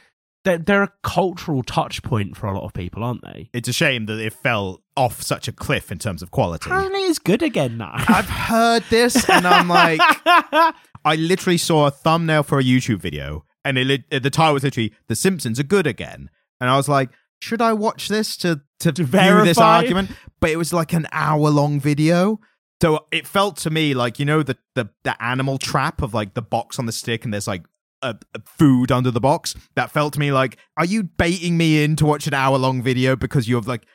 they're, 0.46 0.58
they're 0.58 0.84
a 0.84 0.92
cultural 1.04 1.64
touch 1.64 2.04
point 2.04 2.36
for 2.36 2.48
a 2.48 2.54
lot 2.54 2.66
of 2.66 2.74
people, 2.74 3.02
aren't 3.04 3.22
they? 3.24 3.50
it's 3.54 3.70
a 3.70 3.74
shame 3.74 4.08
that 4.08 4.20
it 4.20 4.34
fell 4.34 4.82
off 4.98 5.22
such 5.22 5.48
a 5.48 5.54
cliff 5.54 5.90
in 5.92 6.00
terms 6.00 6.22
of 6.22 6.32
quality. 6.32 6.70
Apparently, 6.70 7.00
it's 7.04 7.18
good 7.20 7.42
again 7.42 7.78
now. 7.78 7.94
I've 7.96 8.28
heard 8.30 8.84
this, 8.90 9.30
and 9.30 9.48
I'm 9.48 9.70
like, 9.70 10.02
I 11.06 11.16
literally 11.18 11.58
saw 11.58 11.88
a 11.88 11.92
thumbnail 11.92 12.44
for 12.44 12.60
a 12.60 12.64
YouTube 12.64 13.00
video, 13.00 13.46
and 13.66 13.78
it, 13.78 14.10
the 14.10 14.30
title 14.30 14.54
was 14.56 14.64
literally 14.64 14.94
"The 15.08 15.16
Simpsons 15.16 15.60
are 15.60 15.64
good 15.64 15.88
again," 15.88 16.30
and 16.60 16.70
I 16.70 16.78
was 16.78 16.88
like, 16.90 17.10
should 17.42 17.62
I 17.62 17.74
watch 17.74 18.08
this 18.08 18.38
to 18.38 18.62
to, 18.80 18.92
view 18.92 19.06
this 19.46 19.58
argument? 19.78 20.12
But 20.40 20.50
it 20.52 20.58
was 20.58 20.74
like 20.74 20.94
an 20.94 21.08
hour 21.12 21.50
long 21.50 21.80
video. 21.80 22.40
So 22.82 23.06
it 23.12 23.26
felt 23.26 23.56
to 23.58 23.70
me 23.70 23.94
like 23.94 24.20
you 24.20 24.26
know 24.26 24.44
the 24.44 24.58
the 24.76 24.90
the 25.04 25.22
animal 25.24 25.58
trap 25.58 26.02
of 26.02 26.14
like 26.14 26.34
the 26.34 26.42
box 26.42 26.78
on 26.80 26.86
the 26.86 26.92
stick 26.92 27.24
and 27.24 27.34
there's 27.34 27.48
like 27.48 27.64
a, 28.02 28.16
a 28.36 28.42
food 28.46 28.92
under 28.92 29.10
the 29.12 29.22
box. 29.22 29.56
That 29.76 29.90
felt 29.92 30.14
to 30.14 30.20
me 30.20 30.34
like, 30.34 30.58
are 30.76 30.84
you 30.86 31.04
baiting 31.04 31.56
me 31.56 31.84
in 31.84 31.96
to 31.96 32.06
watch 32.06 32.28
an 32.28 32.34
hour 32.34 32.58
long 32.58 32.82
video 32.82 33.16
because 33.16 33.48
you've 33.48 33.68
like 33.68 33.86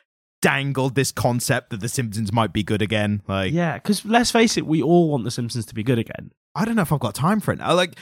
dangled 0.41 0.95
this 0.95 1.11
concept 1.11 1.69
that 1.69 1.81
the 1.81 1.89
Simpsons 1.89 2.31
might 2.33 2.53
be 2.53 2.63
good 2.63 2.81
again? 2.81 3.21
Like, 3.27 3.53
yeah, 3.53 3.75
because 3.75 4.03
let's 4.05 4.31
face 4.31 4.57
it, 4.57 4.65
we 4.65 4.81
all 4.81 5.09
want 5.09 5.23
The 5.23 5.31
Simpsons 5.31 5.65
to 5.67 5.75
be 5.75 5.83
good 5.83 5.99
again. 5.99 6.31
I 6.55 6.65
don't 6.65 6.75
know 6.75 6.81
if 6.81 6.91
I've 6.91 6.99
got 6.99 7.13
time 7.13 7.39
for 7.39 7.51
it 7.51 7.59
now. 7.59 7.73
Like, 7.75 7.99
i- 7.99 8.01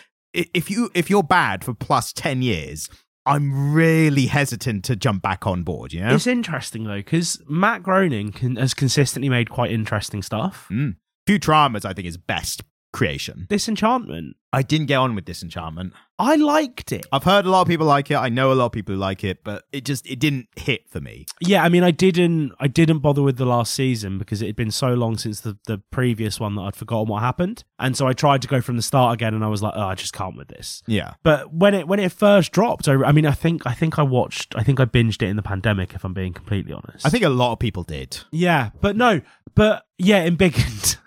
if 0.54 0.70
you 0.70 0.90
if 0.94 1.10
you're 1.10 1.24
bad 1.24 1.64
for 1.64 1.74
plus 1.74 2.14
ten 2.14 2.42
years, 2.42 2.90
I'm 3.26 3.74
really 3.74 4.28
hesitant 4.28 4.86
to 4.86 4.96
jump 4.96 5.22
back 5.22 5.46
on 5.46 5.64
board. 5.64 5.94
You 5.94 6.02
know, 6.02 6.16
It's 6.16 6.28
interesting 6.28 6.86
though, 6.86 6.98
because 6.98 7.42
Matt 7.48 7.84
Groening 7.84 8.32
can, 8.32 8.56
has 8.56 8.74
consistently 8.74 9.30
made 9.30 9.50
quite 9.50 9.72
interesting 9.72 10.22
stuff. 10.22 10.68
Mm. 10.72 10.96
Futurama's 11.28 11.84
I 11.84 11.94
think 11.94 12.08
is 12.08 12.18
best 12.18 12.64
creation. 12.98 13.46
Disenchantment, 13.48 14.36
I 14.52 14.64
didn't 14.64 14.88
get 14.88 14.96
on 14.96 15.14
with 15.14 15.26
Disenchantment. 15.26 15.94
I 16.18 16.36
liked 16.36 16.92
it. 16.92 17.06
I've 17.12 17.24
heard 17.24 17.46
a 17.46 17.50
lot 17.52 17.62
of 17.62 17.68
people 17.68 17.86
like 17.86 18.10
it. 18.10 18.16
I 18.16 18.30
know 18.30 18.52
a 18.52 18.56
lot 18.56 18.66
of 18.66 18.72
people 18.72 18.96
who 18.96 19.00
like 19.00 19.24
it, 19.24 19.44
but 19.44 19.66
it 19.72 19.86
just 19.86 20.08
it 20.10 20.18
didn't 20.20 20.48
hit 20.56 20.90
for 20.90 21.00
me. 21.00 21.28
Yeah, 21.40 21.64
I 21.64 21.70
mean, 21.70 21.84
I 21.84 21.92
didn't, 21.92 22.54
I 22.60 22.68
didn't 22.68 23.00
bother 23.00 23.22
with 23.22 23.38
the 23.38 23.46
last 23.46 23.74
season 23.74 24.18
because 24.18 24.42
it 24.42 24.48
had 24.48 24.56
been 24.56 24.72
so 24.72 24.96
long 24.96 25.18
since 25.18 25.42
the, 25.42 25.60
the 25.68 25.78
previous 25.92 26.40
one 26.40 26.56
that 26.56 26.62
I'd 26.62 26.76
forgotten 26.76 27.08
what 27.08 27.22
happened, 27.22 27.64
and 27.78 27.96
so 27.96 28.08
I 28.08 28.14
tried 28.14 28.42
to 28.42 28.48
go 28.48 28.62
from 28.62 28.78
the 28.78 28.82
start 28.82 29.14
again, 29.14 29.36
and 29.36 29.44
I 29.44 29.48
was 29.48 29.62
like, 29.62 29.74
oh, 29.76 29.88
I 29.88 29.96
just 29.96 30.14
can't 30.14 30.36
with 30.36 30.48
this. 30.48 30.82
Yeah. 30.88 31.14
But 31.22 31.54
when 31.54 31.76
it 31.76 31.88
when 31.88 32.00
it 32.00 32.12
first 32.12 32.52
dropped, 32.52 32.88
I, 32.88 32.96
I 32.96 33.12
mean, 33.12 33.28
I 33.28 33.34
think 33.34 33.62
I 33.68 33.74
think 33.76 34.00
I 34.00 34.04
watched, 34.04 34.56
I 34.58 34.64
think 34.64 34.80
I 34.80 34.86
binged 34.86 35.22
it 35.22 35.28
in 35.28 35.36
the 35.36 35.44
pandemic. 35.44 35.94
If 35.94 36.04
I'm 36.04 36.16
being 36.16 36.34
completely 36.34 36.74
honest, 36.74 37.06
I 37.06 37.10
think 37.10 37.24
a 37.24 37.30
lot 37.30 37.52
of 37.52 37.60
people 37.60 37.84
did. 37.84 38.18
yeah, 38.32 38.72
but 38.82 38.96
no, 38.96 39.22
but 39.54 39.86
yeah, 40.00 40.24
in 40.24 40.36
Bigland, 40.36 40.98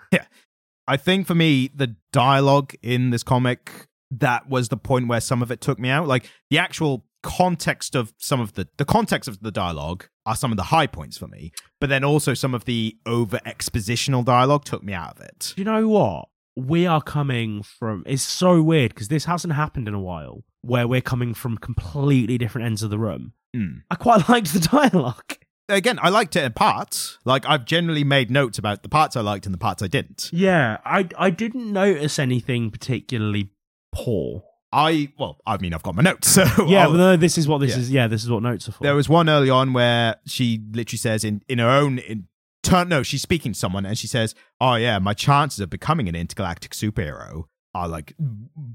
I 0.91 0.97
think 0.97 1.25
for 1.25 1.35
me, 1.35 1.71
the 1.73 1.95
dialogue 2.11 2.73
in 2.83 3.11
this 3.11 3.23
comic, 3.23 3.87
that 4.11 4.49
was 4.49 4.67
the 4.67 4.75
point 4.75 5.07
where 5.07 5.21
some 5.21 5.41
of 5.41 5.49
it 5.49 5.61
took 5.61 5.79
me 5.79 5.87
out. 5.87 6.05
Like 6.05 6.29
the 6.49 6.57
actual 6.57 7.05
context 7.23 7.95
of 7.95 8.13
some 8.17 8.41
of 8.41 8.53
the 8.55 8.67
the 8.77 8.83
context 8.83 9.29
of 9.29 9.39
the 9.39 9.51
dialogue 9.51 10.07
are 10.25 10.35
some 10.35 10.51
of 10.51 10.57
the 10.57 10.63
high 10.63 10.87
points 10.87 11.17
for 11.17 11.29
me. 11.29 11.53
But 11.79 11.87
then 11.87 12.03
also 12.03 12.33
some 12.33 12.53
of 12.53 12.65
the 12.65 12.97
over 13.05 13.39
expositional 13.45 14.25
dialogue 14.25 14.65
took 14.65 14.83
me 14.83 14.91
out 14.91 15.17
of 15.17 15.21
it. 15.23 15.53
Do 15.55 15.61
you 15.61 15.65
know 15.65 15.87
what? 15.87 16.27
We 16.57 16.85
are 16.87 17.01
coming 17.01 17.63
from. 17.63 18.03
It's 18.05 18.21
so 18.21 18.61
weird 18.61 18.93
because 18.93 19.07
this 19.07 19.23
hasn't 19.23 19.53
happened 19.53 19.87
in 19.87 19.93
a 19.93 20.01
while. 20.01 20.43
Where 20.59 20.89
we're 20.89 20.99
coming 20.99 21.33
from 21.33 21.57
completely 21.57 22.37
different 22.37 22.65
ends 22.65 22.83
of 22.83 22.89
the 22.89 22.99
room. 22.99 23.31
Mm. 23.55 23.83
I 23.89 23.95
quite 23.95 24.27
liked 24.29 24.51
the 24.51 24.59
dialogue. 24.59 25.37
Again, 25.71 25.99
I 26.01 26.09
liked 26.09 26.35
it 26.35 26.43
in 26.43 26.51
parts. 26.53 27.17
Like 27.25 27.45
I've 27.47 27.65
generally 27.65 28.03
made 28.03 28.29
notes 28.29 28.57
about 28.57 28.83
the 28.83 28.89
parts 28.89 29.15
I 29.15 29.21
liked 29.21 29.45
and 29.45 29.53
the 29.53 29.57
parts 29.59 29.81
I 29.81 29.87
didn't. 29.87 30.29
Yeah, 30.33 30.77
I 30.85 31.07
I 31.17 31.29
didn't 31.29 31.71
notice 31.71 32.19
anything 32.19 32.71
particularly 32.71 33.51
poor. 33.91 34.43
I 34.73 35.11
well, 35.19 35.37
I 35.45 35.57
mean, 35.57 35.73
I've 35.73 35.83
got 35.83 35.95
my 35.95 36.01
notes. 36.03 36.27
So 36.31 36.43
Yeah, 36.67 36.87
well, 36.87 36.93
no, 36.97 37.17
this 37.17 37.37
is 37.37 37.47
what 37.47 37.59
this 37.59 37.71
Yeah. 37.71 37.77
is. 37.79 37.91
Yeah, 37.91 38.07
this 38.07 38.23
is 38.23 38.29
what 38.29 38.41
notes 38.43 38.67
are 38.69 38.71
for. 38.71 38.83
There 38.83 38.95
was 38.95 39.09
one 39.09 39.27
early 39.29 39.49
on 39.49 39.73
where 39.73 40.15
she 40.25 40.61
literally 40.71 40.97
says 40.97 41.23
in 41.23 41.41
in 41.49 41.59
her 41.59 41.69
own 41.69 41.97
in 41.99 42.27
turn 42.63 42.89
no, 42.89 43.03
she's 43.03 43.21
speaking 43.21 43.53
to 43.53 43.59
someone 43.59 43.85
and 43.85 43.97
she 43.97 44.07
says, 44.07 44.33
"Oh 44.59 44.75
yeah, 44.75 44.99
my 44.99 45.13
chances 45.13 45.59
of 45.59 45.69
becoming 45.69 46.07
an 46.07 46.15
intergalactic 46.15 46.71
superhero 46.71 47.45
are 47.73 47.87
like 47.87 48.13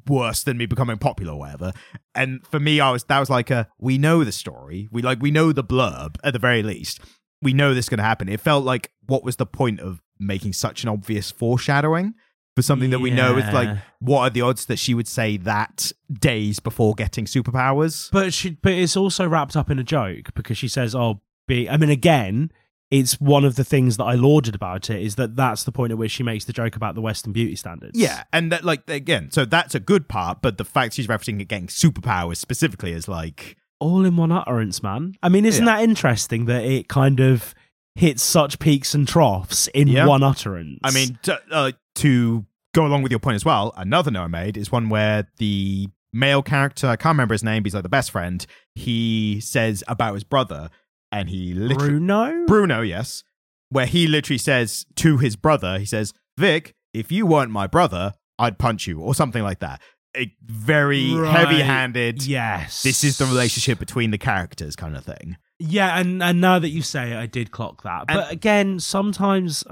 worse 0.08 0.42
than 0.42 0.56
me 0.56 0.66
becoming 0.66 0.98
popular 0.98 1.32
or 1.32 1.38
whatever." 1.38 1.72
And 2.14 2.46
for 2.46 2.60
me, 2.60 2.80
I 2.80 2.90
was 2.90 3.04
that 3.04 3.20
was 3.20 3.30
like 3.30 3.50
a 3.50 3.68
we 3.78 3.98
know 3.98 4.24
the 4.24 4.32
story. 4.32 4.88
We 4.90 5.02
like 5.02 5.20
we 5.20 5.30
know 5.30 5.52
the 5.52 5.64
blurb 5.64 6.16
at 6.24 6.32
the 6.32 6.38
very 6.38 6.62
least. 6.62 7.00
We 7.42 7.52
know 7.52 7.74
this 7.74 7.86
is 7.86 7.88
going 7.88 7.98
to 7.98 8.04
happen. 8.04 8.28
It 8.28 8.40
felt 8.40 8.64
like 8.64 8.92
what 9.06 9.22
was 9.22 9.36
the 9.36 9.46
point 9.46 9.80
of 9.80 10.00
making 10.18 10.54
such 10.54 10.82
an 10.82 10.88
obvious 10.88 11.30
foreshadowing 11.30 12.14
for 12.56 12.62
something 12.62 12.88
that 12.88 13.00
we 13.00 13.10
know 13.10 13.36
is 13.36 13.52
like 13.52 13.76
what 14.00 14.20
are 14.20 14.30
the 14.30 14.40
odds 14.40 14.64
that 14.66 14.78
she 14.78 14.94
would 14.94 15.06
say 15.06 15.36
that 15.36 15.92
days 16.10 16.58
before 16.58 16.94
getting 16.94 17.26
superpowers? 17.26 18.10
but 18.10 18.32
she, 18.32 18.50
but 18.50 18.72
it's 18.72 18.96
also 18.96 19.28
wrapped 19.28 19.56
up 19.56 19.70
in 19.70 19.78
a 19.78 19.84
joke 19.84 20.34
because 20.34 20.56
she 20.56 20.68
says, 20.68 20.94
"Oh, 20.94 21.20
be." 21.46 21.68
I 21.68 21.76
mean, 21.76 21.90
again, 21.90 22.50
it's 22.90 23.20
one 23.20 23.44
of 23.44 23.56
the 23.56 23.64
things 23.64 23.96
that 23.96 24.04
I 24.04 24.14
lauded 24.14 24.54
about 24.54 24.90
it 24.90 25.02
is 25.02 25.16
that 25.16 25.34
that's 25.36 25.64
the 25.64 25.72
point 25.72 25.90
at 25.92 25.98
which 25.98 26.12
she 26.12 26.22
makes 26.22 26.44
the 26.44 26.52
joke 26.52 26.76
about 26.76 26.94
the 26.94 27.00
Western 27.00 27.32
beauty 27.32 27.56
standards. 27.56 27.98
Yeah, 27.98 28.22
and 28.32 28.52
that 28.52 28.64
like 28.64 28.88
again, 28.88 29.30
so 29.30 29.44
that's 29.44 29.74
a 29.74 29.80
good 29.80 30.08
part, 30.08 30.40
but 30.42 30.56
the 30.58 30.64
fact 30.64 30.94
she's 30.94 31.06
referencing 31.08 31.40
it 31.40 31.48
getting 31.48 31.66
superpowers 31.66 32.36
specifically 32.36 32.92
is 32.92 33.08
like 33.08 33.56
all 33.80 34.04
in 34.04 34.16
one 34.16 34.32
utterance, 34.32 34.82
man. 34.82 35.14
I 35.22 35.28
mean, 35.28 35.44
isn't 35.44 35.64
Yeah. 35.66 35.76
that 35.76 35.82
interesting 35.84 36.44
that 36.46 36.64
it 36.64 36.88
kind 36.88 37.20
of 37.20 37.54
hits 37.94 38.22
such 38.22 38.58
peaks 38.58 38.94
and 38.94 39.06
troughs 39.08 39.68
in 39.68 39.88
Yeah. 39.88 40.06
one 40.06 40.22
utterance? 40.22 40.78
I 40.84 40.90
mean 40.92 41.18
to, 41.24 41.40
uh, 41.50 41.72
to 41.96 42.46
go 42.72 42.86
along 42.86 43.02
with 43.02 43.10
your 43.10 43.18
point 43.18 43.34
as 43.34 43.44
well, 43.44 43.72
another 43.76 44.10
note 44.10 44.24
I 44.24 44.28
made 44.28 44.56
is 44.56 44.70
one 44.70 44.88
where 44.88 45.26
the 45.38 45.88
male 46.12 46.42
character, 46.42 46.86
I 46.86 46.96
can't 46.96 47.14
remember 47.14 47.34
his 47.34 47.42
name, 47.42 47.62
but 47.62 47.66
he's 47.68 47.74
like 47.74 47.82
the 47.82 47.88
best 47.88 48.10
friend, 48.10 48.46
he 48.74 49.40
says 49.40 49.82
about 49.88 50.14
his 50.14 50.24
brother 50.24 50.70
and 51.12 51.28
he 51.30 51.54
literally 51.54 51.90
Bruno. 51.98 52.46
Bruno, 52.46 52.80
yes, 52.82 53.22
where 53.70 53.86
he 53.86 54.06
literally 54.06 54.38
says 54.38 54.86
to 54.96 55.18
his 55.18 55.36
brother, 55.36 55.78
he 55.78 55.86
says, 55.86 56.12
"Vic, 56.38 56.74
if 56.92 57.10
you 57.12 57.26
weren't 57.26 57.50
my 57.50 57.66
brother, 57.66 58.14
I'd 58.38 58.58
punch 58.58 58.86
you," 58.86 59.00
or 59.00 59.14
something 59.14 59.42
like 59.42 59.60
that. 59.60 59.80
A 60.16 60.32
very 60.42 61.12
Right. 61.14 61.30
heavy-handed. 61.30 62.22
Yes, 62.24 62.82
This 62.82 63.04
is 63.04 63.18
the 63.18 63.26
relationship 63.26 63.78
between 63.78 64.10
the 64.12 64.18
characters, 64.18 64.74
kind 64.74 64.96
of 64.96 65.04
thing. 65.04 65.36
Yeah, 65.58 65.98
and 65.98 66.22
and 66.22 66.40
now 66.40 66.58
that 66.58 66.70
you 66.70 66.82
say 66.82 67.12
it, 67.12 67.16
I 67.18 67.26
did 67.26 67.50
clock 67.50 67.82
that. 67.82 68.06
But 68.08 68.30
again, 68.32 68.78
sometimes 68.80 69.64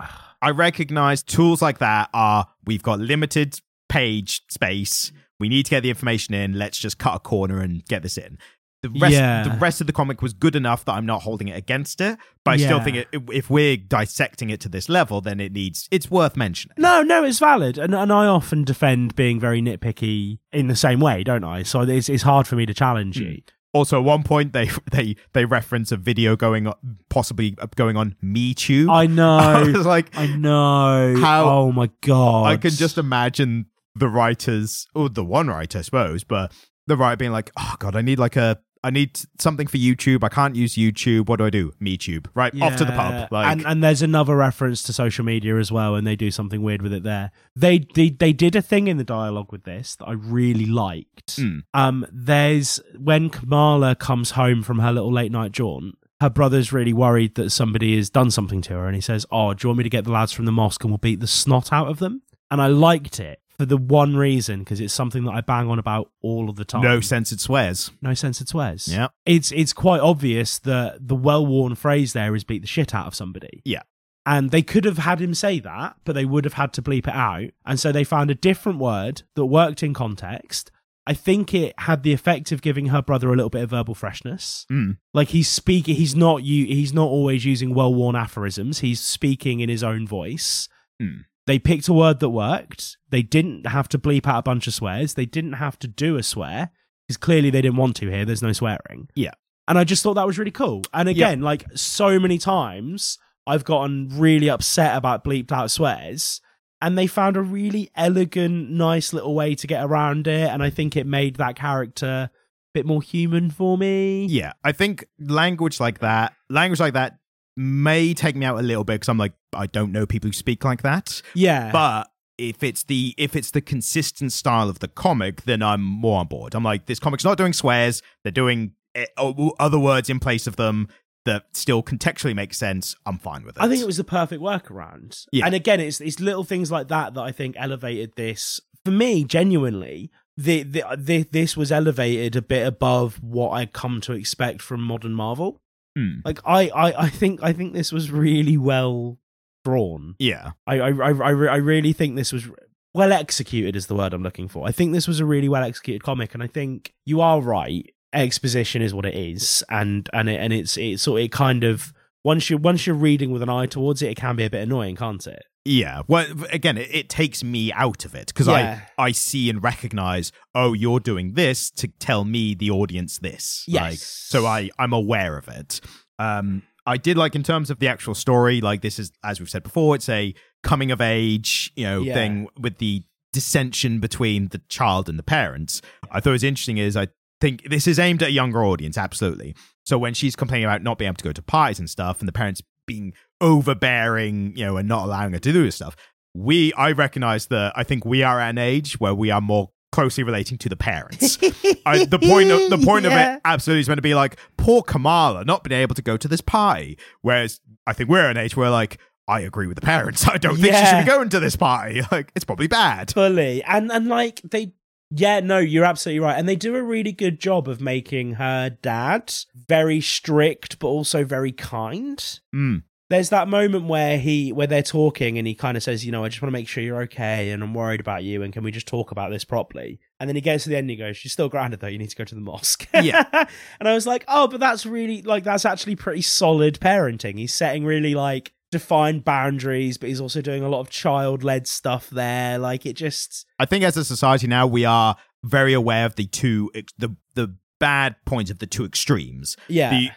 I 0.43 0.51
recognize 0.51 1.23
tools 1.23 1.63
like 1.63 1.79
that 1.79 2.11
are 2.13 2.47
we've 2.65 2.83
got 2.83 3.01
limited 3.01 3.61
page 3.89 4.43
space. 4.51 5.13
We 5.41 5.49
need 5.49 5.65
to 5.67 5.71
get 5.71 5.83
the 5.83 5.91
information 5.91 6.35
in. 6.35 6.55
Let's 6.59 6.79
just 6.79 6.99
cut 6.99 7.15
a 7.17 7.19
corner 7.19 7.61
and 7.61 7.85
get 7.87 8.03
this 8.03 8.17
in. 8.17 8.39
The 8.85 8.99
rest, 9.01 9.15
Yeah. 9.15 9.43
the 9.45 9.59
rest 9.59 9.81
of 9.81 9.87
the 9.87 9.93
comic 9.93 10.21
was 10.23 10.33
good 10.35 10.55
enough 10.55 10.85
that 10.85 10.93
I'm 10.93 11.07
not 11.07 11.23
holding 11.23 11.49
it 11.49 11.57
against 11.57 12.01
it. 12.01 12.19
But 12.45 12.51
I 12.53 12.57
still 12.59 12.81
think 12.81 12.97
it, 12.99 13.09
if 13.33 13.49
we're 13.49 13.77
dissecting 13.79 14.51
it 14.51 14.61
to 14.61 14.69
this 14.69 14.89
level, 14.89 15.21
then 15.23 15.41
it 15.41 15.53
needs 15.53 15.89
it's 15.91 16.11
worth 16.11 16.37
mentioning. 16.37 16.75
no, 16.79 17.03
no, 17.03 17.25
it's 17.25 17.39
valid, 17.39 17.79
and 17.79 17.95
and 17.95 18.13
I 18.13 18.27
often 18.27 18.65
defend 18.65 19.15
being 19.17 19.41
very 19.41 19.63
nitpicky 19.63 20.39
in 20.53 20.67
the 20.69 20.77
same 20.77 21.01
way, 21.01 21.25
don't 21.25 21.45
I? 21.45 21.63
So 21.63 21.81
it's 21.83 22.09
it's 22.09 22.23
hard 22.25 22.47
for 22.47 22.57
me 22.57 22.67
to 22.67 22.75
challenge 22.75 23.19
you. 23.19 23.29
Hmm. 23.31 23.51
Also, 23.73 23.99
at 23.99 24.05
one 24.05 24.23
point 24.23 24.53
they 24.53 24.69
they 24.93 25.17
they 25.33 25.45
reference 25.45 25.91
a 25.91 25.97
video 25.97 26.37
going 26.37 26.71
possibly 27.09 27.57
uh, 27.59 27.67
going 27.75 27.97
on 27.97 28.15
MeTube. 28.23 28.91
I 28.91 29.03
I 29.05 29.07
know, 29.07 29.73
was 29.77 29.87
like, 29.87 30.17
I 30.17 30.27
know. 30.27 31.17
How- 31.21 31.49
oh 31.49 31.73
my 31.73 31.91
god! 32.03 32.45
I 32.47 32.57
can 32.57 32.71
just 32.71 32.99
imagine 32.99 33.67
the 33.97 34.09
writers, 34.09 34.87
or 34.95 35.09
the 35.09 35.25
one 35.25 35.49
writer, 35.49 35.79
I 35.79 35.83
suppose, 35.83 36.25
but 36.25 36.53
the 36.87 36.97
writer 36.97 37.17
being 37.17 37.33
like, 37.33 37.51
"Oh 37.57 37.75
God, 37.79 37.97
I 37.97 38.03
need 38.03 38.19
like 38.19 38.37
a, 38.37 38.59
I 38.85 38.91
need 38.91 39.19
something 39.39 39.67
for 39.67 39.79
YouTube. 39.79 40.23
I 40.23 40.29
can't 40.29 40.55
use 40.55 40.75
YouTube. 40.75 41.27
What 41.27 41.39
do 41.39 41.47
I 41.47 41.51
do? 41.51 41.73
MeTube, 41.81 42.27
right? 42.35 42.53
Off 42.61 42.77
to 42.77 42.85
the 42.85 42.93
pub. 42.93 43.33
Like, 43.33 43.51
and 43.51 43.67
and 43.67 43.83
there's 43.83 44.03
another 44.03 44.37
reference 44.37 44.83
to 44.85 44.93
social 44.93 45.25
media 45.25 45.57
as 45.57 45.73
well, 45.73 45.95
and 45.95 46.07
they 46.07 46.17
do 46.17 46.31
something 46.31 46.63
weird 46.63 46.83
with 46.83 46.93
it 46.93 47.03
there. 47.03 47.33
They 47.57 47.87
they 47.95 48.11
they 48.11 48.35
did 48.35 48.55
a 48.55 48.61
thing 48.61 48.87
in 48.87 48.99
the 48.99 49.05
dialogue 49.05 49.51
with 49.51 49.65
this 49.65 49.97
that 49.97 50.05
I 50.05 50.13
really 50.13 50.67
liked. 50.67 51.39
Mm. 51.39 51.63
Um, 51.73 52.07
there's 52.13 52.79
when 52.99 53.31
Kamala 53.31 53.95
comes 53.97 54.33
home 54.33 54.63
from 54.63 54.81
her 54.81 54.93
little 54.93 55.13
late 55.13 55.33
night 55.33 55.53
jaunt. 55.53 55.97
Her 56.21 56.31
brother's 56.31 56.73
really 56.73 56.93
worried 56.93 57.35
that 57.37 57.51
somebody 57.51 57.97
has 57.97 58.11
done 58.11 58.31
something 58.31 58.61
to 58.63 58.75
her, 58.75 58.87
and 58.87 58.95
he 58.95 59.01
says, 59.01 59.25
"Oh, 59.33 59.55
do 59.55 59.65
you 59.65 59.69
want 59.71 59.79
me 59.79 59.85
to 59.85 59.91
get 59.91 60.05
the 60.05 60.13
lads 60.13 60.33
from 60.33 60.45
the 60.45 60.53
mosque 60.53 60.85
and 60.85 60.91
we'll 60.91 60.99
beat 60.99 61.21
the 61.21 61.27
snot 61.27 61.73
out 61.73 61.89
of 61.89 62.01
them?" 62.01 62.21
And 62.51 62.61
I 62.61 62.67
liked 62.67 63.19
it 63.19 63.41
for 63.59 63.67
the 63.67 63.77
one 63.77 64.17
reason 64.17 64.61
because 64.61 64.81
it's 64.81 64.95
something 64.95 65.25
that 65.25 65.33
I 65.33 65.41
bang 65.41 65.69
on 65.69 65.79
about 65.79 66.11
all 66.23 66.49
of 66.49 66.57
the 66.57 66.65
time. 66.65 66.83
no 66.83 67.01
censored 67.01 67.41
swears. 67.41 67.91
no 68.03 68.15
censored 68.15 68.49
swears 68.49 68.89
Yeah, 68.89 69.09
it's 69.25 69.53
it's 69.53 69.73
quite 69.73 70.01
obvious 70.01 70.59
that 70.61 71.07
the 71.07 71.17
well-worn 71.17 71.75
phrase 71.75 72.13
there 72.13 72.35
is 72.35 72.45
beat 72.45 72.63
the 72.63 72.69
shit 72.69 72.95
out 72.95 73.07
of 73.07 73.15
somebody. 73.15 73.63
Yeah. 73.65 73.83
And 74.27 74.51
they 74.51 74.63
could 74.63 74.87
have 74.87 74.97
had 74.97 75.21
him 75.21 75.35
say 75.35 75.61
that, 75.61 75.97
but 76.05 76.15
they 76.15 76.25
would 76.25 76.47
have 76.47 76.55
had 76.55 76.73
to 76.75 76.83
bleep 76.83 77.07
it 77.07 77.15
out. 77.15 77.51
And 77.67 77.79
so 77.79 77.93
they 77.93 78.05
found 78.05 78.31
a 78.31 78.35
different 78.35 78.79
word 78.79 79.21
that 79.35 79.45
worked 79.45 79.83
in 79.83 79.93
context 79.93 80.71
I 81.07 81.15
think 81.15 81.53
it 81.53 81.75
had 81.79 82.03
the 82.03 82.13
effect 82.13 82.51
of 82.51 82.63
giving 82.63 82.87
her 82.87 83.03
brother 83.03 83.29
a 83.29 83.37
little 83.37 83.51
bit 83.51 83.63
of 83.63 83.71
verbal 83.71 83.95
freshness. 83.95 84.67
Mm. 84.71 84.97
Like 85.13 85.29
he's 85.29 85.49
speaking, 85.49 85.97
he's 85.97 86.15
not 86.15 86.45
you, 86.45 86.65
he's 86.67 86.95
not 86.95 87.09
always 87.09 87.45
using 87.45 87.75
well-worn 87.75 88.17
aphorisms. 88.17 88.79
He's 88.79 89.01
speaking 89.01 89.61
in 89.61 89.69
his 89.69 89.83
own 89.83 90.07
voice. 90.07 90.69
Mm. 91.01 91.25
They 91.47 91.59
picked 91.59 91.89
a 91.89 91.93
word 91.93 92.21
that 92.21 92.31
worked. 92.31 92.97
They 93.11 93.23
didn't 93.23 93.67
have 93.67 93.89
to 93.91 93.99
bleep 93.99 94.27
out 94.27 94.39
a 94.39 94.43
bunch 94.43 94.67
of 94.67 94.75
swears. 94.75 95.15
They 95.15 95.27
didn't 95.27 95.55
have 95.55 95.79
to 95.81 95.89
do 95.89 96.17
a 96.17 96.23
swear 96.23 96.71
because 97.07 97.19
clearly 97.19 97.51
they 97.51 97.63
didn't 97.63 97.77
want 97.77 97.97
to 97.97 98.11
here. 98.11 98.25
There's 98.25 98.43
no 98.43 98.53
swearing. 98.53 99.09
Yeah. 99.15 99.33
And 99.69 99.79
I 99.79 99.85
just 99.85 100.03
thought 100.03 100.15
that 100.15 100.27
was 100.27 100.39
really 100.39 100.51
cool. 100.51 100.83
And 100.93 101.09
again, 101.09 101.41
like 101.41 101.65
so 101.75 102.19
many 102.19 102.39
times, 102.39 103.19
I've 103.47 103.65
gotten 103.65 104.09
really 104.13 104.49
upset 104.49 104.97
about 104.97 105.25
bleeped 105.25 105.53
out 105.53 105.71
swears. 105.71 106.41
And 106.81 106.99
they 106.99 107.07
found 107.07 107.37
a 107.37 107.43
really 107.43 107.91
elegant, 107.95 108.71
nice 108.71 109.13
little 109.15 109.35
way 109.35 109.55
to 109.55 109.67
get 109.67 109.85
around 109.85 110.27
it. 110.27 110.51
And 110.51 110.63
I 110.63 110.69
think 110.69 110.97
it 110.97 111.07
made 111.07 111.37
that 111.37 111.57
character 111.57 112.07
a 112.07 112.31
bit 112.75 112.85
more 112.85 113.01
human 113.01 113.51
for 113.51 113.79
me. 113.79 114.27
Yeah, 114.27 114.53
I 114.63 114.73
think 114.73 115.07
language 115.19 115.81
like 115.81 116.01
that, 116.01 116.35
language 116.51 116.81
like 116.81 116.93
that 116.93 117.19
may 117.57 118.15
take 118.15 118.37
me 118.37 118.47
out 118.47 118.59
a 118.59 118.63
little 118.63 118.85
bit 118.85 118.95
because 118.95 119.09
I'm 119.09 119.19
like, 119.19 119.35
I 119.53 119.67
don't 119.67 119.93
know 119.93 120.07
people 120.07 120.29
who 120.29 120.33
speak 120.33 120.65
like 120.65 120.83
that. 120.83 121.23
Yeah. 121.35 121.71
But 121.73 122.11
if 122.39 122.63
it's 122.63 122.85
the 122.85 123.15
if 123.17 123.37
it's 123.37 123.51
the 123.51 123.61
consistent 123.61 124.33
style 124.33 124.69
of 124.69 124.81
the 124.81 124.89
comic, 124.89 125.43
then 125.43 125.63
I'm 125.63 125.83
more 125.83 126.21
on 126.21 126.27
board. 126.27 126.55
I'm 126.55 126.65
like, 126.65 126.87
this 126.87 126.99
comic's 126.99 127.25
not 127.25 127.39
doing 127.39 127.53
swears; 127.53 128.03
they're 128.23 128.33
doing 128.33 128.73
eh, 128.95 129.07
o- 129.17 129.55
other 129.59 129.79
words 129.79 130.11
in 130.11 130.19
place 130.19 130.47
of 130.47 130.57
them 130.57 130.89
that 131.25 131.45
still 131.53 131.83
contextually 131.83 132.35
make 132.35 132.53
sense. 132.55 132.95
I'm 133.07 133.19
fine 133.19 133.45
with 133.45 133.57
it. 133.57 133.63
I 133.63 133.69
think 133.69 133.81
it 133.81 133.87
was 133.87 133.97
the 133.97 134.05
perfect 134.05 134.43
workaround. 134.43 135.25
Yeah. 135.33 135.47
And 135.47 135.55
again, 135.55 135.81
it's 135.81 136.01
it's 136.01 136.21
little 136.21 136.45
things 136.45 136.71
like 136.71 136.89
that 136.89 137.15
that 137.15 137.23
I 137.23 137.33
think 137.33 137.57
elevated 137.59 138.15
this 138.17 138.61
for 138.85 138.91
me. 138.91 139.25
Genuinely, 139.25 140.11
the, 140.37 140.65
the, 140.65 140.85
the 140.99 141.23
this 141.23 141.57
was 141.57 141.71
elevated 141.71 142.37
a 142.37 142.43
bit 142.43 142.67
above 142.67 143.23
what 143.23 143.51
I 143.51 143.67
come 143.67 144.01
to 144.03 144.13
expect 144.13 144.61
from 144.61 144.83
modern 144.83 145.15
Marvel. 145.15 145.61
Hmm. 145.97 146.21
Like 146.25 146.41
I, 146.45 146.69
I, 146.69 147.05
I 147.05 147.09
think 147.09 147.43
I 147.43 147.53
think 147.53 147.73
this 147.73 147.93
was 147.93 148.11
really 148.11 148.57
well 148.57 149.19
drawn. 149.65 150.17
Yeah, 150.19 150.53
I, 150.67 150.81
I, 150.81 150.91
I, 150.91 151.11
I 151.11 151.31
I 151.31 151.57
really 151.57 151.93
think 151.93 152.17
this 152.17 152.33
was 152.33 152.49
well 152.93 153.13
executed. 153.13 153.77
Is 153.77 153.87
the 153.87 153.95
word 153.95 154.13
I'm 154.13 154.23
looking 154.23 154.49
for. 154.49 154.67
I 154.67 154.73
think 154.73 154.93
this 154.93 155.09
was 155.09 155.21
a 155.21 155.25
really 155.25 155.49
well 155.49 155.63
executed 155.63 156.03
comic, 156.03 156.35
and 156.35 156.43
I 156.43 156.47
think 156.47 156.93
you 157.07 157.21
are 157.21 157.41
right. 157.41 157.91
Exposition 158.13 158.81
is 158.81 158.95
what 158.95 159.07
it 159.07 159.15
is, 159.15 159.65
and 159.69 160.09
and 160.13 160.29
it, 160.29 160.41
and 160.41 160.53
it's 160.53 160.77
it's 160.77 161.03
sort 161.03 161.21
it 161.21 161.33
kind 161.33 161.65
of 161.65 161.93
once 162.25 162.49
you 162.49 162.59
once 162.59 162.87
you're 162.87 162.97
reading 162.97 163.31
with 163.31 163.43
an 163.43 163.49
eye 163.49 163.67
towards 163.67 164.03
it, 164.03 164.11
it 164.11 164.17
can 164.17 164.37
be 164.37 164.45
a 164.45 164.51
bit 164.51 164.63
annoying, 164.63 164.97
can't 164.97 165.27
it? 165.27 165.45
Yeah. 165.65 166.03
Well, 166.07 166.27
again, 166.53 166.77
it, 166.79 166.95
it 166.95 167.09
takes 167.09 167.43
me 167.43 167.73
out 167.73 168.05
of 168.05 168.15
it 168.15 168.27
because 168.29 168.47
Yeah. 168.49 168.81
I 168.99 169.05
I 169.07 169.13
see 169.13 169.49
and 169.51 169.63
recognize. 169.63 170.31
Oh, 170.55 170.73
you're 170.73 171.01
doing 171.01 171.35
this 171.35 171.71
to 171.73 171.89
tell 171.89 172.25
me 172.25 172.55
the 172.55 172.71
audience 172.71 173.19
this. 173.19 173.65
Like, 173.69 173.93
Yes. 173.93 174.03
so 174.03 174.47
I 174.47 174.71
I'm 174.79 174.93
aware 174.93 175.37
of 175.39 175.49
it. 175.49 175.81
Um, 176.19 176.63
I 176.87 176.99
did 176.99 177.17
like 177.17 177.35
in 177.35 177.43
terms 177.43 177.71
of 177.71 177.79
the 177.79 177.89
actual 177.89 178.15
story. 178.15 178.61
Like 178.61 178.83
this 178.83 178.99
is 178.99 179.11
as 179.25 179.41
we've 179.41 179.49
said 179.51 179.63
before, 179.63 179.95
it's 179.95 180.09
a 180.09 180.35
coming 180.63 180.91
of 180.91 181.01
age, 181.01 181.73
you 181.77 181.85
know, 181.85 182.03
Yeah. 182.03 182.15
thing 182.15 182.49
with 182.59 182.79
the 182.79 183.03
dissension 183.33 184.01
between 184.01 184.49
the 184.49 184.61
child 184.69 185.09
and 185.09 185.19
the 185.19 185.23
parents. 185.25 185.83
I 186.11 186.21
thought 186.21 186.31
it 186.31 186.33
was 186.33 186.45
interesting 186.45 186.79
is 186.79 186.97
I 186.97 187.09
think 187.41 187.69
this 187.69 187.87
is 187.87 187.99
aimed 187.99 188.23
at 188.23 188.29
a 188.29 188.33
younger 188.33 188.65
audience, 188.65 188.97
absolutely. 188.97 189.57
So 189.85 189.99
when 189.99 190.15
she's 190.15 190.37
complaining 190.37 190.67
about 190.67 190.83
not 190.83 190.99
being 190.99 191.09
able 191.09 191.17
to 191.17 191.25
go 191.25 191.33
to 191.33 191.43
parties 191.43 191.79
and 191.79 191.91
stuff, 191.91 192.21
and 192.21 192.29
the 192.29 192.33
parents 192.33 192.63
being 192.87 193.13
overbearing, 193.41 194.57
you 194.57 194.65
know, 194.65 194.77
and 194.77 194.89
not 194.89 195.05
allowing 195.05 195.33
her 195.33 195.39
to 195.39 195.53
do 195.53 195.63
this 195.65 195.77
stuff, 195.77 195.97
we 196.35 196.73
I 196.75 196.93
recognize 196.93 197.47
that 197.47 197.73
I 197.77 197.85
think 197.85 198.05
we 198.05 198.23
are 198.23 198.41
at 198.41 198.51
an 198.51 198.59
age 198.59 198.99
where 199.01 199.15
we 199.15 199.31
are 199.31 199.41
more 199.41 199.71
closely 199.93 200.25
relating 200.25 200.59
to 200.59 200.69
the 200.69 200.77
parents. 200.77 201.39
I, 201.87 202.05
the 202.05 202.19
point 202.19 202.51
of 202.51 202.69
the 202.71 202.79
point 202.85 203.05
Yeah. 203.05 203.31
of 203.31 203.37
it 203.37 203.41
absolutely 203.45 203.81
is 203.83 203.89
meant 203.89 203.99
to 203.99 204.03
be 204.03 204.15
like 204.15 204.37
poor 204.57 204.83
Kamala 204.83 205.45
not 205.45 205.63
being 205.63 205.81
able 205.81 205.95
to 205.95 206.03
go 206.03 206.17
to 206.17 206.27
this 206.29 206.41
party. 206.41 206.99
Whereas 207.23 207.61
I 207.87 207.93
think 207.93 208.11
we're 208.11 208.25
at 208.25 208.33
an 208.37 208.43
age 208.43 208.57
where 208.57 208.71
like 208.71 208.99
I 209.29 209.41
agree 209.41 209.69
with 209.69 209.77
the 209.77 209.83
parents. 209.87 210.27
I 210.29 210.37
don't 210.39 210.57
think 210.57 210.75
she 210.75 210.85
should 210.85 211.05
be 211.05 211.11
going 211.11 211.29
to 211.31 211.41
this 211.41 211.57
party. 211.57 212.03
Like 212.11 212.33
it's 212.35 212.45
probably 212.45 212.67
bad. 212.67 213.13
fully 213.13 213.63
and 213.63 213.91
and 213.93 214.09
like 214.09 214.41
they 214.43 214.73
yeah 215.15 215.41
no 215.41 215.59
you're 215.59 215.85
absolutely 215.85 216.21
right. 216.21 216.39
And 216.39 216.49
they 216.49 216.57
do 216.57 216.77
a 216.77 216.83
really 216.83 217.13
good 217.13 217.39
job 217.41 217.69
of 217.69 217.81
making 217.81 218.35
her 218.35 218.71
dad 218.71 219.33
very 219.55 220.01
strict 220.01 220.79
but 220.79 220.89
also 220.89 221.25
very 221.25 221.53
kind. 221.53 222.19
Mm. 222.55 222.83
there's 223.11 223.29
that 223.29 223.49
moment 223.49 223.87
where 223.87 224.19
he 224.19 224.53
where 224.53 224.67
they're 224.67 224.83
talking 224.83 225.39
and 225.39 225.47
he 225.47 225.55
kind 225.55 225.77
of 225.77 225.83
says 225.83 226.05
you 226.07 226.11
know 226.13 226.25
i 226.25 226.29
just 226.29 226.41
want 226.41 226.49
to 226.49 226.59
make 226.59 226.69
sure 226.69 226.83
you're 226.83 227.03
okay 227.03 227.51
and 227.51 227.63
i'm 227.63 227.75
worried 227.75 228.01
about 228.01 228.25
you 228.25 228.43
and 228.43 228.53
can 228.53 228.65
we 228.65 228.71
just 228.71 228.89
talk 228.89 229.11
about 229.11 229.31
this 229.31 229.45
properly? 229.45 230.01
And 230.21 230.29
then 230.29 230.37
he 230.37 230.41
gets 230.41 230.65
to 230.65 230.71
the 230.71 230.77
end 230.77 230.85
and 230.85 230.91
he 230.91 230.97
goes 230.97 231.23
you're 231.23 231.31
still 231.31 231.49
grounded 231.49 231.81
though. 231.81 231.87
You 231.87 231.99
need 231.99 232.11
to 232.11 232.17
go 232.17 232.25
to 232.25 232.35
the 232.35 232.41
mosque. 232.41 232.89
Yeah. 232.95 233.25
and 233.81 233.89
i 233.89 233.95
was 233.95 234.07
like 234.07 234.25
oh 234.29 234.49
but 234.49 234.61
that's 234.61 234.87
really 234.87 235.23
like 235.23 235.45
that's 235.45 235.67
actually 235.67 235.97
pretty 235.97 236.23
solid 236.23 236.81
parenting. 236.81 237.39
He's 237.39 237.53
setting 237.53 237.85
really 237.85 238.15
like 238.15 238.54
defined 238.79 239.25
boundaries 239.25 239.97
but 239.99 240.09
he's 240.09 240.21
also 240.21 240.41
doing 240.51 240.63
a 240.65 240.69
lot 240.69 240.81
of 240.81 240.89
child-led 240.91 241.67
stuff 241.67 242.11
there 242.11 242.59
like 242.59 242.85
it 242.85 242.95
just 243.07 243.47
I 243.59 243.67
think 243.67 243.85
as 243.85 243.97
a 243.97 244.05
society 244.05 244.47
now 244.47 244.67
we 244.67 244.85
are 244.85 245.17
very 245.45 245.73
aware 245.73 246.07
of 246.07 246.15
the 246.17 246.27
two 246.27 246.71
the 246.99 247.11
the 247.35 247.55
bad 247.81 248.17
points 248.25 248.51
of 248.51 248.59
the 248.61 248.67
two 248.67 248.85
extremes. 248.85 249.57
yeah 249.69 249.91
The 249.91 250.11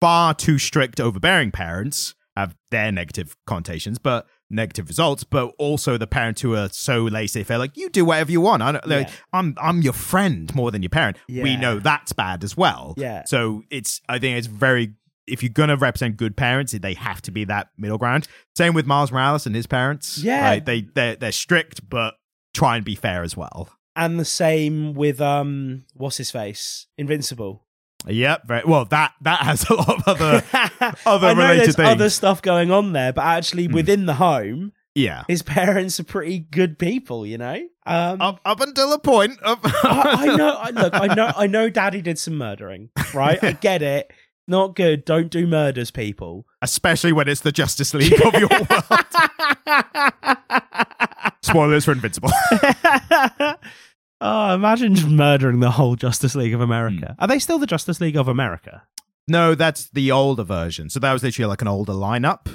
far 0.00 0.32
too 0.34 0.58
strict, 0.58 1.00
overbearing 1.00 1.50
parents 1.50 2.14
have 2.36 2.54
their 2.70 2.90
negative 2.92 3.36
connotations, 3.46 3.98
but 3.98 4.26
negative 4.48 4.86
results. 4.88 5.24
But 5.24 5.52
also 5.58 5.98
the 5.98 6.06
parents 6.06 6.40
who 6.40 6.54
are 6.54 6.68
so 6.70 7.02
laissez-faire, 7.04 7.58
like 7.58 7.76
you 7.76 7.88
do 7.90 8.04
whatever 8.04 8.30
you 8.30 8.40
want. 8.40 8.62
I 8.62 8.72
don't, 8.72 8.86
like, 8.86 9.08
Yeah. 9.08 9.14
I'm 9.32 9.54
I'm 9.60 9.82
your 9.82 9.92
friend 9.92 10.54
more 10.54 10.70
than 10.70 10.82
your 10.82 10.90
parent. 11.00 11.18
We 11.28 11.56
know 11.56 11.78
that's 11.80 12.12
bad 12.12 12.44
as 12.44 12.56
well. 12.56 12.94
Yeah. 12.96 13.24
So 13.26 13.62
it's 13.70 14.00
I 14.08 14.18
think 14.18 14.38
it's 14.38 14.46
very. 14.46 14.94
If 15.30 15.42
you're 15.42 15.52
gonna 15.52 15.76
represent 15.76 16.16
good 16.16 16.36
parents, 16.36 16.72
they 16.72 16.94
have 16.94 17.20
to 17.22 17.30
be 17.30 17.44
that 17.44 17.68
middle 17.76 17.98
ground. 17.98 18.26
Same 18.56 18.74
with 18.74 18.86
Miles 18.86 19.12
Morales 19.12 19.46
and 19.46 19.54
his 19.54 19.66
parents. 19.66 20.18
Yeah. 20.18 20.48
Like, 20.50 20.64
they 20.64 20.80
they're, 20.94 21.16
they're 21.16 21.32
strict, 21.32 21.88
but 21.88 22.14
try 22.54 22.76
and 22.76 22.84
be 22.84 22.94
fair 22.94 23.22
as 23.22 23.36
well. 23.36 23.68
and 23.96 24.18
the 24.18 24.24
same 24.24 24.94
with 24.94 25.20
um 25.20 25.84
what's 25.94 26.16
his 26.18 26.30
face 26.30 26.86
invincible 26.96 27.64
Yep. 28.06 28.46
Very, 28.46 28.62
well, 28.64 28.84
that 28.86 29.12
that 29.22 29.40
has 29.40 29.68
a 29.68 29.74
lot 29.74 29.88
of 29.90 30.02
other 30.06 30.42
other 31.06 31.26
I 31.28 31.34
know 31.34 31.42
related 31.42 31.64
there's 31.64 31.76
things. 31.76 31.88
other 31.88 32.10
stuff 32.10 32.40
going 32.42 32.70
on 32.70 32.92
there 32.92 33.12
but 33.12 33.24
actually 33.24 33.66
Hmm. 33.66 33.74
within 33.74 34.06
the 34.06 34.14
home 34.14 34.72
yeah. 34.94 35.24
his 35.28 35.42
parents 35.42 35.98
are 36.00 36.04
pretty 36.04 36.38
good 36.38 36.78
people 36.78 37.26
you 37.26 37.38
know 37.38 37.54
um 37.86 38.20
Up 38.20 38.40
up 38.44 38.60
until 38.60 38.92
a 38.92 38.98
point. 38.98 39.38
Up, 39.42 39.60
I, 39.64 40.26
I 40.28 40.36
know 40.36 40.50
I, 40.56 40.70
look 40.70 40.94
i 40.94 41.06
know 41.14 41.32
i 41.36 41.46
know 41.46 41.68
daddy 41.70 42.00
did 42.02 42.18
some 42.18 42.36
murdering 42.38 42.90
right 43.14 43.42
i 43.42 43.52
get 43.68 43.82
it 43.82 44.12
not 44.48 44.74
good 44.74 45.04
don't 45.04 45.30
do 45.30 45.46
murders 45.46 45.90
people 45.90 46.46
especially 46.62 47.12
when 47.12 47.28
it's 47.28 47.42
the 47.42 47.52
Justice 47.52 47.94
League 47.94 48.20
of 48.24 48.34
your 48.34 48.48
world. 48.48 48.66
Spoilers 51.42 51.84
for 51.84 51.92
Invincible. 51.92 52.30
oh 54.20 54.54
imagine 54.54 54.94
just 54.94 55.08
murdering 55.08 55.60
the 55.60 55.70
whole 55.70 55.94
justice 55.94 56.34
league 56.34 56.52
of 56.52 56.60
america 56.60 57.14
hmm. 57.16 57.22
are 57.22 57.28
they 57.28 57.38
still 57.38 57.60
the 57.60 57.68
justice 57.68 58.00
league 58.00 58.16
of 58.16 58.26
america 58.26 58.82
no, 59.28 59.54
that's 59.54 59.90
the 59.90 60.10
older 60.10 60.42
version. 60.42 60.88
So 60.88 60.98
that 61.00 61.12
was 61.12 61.22
literally 61.22 61.48
like 61.48 61.62
an 61.62 61.68
older 61.68 61.92
lineup. 61.92 62.48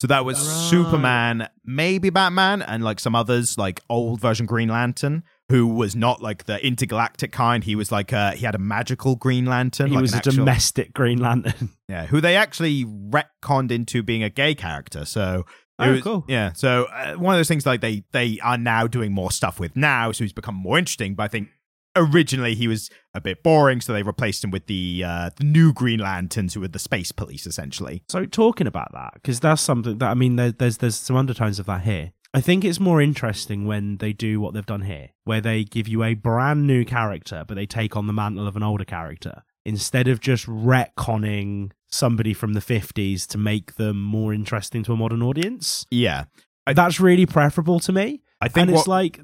So 0.00 0.06
that 0.06 0.24
was 0.24 0.38
Right. 0.38 0.70
Superman, 0.70 1.48
maybe 1.64 2.10
Batman, 2.10 2.62
and 2.62 2.84
like 2.84 3.00
some 3.00 3.14
others, 3.14 3.58
like 3.58 3.80
old 3.88 4.20
version 4.20 4.46
Green 4.46 4.68
Lantern, 4.68 5.24
who 5.50 5.66
was 5.66 5.94
not 5.94 6.22
like 6.22 6.44
the 6.44 6.64
intergalactic 6.64 7.32
kind. 7.32 7.62
He 7.64 7.74
was 7.76 7.92
like 7.92 8.12
uh 8.12 8.32
he 8.32 8.46
had 8.46 8.54
a 8.54 8.58
magical 8.58 9.16
Green 9.16 9.44
Lantern. 9.44 9.88
he 9.88 9.94
like 9.96 10.02
was 10.02 10.14
a 10.14 10.16
actual- 10.18 10.32
domestic 10.36 10.92
green 10.94 11.18
lantern 11.18 11.70
Yeah, 11.88 12.06
who 12.06 12.20
they 12.20 12.36
actually 12.36 12.84
retconned 12.84 13.70
into 13.70 14.02
being 14.02 14.22
a 14.22 14.30
gay 14.30 14.54
character. 14.54 15.04
So 15.04 15.44
Oh, 15.82 15.92
was- 15.92 16.02
cool. 16.02 16.24
Yeah, 16.28 16.52
so 16.52 16.84
uh, 16.92 17.14
one 17.14 17.34
of 17.34 17.38
those 17.38 17.48
things 17.48 17.64
like 17.66 17.80
they 17.80 18.04
they 18.12 18.38
are 18.42 18.58
now 18.58 18.86
doing 18.86 19.12
more 19.12 19.30
stuff 19.30 19.58
with 19.58 19.74
now, 19.76 20.12
so 20.12 20.24
he's 20.24 20.32
become 20.32 20.54
more 20.54 20.78
interesting. 20.78 21.14
But 21.14 21.22
I 21.24 21.28
think 21.28 21.48
originally 21.96 22.54
he 22.54 22.68
was 22.68 22.90
a 23.14 23.20
bit 23.20 23.42
boring, 23.42 23.80
so 23.80 23.92
they 23.92 24.02
replaced 24.02 24.44
him 24.44 24.50
with 24.50 24.66
the 24.66 25.02
uh, 25.06 25.30
the 25.36 25.44
new 25.44 25.72
Green 25.72 26.00
Lanterns, 26.00 26.52
who 26.54 26.60
were 26.60 26.68
the 26.68 26.78
space 26.78 27.12
police 27.12 27.46
essentially. 27.46 28.04
So 28.10 28.26
talking 28.26 28.66
about 28.66 28.92
that, 28.92 29.14
because 29.14 29.40
that's 29.40 29.62
something 29.62 29.98
that 29.98 30.10
I 30.10 30.14
mean, 30.14 30.36
there, 30.36 30.52
there's 30.52 30.76
there's 30.78 30.96
some 30.96 31.16
undertones 31.16 31.58
of 31.58 31.66
that 31.66 31.82
here. 31.82 32.12
I 32.32 32.40
think 32.40 32.64
it's 32.64 32.78
more 32.78 33.00
interesting 33.00 33.66
when 33.66 33.96
they 33.96 34.12
do 34.12 34.40
what 34.40 34.54
they've 34.54 34.64
done 34.64 34.82
here, 34.82 35.10
where 35.24 35.40
they 35.40 35.64
give 35.64 35.88
you 35.88 36.04
a 36.04 36.14
brand 36.14 36.66
new 36.66 36.84
character, 36.84 37.44
but 37.46 37.54
they 37.54 37.66
take 37.66 37.96
on 37.96 38.06
the 38.06 38.12
mantle 38.12 38.46
of 38.46 38.54
an 38.56 38.62
older 38.62 38.84
character 38.84 39.42
instead 39.64 40.06
of 40.08 40.20
just 40.20 40.46
retconning 40.46 41.72
somebody 41.90 42.32
from 42.32 42.52
the 42.52 42.60
50s 42.60 43.26
to 43.26 43.36
make 43.38 43.74
them 43.74 44.00
more 44.02 44.32
interesting 44.32 44.82
to 44.84 44.92
a 44.92 44.96
modern 44.96 45.22
audience. 45.22 45.84
Yeah, 45.90 46.24
I- 46.66 46.72
That's 46.72 47.00
really 47.00 47.26
preferable 47.26 47.80
to 47.80 47.92
me. 47.92 48.22
I 48.40 48.48
think 48.48 48.68
and 48.68 48.70
it's 48.70 48.86
what, 48.86 48.88
like 48.88 49.20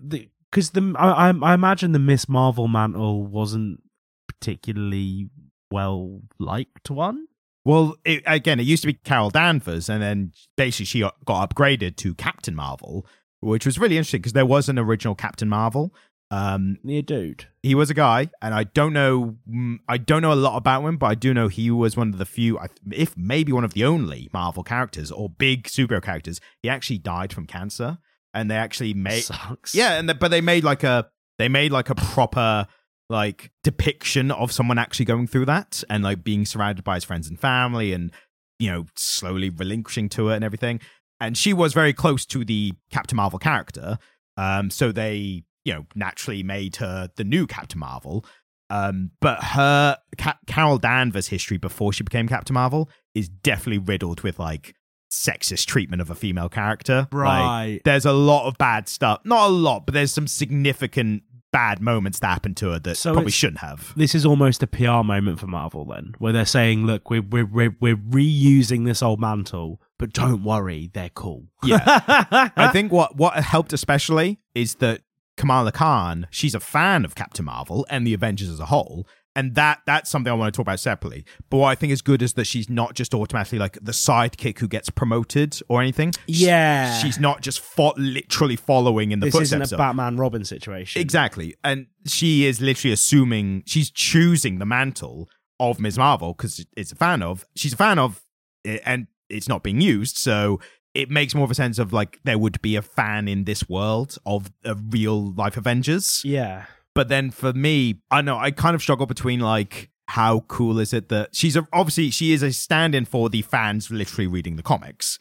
because 0.50 0.70
the, 0.70 0.94
I, 0.98 1.30
I 1.30 1.34
I 1.42 1.54
imagine 1.54 1.92
the 1.92 1.98
Miss 1.98 2.28
Marvel 2.28 2.68
mantle 2.68 3.24
wasn't 3.26 3.82
particularly 4.28 5.30
well 5.70 6.20
liked 6.38 6.90
one. 6.90 7.26
Well, 7.66 7.96
it, 8.04 8.22
again, 8.26 8.60
it 8.60 8.62
used 8.62 8.82
to 8.84 8.86
be 8.86 8.94
Carol 8.94 9.28
Danvers, 9.30 9.88
and 9.88 10.00
then 10.00 10.32
basically 10.56 10.86
she 10.86 11.00
got, 11.00 11.50
upgraded 11.50 11.96
to 11.96 12.14
Captain 12.14 12.54
Marvel, 12.54 13.04
which 13.40 13.66
was 13.66 13.76
really 13.76 13.96
interesting 13.96 14.20
because 14.20 14.34
there 14.34 14.46
was 14.46 14.68
an 14.68 14.78
original 14.78 15.16
Captain 15.16 15.48
Marvel. 15.48 15.92
Um, 16.30 16.78
Yeah, 16.84 17.00
dude. 17.00 17.46
he 17.64 17.74
was 17.74 17.90
a 17.90 17.94
guy, 17.94 18.30
and 18.40 18.54
I 18.54 18.64
don't 18.64 18.92
know. 18.92 19.36
mm, 19.50 19.78
I 19.88 19.98
don't 19.98 20.22
know 20.22 20.32
a 20.32 20.34
lot 20.34 20.56
about 20.56 20.84
him, 20.84 20.96
but 20.96 21.06
I 21.06 21.16
do 21.16 21.34
know 21.34 21.48
he 21.48 21.70
was 21.72 21.96
one 21.96 22.10
of 22.10 22.18
the 22.18 22.24
few, 22.24 22.56
if 22.92 23.16
maybe 23.16 23.50
one 23.50 23.64
of 23.64 23.74
the 23.74 23.84
only 23.84 24.28
Marvel 24.32 24.62
characters 24.62 25.10
or 25.10 25.28
big 25.28 25.64
superhero 25.64 26.00
characters. 26.02 26.40
He 26.62 26.68
actually 26.68 26.98
died 26.98 27.32
from 27.32 27.46
cancer, 27.46 27.98
and 28.32 28.48
they 28.48 28.56
actually 28.56 28.94
made 28.94 29.22
Sucks. 29.24 29.74
yeah, 29.74 29.98
and 29.98 30.08
the, 30.08 30.14
but 30.14 30.30
they 30.30 30.40
made 30.40 30.62
like 30.62 30.84
a 30.84 31.08
they 31.38 31.48
made 31.48 31.72
like 31.72 31.90
a 31.90 31.96
proper 31.96 32.68
like 33.08 33.50
depiction 33.62 34.30
of 34.30 34.50
someone 34.52 34.78
actually 34.78 35.04
going 35.06 35.26
through 35.26 35.46
that 35.46 35.82
and 35.88 36.02
like 36.02 36.24
being 36.24 36.44
surrounded 36.44 36.84
by 36.84 36.94
his 36.96 37.04
friends 37.04 37.28
and 37.28 37.38
family 37.38 37.92
and 37.92 38.10
you 38.58 38.70
know 38.70 38.84
slowly 38.96 39.48
relinquishing 39.50 40.08
to 40.10 40.30
it 40.30 40.36
and 40.36 40.44
everything. 40.44 40.80
And 41.20 41.36
she 41.36 41.52
was 41.52 41.72
very 41.72 41.92
close 41.92 42.26
to 42.26 42.44
the 42.44 42.72
Captain 42.90 43.16
Marvel 43.16 43.38
character, 43.38 43.98
um, 44.36 44.70
so 44.70 44.92
they 44.92 45.44
you 45.64 45.72
know 45.74 45.86
naturally 45.94 46.42
made 46.42 46.76
her 46.76 47.08
the 47.16 47.24
new 47.24 47.46
Captain 47.46 47.78
Marvel. 47.78 48.24
Um, 48.68 49.12
but 49.20 49.42
her 49.42 49.96
Ca- 50.18 50.38
Carol 50.48 50.78
Danvers' 50.78 51.28
history 51.28 51.56
before 51.56 51.92
she 51.92 52.02
became 52.02 52.26
Captain 52.28 52.54
Marvel 52.54 52.90
is 53.14 53.28
definitely 53.28 53.78
riddled 53.78 54.22
with 54.22 54.38
like 54.40 54.74
sexist 55.10 55.66
treatment 55.66 56.02
of 56.02 56.10
a 56.10 56.14
female 56.16 56.48
character. 56.48 57.06
Like, 57.12 57.12
Right. 57.12 57.80
there's 57.84 58.04
a 58.04 58.12
lot 58.12 58.48
of 58.48 58.58
bad 58.58 58.88
stuff. 58.88 59.20
Not 59.24 59.46
a 59.46 59.52
lot, 59.52 59.86
but 59.86 59.94
there's 59.94 60.12
some 60.12 60.26
significant 60.26 61.22
bad 61.56 61.80
moments 61.80 62.18
that 62.20 62.28
happened 62.28 62.56
to 62.58 62.70
her 62.72 62.78
that 62.80 62.96
So 62.96 63.12
probably 63.14 63.30
shouldn't 63.30 63.60
have. 63.60 63.92
this 63.96 64.14
is 64.14 64.26
almost 64.26 64.62
a 64.62 64.66
PR 64.66 65.02
moment 65.02 65.40
for 65.40 65.46
Marvel 65.46 65.84
then, 65.86 66.12
where 66.18 66.32
they're 66.32 66.44
saying, 66.44 66.84
"Look, 66.84 67.08
we're 67.08 67.22
we're 67.22 67.46
we're, 67.46 67.76
we're 67.80 67.96
reusing 67.96 68.84
this 68.84 69.02
old 69.02 69.20
mantle, 69.20 69.80
but 69.98 70.12
don't 70.12 70.42
worry, 70.44 70.90
they're 70.92 71.10
cool." 71.24 71.44
Yeah. 71.64 71.80
I 72.56 72.68
think 72.72 72.92
what 72.92 73.16
what 73.16 73.34
helped 73.42 73.72
especially 73.72 74.38
is 74.54 74.76
that 74.76 75.00
Kamala 75.36 75.72
Khan, 75.72 76.26
she's 76.30 76.54
a 76.54 76.60
fan 76.60 77.04
of 77.04 77.14
Captain 77.14 77.44
Marvel 77.44 77.86
and 77.90 78.06
the 78.06 78.14
Avengers 78.14 78.48
as 78.50 78.60
a 78.60 78.66
whole. 78.66 79.06
And 79.36 79.54
that 79.54 79.82
that's 79.86 80.10
something 80.10 80.30
I 80.32 80.34
want 80.34 80.52
to 80.52 80.56
talk 80.56 80.64
about 80.64 80.80
separately. 80.80 81.24
But 81.50 81.58
what 81.58 81.68
I 81.68 81.74
think 81.76 81.92
is 81.92 82.02
good 82.02 82.22
is 82.22 82.32
that 82.32 82.46
she's 82.46 82.68
not 82.68 82.94
just 82.94 83.14
automatically 83.14 83.58
like 83.60 83.78
the 83.80 83.92
sidekick 83.92 84.58
who 84.58 84.66
gets 84.66 84.90
promoted 84.90 85.60
or 85.68 85.80
anything. 85.82 86.12
She- 86.26 86.46
Yeah. 86.46 86.98
she's 86.98 87.20
not 87.20 87.42
just 87.42 87.60
fo- 87.60 87.92
literally 87.96 88.56
following 88.56 89.12
in 89.12 89.20
the 89.20 89.26
this 89.26 89.34
isn't 89.40 89.60
a 89.60 89.64
of 89.74 89.78
Batman 89.78 90.16
Robin 90.16 90.44
situation. 90.44 91.00
Exactly. 91.02 91.54
And 91.62 91.86
she 92.06 92.46
is 92.46 92.60
literally 92.60 92.92
assuming 92.92 93.62
she's 93.66 93.90
choosing 93.90 94.58
the 94.58 94.66
mantle 94.66 95.28
of 95.60 95.78
Ms. 95.80 95.98
Marvel 95.98 96.32
because 96.32 96.64
it's 96.76 96.90
a 96.92 96.96
fan 96.96 97.22
of. 97.22 97.44
She's 97.54 97.74
a 97.74 97.76
fan 97.76 97.98
of 97.98 98.22
it 98.64 98.80
and 98.84 99.06
it's 99.28 99.48
not 99.48 99.62
being 99.62 99.80
used. 99.80 100.16
So 100.16 100.60
it 100.94 101.10
makes 101.10 101.34
more 101.34 101.44
of 101.44 101.50
a 101.50 101.54
sense 101.54 101.78
of 101.78 101.92
like 101.92 102.18
there 102.24 102.38
would 102.38 102.62
be 102.62 102.74
a 102.76 102.80
fan 102.82 103.28
in 103.28 103.44
this 103.44 103.68
world 103.68 104.16
of 104.24 104.50
a 104.64 104.74
real 104.74 105.32
life 105.34 105.56
Avengers. 105.58 106.22
Yeah. 106.24 106.64
But 106.96 107.08
then 107.08 107.30
for 107.30 107.52
me, 107.52 108.00
I 108.10 108.22
know 108.22 108.36
I 108.38 108.50
kind 108.50 108.74
of 108.74 108.82
struggle 108.82 109.06
between 109.06 109.38
like 109.40 109.90
how 110.08 110.40
cool 110.48 110.78
is 110.80 110.92
it 110.92 111.08
that 111.10 111.34
she's 111.34 111.56
a, 111.56 111.66
obviously 111.72 112.10
she 112.10 112.32
is 112.32 112.42
a 112.42 112.52
stand-in 112.52 113.04
for 113.04 113.28
the 113.28 113.42
fans 113.42 113.90
literally 113.90 114.26
reading 114.26 114.56
the 114.56 114.62
comics. 114.62 115.18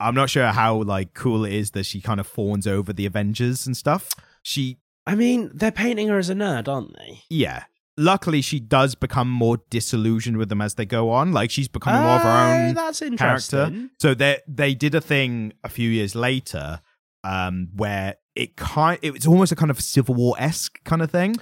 I'm 0.00 0.14
not 0.14 0.30
sure 0.30 0.48
how 0.48 0.82
like 0.82 1.14
cool 1.14 1.44
it 1.44 1.52
is 1.52 1.70
that 1.72 1.86
she 1.86 2.00
kind 2.00 2.18
of 2.20 2.26
fawns 2.26 2.66
over 2.66 2.92
the 2.92 3.06
Avengers 3.06 3.66
and 3.66 3.76
stuff. 3.76 4.10
She 4.42 4.78
I 5.06 5.14
mean, 5.16 5.50
they're 5.54 5.72
painting 5.72 6.08
her 6.08 6.18
as 6.18 6.28
a 6.30 6.34
nerd, 6.34 6.68
aren't 6.68 6.96
they? 6.98 7.22
yeah. 7.30 7.64
Luckily, 7.98 8.40
she 8.40 8.58
does 8.58 8.94
become 8.94 9.28
more 9.28 9.58
disillusioned 9.68 10.38
with 10.38 10.48
them 10.48 10.62
as 10.62 10.76
they 10.76 10.86
go 10.86 11.10
on. 11.10 11.30
Like 11.32 11.50
she's 11.50 11.68
becoming 11.68 12.00
more 12.00 12.16
of 12.16 12.22
her 12.22 12.28
Oh, 12.30 12.68
own 12.68 12.74
That's 12.74 13.00
character. 13.00 13.16
interesting. 13.64 13.90
So 14.00 14.14
they 14.14 14.38
they 14.48 14.74
did 14.74 14.94
a 14.94 15.00
thing 15.02 15.52
a 15.62 15.68
few 15.68 15.90
years 15.90 16.14
later, 16.14 16.80
um, 17.22 17.68
where 17.76 18.16
it 18.34 18.56
kind 18.56 18.98
it 19.02 19.12
was 19.12 19.26
almost 19.26 19.52
a 19.52 19.56
kind 19.56 19.70
of 19.70 19.80
Civil 19.80 20.14
War 20.14 20.34
esque 20.38 20.82
kind 20.84 21.02
of 21.02 21.10
thing, 21.10 21.36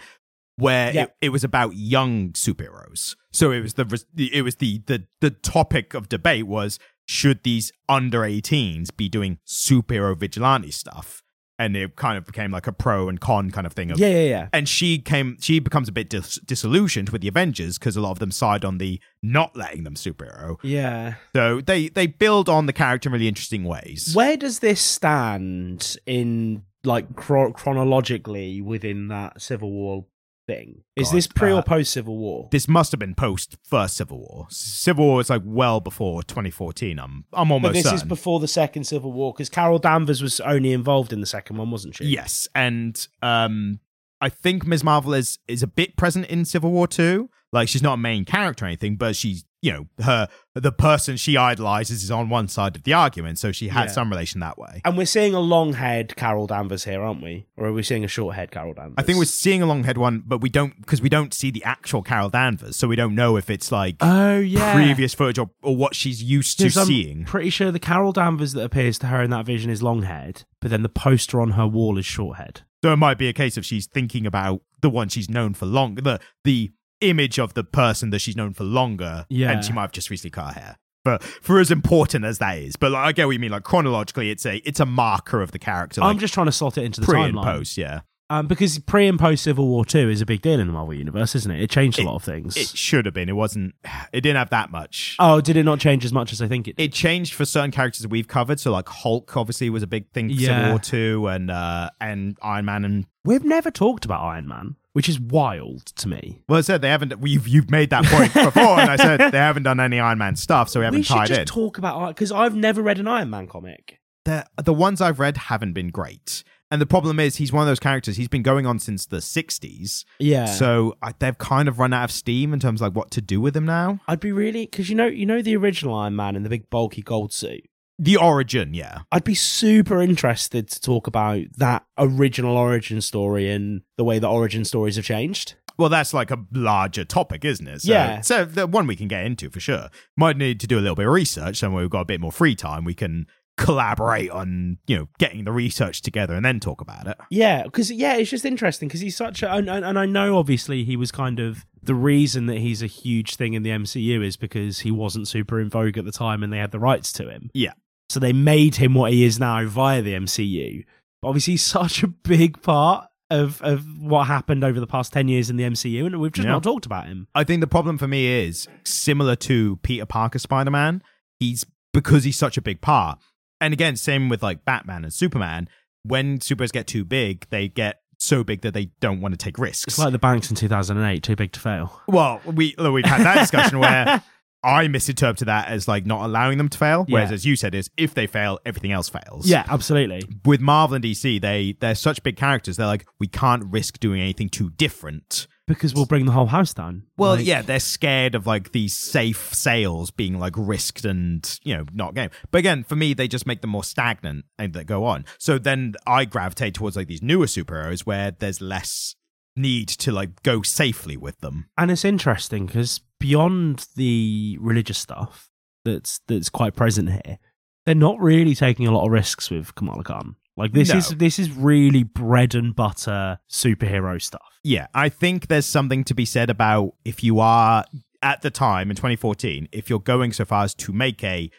where 0.56 0.92
Yeah. 0.92 1.02
it, 1.04 1.14
it 1.20 1.28
was 1.30 1.44
about 1.44 1.76
young 1.76 2.30
superheroes. 2.32 3.14
So 3.32 3.50
it 3.52 3.60
was 3.60 3.74
the 3.74 4.30
it 4.32 4.42
was 4.42 4.56
the 4.56 4.82
the 4.86 5.04
the 5.20 5.30
topic 5.30 5.94
of 5.94 6.08
debate 6.08 6.46
was 6.46 6.78
should 7.06 7.42
these 7.42 7.72
under 7.88 8.20
18s 8.20 8.96
be 8.96 9.08
doing 9.08 9.38
superhero 9.46 10.16
vigilante 10.16 10.70
stuff, 10.70 11.22
and 11.58 11.76
it 11.76 11.96
kind 11.96 12.16
of 12.16 12.24
became 12.24 12.50
like 12.52 12.66
a 12.68 12.72
pro 12.72 13.08
and 13.08 13.20
con 13.20 13.50
kind 13.50 13.66
of 13.66 13.72
thing 13.72 13.90
of 13.90 13.98
Yeah, 13.98 14.08
yeah, 14.08 14.28
yeah. 14.28 14.48
and 14.52 14.68
she 14.68 14.98
came 14.98 15.36
she 15.40 15.58
becomes 15.60 15.88
a 15.88 15.92
bit 15.92 16.08
dis- 16.08 16.38
disillusioned 16.44 17.10
with 17.10 17.20
the 17.22 17.28
avengers 17.28 17.78
because 17.78 17.96
a 17.96 18.00
lot 18.00 18.12
of 18.12 18.18
them 18.20 18.30
side 18.30 18.64
on 18.64 18.78
the 18.78 19.00
not 19.22 19.56
letting 19.56 19.82
them 19.84 19.94
superhero 19.94 20.56
Yeah. 20.62 21.14
so 21.34 21.60
they 21.60 21.88
they 21.88 22.06
build 22.06 22.48
on 22.48 22.66
the 22.66 22.72
character 22.72 23.08
in 23.08 23.12
really 23.12 23.28
interesting 23.28 23.64
ways 23.64 24.12
Where 24.14 24.36
does 24.36 24.60
this 24.60 24.80
stand 24.80 25.96
in 26.06 26.62
like 26.84 27.12
chro- 27.14 27.54
chronologically 27.54 28.60
within 28.60 29.08
that 29.08 29.40
Civil 29.40 29.70
War 29.70 30.06
thing? 30.46 30.82
Is 30.96 31.08
God, 31.08 31.16
this 31.16 31.26
pre 31.26 31.52
uh, 31.52 31.56
or 31.56 31.62
post 31.62 31.92
Civil 31.92 32.16
War? 32.16 32.48
this 32.50 32.66
must 32.68 32.92
have 32.92 32.98
been 32.98 33.14
post 33.14 33.56
first 33.62 33.96
civil 33.96 34.18
war 34.18 34.46
civil 34.50 35.06
war 35.06 35.20
is 35.20 35.30
like 35.30 35.42
well 35.44 35.80
before 35.80 36.22
2014 36.22 36.98
i'm 36.98 37.24
i'm 37.32 37.52
almost. 37.52 37.74
But 37.74 37.82
this 37.82 37.92
is 37.92 38.02
before 38.02 38.40
the 38.40 38.48
second 38.48 38.84
Civil 38.84 39.12
War 39.12 39.32
because 39.32 39.48
Carol 39.48 39.78
Danvers 39.78 40.22
was 40.22 40.40
only 40.40 40.72
involved 40.72 41.12
in 41.12 41.20
the 41.20 41.26
second 41.26 41.56
one, 41.56 41.70
wasn't 41.70 41.96
she? 41.96 42.06
yes 42.06 42.48
and 42.54 43.06
um 43.22 43.80
i 44.20 44.28
think 44.28 44.66
ms 44.66 44.82
marvel 44.82 45.14
is 45.14 45.38
is 45.46 45.62
a 45.62 45.66
bit 45.66 45.96
present 45.96 46.26
in 46.26 46.44
civil 46.44 46.70
war 46.72 46.86
too 46.88 47.30
like 47.52 47.68
she's 47.68 47.82
not 47.82 47.94
a 47.94 47.98
main 47.98 48.24
character 48.24 48.64
or 48.64 48.68
anything 48.68 48.96
but 48.96 49.14
she's 49.14 49.44
you 49.62 49.72
know 49.72 49.86
her 50.04 50.26
the 50.54 50.72
person 50.72 51.16
she 51.16 51.36
idolizes 51.36 52.02
is 52.02 52.10
on 52.10 52.28
one 52.28 52.48
side 52.48 52.74
of 52.76 52.82
the 52.84 52.92
argument 52.92 53.38
so 53.38 53.52
she 53.52 53.68
had 53.68 53.84
Yeah. 53.84 53.92
some 53.92 54.10
relation 54.10 54.40
that 54.40 54.56
way 54.58 54.80
And 54.84 54.96
we're 54.96 55.06
seeing 55.06 55.34
a 55.34 55.40
long 55.40 55.74
haired 55.74 56.16
Carol 56.16 56.46
Danvers 56.46 56.84
here, 56.84 57.02
aren't 57.02 57.22
we? 57.22 57.46
Or 57.56 57.66
are 57.66 57.72
we 57.72 57.82
seeing 57.82 58.02
a 58.04 58.08
short 58.08 58.34
haired 58.36 58.50
Carol 58.50 58.72
Danvers? 58.74 58.94
I 58.98 59.02
think 59.02 59.18
we're 59.18 59.24
seeing 59.26 59.60
a 59.62 59.66
long 59.66 59.84
head 59.84 59.98
one, 59.98 60.22
but 60.26 60.40
we 60.40 60.48
don't 60.48 60.80
because 60.80 61.02
we 61.02 61.08
don't 61.08 61.34
see 61.34 61.50
the 61.50 61.62
actual 61.64 62.02
Carol 62.02 62.30
Danvers, 62.30 62.76
so 62.76 62.88
we 62.88 62.96
don't 62.96 63.14
know 63.14 63.36
if 63.36 63.50
it's 63.50 63.70
like 63.70 63.96
Oh, 64.00 64.38
yeah. 64.38 64.72
previous 64.74 65.12
footage 65.14 65.38
or, 65.38 65.50
or 65.62 65.76
what 65.76 65.94
she's 65.94 66.22
used 66.22 66.58
to 66.60 66.64
I'm 66.80 66.86
seeing. 66.86 67.24
pretty 67.24 67.50
sure 67.50 67.70
the 67.70 67.78
Carol 67.78 68.12
Danvers 68.12 68.52
that 68.54 68.64
appears 68.64 68.98
to 69.00 69.06
her 69.08 69.22
in 69.22 69.30
that 69.30 69.44
vision 69.46 69.70
is 69.70 69.82
long 69.82 70.02
haired, 70.02 70.44
but 70.60 70.70
then 70.70 70.82
the 70.82 70.88
poster 70.88 71.40
on 71.40 71.50
her 71.52 71.66
wall 71.66 71.98
is 71.98 72.06
short 72.06 72.38
haired. 72.38 72.62
So 72.82 72.92
it 72.94 72.96
might 72.96 73.18
be 73.18 73.28
a 73.28 73.34
case 73.34 73.58
of 73.58 73.66
she's 73.66 73.86
thinking 73.86 74.24
about 74.26 74.62
the 74.80 74.88
one 74.88 75.10
she's 75.10 75.28
known 75.28 75.52
for 75.52 75.66
long, 75.66 75.96
the 75.96 76.18
the 76.44 76.70
image 77.00 77.38
of 77.38 77.54
the 77.54 77.64
person 77.64 78.10
that 78.10 78.18
she's 78.20 78.36
known 78.36 78.52
for 78.54 78.64
longer, 78.64 79.26
Yeah. 79.28 79.50
and 79.52 79.64
she 79.64 79.72
might 79.72 79.82
have 79.82 79.92
just 79.92 80.10
recently 80.10 80.30
cut 80.30 80.54
her 80.54 80.60
hair. 80.60 80.76
But 81.04 81.22
for 81.22 81.60
as 81.60 81.70
important 81.70 82.24
as 82.26 82.38
that 82.38 82.58
is, 82.58 82.76
but 82.76 82.92
like, 82.92 83.04
I 83.06 83.12
get 83.12 83.24
what 83.26 83.32
you 83.32 83.38
mean. 83.38 83.50
Like 83.52 83.62
chronologically, 83.64 84.30
it's 84.30 84.44
a 84.44 84.56
it's 84.68 84.80
a 84.80 84.86
marker 84.86 85.40
of 85.40 85.50
the 85.52 85.58
character. 85.58 86.02
Like 86.02 86.10
I'm 86.10 86.18
just 86.18 86.34
trying 86.34 86.46
to 86.46 86.52
slot 86.52 86.76
it 86.76 86.84
into 86.84 87.00
the 87.00 87.06
pre 87.06 87.16
timeline. 87.20 87.28
and 87.28 87.38
post, 87.42 87.78
yeah. 87.78 88.00
Um, 88.28 88.46
because 88.46 88.78
pre 88.80 89.08
and 89.08 89.18
post 89.18 89.42
Civil 89.42 89.66
War 89.66 89.84
Two 89.86 90.10
is 90.10 90.20
a 90.20 90.26
big 90.26 90.42
deal 90.42 90.60
in 90.60 90.66
the 90.66 90.72
Marvel 90.74 90.92
universe, 90.94 91.34
isn't 91.34 91.50
it? 91.50 91.62
It 91.62 91.70
changed 91.70 91.98
a 91.98 92.02
It- 92.02 92.04
lot 92.04 92.16
of 92.16 92.22
things. 92.22 92.54
It 92.56 92.68
should 92.76 93.06
have 93.06 93.14
been. 93.14 93.28
It 93.30 93.34
wasn't. 93.34 93.74
It 94.12 94.20
didn't 94.20 94.36
have 94.36 94.50
that 94.50 94.70
much. 94.70 95.16
oh, 95.18 95.40
did 95.40 95.56
it 95.56 95.64
not 95.64 95.80
change 95.80 96.04
as 96.04 96.12
much 96.12 96.32
as 96.34 96.40
I 96.42 96.46
think 96.48 96.68
it 96.68 96.76
did? 96.76 96.84
it 96.84 96.92
changed 96.92 97.32
for 97.32 97.44
certain 97.46 97.70
characters 97.70 98.02
that 98.02 98.08
we've 98.10 98.28
covered. 98.28 98.60
So 98.60 98.70
like 98.70 98.88
Hulk 98.88 99.36
obviously 99.38 99.70
was 99.70 99.82
a 99.82 99.86
big 99.88 100.10
thing 100.12 100.28
for 100.28 100.34
Yeah. 100.34 100.48
Civil 100.58 100.68
War 100.70 100.78
two, 100.80 101.26
and 101.28 101.50
uh 101.50 101.88
and 101.98 102.36
Iron 102.42 102.66
Man 102.66 102.84
and 102.84 103.06
We've 103.24 103.44
never 103.44 103.70
talked 103.70 104.04
about 104.04 104.20
Iron 104.22 104.46
Man, 104.46 104.76
which 104.92 105.08
is 105.08 105.20
wild 105.20 105.86
to 105.96 106.08
me. 106.08 106.40
well, 106.48 106.58
I 106.58 106.62
said 106.62 106.80
they 106.82 106.88
haven't. 106.88 107.18
We've 107.20 107.46
you've 107.46 107.70
made 107.70 107.90
that 107.90 108.04
point 108.06 108.32
before, 108.44 108.78
and 108.80 108.90
I 108.90 108.96
said 108.96 109.30
they 109.32 109.38
haven't 109.38 109.62
done 109.64 109.80
any 109.80 110.00
Iron 110.00 110.18
Man 110.18 110.36
stuff, 110.36 110.68
so 110.68 110.80
we 110.80 110.84
haven't 110.84 111.00
we 111.00 111.04
should 111.04 111.14
tied 111.14 111.28
just 111.28 111.40
in. 111.40 111.46
talk 111.46 111.78
about 111.78 112.08
because 112.08 112.32
I've 112.32 112.54
never 112.56 112.82
read 112.82 112.98
an 112.98 113.06
Iron 113.08 113.30
Man 113.30 113.46
comic. 113.46 114.00
the 114.24 114.46
the 114.62 114.74
ones 114.74 115.00
I've 115.00 115.20
read 115.20 115.36
haven't 115.36 115.72
been 115.74 115.88
great, 115.88 116.42
and 116.70 116.80
the 116.80 116.86
problem 116.86 117.20
is 117.20 117.36
he's 117.36 117.52
one 117.52 117.62
of 117.62 117.68
those 117.68 117.80
characters. 117.80 118.16
He's 118.16 118.28
been 118.28 118.42
going 118.42 118.66
on 118.66 118.78
since 118.78 119.06
the 119.06 119.18
'60s, 119.18 120.04
Yeah. 120.18 120.46
so 120.46 120.96
I, 121.02 121.12
they've 121.18 121.38
kind 121.38 121.68
of 121.68 121.78
run 121.78 121.92
out 121.92 122.04
of 122.04 122.10
steam 122.12 122.52
in 122.52 122.60
terms 122.60 122.80
of 122.80 122.88
like 122.88 122.96
what 122.96 123.10
to 123.12 123.20
do 123.20 123.40
with 123.40 123.56
him 123.56 123.64
now. 123.64 124.00
I'd 124.08 124.20
be 124.20 124.32
really 124.32 124.66
because 124.66 124.88
you 124.90 124.96
know 124.96 125.06
you 125.06 125.24
know 125.26 125.40
the 125.42 125.56
original 125.56 125.94
Iron 125.94 126.16
Man 126.16 126.36
in 126.36 126.42
the 126.42 126.48
big 126.50 126.68
bulky 126.68 127.02
gold 127.02 127.32
suit. 127.32 127.64
The 128.02 128.16
origin, 128.16 128.72
yeah, 128.72 129.00
I'd 129.12 129.24
be 129.24 129.34
super 129.34 130.00
interested 130.00 130.68
to 130.68 130.80
talk 130.80 131.06
about 131.06 131.42
that 131.58 131.84
original 131.98 132.56
origin 132.56 133.02
story 133.02 133.50
and 133.50 133.82
the 133.98 134.04
way 134.04 134.18
that 134.18 134.26
origin 134.26 134.64
stories 134.64 134.96
have 134.96 135.04
changed. 135.04 135.54
Well, 135.76 135.90
that's 135.90 136.14
like 136.14 136.30
a 136.30 136.38
larger 136.50 137.04
topic, 137.04 137.44
isn't 137.44 137.68
it? 137.68 137.82
So, 137.82 137.92
Yeah. 137.92 138.22
So 138.22 138.46
the 138.46 138.66
one 138.66 138.86
we 138.86 138.96
can 138.96 139.06
get 139.06 139.26
into 139.26 139.50
for 139.50 139.60
sure. 139.60 139.88
Might 140.16 140.38
need 140.38 140.60
to 140.60 140.66
do 140.66 140.78
a 140.78 140.80
little 140.80 140.96
bit 140.96 141.06
of 141.06 141.12
research, 141.12 141.62
and 141.62 141.74
when 141.74 141.82
we've 141.82 141.90
got 141.90 142.00
a 142.00 142.06
bit 142.06 142.22
more 142.22 142.32
free 142.32 142.54
time, 142.54 142.84
we 142.84 142.94
can 142.94 143.26
collaborate 143.58 144.30
on 144.30 144.78
you 144.86 144.96
know 144.96 145.08
getting 145.18 145.44
the 145.44 145.52
research 145.52 146.00
together 146.00 146.32
and 146.34 146.44
then 146.44 146.58
talk 146.58 146.80
about 146.80 147.06
it. 147.06 147.18
Yeah, 147.28 147.64
because 147.64 147.90
yeah, 147.92 148.14
it's 148.14 148.30
just 148.30 148.46
interesting 148.46 148.88
because 148.88 149.02
he's 149.02 149.16
such 149.16 149.42
a 149.42 149.52
and 149.52 149.68
and 149.68 149.98
I 149.98 150.06
know 150.06 150.38
obviously 150.38 150.84
he 150.84 150.96
was 150.96 151.12
kind 151.12 151.38
of 151.38 151.66
the 151.82 151.94
reason 151.94 152.46
that 152.46 152.58
he's 152.58 152.82
a 152.82 152.86
huge 152.86 153.36
thing 153.36 153.52
in 153.54 153.62
the 153.62 153.70
MCU 153.70 154.24
is 154.24 154.36
because 154.36 154.80
he 154.80 154.90
wasn't 154.90 155.28
super 155.28 155.60
in 155.60 155.68
vogue 155.68 155.98
at 155.98 156.06
the 156.06 156.12
time 156.12 156.42
and 156.42 156.50
they 156.52 156.58
had 156.58 156.72
the 156.72 156.78
rights 156.78 157.12
to 157.14 157.28
him. 157.28 157.50
Yeah. 157.52 157.72
So 158.10 158.18
they 158.20 158.32
made 158.32 158.74
him 158.76 158.94
what 158.94 159.12
he 159.12 159.24
is 159.24 159.38
now 159.38 159.64
via 159.66 160.02
the 160.02 160.14
MCU. 160.14 160.84
But 161.22 161.28
obviously, 161.28 161.52
he's 161.54 161.62
such 161.64 162.02
a 162.02 162.08
big 162.08 162.60
part 162.60 163.06
of 163.30 163.62
of 163.62 163.84
what 164.00 164.24
happened 164.26 164.64
over 164.64 164.80
the 164.80 164.86
past 164.86 165.12
ten 165.12 165.28
years 165.28 165.48
in 165.50 165.56
the 165.56 165.62
MCU, 165.64 166.06
and 166.06 166.20
we've 166.20 166.32
just 166.32 166.44
Yeah. 166.46 166.52
not 166.52 166.64
talked 166.64 166.86
about 166.86 167.06
him. 167.06 167.28
I 167.34 167.44
think 167.44 167.60
the 167.60 167.66
problem 167.68 167.96
for 167.98 168.08
me 168.08 168.26
is 168.44 168.66
similar 168.84 169.36
to 169.36 169.76
Peter 169.84 170.06
Parker 170.06 170.40
Spider 170.40 170.70
Man. 170.72 171.02
He's 171.38 171.64
because 171.92 172.24
he's 172.24 172.36
such 172.36 172.56
a 172.56 172.62
big 172.62 172.80
part. 172.80 173.18
And 173.60 173.72
again, 173.72 173.94
same 173.96 174.28
with 174.28 174.42
like 174.42 174.64
Batman 174.64 175.04
and 175.04 175.12
Superman. 175.12 175.68
When 176.02 176.38
superheroes 176.38 176.72
get 176.72 176.86
too 176.86 177.04
big, 177.04 177.46
they 177.50 177.68
get 177.68 178.00
so 178.18 178.42
big 178.42 178.62
that 178.62 178.74
they 178.74 178.86
don't 179.00 179.20
want 179.20 179.32
to 179.32 179.38
take 179.38 179.58
risks. 179.58 179.84
It's 179.86 179.98
like 179.98 180.12
the 180.12 180.18
banks 180.18 180.50
in 180.50 180.56
2008, 180.56 181.22
too 181.22 181.36
big 181.36 181.52
to 181.52 181.60
fail. 181.60 182.02
well, 182.08 182.40
we 182.44 182.74
we've 182.78 183.04
had 183.04 183.22
that 183.22 183.38
discussion 183.38 183.78
where 183.78 184.22
I 184.62 184.88
misinterpreted 184.88 185.48
that 185.48 185.68
as 185.68 185.88
like 185.88 186.04
not 186.04 186.24
allowing 186.24 186.58
them 186.58 186.68
to 186.68 186.76
fail, 186.78 187.06
whereas 187.08 187.30
Yeah. 187.30 187.34
as 187.34 187.46
you 187.46 187.56
said, 187.56 187.74
is 187.74 187.88
if 187.96 188.12
they 188.14 188.26
fail, 188.26 188.58
everything 188.66 188.92
else 188.92 189.08
fails. 189.08 189.46
Yeah, 189.48 189.64
absolutely. 189.68 190.22
With 190.44 190.60
Marvel 190.60 190.96
and 190.96 191.04
DC, 191.04 191.40
they 191.40 191.76
they're 191.80 191.94
such 191.94 192.22
big 192.22 192.36
characters. 192.36 192.76
They're 192.76 192.86
like 192.86 193.06
we 193.18 193.26
can't 193.26 193.64
risk 193.66 193.98
doing 194.00 194.20
anything 194.20 194.48
too 194.50 194.70
different. 194.70 195.46
Because 195.66 195.94
we'll 195.94 196.04
bring 196.06 196.26
the 196.26 196.32
whole 196.32 196.46
house 196.46 196.74
down. 196.74 197.04
Well, 197.16 197.36
Like- 197.36 197.46
yeah, 197.46 197.62
they're 197.62 197.78
scared 197.78 198.34
of 198.34 198.44
like 198.44 198.72
these 198.72 198.96
safe 198.96 199.54
sales 199.54 200.10
being 200.10 200.36
like 200.38 200.54
risked 200.56 201.04
and 201.04 201.58
you 201.62 201.76
know 201.76 201.84
not 201.92 202.14
game. 202.14 202.30
But 202.50 202.58
again, 202.58 202.82
for 202.82 202.96
me, 202.96 203.14
they 203.14 203.28
just 203.28 203.46
make 203.46 203.60
them 203.60 203.70
more 203.70 203.84
stagnant 203.84 204.46
and 204.58 204.72
that 204.74 204.86
go 204.86 205.04
on. 205.04 205.24
So 205.38 205.58
then 205.58 205.94
I 206.06 206.24
gravitate 206.24 206.74
towards 206.74 206.96
like 206.96 207.06
these 207.06 207.22
newer 207.22 207.46
superheroes 207.46 208.00
where 208.00 208.32
there's 208.32 208.60
less 208.60 209.14
need 209.56 209.88
to 209.88 210.12
like 210.12 210.42
go 210.42 210.62
safely 210.62 211.16
with 211.16 211.38
them. 211.40 211.66
and 211.78 211.90
it's 211.90 212.04
interesting 212.04 212.66
because 212.66 213.00
beyond 213.20 213.86
the 213.94 214.58
religious 214.60 214.98
stuff 214.98 215.48
that's 215.84 216.20
that's 216.26 216.48
quite 216.48 216.74
present 216.74 217.10
here, 217.10 217.38
they're 217.86 217.94
not 217.94 218.18
really 218.20 218.54
taking 218.56 218.86
a 218.86 218.90
lot 218.90 219.06
of 219.06 219.12
risks 219.12 219.50
with 219.50 219.74
Kamala 219.76 220.02
Khan. 220.02 220.34
Like 220.56 220.72
this 220.72 220.88
No. 220.90 220.96
is 220.98 221.08
this 221.10 221.38
is 221.38 221.50
really 221.52 222.02
bread 222.02 222.54
and 222.56 222.74
butter 222.74 223.38
superhero 223.48 224.20
stuff. 224.20 224.42
Yeah, 224.64 224.88
I 224.92 225.08
think 225.08 225.46
there's 225.46 225.64
something 225.66 226.02
to 226.04 226.14
be 226.14 226.24
said 226.24 226.50
about 226.50 226.94
if 227.04 227.22
you 227.22 227.38
are 227.40 227.84
at 228.22 228.42
the 228.42 228.50
time 228.50 228.90
in 228.90 228.96
2014, 228.96 229.68
if 229.72 229.88
you're 229.88 230.00
going 230.00 230.32
so 230.32 230.44
far 230.44 230.64
as 230.64 230.74
to 230.74 230.92
make 230.92 231.22
a 231.24 231.50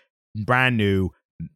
brand 0.45 0.77
new 0.77 1.09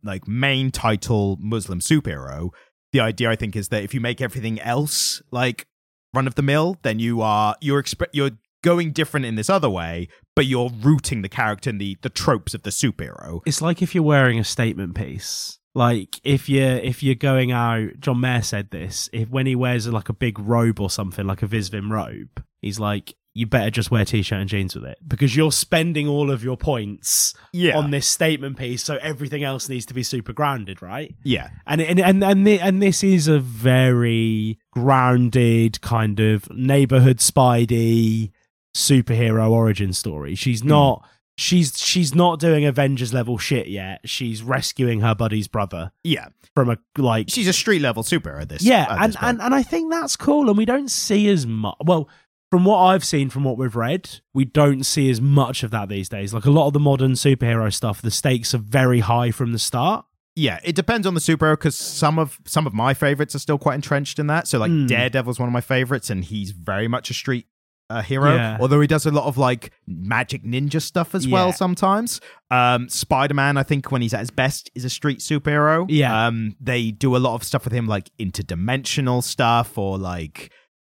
like 0.04 0.28
main 0.28 0.72
title 0.72 1.38
Muslim 1.40 1.80
superhero, 1.80 2.50
the 2.94 3.00
idea 3.02 3.30
I 3.30 3.36
think 3.36 3.56
is 3.56 3.68
that 3.70 3.84
if 3.84 3.94
you 3.94 4.00
make 4.02 4.22
everything 4.22 4.60
else 4.62 5.22
like 5.32 5.68
run 6.16 6.26
of 6.26 6.34
the 6.36 6.42
mill, 6.42 6.78
then 6.82 6.98
you 6.98 7.22
are 7.22 7.56
you're 7.62 7.84
exp- 7.84 8.08
you're 8.14 8.32
going 8.66 8.92
different 8.92 9.26
in 9.26 9.36
this 9.36 9.50
other 9.50 9.70
way, 9.70 10.08
but 10.36 10.46
you're 10.46 10.72
rooting 10.82 11.22
the 11.22 11.30
character 11.30 11.70
in 11.70 11.78
the 11.78 11.98
the 12.02 12.10
tropes 12.10 12.54
of 12.54 12.64
the 12.64 12.72
superhero. 12.72 13.40
It's 13.46 13.62
like 13.62 13.82
if 13.82 13.94
you're 13.96 14.04
wearing 14.16 14.40
a 14.40 14.44
statement 14.44 14.96
piece. 14.96 15.60
Like 15.78 16.20
if 16.24 16.48
you're 16.50 16.78
if 16.92 17.04
you're 17.04 17.16
going 17.32 17.52
out, 17.52 18.00
John 18.00 18.20
Mayer 18.22 18.42
said 18.42 18.72
this. 18.72 19.10
If 19.14 19.30
when 19.30 19.46
he 19.46 19.56
wears 19.56 19.88
like 19.88 20.10
a 20.10 20.14
big 20.14 20.40
robe 20.40 20.80
or 20.80 20.90
something, 20.90 21.26
like 21.28 21.44
a 21.44 21.48
Visvim 21.48 21.90
robe, 21.92 22.42
he's 22.62 22.80
like, 22.80 23.14
you 23.38 23.46
better 23.46 23.70
just 23.70 23.92
wear 23.92 24.06
t-shirt 24.06 24.40
and 24.40 24.50
jeans 24.50 24.74
with 24.76 24.86
it 24.86 24.98
because 25.06 25.36
you're 25.36 25.52
spending 25.52 26.08
all 26.08 26.32
of 26.32 26.42
your 26.46 26.56
points 26.56 27.34
Yeah. 27.52 27.78
on 27.78 27.92
this 27.92 28.08
statement 28.08 28.58
piece, 28.58 28.82
so 28.86 28.98
everything 29.02 29.44
else 29.44 29.68
needs 29.68 29.86
to 29.88 29.94
be 29.94 30.04
super 30.04 30.32
grounded, 30.32 30.82
right? 30.82 31.14
yeah. 31.26 31.50
And 31.68 31.82
and 31.82 32.00
and 32.00 32.24
and, 32.24 32.46
thi- 32.46 32.62
and 32.62 32.82
this 32.82 33.04
is 33.04 33.28
a 33.28 33.40
very 33.40 34.58
grounded 34.72 35.82
kind 35.82 36.22
of 36.22 36.50
neighborhood 36.52 37.18
Spidey 37.18 38.32
superhero 38.76 39.50
origin 39.50 39.94
story. 39.94 40.36
She's 40.36 40.62
Hmm. 40.62 40.68
not 40.70 41.08
she's 41.38 41.78
she's 41.80 42.14
not 42.14 42.40
doing 42.40 42.66
Avengers 42.66 43.14
level 43.14 43.38
shit 43.38 43.68
yet. 43.68 44.02
She's 44.06 44.44
rescuing 44.44 45.02
her 45.02 45.16
buddy's 45.16 45.48
brother 45.48 45.92
Yeah. 46.04 46.28
from 46.54 46.70
a 46.70 46.78
like 46.98 47.30
She's 47.30 47.48
a 47.48 47.54
street 47.54 47.82
level 47.82 48.04
superhero 48.04 48.42
at 48.42 48.50
this. 48.50 48.62
yeah, 48.64 48.84
at 48.84 48.92
and, 49.02 49.14
this 49.14 49.18
and 49.22 49.42
and 49.42 49.56
I 49.56 49.64
think 49.64 49.92
that's 49.92 50.16
cool, 50.16 50.50
and 50.50 50.58
we 50.58 50.66
don't 50.66 50.90
see 50.92 51.28
as 51.30 51.46
much. 51.48 51.76
Well, 51.84 52.08
from 52.52 52.64
what 52.64 52.78
I've 52.78 53.04
seen, 53.04 53.30
from 53.30 53.44
what 53.44 53.58
we've 53.58 53.76
read, 53.76 54.20
we 54.34 54.46
don't 54.46 54.86
see 54.86 55.10
as 55.10 55.20
much 55.20 55.64
of 55.64 55.72
that 55.72 55.90
these 55.90 56.08
days. 56.08 56.34
Like 56.34 56.46
a 56.46 56.52
lot 56.52 56.68
of 56.68 56.74
the 56.74 56.80
modern 56.80 57.14
superhero 57.14 57.74
stuff, 57.74 58.02
the 58.02 58.12
stakes 58.12 58.54
are 58.54 58.60
very 58.60 59.00
high 59.00 59.32
from 59.32 59.52
the 59.52 59.60
start. 59.60 60.06
Yeah, 60.38 60.60
it 60.64 60.76
depends 60.76 61.08
on 61.08 61.14
the 61.16 61.22
superhero 61.22 61.54
because 61.54 61.76
some 61.78 62.20
of 62.20 62.40
some 62.46 62.68
of 62.68 62.74
my 62.74 62.94
favorites 62.94 63.36
are 63.36 63.40
still 63.40 63.58
quite 63.58 63.76
entrenched 63.76 64.20
in 64.20 64.28
that. 64.28 64.48
So 64.48 64.60
like 64.60 64.72
Mm. 64.72 64.88
Daredevil's 64.88 65.40
one 65.40 65.48
of 65.50 65.54
my 65.54 65.62
favorites, 65.62 66.10
and 66.10 66.24
he's 66.26 66.52
very 66.52 66.88
much 66.88 67.10
a 67.10 67.14
street 67.14 67.48
uh, 67.90 68.02
hero. 68.02 68.36
Yeah. 68.36 68.58
Although 68.60 68.82
he 68.82 68.88
does 68.88 69.06
a 69.06 69.12
lot 69.12 69.26
of 69.26 69.38
like 69.38 69.72
magic 69.88 70.44
ninja 70.44 70.82
stuff 70.82 71.16
as 71.16 71.28
well 71.28 71.52
sometimes. 71.52 72.22
Um, 72.52 72.90
Spider 72.90 73.34
Man, 73.34 73.58
I 73.58 73.64
think 73.64 73.92
when 73.92 74.02
he's 74.02 74.14
at 74.14 74.22
his 74.22 74.32
best, 74.32 74.72
is 74.76 74.86
a 74.86 74.90
street 74.90 75.20
superhero. 75.20 75.86
Yeah. 75.90 76.28
Um, 76.28 76.56
they 76.60 76.92
do 76.92 77.16
a 77.16 77.20
lot 77.20 77.36
of 77.36 77.44
stuff 77.44 77.64
with 77.64 77.74
him, 77.74 77.88
like 77.88 78.10
interdimensional 78.20 79.24
stuff 79.24 79.78
or 79.78 79.98
like 79.98 80.52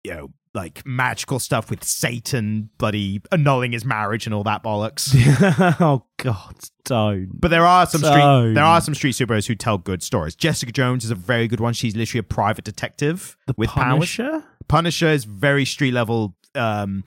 you 0.04 0.14
know. 0.14 0.30
Like 0.54 0.84
magical 0.86 1.38
stuff 1.38 1.70
with 1.70 1.84
Satan, 1.84 2.70
bloody 2.78 3.20
annulling 3.30 3.72
his 3.72 3.84
marriage 3.84 4.26
and 4.26 4.34
all 4.34 4.44
that 4.44 4.62
bollocks. 4.62 5.14
oh 5.80 6.04
God, 6.16 6.56
don't. 6.84 7.28
But 7.32 7.48
there 7.48 7.66
are 7.66 7.86
some 7.86 8.00
street 8.00 8.16
Don't. 8.16 8.54
there 8.54 8.64
are 8.64 8.80
some 8.80 8.94
street 8.94 9.14
superheroes 9.14 9.46
who 9.46 9.54
tell 9.54 9.78
good 9.78 10.02
stories. 10.02 10.34
Jessica 10.34 10.72
Jones 10.72 11.04
is 11.04 11.10
a 11.10 11.14
very 11.14 11.48
good 11.48 11.60
one. 11.60 11.74
She's 11.74 11.94
literally 11.94 12.20
a 12.20 12.24
private 12.24 12.64
detective 12.64 13.36
The 13.46 13.54
with 13.56 13.70
powers. 13.70 13.92
Punisher. 13.92 14.44
Punisher 14.68 15.08
is 15.08 15.24
very 15.24 15.64
street 15.64 15.92
level. 15.92 16.34
Um, 16.54 17.04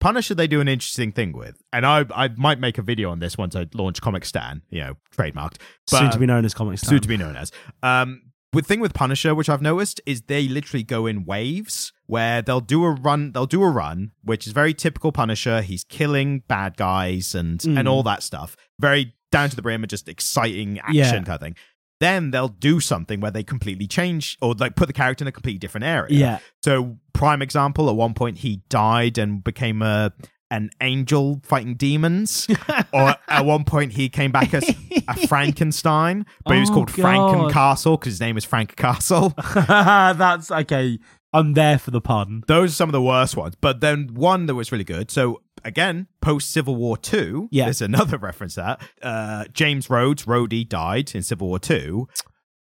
Punisher 0.00 0.34
they 0.34 0.46
do 0.46 0.60
an 0.60 0.68
interesting 0.68 1.12
thing 1.12 1.32
with, 1.32 1.56
and 1.72 1.86
I 1.86 2.04
I 2.14 2.28
might 2.36 2.60
make 2.60 2.76
a 2.76 2.82
video 2.82 3.10
on 3.10 3.20
this 3.20 3.38
once 3.38 3.56
I 3.56 3.66
launch 3.72 4.02
Comic 4.02 4.26
Stan, 4.26 4.60
you 4.68 4.80
know, 4.80 4.94
trademarked. 5.16 5.56
But, 5.90 5.98
soon 5.98 6.10
to 6.10 6.18
be 6.18 6.26
known 6.26 6.44
as 6.44 6.52
Comic 6.52 6.78
Stan. 6.78 6.90
soon 6.90 7.00
to 7.00 7.08
be 7.08 7.16
known 7.16 7.36
as. 7.36 7.50
Um, 7.82 8.20
the 8.62 8.66
thing 8.66 8.80
with 8.80 8.94
Punisher, 8.94 9.34
which 9.34 9.48
I've 9.48 9.62
noticed, 9.62 10.00
is 10.06 10.22
they 10.22 10.48
literally 10.48 10.82
go 10.82 11.06
in 11.06 11.24
waves 11.24 11.92
where 12.06 12.42
they'll 12.42 12.60
do 12.60 12.84
a 12.84 12.90
run. 12.90 13.32
They'll 13.32 13.46
do 13.46 13.62
a 13.62 13.70
run, 13.70 14.12
which 14.22 14.46
is 14.46 14.52
very 14.52 14.74
typical 14.74 15.12
Punisher. 15.12 15.62
He's 15.62 15.84
killing 15.84 16.42
bad 16.48 16.76
guys 16.76 17.34
and 17.34 17.58
Mm. 17.60 17.78
and 17.78 17.88
all 17.88 18.02
that 18.04 18.22
stuff. 18.22 18.56
Very 18.78 19.14
down 19.32 19.50
to 19.50 19.56
the 19.56 19.62
brim 19.62 19.82
and 19.82 19.90
just 19.90 20.08
exciting 20.08 20.78
action 20.78 20.94
Yeah. 20.94 21.10
kind 21.12 21.28
of 21.28 21.40
thing. 21.40 21.56
Then 22.00 22.30
they'll 22.32 22.48
do 22.48 22.80
something 22.80 23.20
where 23.20 23.30
they 23.30 23.42
completely 23.42 23.86
change 23.86 24.36
or 24.42 24.54
like 24.54 24.76
put 24.76 24.86
the 24.86 24.92
character 24.92 25.24
in 25.24 25.28
a 25.28 25.32
completely 25.32 25.58
different 25.58 25.84
area. 25.86 26.18
Yeah. 26.18 26.38
So 26.62 26.98
prime 27.14 27.40
example, 27.42 27.88
at 27.88 27.96
one 27.96 28.14
point 28.14 28.38
he 28.38 28.62
died 28.68 29.16
and 29.18 29.42
became 29.42 29.80
a 29.82 30.12
an 30.54 30.70
angel 30.80 31.40
fighting 31.42 31.74
demons. 31.74 32.46
or 32.92 33.14
at 33.28 33.44
one 33.44 33.64
point 33.64 33.92
he 33.92 34.08
came 34.08 34.30
back 34.32 34.54
as 34.54 34.68
a 35.08 35.26
Frankenstein, 35.26 36.24
but 36.44 36.54
he 36.54 36.60
was 36.60 36.70
Oh, 36.70 36.74
called 36.74 36.92
God. 36.94 37.04
Frankencastle 37.04 37.98
because 37.98 38.12
his 38.14 38.20
name 38.20 38.36
is 38.36 38.44
Frank 38.44 38.76
Castle. 38.76 39.34
That's 39.54 40.50
okay. 40.50 40.98
I'm 41.32 41.54
there 41.54 41.78
for 41.78 41.90
the 41.90 42.00
pun. 42.00 42.44
Those 42.46 42.70
are 42.70 42.74
some 42.74 42.88
of 42.88 42.92
the 42.92 43.02
worst 43.02 43.36
ones. 43.36 43.56
But 43.60 43.80
then 43.80 44.10
one 44.14 44.46
that 44.46 44.54
was 44.54 44.70
really 44.70 44.84
good. 44.84 45.10
So 45.10 45.42
again, 45.64 46.06
post 46.20 46.50
Civil 46.50 46.76
War 46.76 46.96
Two, 46.96 47.48
Yeah. 47.50 47.64
there's 47.64 47.82
another 47.82 48.18
reference 48.28 48.54
to 48.54 48.60
that. 48.60 48.82
Uh, 49.02 49.44
James 49.52 49.90
Rhodes, 49.90 50.26
Rhodey, 50.26 50.68
died 50.68 51.12
in 51.14 51.22
Civil 51.22 51.48
War 51.48 51.58
Two. 51.58 52.08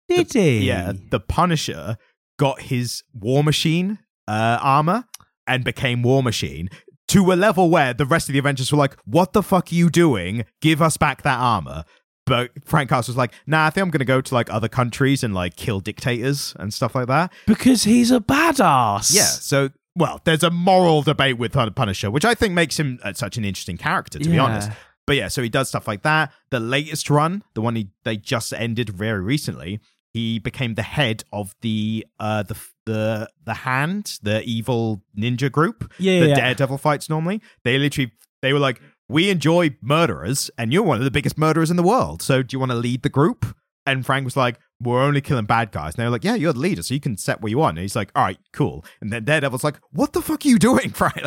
Did 0.08 0.32
he? 0.34 0.68
Yeah, 0.68 0.94
the 1.10 1.20
Punisher 1.20 1.98
got 2.38 2.62
his 2.62 3.04
War 3.14 3.44
Machine 3.44 4.00
uh, 4.28 4.60
armor 4.62 5.06
and 5.48 5.64
became 5.64 6.04
War 6.04 6.22
Machine 6.22 6.70
to 7.10 7.32
a 7.32 7.36
level 7.36 7.70
where 7.70 7.94
the 7.94 8.06
rest 8.06 8.30
of 8.30 8.34
the 8.34 8.40
Avengers 8.40 8.72
were 8.72 8.78
like, 8.78 8.96
"What 9.06 9.34
the 9.34 9.44
fuck 9.44 9.72
are 9.72 9.76
you 9.76 9.90
doing? 9.90 10.46
Give 10.62 10.82
us 10.82 10.98
back 10.98 11.22
that 11.24 11.40
armor." 11.40 11.84
But 12.26 12.52
Frank 12.64 12.90
Castle 12.90 13.12
was 13.12 13.18
like, 13.18 13.34
"Nah, 13.48 13.66
I 13.66 13.70
think 13.72 13.84
I'm 13.84 13.90
gonna 13.92 14.06
go 14.06 14.22
to 14.22 14.34
like 14.34 14.52
other 14.52 14.68
countries 14.68 15.24
and 15.24 15.34
like 15.34 15.56
kill 15.56 15.80
dictators 15.80 16.56
and 16.60 16.74
stuff 16.74 16.96
like 16.96 17.08
that." 17.08 17.34
Because 17.48 17.84
he's 17.84 18.12
a 18.12 18.20
badass. 18.20 19.14
Yeah. 19.14 19.24
So, 19.24 19.70
well, 19.96 20.22
there's 20.24 20.44
a 20.44 20.52
moral 20.52 21.02
debate 21.02 21.38
with 21.38 21.54
Punisher, 21.76 22.12
which 22.12 22.26
I 22.26 22.36
think 22.36 22.54
makes 22.54 22.80
him 22.80 23.00
uh, 23.04 23.14
such 23.14 23.38
an 23.38 23.46
interesting 23.46 23.78
character, 23.78 24.20
to 24.20 24.30
be 24.30 24.38
honest. 24.38 24.70
But 25.08 25.16
yeah, 25.16 25.28
so 25.28 25.42
he 25.42 25.50
does 25.50 25.70
stuff 25.70 25.88
like 25.88 26.04
that. 26.04 26.32
The 26.52 26.60
latest 26.60 27.10
run, 27.10 27.44
the 27.56 27.62
one 27.62 27.76
he 27.76 27.90
they 28.04 28.16
just 28.16 28.54
ended 28.54 28.90
very 28.90 29.22
recently, 29.22 29.80
he 30.14 30.38
became 30.38 30.76
the 30.76 30.84
head 30.84 31.24
of 31.34 31.56
the 31.62 32.06
uh 32.20 32.44
the 32.44 32.56
the 32.90 33.30
the 33.46 33.54
hand, 33.54 34.20
the 34.22 34.42
evil 34.44 35.02
ninja 35.18 35.52
group, 35.52 35.92
Yeah, 35.98 36.20
the 36.22 36.28
yeah. 36.30 36.36
Daredevil 36.36 36.78
fights 36.80 37.10
normally. 37.10 37.42
They 37.64 37.78
literally 37.78 38.12
they 38.42 38.54
were 38.54 38.60
like, 38.60 38.82
"We 39.08 39.30
enjoy 39.30 39.76
murderers, 39.82 40.50
and 40.58 40.74
you're 40.74 40.84
one 40.84 40.98
of 40.98 41.04
the 41.04 41.12
biggest 41.12 41.38
murderers 41.38 41.70
in 41.72 41.78
the 41.78 41.84
world. 41.84 42.22
So 42.22 42.42
do 42.44 42.54
you 42.56 42.60
want 42.60 42.72
to 42.72 42.78
lead 42.78 43.02
the 43.04 43.10
group?" 43.10 43.56
And 43.86 44.06
Frank 44.06 44.24
was 44.26 44.38
like, 44.38 44.60
"We're 44.82 45.02
only 45.02 45.22
killing 45.22 45.46
bad 45.46 45.72
guys." 45.72 45.94
And 45.96 46.00
they 46.02 46.06
were 46.06 46.12
like, 46.12 46.24
"Yeah, 46.24 46.36
you're 46.36 46.54
the 46.54 46.60
leader, 46.60 46.84
so 46.84 46.94
you 46.94 47.00
can 47.00 47.18
set 47.18 47.42
what 47.42 47.50
you 47.52 47.58
want." 47.58 47.78
And 47.78 47.82
he's 47.84 47.96
like, 47.96 48.12
"All 48.16 48.24
right, 48.24 48.38
cool." 48.54 48.86
And 49.02 49.12
then 49.12 49.24
Daredevil's 49.26 49.64
like, 49.64 49.80
"What 49.92 50.14
the 50.14 50.22
fuck 50.22 50.46
are 50.46 50.50
you 50.50 50.60
doing, 50.60 50.90
Frank?" 51.02 51.24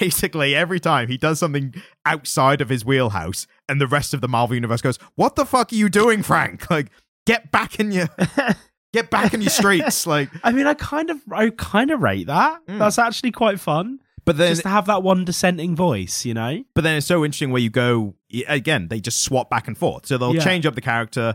Basically, 0.00 0.54
every 0.54 0.80
time 0.80 1.08
he 1.08 1.16
does 1.16 1.38
something 1.38 1.74
outside 2.04 2.60
of 2.60 2.68
his 2.68 2.84
wheelhouse, 2.84 3.46
and 3.68 3.80
the 3.80 3.86
rest 3.86 4.12
of 4.14 4.20
the 4.20 4.28
Marvel 4.28 4.54
universe 4.54 4.82
goes, 4.82 4.98
"What 5.14 5.36
the 5.36 5.46
fuck 5.46 5.72
are 5.72 5.76
you 5.76 5.88
doing, 5.88 6.22
Frank?" 6.22 6.68
Like, 6.70 6.88
get 7.26 7.50
back 7.50 7.80
in 7.80 7.90
your 7.92 8.08
get 8.94 9.10
back 9.10 9.34
in 9.34 9.42
your 9.42 9.50
streets. 9.50 10.06
Like, 10.14 10.30
I 10.42 10.52
mean, 10.52 10.66
I 10.66 10.74
kind 10.74 11.10
of, 11.10 11.20
I 11.30 11.50
kind 11.50 11.90
of 11.90 12.00
rate 12.00 12.26
that. 12.28 12.66
Mm. 12.66 12.78
That's 12.78 12.98
actually 12.98 13.32
quite 13.32 13.60
fun. 13.60 13.98
but 14.24 14.36
then 14.38 14.50
Just 14.52 14.62
to 14.62 14.68
have 14.70 14.86
that 14.86 15.02
one 15.02 15.24
dissenting 15.24 15.76
voice, 15.76 16.24
you 16.24 16.32
know? 16.32 16.64
But 16.74 16.84
then 16.84 16.96
it's 16.96 17.06
so 17.06 17.24
interesting 17.24 17.50
where 17.50 17.60
you 17.60 17.70
go 17.70 18.14
again. 18.48 18.88
They 18.88 19.00
just 19.00 19.22
swap 19.22 19.50
back 19.50 19.68
and 19.68 19.76
forth, 19.76 20.06
so 20.06 20.16
they'll 20.16 20.34
Yeah. 20.34 20.44
change 20.44 20.64
up 20.66 20.74
the 20.74 20.80
character, 20.80 21.34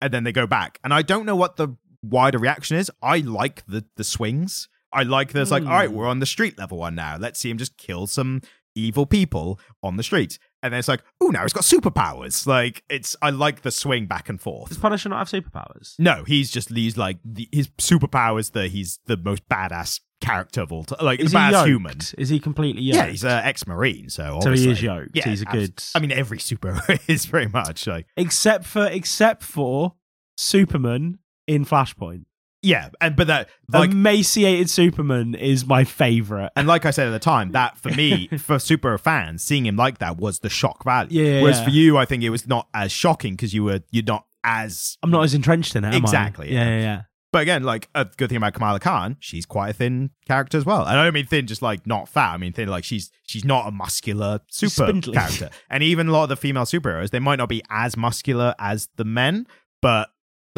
and 0.00 0.12
then 0.14 0.22
they 0.24 0.32
go 0.32 0.46
back. 0.46 0.78
And 0.84 0.94
I 0.94 1.02
don't 1.02 1.26
know 1.26 1.34
what 1.36 1.56
the 1.56 1.76
wider 2.02 2.38
reaction 2.38 2.76
is. 2.76 2.90
I 3.02 3.18
like 3.18 3.64
the 3.66 3.84
the 3.96 4.04
swings. 4.04 4.68
I 4.92 5.02
like 5.02 5.32
there's 5.32 5.50
like, 5.50 5.64
Hmm. 5.64 5.68
all 5.68 5.74
right, 5.74 5.92
we're 5.92 6.06
on 6.06 6.20
the 6.20 6.26
street 6.26 6.56
level 6.58 6.78
one 6.78 6.94
now. 6.94 7.16
Let's 7.18 7.38
see 7.40 7.50
him 7.50 7.58
just 7.58 7.76
kill 7.76 8.06
some 8.06 8.40
evil 8.78 9.06
people 9.06 9.58
on 9.82 9.96
the 9.96 10.02
streets. 10.02 10.38
And 10.62 10.72
then 10.72 10.78
it's 10.78 10.88
like, 10.88 11.02
oh, 11.20 11.28
now 11.28 11.42
he's 11.42 11.52
got 11.52 11.64
superpowers. 11.64 12.46
Like 12.46 12.82
it's, 12.88 13.16
I 13.22 13.30
like 13.30 13.62
the 13.62 13.70
swing 13.70 14.06
back 14.06 14.28
and 14.28 14.40
forth. 14.40 14.68
Does 14.68 14.78
Punisher 14.78 15.08
not 15.08 15.18
have 15.18 15.28
superpowers? 15.28 15.94
No, 15.98 16.24
he's 16.26 16.50
just 16.50 16.70
he's 16.70 16.96
like 16.96 17.18
the, 17.24 17.48
his 17.52 17.68
superpowers 17.78 18.52
that 18.52 18.70
he's 18.70 18.98
the 19.06 19.16
most 19.16 19.48
badass 19.48 20.00
character 20.20 20.62
of 20.62 20.72
all 20.72 20.84
time, 20.84 21.04
like 21.04 21.20
Is 21.20 21.32
the 21.32 21.40
he 21.40 21.68
human. 21.68 21.98
Is 22.16 22.28
he 22.28 22.40
completely 22.40 22.82
yoked? 22.82 22.96
Yeah, 22.96 23.06
he's 23.06 23.24
an 23.24 23.44
ex-marine, 23.44 24.08
so 24.08 24.22
so 24.24 24.30
he 24.30 24.36
obviously, 24.48 24.72
is 24.72 24.82
yoked. 24.82 25.10
Yeah, 25.14 25.28
he's 25.28 25.42
a 25.42 25.48
abs- 25.48 25.54
good. 25.54 25.82
I 25.94 26.00
mean, 26.00 26.12
every 26.12 26.38
superhero 26.38 26.98
is 27.08 27.26
pretty 27.26 27.50
much 27.50 27.86
like 27.86 28.06
except 28.16 28.64
for 28.64 28.86
except 28.86 29.42
for 29.44 29.94
Superman 30.36 31.18
in 31.46 31.64
Flashpoint. 31.64 32.24
Yeah, 32.62 32.90
and 33.00 33.14
but 33.16 33.28
that 33.28 33.48
like 33.72 33.90
Emaciated 33.90 34.68
Superman 34.68 35.34
is 35.34 35.66
my 35.66 35.84
favorite. 35.84 36.50
And 36.56 36.66
like 36.66 36.84
I 36.86 36.90
said 36.90 37.06
at 37.06 37.12
the 37.12 37.18
time, 37.18 37.52
that 37.52 37.78
for 37.78 37.90
me, 37.90 38.28
for 38.38 38.58
super 38.58 38.96
fans, 38.98 39.42
seeing 39.44 39.66
him 39.66 39.76
like 39.76 39.98
that 39.98 40.16
was 40.16 40.40
the 40.40 40.50
shock 40.50 40.84
value. 40.84 41.22
Yeah, 41.22 41.42
Whereas 41.42 41.58
yeah. 41.58 41.64
for 41.64 41.70
you, 41.70 41.96
I 41.98 42.04
think 42.04 42.22
it 42.22 42.30
was 42.30 42.46
not 42.46 42.68
as 42.74 42.90
shocking 42.90 43.34
because 43.34 43.54
you 43.54 43.64
were 43.64 43.80
you're 43.90 44.04
not 44.04 44.26
as. 44.42 44.98
I'm 45.02 45.10
not 45.10 45.24
as 45.24 45.34
entrenched 45.34 45.76
in 45.76 45.84
it. 45.84 45.88
am 45.88 45.94
I? 45.94 45.96
Exactly, 45.98 46.52
Yeah, 46.52 46.64
yeah. 46.68 46.80
yeah. 46.80 47.02
But 47.30 47.42
again, 47.42 47.62
like 47.62 47.90
a 47.94 48.06
good 48.06 48.28
thing 48.30 48.38
about 48.38 48.54
Kamala 48.54 48.80
Khan, 48.80 49.18
she's 49.20 49.44
quite 49.44 49.68
a 49.68 49.72
thin 49.74 50.10
character 50.26 50.56
as 50.56 50.64
well. 50.64 50.86
And 50.86 50.98
I 50.98 51.04
don't 51.04 51.12
mean 51.12 51.26
thin, 51.26 51.46
just 51.46 51.60
like 51.60 51.86
not 51.86 52.08
fat. 52.08 52.32
I 52.32 52.36
mean 52.38 52.54
thin, 52.54 52.68
like 52.68 52.84
she's 52.84 53.10
she's 53.26 53.44
not 53.44 53.68
a 53.68 53.70
muscular 53.70 54.40
super 54.50 54.70
spindly. 54.70 55.12
character. 55.12 55.50
And 55.68 55.82
even 55.82 56.08
a 56.08 56.12
lot 56.12 56.22
of 56.22 56.28
the 56.30 56.36
female 56.36 56.64
superheroes, 56.64 57.10
they 57.10 57.18
might 57.18 57.36
not 57.36 57.50
be 57.50 57.62
as 57.68 57.98
muscular 57.98 58.54
as 58.58 58.88
the 58.96 59.04
men, 59.04 59.46
but 59.82 60.08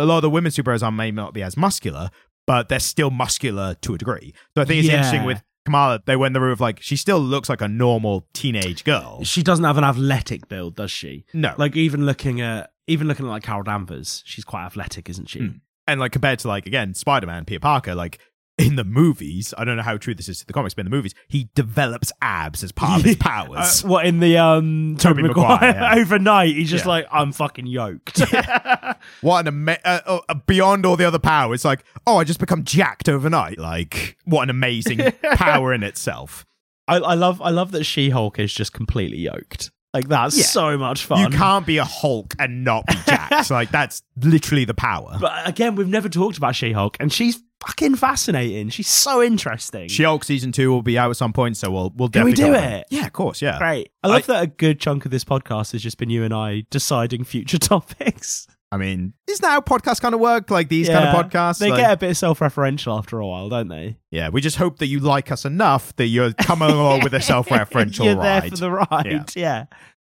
a 0.00 0.04
lot 0.04 0.16
of 0.18 0.22
the 0.22 0.30
women 0.30 0.50
superheroes 0.50 0.82
are 0.82 0.90
may 0.92 1.10
not 1.10 1.34
be 1.34 1.42
as 1.42 1.56
muscular, 1.56 2.10
but 2.46 2.68
they're 2.68 2.80
still 2.80 3.10
muscular 3.10 3.74
to 3.82 3.94
a 3.94 3.98
degree. 3.98 4.32
So 4.56 4.62
I 4.62 4.64
think 4.64 4.80
it's 4.80 4.88
Yeah. 4.88 4.94
interesting 4.96 5.24
with 5.24 5.42
Kamala, 5.66 6.00
they 6.06 6.16
went 6.16 6.32
the 6.34 6.40
route 6.40 6.52
of 6.52 6.60
like 6.60 6.80
she 6.82 6.96
still 6.96 7.20
looks 7.20 7.48
like 7.50 7.60
a 7.60 7.68
normal 7.68 8.26
teenage 8.32 8.82
girl. 8.82 9.22
She 9.24 9.42
doesn't 9.42 9.64
have 9.64 9.76
an 9.78 9.84
athletic 9.84 10.48
build, 10.48 10.74
does 10.76 10.90
she? 10.90 11.26
No, 11.34 11.54
Like 11.58 11.76
even 11.76 12.06
looking 12.06 12.40
at 12.40 12.70
even 12.86 13.06
looking 13.06 13.26
at 13.26 13.28
like 13.28 13.42
Carol 13.42 13.62
Danvers, 13.62 14.22
she's 14.26 14.44
quite 14.44 14.64
athletic, 14.64 15.08
isn't 15.10 15.28
she? 15.28 15.40
Mm. 15.40 15.60
and 15.86 16.00
like 16.00 16.12
compared 16.12 16.38
to 16.40 16.48
like 16.48 16.66
again 16.66 16.94
Spider-Man, 16.94 17.44
Peter 17.44 17.60
Parker, 17.60 17.94
like 17.94 18.18
in 18.60 18.76
the 18.76 18.84
movies, 18.84 19.52
I 19.58 19.64
don't 19.64 19.76
know 19.76 19.82
how 19.82 19.96
true 19.96 20.14
this 20.14 20.28
is 20.28 20.40
to 20.40 20.46
the 20.46 20.52
comics, 20.52 20.74
but 20.74 20.80
in 20.86 20.90
the 20.90 20.96
movies, 20.96 21.14
he 21.28 21.48
develops 21.54 22.12
abs 22.22 22.62
as 22.62 22.72
part 22.72 23.00
of 23.00 23.04
his 23.04 23.16
Uh, 23.20 23.24
powers. 23.24 23.82
what 23.84 24.06
in 24.06 24.20
the 24.20 24.36
um 24.38 24.96
Tobey 24.98 25.22
Maguire, 25.22 25.58
Maguire, 25.60 25.74
yeah. 25.74 25.94
overnight? 26.00 26.54
He's 26.54 26.70
just 26.70 26.84
Yeah. 26.84 26.90
like 26.90 27.06
I'm 27.10 27.32
fucking 27.32 27.66
yoked. 27.66 28.20
what 29.20 29.40
an 29.40 29.48
ama- 29.48 29.78
uh, 29.84 30.20
uh, 30.28 30.34
beyond 30.46 30.86
all 30.86 30.96
the 30.96 31.04
other 31.06 31.18
powers, 31.18 31.56
It's 31.56 31.64
like 31.64 31.84
oh, 32.06 32.16
I 32.18 32.24
just 32.24 32.40
become 32.40 32.64
jacked 32.64 33.08
overnight. 33.08 33.58
Like 33.58 34.16
what 34.24 34.42
an 34.42 34.50
amazing 34.50 35.00
power 35.34 35.72
in 35.72 35.82
itself. 35.82 36.46
I, 36.88 36.96
I 36.96 37.14
love 37.14 37.40
I 37.42 37.50
love 37.50 37.72
that 37.72 37.84
She 37.84 38.10
Hulk 38.10 38.38
is 38.38 38.52
just 38.52 38.72
completely 38.72 39.18
yoked. 39.18 39.70
Like 39.92 40.08
that's 40.08 40.36
Yeah. 40.36 40.44
so 40.44 40.78
much 40.78 41.04
fun. 41.04 41.32
You 41.32 41.36
can't 41.36 41.66
be 41.66 41.78
a 41.78 41.84
Hulk 41.84 42.34
and 42.38 42.64
not 42.64 42.86
be 42.86 42.94
jacked. 43.06 43.50
like 43.50 43.70
that's 43.70 44.02
literally 44.16 44.64
the 44.64 44.74
power. 44.74 45.16
But 45.20 45.48
again, 45.48 45.74
we've 45.74 45.88
never 45.88 46.08
talked 46.08 46.36
about 46.38 46.54
She 46.54 46.72
Hulk, 46.72 46.96
and 47.00 47.12
she's 47.12 47.42
fucking 47.66 47.94
fascinating. 47.96 48.68
She's 48.70 48.88
so 48.88 49.22
interesting. 49.22 49.88
She-Hulk 49.88 50.24
season 50.24 50.52
two 50.52 50.70
will 50.70 50.82
be 50.82 50.98
out 50.98 51.10
at 51.10 51.16
some 51.16 51.32
point, 51.32 51.56
so 51.56 51.70
we'll 51.70 51.92
we'll 51.96 52.08
Can 52.08 52.24
we 52.24 52.32
definitely 52.32 52.58
do 52.60 52.64
it? 52.76 52.86
Yeah, 52.90 53.06
of 53.06 53.12
course. 53.12 53.40
Yeah, 53.42 53.58
Great. 53.58 53.90
I 54.02 54.08
love 54.08 54.26
that 54.26 54.42
a 54.42 54.46
good 54.46 54.80
chunk 54.80 55.04
of 55.04 55.10
this 55.10 55.24
podcast 55.24 55.72
has 55.72 55.82
just 55.82 55.98
been 55.98 56.10
you 56.10 56.24
and 56.24 56.32
I 56.34 56.64
deciding 56.70 57.24
future 57.24 57.58
topics. 57.90 58.46
I 58.72 58.76
mean, 58.76 59.14
isn't 59.26 59.42
that 59.42 59.50
how 59.50 59.60
podcasts 59.60 60.00
kind 60.00 60.14
of 60.14 60.20
work? 60.20 60.48
Like 60.48 60.68
these 60.68 60.88
kind 60.88 61.04
Yeah. 61.04 61.18
of 61.18 61.26
podcasts, 61.30 61.58
They 61.58 61.70
like- 61.70 61.80
get 61.80 61.92
a 61.92 61.96
bit 61.96 62.16
self-referential 62.16 62.96
after 62.96 63.18
a 63.18 63.26
while, 63.26 63.48
don't 63.48 63.66
they? 63.66 63.96
Yeah, 64.12 64.28
we 64.28 64.40
just 64.40 64.56
hope 64.58 64.78
that 64.78 64.86
you 64.86 65.00
like 65.00 65.32
us 65.32 65.44
enough 65.44 65.94
that 65.96 66.06
you're 66.06 66.32
coming 66.34 66.70
along 66.70 67.00
with 67.02 67.12
a 67.14 67.20
self-referential 67.20 68.04
You're 68.04 68.14
ride. 68.16 68.42
there 68.44 68.50
for 68.50 68.56
the 68.56 68.70
ride. 68.70 69.34
Yeah. 69.34 69.64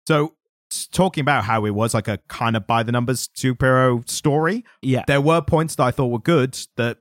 So, 0.07 0.35
s- 0.71 0.87
talking 0.91 1.23
about 1.23 1.43
how 1.45 1.65
it 1.65 1.71
was 1.71 1.95
like 1.95 2.07
a 2.07 2.19
kind 2.27 2.55
of 2.55 2.67
by 2.67 2.83
the 2.83 2.91
numbers 2.91 3.29
superhero 3.35 4.07
story, 4.07 4.63
Yeah. 4.83 5.05
there 5.07 5.21
were 5.21 5.41
points 5.41 5.73
that 5.77 5.83
I 5.83 5.89
thought 5.89 6.07
were 6.11 6.19
good 6.19 6.55
that 6.77 6.99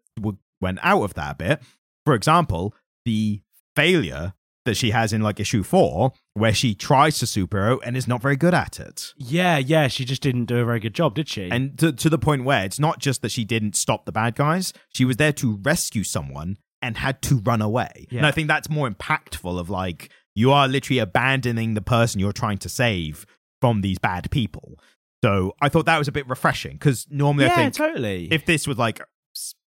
went 0.61 0.79
out 0.83 1.03
of 1.03 1.15
that 1.15 1.33
a 1.33 1.35
bit. 1.37 1.63
For 2.05 2.15
example, 2.15 2.75
the 3.05 3.43
failure 3.77 4.35
that 4.67 4.77
she 4.77 4.91
has 4.91 5.13
in 5.13 5.23
like 5.23 5.41
issue 5.41 5.63
four, 5.63 6.13
where 6.35 6.53
she 6.53 6.75
tries 6.75 7.19
to 7.19 7.25
superhero 7.25 7.79
and 7.83 7.97
is 7.97 8.07
not 8.07 8.21
very 8.21 8.37
good 8.37 8.53
at 8.53 8.79
it. 8.79 9.15
Yeah, 9.17 9.57
yeah. 9.57 9.89
She 9.89 10.05
just 10.05 10.21
didn't 10.21 10.45
do 10.45 10.59
a 10.59 10.65
very 10.65 10.81
good 10.81 10.95
job, 10.95 11.15
did 11.15 11.29
she? 11.29 11.49
And 11.51 11.79
to, 11.79 11.93
to 11.93 12.11
the 12.11 12.19
point 12.19 12.45
where 12.45 12.65
it's 12.65 12.79
not 12.79 12.99
just 12.99 13.23
that 13.23 13.31
she 13.31 13.45
didn't 13.45 13.75
stop 13.75 14.05
the 14.05 14.13
bad 14.13 14.35
guys, 14.35 14.75
she 14.89 15.07
was 15.07 15.17
there 15.17 15.33
to 15.33 15.59
rescue 15.63 16.05
someone 16.05 16.59
and 16.83 16.99
had 16.99 17.23
to 17.23 17.37
run 17.39 17.63
away. 17.63 18.07
Yeah. 18.11 18.19
And 18.19 18.27
I 18.27 18.33
think 18.33 18.49
that's 18.49 18.69
more 18.69 18.89
impactful 18.89 19.59
of 19.59 19.71
like, 19.71 20.11
you 20.35 20.53
are 20.53 20.69
literally 20.69 20.99
abandoning 20.99 21.75
the 21.75 21.83
person 21.83 22.21
you're 22.21 22.33
trying 22.33 22.59
to 22.59 22.69
save 22.69 23.27
from 23.61 23.81
these 23.81 23.99
bad 23.99 24.31
people. 24.31 24.79
So 25.25 25.55
I 25.61 25.69
thought 25.69 25.87
that 25.87 25.99
was 25.99 26.09
a 26.09 26.13
bit 26.13 26.29
refreshing 26.29 26.73
because 26.73 27.07
normally 27.11 27.47
yeah, 27.47 27.53
I 27.53 27.57
think 27.57 27.75
totally. 27.75 28.29
if 28.31 28.45
this 28.45 28.67
was 28.67 28.79
like, 28.79 29.01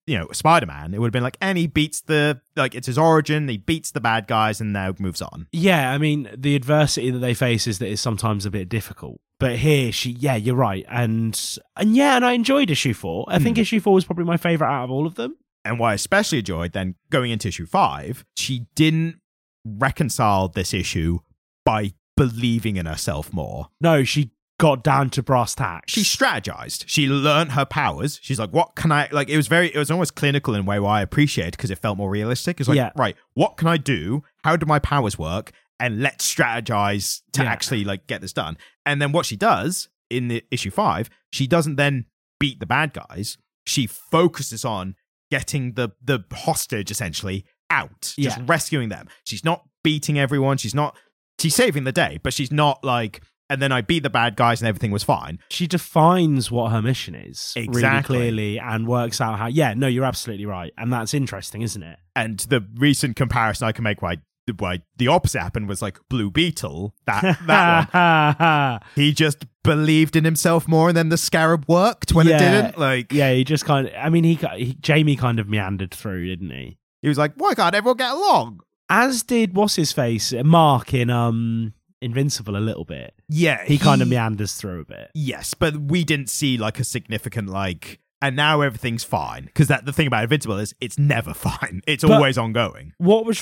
you 0.07 0.19
know, 0.19 0.29
Spider 0.33 0.67
Man, 0.67 0.93
it 0.95 0.99
would 1.01 1.07
have 1.09 1.13
been 1.13 1.23
like, 1.23 1.37
and 1.41 1.57
he 1.59 1.67
beats 1.67 2.01
the, 2.01 2.41
like, 2.57 2.75
it's 2.75 2.87
his 2.87 2.99
origin, 2.99 3.47
he 3.49 3.59
beats 3.59 3.91
the 3.93 4.01
bad 4.01 4.27
guys 4.27 4.61
and 4.61 4.73
now 4.73 4.95
moves 4.99 5.23
on. 5.23 5.47
Yeah, 5.53 5.93
I 5.93 5.99
mean, 5.99 6.29
the 6.37 6.57
adversity 6.57 7.11
that 7.11 7.19
they 7.19 7.35
face 7.35 7.67
is 7.67 7.79
that 7.79 7.89
it's 7.91 8.03
sometimes 8.03 8.45
a 8.47 8.51
bit 8.51 8.69
difficult. 8.69 9.21
But 9.39 9.57
here, 9.57 9.91
she, 9.93 10.11
yeah, 10.11 10.37
you're 10.37 10.55
right, 10.55 10.85
and 10.89 11.39
and 11.77 11.97
yeah, 11.97 12.17
and 12.17 12.25
I 12.27 12.33
enjoyed 12.33 12.71
issue 12.71 12.93
four. 12.93 13.25
I 13.29 13.39
think 13.39 13.57
Hmm. 13.57 13.63
issue 13.63 13.81
four 13.81 13.95
was 13.95 14.05
probably 14.05 14.25
my 14.27 14.37
favorite 14.37 14.69
out 14.69 14.85
of 14.85 14.91
all 14.91 15.07
of 15.07 15.15
them. 15.15 15.37
And 15.65 15.79
what 15.79 15.89
I 15.89 15.95
especially 15.95 16.39
enjoyed 16.39 16.73
then 16.73 16.95
going 17.11 17.31
into 17.31 17.49
issue 17.49 17.65
five, 17.67 18.25
she 18.37 18.67
didn't 18.75 19.21
reconcile 19.65 20.49
this 20.49 20.75
issue 20.75 21.21
by 21.65 21.93
believing 22.17 22.77
in 22.77 22.87
herself 22.87 23.33
more. 23.33 23.69
No, 23.81 24.05
she 24.05 24.31
got 24.61 24.85
down 24.85 25.09
to 25.11 25.23
brass 25.23 25.55
tacks. 25.55 25.93
She 25.93 26.03
strategized. 26.03 26.85
She 26.87 27.07
learned 27.09 27.53
her 27.53 27.65
powers. 27.65 28.21
She's 28.23 28.39
like, 28.39 28.51
what 28.51 28.77
can 28.77 28.93
I 28.93 29.09
like? 29.11 29.29
It 29.31 29.37
was 29.37 29.49
very, 29.49 29.75
it 29.75 29.79
was 29.79 29.91
almost 29.91 30.15
clinical 30.15 30.55
in 30.55 30.61
a 30.61 30.65
way 30.65 30.79
where 30.79 30.91
I 30.91 31.01
appreciated 31.03 31.53
because 31.53 31.71
it 31.71 31.79
felt 31.79 31.97
more 31.97 32.11
realistic. 32.11 32.61
It's 32.61 32.69
like, 32.69 32.77
Yeah. 32.77 32.91
right, 32.97 33.17
what 33.35 33.57
can 33.57 33.67
I 33.69 33.77
do? 33.79 34.23
How 34.45 34.57
do 34.57 34.67
my 34.67 34.79
powers 34.79 35.19
work? 35.19 35.51
And 35.81 36.01
let's 36.03 36.33
strategize 36.33 37.23
to 37.33 37.43
Yeah. 37.43 37.51
actually 37.51 37.85
like 37.85 38.07
get 38.07 38.21
this 38.21 38.33
done. 38.35 38.59
And 38.85 39.01
then 39.01 39.13
what 39.13 39.25
she 39.27 39.37
does 39.37 39.89
in 40.11 40.29
the 40.29 40.45
issue 40.51 40.71
five, 40.71 41.09
she 41.33 41.47
doesn't 41.47 41.77
then 41.77 42.05
beat 42.39 42.61
the 42.61 42.67
bad 42.67 42.93
guys. 42.93 43.39
She 43.67 43.87
focuses 43.87 44.65
on 44.65 44.95
getting 45.31 45.73
the 45.75 45.91
the 46.05 46.25
hostage 46.33 46.91
essentially 46.91 47.45
out, 47.71 48.15
just 48.19 48.19
Yeah. 48.39 48.45
rescuing 48.47 48.89
them. 48.91 49.09
She's 49.25 49.45
not 49.45 49.65
beating 49.85 50.19
everyone. 50.19 50.57
She's 50.59 50.75
not. 50.75 50.97
She's 51.39 51.55
saving 51.55 51.85
the 51.85 51.93
day, 51.93 52.19
but 52.23 52.35
she's 52.35 52.51
not 52.53 52.85
like. 52.85 53.23
And 53.51 53.61
then 53.61 53.73
I 53.73 53.83
beat 53.83 54.03
the 54.05 54.11
bad 54.11 54.37
guys 54.37 54.63
and 54.63 54.69
everything 54.69 54.93
was 54.93 55.03
fine. 55.03 55.41
she 55.51 55.67
defines 55.67 56.51
what 56.51 56.71
her 56.73 56.81
mission 56.81 57.15
is 57.15 57.53
really 57.57 58.03
clearly 58.03 58.59
and 58.59 58.87
works 58.87 59.21
out 59.21 59.39
how. 59.39 59.49
Yeah, 59.49 59.75
no, 59.75 59.89
you're 59.89 60.05
absolutely 60.05 60.47
right, 60.47 60.73
and 60.79 60.93
that's 60.93 61.13
interesting, 61.13 61.61
isn't 61.63 61.83
it? 61.83 61.99
And 62.17 62.39
the 62.39 62.65
recent 62.77 63.17
comparison 63.17 63.67
I 63.67 63.73
can 63.73 63.85
make 63.85 64.01
why 64.01 64.17
why 64.59 64.81
the 64.97 65.09
opposite 65.09 65.41
happened 65.41 65.69
was 65.69 65.83
like 65.83 65.99
Blue 66.09 66.31
Beetle. 66.31 66.95
That 67.07 67.39
that 67.47 67.93
one. 67.93 68.81
He 68.95 69.13
just 69.13 69.45
believed 69.63 70.17
in 70.17 70.25
himself 70.25 70.67
more, 70.67 70.89
and 70.89 70.97
then 70.97 71.09
the 71.09 71.17
scarab 71.19 71.65
worked 71.69 72.13
when 72.13 72.27
it 72.27 72.39
didn't. 72.39 72.79
Like 72.79 73.13
yeah, 73.13 73.33
he 73.33 73.45
just 73.45 73.65
kind 73.65 73.89
of. 73.89 73.93
I 73.97 74.09
mean, 74.09 74.25
he, 74.25 74.35
he 74.57 74.75
Jamie 74.81 75.17
kind 75.17 75.39
of 75.39 75.49
meandered 75.49 75.93
through, 75.93 76.27
didn't 76.29 76.51
he? 76.51 76.79
he 77.03 77.09
was 77.09 77.19
like, 77.19 77.33
"Why 77.37 77.55
can't 77.55 77.75
everyone 77.75 77.97
get 77.97 78.13
along?" 78.13 78.61
As 78.89 79.23
did 79.23 79.55
what's 79.55 79.77
his 79.77 79.93
face, 79.93 80.33
Mark 80.33 80.95
in 80.95 81.11
um 81.11 81.75
Invincible 82.03 82.57
a 82.57 82.59
little 82.59 82.85
bit. 82.85 83.15
Yeah, 83.29 83.65
He, 83.65 83.79
kind 83.79 84.01
of 84.03 84.09
meanders 84.09 84.55
through 84.55 84.81
a 84.81 84.85
bit. 84.85 85.11
Yes, 85.15 85.55
but 85.55 85.77
we 85.77 86.05
didn't 86.05 86.31
see 86.31 86.57
like 86.57 86.79
a 86.81 86.85
significant 86.85 87.49
like. 87.49 88.01
And 88.23 88.37
now 88.37 88.61
everything's 88.61 89.03
fine 89.05 89.47
because 89.47 89.69
that 89.69 89.87
the 89.87 89.93
thing 89.95 90.07
about 90.07 90.25
Invincible 90.25 90.59
is 90.59 90.75
it's 90.81 90.99
never 90.99 91.33
fine. 91.49 91.81
It's 91.87 92.03
But- 92.05 92.13
always 92.13 92.37
ongoing. 92.37 92.93
What 92.99 93.25
was 93.25 93.41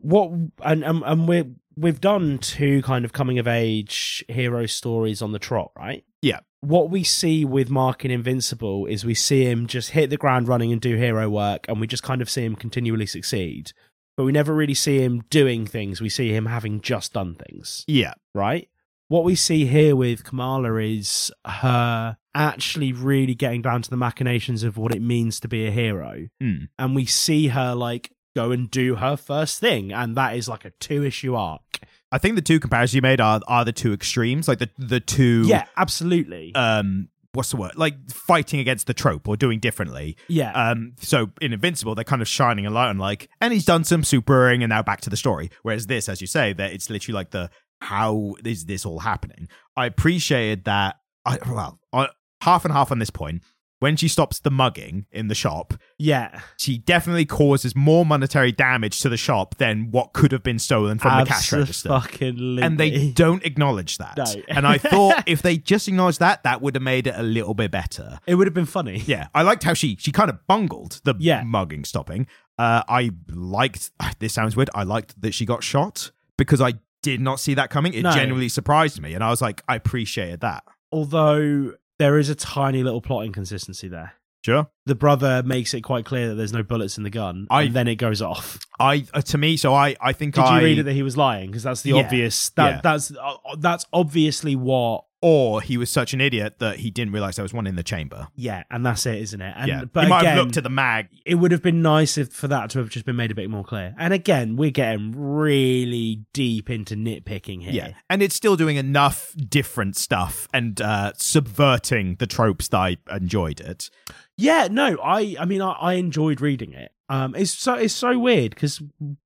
what 0.00 0.30
and 0.64 0.82
and, 0.84 1.02
and 1.04 1.28
we 1.28 1.44
we've 1.76 2.00
done 2.00 2.38
two 2.38 2.82
kind 2.82 3.04
of 3.04 3.12
coming 3.12 3.38
of 3.38 3.46
age 3.46 4.24
hero 4.28 4.66
stories 4.66 5.22
on 5.22 5.30
the 5.32 5.38
trot, 5.38 5.70
right? 5.76 6.04
Yeah. 6.22 6.40
What 6.60 6.90
we 6.90 7.04
see 7.04 7.44
with 7.44 7.70
Mark 7.70 8.04
in 8.04 8.10
Invincible 8.10 8.86
is 8.86 9.04
we 9.04 9.14
see 9.14 9.44
him 9.44 9.68
just 9.68 9.90
hit 9.90 10.10
the 10.10 10.16
ground 10.16 10.48
running 10.48 10.72
and 10.72 10.80
do 10.80 10.96
hero 10.96 11.28
work, 11.30 11.66
and 11.68 11.80
we 11.80 11.86
just 11.86 12.02
kind 12.02 12.20
of 12.20 12.28
see 12.28 12.44
him 12.44 12.56
continually 12.56 13.06
succeed. 13.06 13.70
But 14.18 14.24
we 14.24 14.32
never 14.32 14.52
really 14.52 14.74
see 14.74 14.98
him 14.98 15.22
doing 15.30 15.64
things. 15.64 16.00
We 16.00 16.08
see 16.08 16.34
him 16.34 16.46
having 16.46 16.80
just 16.80 17.12
done 17.12 17.36
things. 17.36 17.84
Yeah, 17.86 18.14
right? 18.34 18.68
What 19.06 19.22
we 19.22 19.36
see 19.36 19.64
here 19.66 19.94
with 19.94 20.24
Kamala 20.24 20.74
is 20.74 21.30
her 21.46 22.16
actually 22.34 22.92
really 22.92 23.36
getting 23.36 23.62
down 23.62 23.82
to 23.82 23.88
the 23.88 23.96
machinations 23.96 24.64
of 24.64 24.76
what 24.76 24.92
it 24.92 25.00
means 25.00 25.38
to 25.38 25.46
be 25.46 25.68
a 25.68 25.70
hero. 25.70 26.26
Hmm. 26.40 26.64
And 26.80 26.96
we 26.96 27.06
see 27.06 27.46
her 27.46 27.76
like 27.76 28.10
go 28.34 28.50
and 28.50 28.68
do 28.68 28.96
her 28.96 29.16
first 29.16 29.60
thing. 29.60 29.92
And 29.92 30.16
that 30.16 30.34
is 30.34 30.48
like 30.48 30.64
a 30.64 30.72
two 30.80 31.04
issue 31.04 31.36
arc. 31.36 31.78
I 32.10 32.18
think 32.18 32.34
the 32.34 32.42
two 32.42 32.58
comparisons 32.58 32.96
you 32.96 33.02
made 33.02 33.20
are 33.20 33.40
are 33.46 33.64
the 33.64 33.72
two 33.72 33.92
extremes, 33.92 34.48
like 34.48 34.58
the 34.58 34.70
the 34.78 34.98
two. 34.98 35.44
Yeah, 35.46 35.66
absolutely. 35.76 36.56
Um, 36.56 37.08
what's 37.32 37.50
the 37.50 37.56
word? 37.56 37.76
Like 37.76 38.10
fighting 38.10 38.60
against 38.60 38.86
the 38.86 38.94
trope 38.94 39.28
or 39.28 39.36
doing 39.36 39.60
differently. 39.60 40.16
yeah. 40.28 40.52
Um, 40.52 40.94
so 41.00 41.30
in 41.40 41.52
Invincible, 41.52 41.94
they're 41.94 42.04
kind 42.04 42.22
of 42.22 42.28
shining 42.28 42.66
a 42.66 42.70
light 42.70 42.88
on 42.88 42.98
like, 42.98 43.28
and 43.40 43.52
he's 43.52 43.64
done 43.64 43.84
some 43.84 44.02
supering, 44.02 44.62
and 44.62 44.70
now 44.70 44.82
back 44.82 45.00
to 45.02 45.10
the 45.10 45.16
story. 45.16 45.50
Whereas 45.62 45.86
this, 45.86 46.08
as 46.08 46.20
you 46.20 46.26
say, 46.26 46.52
that 46.54 46.72
it's 46.72 46.90
literally 46.90 47.14
like 47.14 47.30
the 47.30 47.50
how 47.80 48.34
is 48.44 48.64
this 48.64 48.84
all 48.84 49.00
happening? 49.00 49.48
I 49.76 49.86
appreciated 49.86 50.64
that. 50.64 50.96
I 51.24 51.38
well, 51.46 51.80
I, 51.92 52.08
half 52.42 52.64
and 52.64 52.72
half 52.72 52.90
on 52.90 52.98
this 52.98 53.10
point. 53.10 53.42
When 53.80 53.96
she 53.96 54.08
stops 54.08 54.40
the 54.40 54.50
mugging 54.50 55.06
in 55.12 55.28
the 55.28 55.34
shop, 55.34 55.74
Yeah. 55.98 56.40
she 56.58 56.78
definitely 56.78 57.24
causes 57.26 57.76
more 57.76 58.04
monetary 58.04 58.50
damage 58.52 59.00
to 59.02 59.08
the 59.08 59.16
shop 59.16 59.56
than 59.58 59.90
what 59.90 60.12
could 60.12 60.32
have 60.32 60.42
been 60.42 60.58
stolen 60.58 60.98
from 60.98 61.18
the 61.20 61.26
cash 61.26 61.52
register. 61.52 61.88
Fucking 61.90 62.58
And 62.62 62.78
they 62.78 63.10
don't 63.12 63.44
acknowledge 63.44 63.98
that. 63.98 64.16
No. 64.16 64.24
and 64.48 64.66
I 64.66 64.78
thought 64.78 65.22
if 65.26 65.42
they 65.42 65.56
just 65.58 65.86
acknowledged 65.88 66.18
that, 66.18 66.42
that 66.42 66.60
would 66.60 66.74
have 66.74 66.82
made 66.82 67.06
it 67.06 67.14
a 67.16 67.22
little 67.22 67.54
bit 67.54 67.70
better. 67.70 68.18
It 68.26 68.34
would 68.34 68.46
have 68.46 68.54
been 68.54 68.66
funny. 68.66 69.02
Yeah, 69.06 69.28
I 69.34 69.42
liked 69.42 69.62
how 69.62 69.74
she 69.74 69.96
she 70.00 70.10
kind 70.12 70.28
of 70.30 70.44
bungled 70.46 71.00
the 71.04 71.14
Yeah. 71.18 71.42
mugging 71.44 71.84
stopping. 71.84 72.26
Uh, 72.58 72.82
I 72.88 73.10
liked 73.28 73.90
this 74.18 74.32
sounds 74.32 74.56
weird. 74.56 74.70
I 74.74 74.82
liked 74.82 75.20
that 75.22 75.34
she 75.34 75.44
got 75.46 75.62
shot 75.62 76.10
because 76.36 76.60
I 76.60 76.74
did 77.02 77.20
not 77.20 77.38
see 77.38 77.54
that 77.54 77.70
coming. 77.70 77.94
It 77.94 78.02
No. 78.02 78.10
genuinely 78.10 78.48
surprised 78.48 79.00
me, 79.00 79.14
and 79.14 79.22
I 79.22 79.30
was 79.30 79.40
like, 79.40 79.62
I 79.68 79.76
appreciated 79.76 80.40
that. 80.40 80.64
Although 80.90 81.74
there 81.98 82.18
is 82.18 82.28
a 82.28 82.34
tiny 82.34 82.82
little 82.82 83.00
plot 83.00 83.24
inconsistency 83.24 83.88
there. 83.88 84.14
Sure. 84.44 84.68
The 84.86 84.94
brother 84.94 85.42
makes 85.42 85.74
it 85.74 85.80
quite 85.82 86.04
clear 86.04 86.28
that 86.28 86.34
there's 86.36 86.52
no 86.52 86.62
bullets 86.62 86.96
in 86.96 87.02
the 87.04 87.10
gun, 87.10 87.46
I- 87.50 87.62
and 87.64 87.74
then 87.74 87.88
it 87.88 87.96
goes 87.96 88.22
off. 88.22 88.58
I 88.78 89.04
uh, 89.12 89.20
to 89.22 89.38
me, 89.38 89.56
so 89.56 89.74
I 89.74 89.96
I 90.00 90.12
think 90.12 90.36
Did 90.36 90.44
I 90.44 90.60
you 90.60 90.64
read 90.64 90.78
it 90.78 90.82
that 90.84 90.92
he 90.92 91.02
was 91.02 91.16
lying? 91.16 91.48
Because 91.50 91.64
that's 91.64 91.82
the 91.82 91.90
Yeah. 91.90 91.96
obvious. 92.04 92.50
That 92.50 92.68
Yeah. 92.76 92.80
that's 92.82 93.10
uh, 93.14 93.34
that's 93.58 93.84
obviously 93.92 94.54
what. 94.56 95.04
Or 95.20 95.60
he 95.60 95.76
was 95.76 95.90
such 95.90 96.14
an 96.14 96.20
idiot 96.20 96.58
that 96.58 96.76
he 96.76 96.90
didn't 96.90 97.12
realize 97.12 97.36
there 97.36 97.42
was 97.42 97.52
one 97.52 97.66
in 97.66 97.76
the 97.76 97.82
chamber. 97.82 98.28
Yeah, 98.36 98.62
and 98.70 98.86
that's 98.86 99.04
it, 99.06 99.16
isn't 99.16 99.40
it? 99.40 99.54
And 99.56 99.68
yeah, 99.68 99.84
but 99.84 100.04
he 100.04 100.10
might 100.10 100.20
again, 100.20 100.36
have 100.36 100.44
looked 100.44 100.56
at 100.56 100.62
the 100.62 100.70
mag. 100.70 101.08
it 101.26 101.34
would 101.36 101.50
have 101.50 101.62
been 101.62 101.82
nice 101.82 102.16
if 102.16 102.32
for 102.32 102.46
that 102.48 102.70
to 102.70 102.78
have 102.78 102.88
just 102.88 103.04
been 103.04 103.16
made 103.16 103.30
a 103.30 103.34
bit 103.34 103.50
more 103.50 103.64
clear. 103.64 103.94
And 103.98 104.14
again, 104.14 104.56
we're 104.56 104.70
getting 104.70 105.12
really 105.16 106.24
deep 106.32 106.70
into 106.70 106.94
nitpicking 106.94 107.62
here. 107.62 107.72
Yeah, 107.72 107.92
and 108.08 108.22
it's 108.22 108.34
still 108.34 108.56
doing 108.56 108.76
enough 108.76 109.34
different 109.48 109.96
stuff 109.96 110.46
and 110.54 110.80
uh, 110.80 111.12
subverting 111.16 112.16
the 112.16 112.26
tropes 112.26 112.68
that 112.68 112.78
I 112.78 112.96
enjoyed 113.10 113.60
it. 113.60 113.90
Yeah, 114.36 114.68
no, 114.70 114.98
I 115.02 115.36
I 115.40 115.44
mean 115.46 115.60
I, 115.62 115.72
I 115.72 115.92
enjoyed 115.94 116.40
reading 116.40 116.72
it. 116.72 116.92
Um 117.08 117.34
it's 117.34 117.50
so 117.50 117.74
it's 117.74 117.94
so 117.94 118.18
weird 118.18 118.50
because 118.50 118.80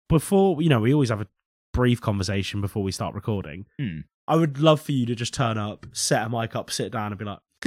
before 0.09 0.63
you 0.63 0.71
know, 0.71 0.81
we 0.81 0.95
always 0.95 1.11
have 1.11 1.21
a 1.21 1.27
brief 1.73 2.01
conversation 2.01 2.61
before 2.61 2.83
we 2.83 2.93
start 2.93 3.15
recording. 3.15 3.67
Hmm. 3.79 4.01
I 4.33 4.37
would 4.37 4.59
love 4.61 4.81
for 4.81 4.93
you 4.93 5.05
to 5.07 5.15
just 5.15 5.35
turn 5.35 5.59
up, 5.59 5.85
set 5.93 6.27
a 6.27 6.31
mic 6.31 6.57
up, 6.57 6.71
sit 6.71 6.91
down 6.93 7.13
and 7.13 7.19
be 7.19 7.25
like 7.27 7.39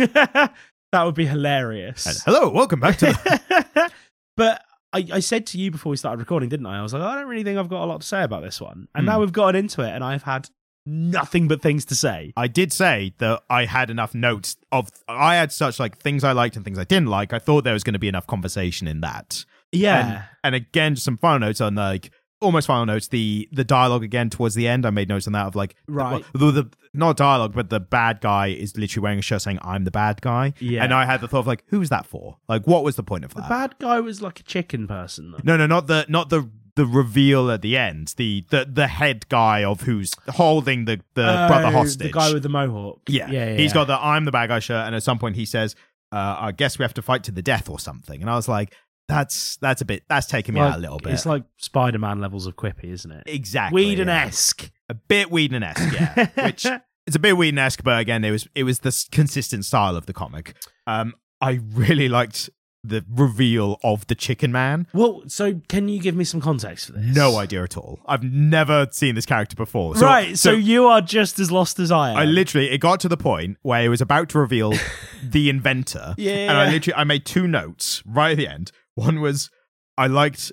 that 0.92 1.04
would 1.04 1.14
be 1.16 1.26
hilarious. 1.28 2.06
And, 2.08 2.18
Hello, 2.26 2.50
welcome 2.50 2.80
back 2.80 2.98
to. 2.98 3.06
The- 3.06 3.92
but 4.38 4.62
I, 4.92 5.06
I 5.14 5.20
said 5.20 5.46
to 5.48 5.60
you 5.60 5.70
before 5.72 5.92
we 5.92 5.98
started 5.98 6.20
recording, 6.20 6.50
didn't 6.50 6.66
I? 6.66 6.80
I 6.80 6.82
was 6.82 6.94
like, 6.94 7.04
I 7.04 7.16
don't 7.16 7.28
really 7.28 7.44
think 7.44 7.60
I've 7.60 7.70
got 7.70 7.84
a 7.84 7.86
lot 7.86 8.02
to 8.02 8.08
say 8.08 8.24
about 8.24 8.42
this 8.44 8.60
one. 8.60 8.88
And 8.96 9.04
Hmm. 9.04 9.06
now 9.06 9.20
we've 9.20 9.32
gotten 9.32 9.56
into 9.60 9.82
it 9.82 9.90
and 9.90 10.04
I've 10.04 10.24
had 10.24 10.50
nothing 10.88 11.48
but 11.48 11.62
things 11.62 11.86
to 11.86 11.96
say. 11.96 12.34
I 12.36 12.48
did 12.48 12.74
say 12.74 13.14
that 13.20 13.44
I 13.50 13.66
had 13.66 13.90
enough 13.90 14.16
notes 14.16 14.56
of. 14.72 14.90
I 15.08 15.36
had 15.36 15.52
such 15.52 15.80
like 15.80 15.98
things 16.00 16.24
I 16.24 16.32
liked 16.32 16.56
and 16.56 16.66
things 16.66 16.80
I 16.80 16.84
didn't 16.84 17.10
like. 17.10 17.32
I 17.34 17.40
thought 17.40 17.64
there 17.64 17.74
was 17.74 17.84
going 17.84 17.94
to 17.94 18.00
be 18.00 18.08
enough 18.08 18.26
conversation 18.28 18.88
in 18.88 19.02
that. 19.02 19.46
Yeah. 19.72 20.00
And, 20.44 20.56
and 20.56 20.56
again, 20.56 20.96
just 20.96 21.06
some 21.06 21.18
final 21.18 21.40
notes 21.40 21.62
on 21.62 21.76
like 21.76 22.12
almost 22.42 22.68
final 22.68 22.86
notes. 22.86 23.08
The 23.08 23.48
the 23.52 23.64
dialogue 23.64 24.04
again 24.04 24.30
towards 24.30 24.56
the 24.56 24.68
end. 24.68 24.86
I 24.86 24.90
made 24.90 25.10
notes 25.10 25.28
on 25.28 25.34
that 25.34 25.48
of 25.48 25.56
like 25.56 25.76
Right. 25.88 26.24
well, 26.34 26.52
the, 26.52 26.64
the 26.64 26.70
not 26.94 27.18
dialogue, 27.18 27.54
but 27.54 27.70
the 27.70 27.80
bad 27.80 28.22
guy 28.22 28.48
is 28.48 28.78
literally 28.78 29.04
wearing 29.04 29.20
a 29.20 29.22
shirt 29.22 29.42
saying 29.42 29.60
"I'm 29.62 29.84
the 29.84 29.92
bad 29.92 30.22
guy." 30.22 30.54
Yeah. 30.60 30.84
And 30.84 30.94
I 30.94 31.06
had 31.06 31.22
the 31.22 31.28
thought 31.28 31.40
of 31.40 31.48
like, 31.48 31.64
who's 31.68 31.90
that 31.90 32.06
for? 32.06 32.38
Like, 32.48 32.66
what 32.68 32.84
was 32.84 32.96
the 32.96 33.04
point 33.04 33.26
of 33.26 33.34
that 33.34 33.44
the 33.44 33.50
bad 33.50 33.76
guy 33.80 34.00
was 34.00 34.22
like 34.22 34.40
a 34.40 34.44
chicken 34.44 34.88
person 34.88 35.32
though. 35.32 35.40
no, 35.44 35.58
no, 35.58 35.66
not 35.68 35.88
the 35.88 36.06
not 36.10 36.30
the 36.30 36.50
the 36.76 36.86
reveal 36.86 37.50
at 37.52 37.62
the 37.62 37.78
end. 37.78 38.14
The 38.18 38.46
the 38.50 38.68
the 38.72 38.88
head 38.88 39.30
guy 39.30 39.64
of 39.64 39.82
who's 39.82 40.12
holding 40.30 40.86
the 40.86 40.98
the 41.14 41.46
brother 41.48 41.68
Oh, 41.68 41.72
hostage. 41.72 42.08
The 42.12 42.18
guy 42.18 42.34
with 42.34 42.44
the 42.44 42.50
mohawk. 42.50 43.00
Yeah, 43.08 43.30
Yeah. 43.32 43.52
yeah 43.52 43.58
He's 43.58 43.72
yeah. 43.72 43.74
got 43.76 43.88
the 43.88 43.98
I'm 43.98 44.26
the 44.26 44.32
bad 44.32 44.48
guy 44.50 44.60
shirt, 44.60 44.86
and 44.86 44.94
at 44.96 45.02
some 45.04 45.18
point 45.18 45.36
he 45.38 45.46
says, 45.46 45.76
uh, 46.12 46.36
"I 46.40 46.52
guess 46.52 46.78
we 46.78 46.84
have 46.84 46.94
to 46.96 47.02
fight 47.02 47.24
to 47.24 47.32
the 47.32 47.42
death 47.42 47.70
or 47.70 47.80
something." 47.80 48.20
And 48.22 48.30
I 48.30 48.36
was 48.36 48.48
like, 48.50 48.74
"That's 49.08 49.58
that's 49.58 49.82
a 49.82 49.86
bit 49.86 50.04
that's 50.08 50.28
taking 50.28 50.56
me 50.56 50.62
Like, 50.62 50.74
out 50.74 50.78
a 50.80 50.82
little 50.82 51.00
bit." 51.00 51.14
It's 51.14 51.26
like 51.26 51.44
Spider 51.58 52.00
Man 52.00 52.20
levels 52.20 52.48
of 52.48 52.56
quippy, 52.56 52.86
isn't 52.86 53.12
it? 53.12 53.24
exactly 53.26 53.84
Whedon 53.84 54.08
yeah. 54.08 54.26
esque. 54.26 54.72
a 54.90 54.94
bit 54.94 55.32
Whedon 55.32 55.64
esque, 55.64 55.94
yeah. 55.94 56.28
Which 56.46 56.66
it's 57.08 57.16
a 57.16 57.20
bit 57.20 57.38
Whedon 57.38 57.60
esque, 57.60 57.84
but 57.84 58.00
again, 58.00 58.24
it 58.24 58.32
was 58.32 58.48
it 58.56 58.64
was 58.64 58.80
the 58.80 59.06
consistent 59.12 59.66
style 59.66 59.96
of 59.96 60.06
the 60.06 60.14
comic. 60.14 60.56
Um, 60.88 61.14
I 61.42 61.60
really 61.74 62.10
liked 62.10 62.50
the 62.88 63.04
reveal 63.10 63.80
of 63.84 64.06
the 64.08 64.16
Chicken 64.16 64.52
Man. 64.52 64.88
Well, 64.94 65.24
so 65.28 65.62
can 65.68 65.90
you 65.90 66.00
give 66.00 66.16
me 66.16 66.24
some 66.24 66.40
context 66.40 66.88
for 66.88 66.94
this? 66.94 67.16
No 67.16 67.38
idea 67.38 67.64
at 67.64 67.78
all. 67.78 68.00
I've 68.06 68.24
never 68.24 68.88
seen 68.92 69.16
this 69.16 69.26
character 69.26 69.56
before. 69.56 69.96
So, 69.96 70.06
right, 70.06 70.38
so, 70.38 70.52
you 70.52 70.88
are 70.88 71.02
just 71.02 71.40
as 71.40 71.52
lost 71.52 71.80
as 71.80 71.92
I 71.92 72.12
am. 72.12 72.18
I 72.18 72.26
literally 72.26 72.70
it 72.70 72.80
got 72.80 73.00
to 73.02 73.10
the 73.10 73.18
point 73.18 73.58
where 73.62 73.84
it 73.84 73.90
was 73.90 74.02
about 74.02 74.30
to 74.30 74.40
reveal 74.40 74.74
the 75.24 75.50
inventor. 75.50 76.16
Yeah. 76.18 76.50
And 76.50 76.58
I 76.58 76.70
literally 76.70 76.96
I 76.96 77.04
made 77.04 77.26
two 77.26 77.48
notes 77.48 78.04
right 78.06 78.32
at 78.32 78.38
the 78.38 78.48
end. 78.48 78.72
One 78.96 79.22
was 79.22 79.50
I 79.98 80.08
liked 80.08 80.52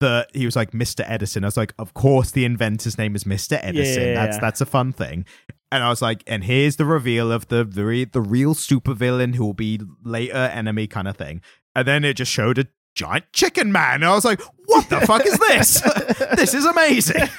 the 0.00 0.26
he 0.34 0.44
was 0.44 0.56
like 0.56 0.72
Mr. 0.72 1.04
Edison. 1.06 1.44
I 1.44 1.48
was 1.48 1.56
like, 1.56 1.74
of 1.78 1.94
course 1.94 2.30
the 2.30 2.44
inventor's 2.44 2.98
name 2.98 3.14
is 3.14 3.24
Mr. 3.24 3.58
Edison. 3.62 4.08
Yeah. 4.08 4.14
That's 4.14 4.38
that's 4.38 4.60
a 4.60 4.66
fun 4.66 4.92
thing. 4.92 5.24
And 5.72 5.82
I 5.82 5.88
was 5.88 6.02
like, 6.02 6.22
and 6.26 6.44
here's 6.44 6.76
the 6.76 6.84
reveal 6.84 7.32
of 7.32 7.48
the 7.48 7.64
the, 7.64 7.84
re- 7.84 8.04
the 8.04 8.20
real 8.20 8.54
supervillain 8.54 9.34
who 9.34 9.44
will 9.44 9.54
be 9.54 9.80
later 10.04 10.36
enemy 10.36 10.86
kind 10.86 11.08
of 11.08 11.16
thing. 11.16 11.40
And 11.74 11.88
then 11.88 12.04
it 12.04 12.14
just 12.14 12.30
showed 12.30 12.58
a 12.58 12.66
giant 12.94 13.24
chicken 13.32 13.72
man. 13.72 13.96
And 13.96 14.04
I 14.04 14.14
was 14.14 14.24
like, 14.24 14.40
what 14.66 14.88
the 14.88 15.00
fuck 15.00 15.26
is 15.26 15.38
this? 15.38 15.80
this 16.36 16.54
is 16.54 16.64
amazing. 16.64 17.28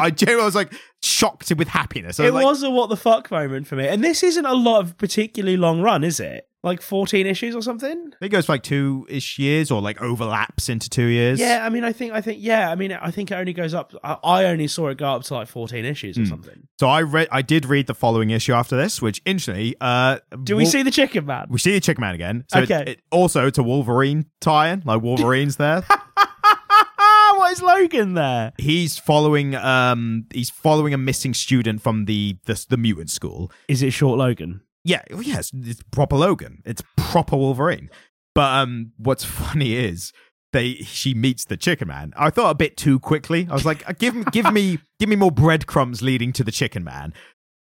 I 0.00 0.10
genuinely 0.10 0.44
was 0.44 0.54
like 0.54 0.72
shocked 1.02 1.52
with 1.56 1.68
happiness. 1.68 2.20
I 2.20 2.26
it 2.26 2.34
like, 2.34 2.44
was 2.44 2.62
a 2.62 2.70
what 2.70 2.88
the 2.88 2.96
fuck 2.96 3.30
moment 3.30 3.66
for 3.66 3.76
me. 3.76 3.88
And 3.88 4.02
this 4.02 4.22
isn't 4.22 4.46
a 4.46 4.54
lot 4.54 4.80
of 4.80 4.96
particularly 4.96 5.56
long 5.56 5.82
run, 5.82 6.04
is 6.04 6.20
it? 6.20 6.48
Like 6.66 6.82
14 6.82 7.26
issues 7.28 7.54
or 7.54 7.62
something? 7.62 7.90
I 7.90 8.16
think 8.18 8.22
it 8.22 8.28
goes 8.30 8.46
for 8.46 8.52
like 8.54 8.64
two 8.64 9.06
ish 9.08 9.38
years 9.38 9.70
or 9.70 9.80
like 9.80 10.02
overlaps 10.02 10.68
into 10.68 10.90
two 10.90 11.06
years. 11.06 11.38
Yeah, 11.38 11.64
I 11.64 11.68
mean, 11.68 11.84
I 11.84 11.92
think, 11.92 12.12
I 12.12 12.20
think, 12.20 12.38
yeah, 12.42 12.68
I 12.70 12.74
mean, 12.74 12.92
I 12.92 13.10
think 13.12 13.30
it 13.30 13.34
only 13.36 13.52
goes 13.52 13.72
up. 13.72 13.94
I, 14.02 14.16
I 14.24 14.44
only 14.46 14.66
saw 14.66 14.88
it 14.88 14.98
go 14.98 15.06
up 15.12 15.22
to 15.24 15.34
like 15.34 15.46
14 15.48 15.84
issues 15.84 16.18
or 16.18 16.22
Hmm. 16.22 16.26
something. 16.26 16.68
So 16.80 16.88
I 16.88 17.02
read, 17.02 17.28
I 17.30 17.42
did 17.42 17.66
read 17.66 17.86
the 17.86 17.94
following 17.94 18.30
issue 18.30 18.52
after 18.52 18.76
this, 18.76 19.00
which 19.00 19.22
interestingly, 19.24 19.76
uh, 19.80 20.18
Do 20.42 20.56
we 20.56 20.64
Wol- 20.64 20.70
see 20.72 20.82
the 20.82 20.90
chicken 20.90 21.24
man? 21.24 21.46
we 21.50 21.58
see 21.60 21.72
the 21.72 21.80
Chicken 21.80 22.00
Man 22.02 22.14
again? 22.16 22.44
So 22.52 22.58
it- 22.58 22.70
Okay. 22.70 22.90
it, 22.92 23.00
also 23.12 23.46
it's 23.46 23.58
a 23.58 23.62
Wolverine 23.62 24.26
tie-in, 24.40 24.82
like 24.84 25.00
Wolverine's 25.02 25.56
there. 25.56 25.84
what 27.36 27.52
is 27.52 27.62
Logan 27.62 28.14
there? 28.14 28.52
he's 28.58 28.98
following, 28.98 29.54
um, 29.54 30.26
he's 30.32 30.50
following 30.50 30.94
a 30.94 30.98
missing 30.98 31.34
student 31.34 31.80
from 31.82 32.06
the 32.06 32.38
the, 32.46 32.64
the 32.70 32.76
mutant 32.76 33.10
school. 33.10 33.52
Is 33.68 33.82
it 33.82 33.92
short 33.92 34.18
Logan? 34.18 34.62
Yeah, 34.86 35.02
well, 35.10 35.22
yes, 35.22 35.50
it's 35.52 35.82
proper 35.90 36.16
Logan. 36.16 36.62
It's 36.64 36.82
proper 36.96 37.36
Wolverine. 37.36 37.90
But 38.34 38.54
um, 38.54 38.92
what's 38.98 39.24
funny 39.42 39.74
is 39.74 40.12
they 40.52 40.74
she 40.76 41.12
meets 41.12 41.44
the 41.44 41.56
Chicken 41.56 41.88
Man. 41.88 42.12
I 42.16 42.30
thought 42.30 42.50
a 42.50 42.54
bit 42.54 42.76
too 42.76 43.00
quickly. 43.00 43.48
I 43.50 43.52
was 43.52 43.64
like, 43.66 43.88
uh, 43.88 43.94
give 43.98 44.14
me, 44.14 44.24
give 44.30 44.52
me, 44.52 44.78
give 45.00 45.08
me 45.08 45.16
more 45.16 45.32
breadcrumbs 45.32 46.02
leading 46.02 46.32
to 46.34 46.44
the 46.44 46.52
Chicken 46.52 46.84
Man. 46.84 47.12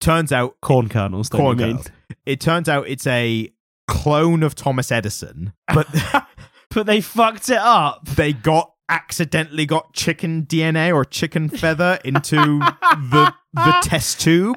Turns 0.01 0.33
out 0.33 0.57
Corn 0.63 0.89
kernels, 0.89 1.29
Corn 1.29 1.59
kernels. 1.59 1.89
It 2.25 2.41
turns 2.41 2.71
out 2.71 2.89
it's 2.89 3.07
a 3.07 3.53
clone 3.87 4.43
of 4.43 4.55
Thomas 4.55 4.91
Edison, 4.91 5.53
but 5.75 5.87
But 6.71 6.87
they 6.87 7.01
fucked 7.01 7.51
it 7.51 7.59
up. 7.59 8.07
they 8.07 8.33
got 8.33 8.73
accidentally 8.89 9.67
got 9.67 9.93
chicken 9.93 10.47
DNA 10.47 10.95
or 10.95 11.05
chicken 11.05 11.49
feather 11.49 11.99
into 12.05 12.37
the 12.37 13.35
the 13.53 13.81
test 13.83 14.21
tube. 14.21 14.57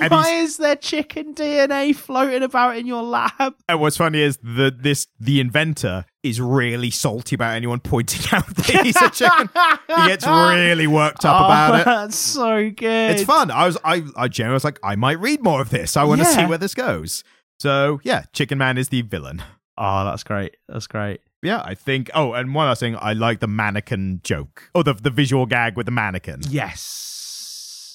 And 0.00 0.10
Why 0.10 0.30
is 0.40 0.56
there 0.56 0.76
chicken 0.76 1.34
DNA 1.34 1.94
floating 1.94 2.42
about 2.42 2.76
in 2.76 2.86
your 2.86 3.02
lab? 3.02 3.54
And 3.68 3.80
what's 3.80 3.96
funny 3.96 4.20
is 4.20 4.38
that 4.42 4.82
this 4.82 5.06
the 5.20 5.40
inventor 5.40 6.04
is 6.22 6.40
really 6.40 6.90
salty 6.90 7.34
about 7.34 7.54
anyone 7.56 7.80
pointing 7.80 8.20
out 8.32 8.46
that 8.56 8.84
he's 8.84 8.96
a 8.96 9.10
chicken. 9.10 9.48
he 9.88 10.06
gets 10.08 10.26
really 10.26 10.86
worked 10.86 11.24
up 11.24 11.34
Oh, 11.40 11.44
about 11.44 11.80
it. 11.80 11.84
That's 11.84 12.16
so 12.16 12.70
good. 12.70 13.10
It's 13.12 13.24
fun. 13.24 13.50
I 13.50 13.66
was 13.66 13.76
I 13.84 14.02
I 14.16 14.28
generally 14.28 14.54
was 14.54 14.64
like 14.64 14.78
I 14.82 14.96
might 14.96 15.18
read 15.20 15.42
more 15.42 15.60
of 15.60 15.70
this. 15.70 15.96
I 15.96 16.04
want 16.04 16.20
to 16.20 16.26
Yeah. 16.26 16.36
see 16.36 16.46
where 16.46 16.58
this 16.58 16.74
goes. 16.74 17.24
So 17.60 18.00
yeah, 18.02 18.24
Chicken 18.32 18.58
Man 18.58 18.78
is 18.78 18.88
the 18.88 19.02
villain. 19.02 19.42
Oh, 19.78 20.04
that's 20.04 20.22
great. 20.22 20.56
That's 20.68 20.86
great. 20.86 21.20
Yeah, 21.42 21.60
I 21.64 21.74
think. 21.74 22.08
Oh, 22.14 22.34
and 22.34 22.54
one 22.54 22.66
last 22.68 22.80
thing, 22.80 22.96
I 23.00 23.14
like 23.14 23.40
the 23.40 23.48
mannequin 23.48 24.20
joke, 24.22 24.70
or 24.74 24.84
the 24.84 24.94
the 24.94 25.10
visual 25.10 25.44
gag 25.46 25.76
with 25.76 25.86
the 25.86 25.92
mannequin, 25.92 26.40
Yes. 26.48 27.08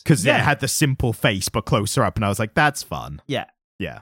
Because 0.07 0.25
yeah. 0.25 0.37
it 0.37 0.41
had 0.41 0.61
the 0.61 0.67
simple 0.69 1.11
face 1.11 1.49
but 1.49 1.65
closer 1.65 2.01
up, 2.03 2.15
and 2.15 2.23
I 2.23 2.29
was 2.29 2.39
like, 2.39 2.53
that's 2.53 2.81
fun. 2.81 3.21
yeah. 3.27 3.45
Yeah. 3.79 3.99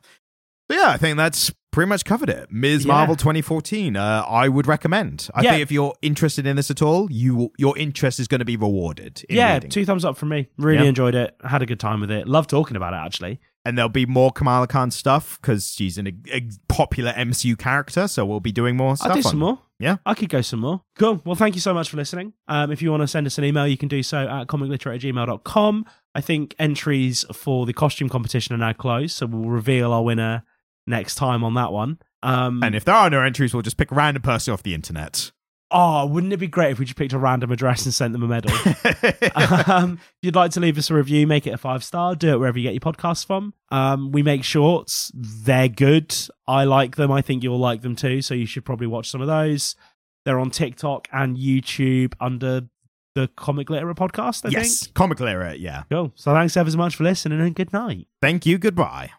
So 0.70 0.78
yeah, 0.78 0.90
I 0.90 0.98
think 0.98 1.18
that's 1.18 1.52
pretty 1.72 1.90
much 1.90 2.06
covered 2.06 2.30
it. 2.30 2.50
Ms. 2.52 2.86
Yeah. 2.86 2.94
Marvel 2.94 3.16
2014. 3.16 3.98
Uh, 3.98 4.24
I 4.28 4.48
would 4.48 4.68
recommend. 4.68 5.30
I 5.36 5.42
Yeah. 5.42 5.52
think 5.52 5.64
if 5.64 5.72
you're 5.72 5.94
interested 6.02 6.48
in 6.48 6.56
this 6.56 6.72
at 6.72 6.82
all, 6.82 7.12
you 7.12 7.52
your 7.58 7.78
interest 7.78 8.20
is 8.20 8.28
going 8.28 8.40
to 8.40 8.46
be 8.46 8.56
rewarded. 8.56 9.24
In 9.30 9.36
yeah, 9.36 9.60
two 9.60 9.86
thumbs 9.86 10.06
up 10.06 10.16
from 10.18 10.30
me. 10.30 10.48
Really 10.58 10.84
Yeah. 10.84 10.90
enjoyed 10.90 11.14
it. 11.14 11.36
Had 11.44 11.62
a 11.62 11.66
good 11.66 11.80
time 11.80 12.00
with 12.02 12.10
it. 12.10 12.28
Love 12.28 12.48
talking 12.48 12.78
about 12.78 12.94
it 12.94 12.98
actually. 13.06 13.40
and 13.68 13.76
there'll 13.78 13.90
be 13.90 14.06
more 14.06 14.32
Kamala 14.32 14.68
Khan 14.68 14.92
stuff 14.92 15.40
because 15.42 15.74
she's 15.74 15.98
an 15.98 16.08
a, 16.32 16.50
popular 16.70 17.12
MCU 17.14 17.58
character. 17.58 18.08
So 18.08 18.24
we'll 18.24 18.40
be 18.40 18.52
doing 18.52 18.78
more 18.78 18.96
stuff. 18.96 19.10
I'll 19.10 19.16
do 19.16 19.22
some 19.24 19.40
more. 19.40 19.60
Yeah. 19.80 19.98
I 20.06 20.14
could 20.14 20.30
go 20.30 20.42
some 20.42 20.62
more. 20.62 20.84
Cool. 20.98 21.22
Well, 21.26 21.36
thank 21.36 21.56
you 21.56 21.62
so 21.62 21.74
much 21.74 21.90
for 21.90 21.98
listening. 21.98 22.34
Um, 22.48 22.72
if 22.72 22.82
you 22.82 22.92
want 22.92 23.02
to 23.02 23.08
send 23.08 23.28
us 23.28 23.38
an 23.38 23.44
email, 23.44 23.68
you 23.68 23.78
can 23.78 23.90
do 23.90 24.02
so 24.04 24.28
at 24.28 24.48
comicliterate 24.48 24.96
at 24.96 25.02
gmail.com. 25.02 25.86
I 26.14 26.22
think 26.22 26.56
entries 26.58 27.26
for 27.34 27.66
the 27.66 27.74
costume 27.74 28.08
competition 28.08 28.56
are 28.56 28.58
now 28.58 28.72
closed, 28.74 29.16
so 29.18 29.26
we'll 29.26 29.50
reveal 29.50 29.92
our 29.92 30.04
winner 30.04 30.44
next 30.88 31.16
time 31.16 31.44
on 31.44 31.56
that 31.56 31.74
one. 31.74 32.00
Um, 32.24 32.64
And 32.64 32.74
if 32.74 32.86
there 32.86 32.96
are 32.96 33.10
no 33.10 33.22
entries, 33.22 33.54
we'll 33.54 33.64
just 33.64 33.78
pick 33.78 33.92
a 33.92 33.96
random 33.96 34.24
person 34.24 34.54
off 34.54 34.64
the 34.64 34.74
internet. 34.74 35.32
Oh, 35.72 36.06
wouldn't 36.06 36.32
it 36.32 36.38
be 36.38 36.48
great 36.48 36.72
if 36.72 36.80
we 36.80 36.86
just 36.86 36.98
picked 36.98 37.14
a 37.14 37.18
random 37.18 37.52
address 37.52 37.86
and 37.86 37.94
sent 37.94 38.14
them 38.14 38.24
a 38.24 38.28
medal? 38.28 38.52
um, 39.72 39.94
if 40.00 40.18
you'd 40.22 40.36
like 40.36 40.52
to 40.52 40.60
leave 40.60 40.78
us 40.78 40.92
a 40.92 40.94
review, 40.94 41.26
make 41.26 41.48
it 41.48 41.52
a 41.52 41.58
five 41.58 41.84
star. 41.84 42.16
Do 42.16 42.34
it 42.34 42.38
wherever 42.38 42.58
you 42.58 42.64
get 42.64 42.74
your 42.74 42.94
podcasts 42.94 43.26
from. 43.26 43.54
Um, 43.70 44.12
we 44.12 44.22
make 44.22 44.44
shorts; 44.44 45.12
they're 45.16 45.68
good. 45.68 46.16
I 46.48 46.66
like 46.66 46.96
them. 46.96 47.12
I 47.12 47.22
think 47.22 47.44
you'll 47.44 47.60
like 47.60 47.82
them 47.82 47.96
too. 47.96 48.22
So 48.22 48.36
you 48.36 48.46
should 48.46 48.64
probably 48.64 48.88
watch 48.88 49.10
some 49.10 49.22
of 49.22 49.28
those. 49.28 49.76
They're 50.24 50.40
on 50.40 50.52
TikTok 50.52 51.08
and 51.12 51.38
YouTube 51.38 52.14
under 52.20 52.68
the 53.16 53.30
Comic 53.36 53.70
Literate 53.70 53.98
podcast. 53.98 54.46
I 54.46 54.50
yes, 54.50 54.84
think. 54.84 54.94
comic 54.94 55.20
era, 55.20 55.56
yeah. 55.56 55.84
Cool. 55.90 56.12
So 56.16 56.34
thanks 56.34 56.56
ever 56.58 56.70
so 56.70 56.78
much 56.78 56.96
for 56.96 57.04
listening, 57.04 57.42
and 57.42 57.56
good 57.56 57.74
night. 57.74 58.08
Thank 58.22 58.46
you. 58.46 58.58
Goodbye. 58.58 59.12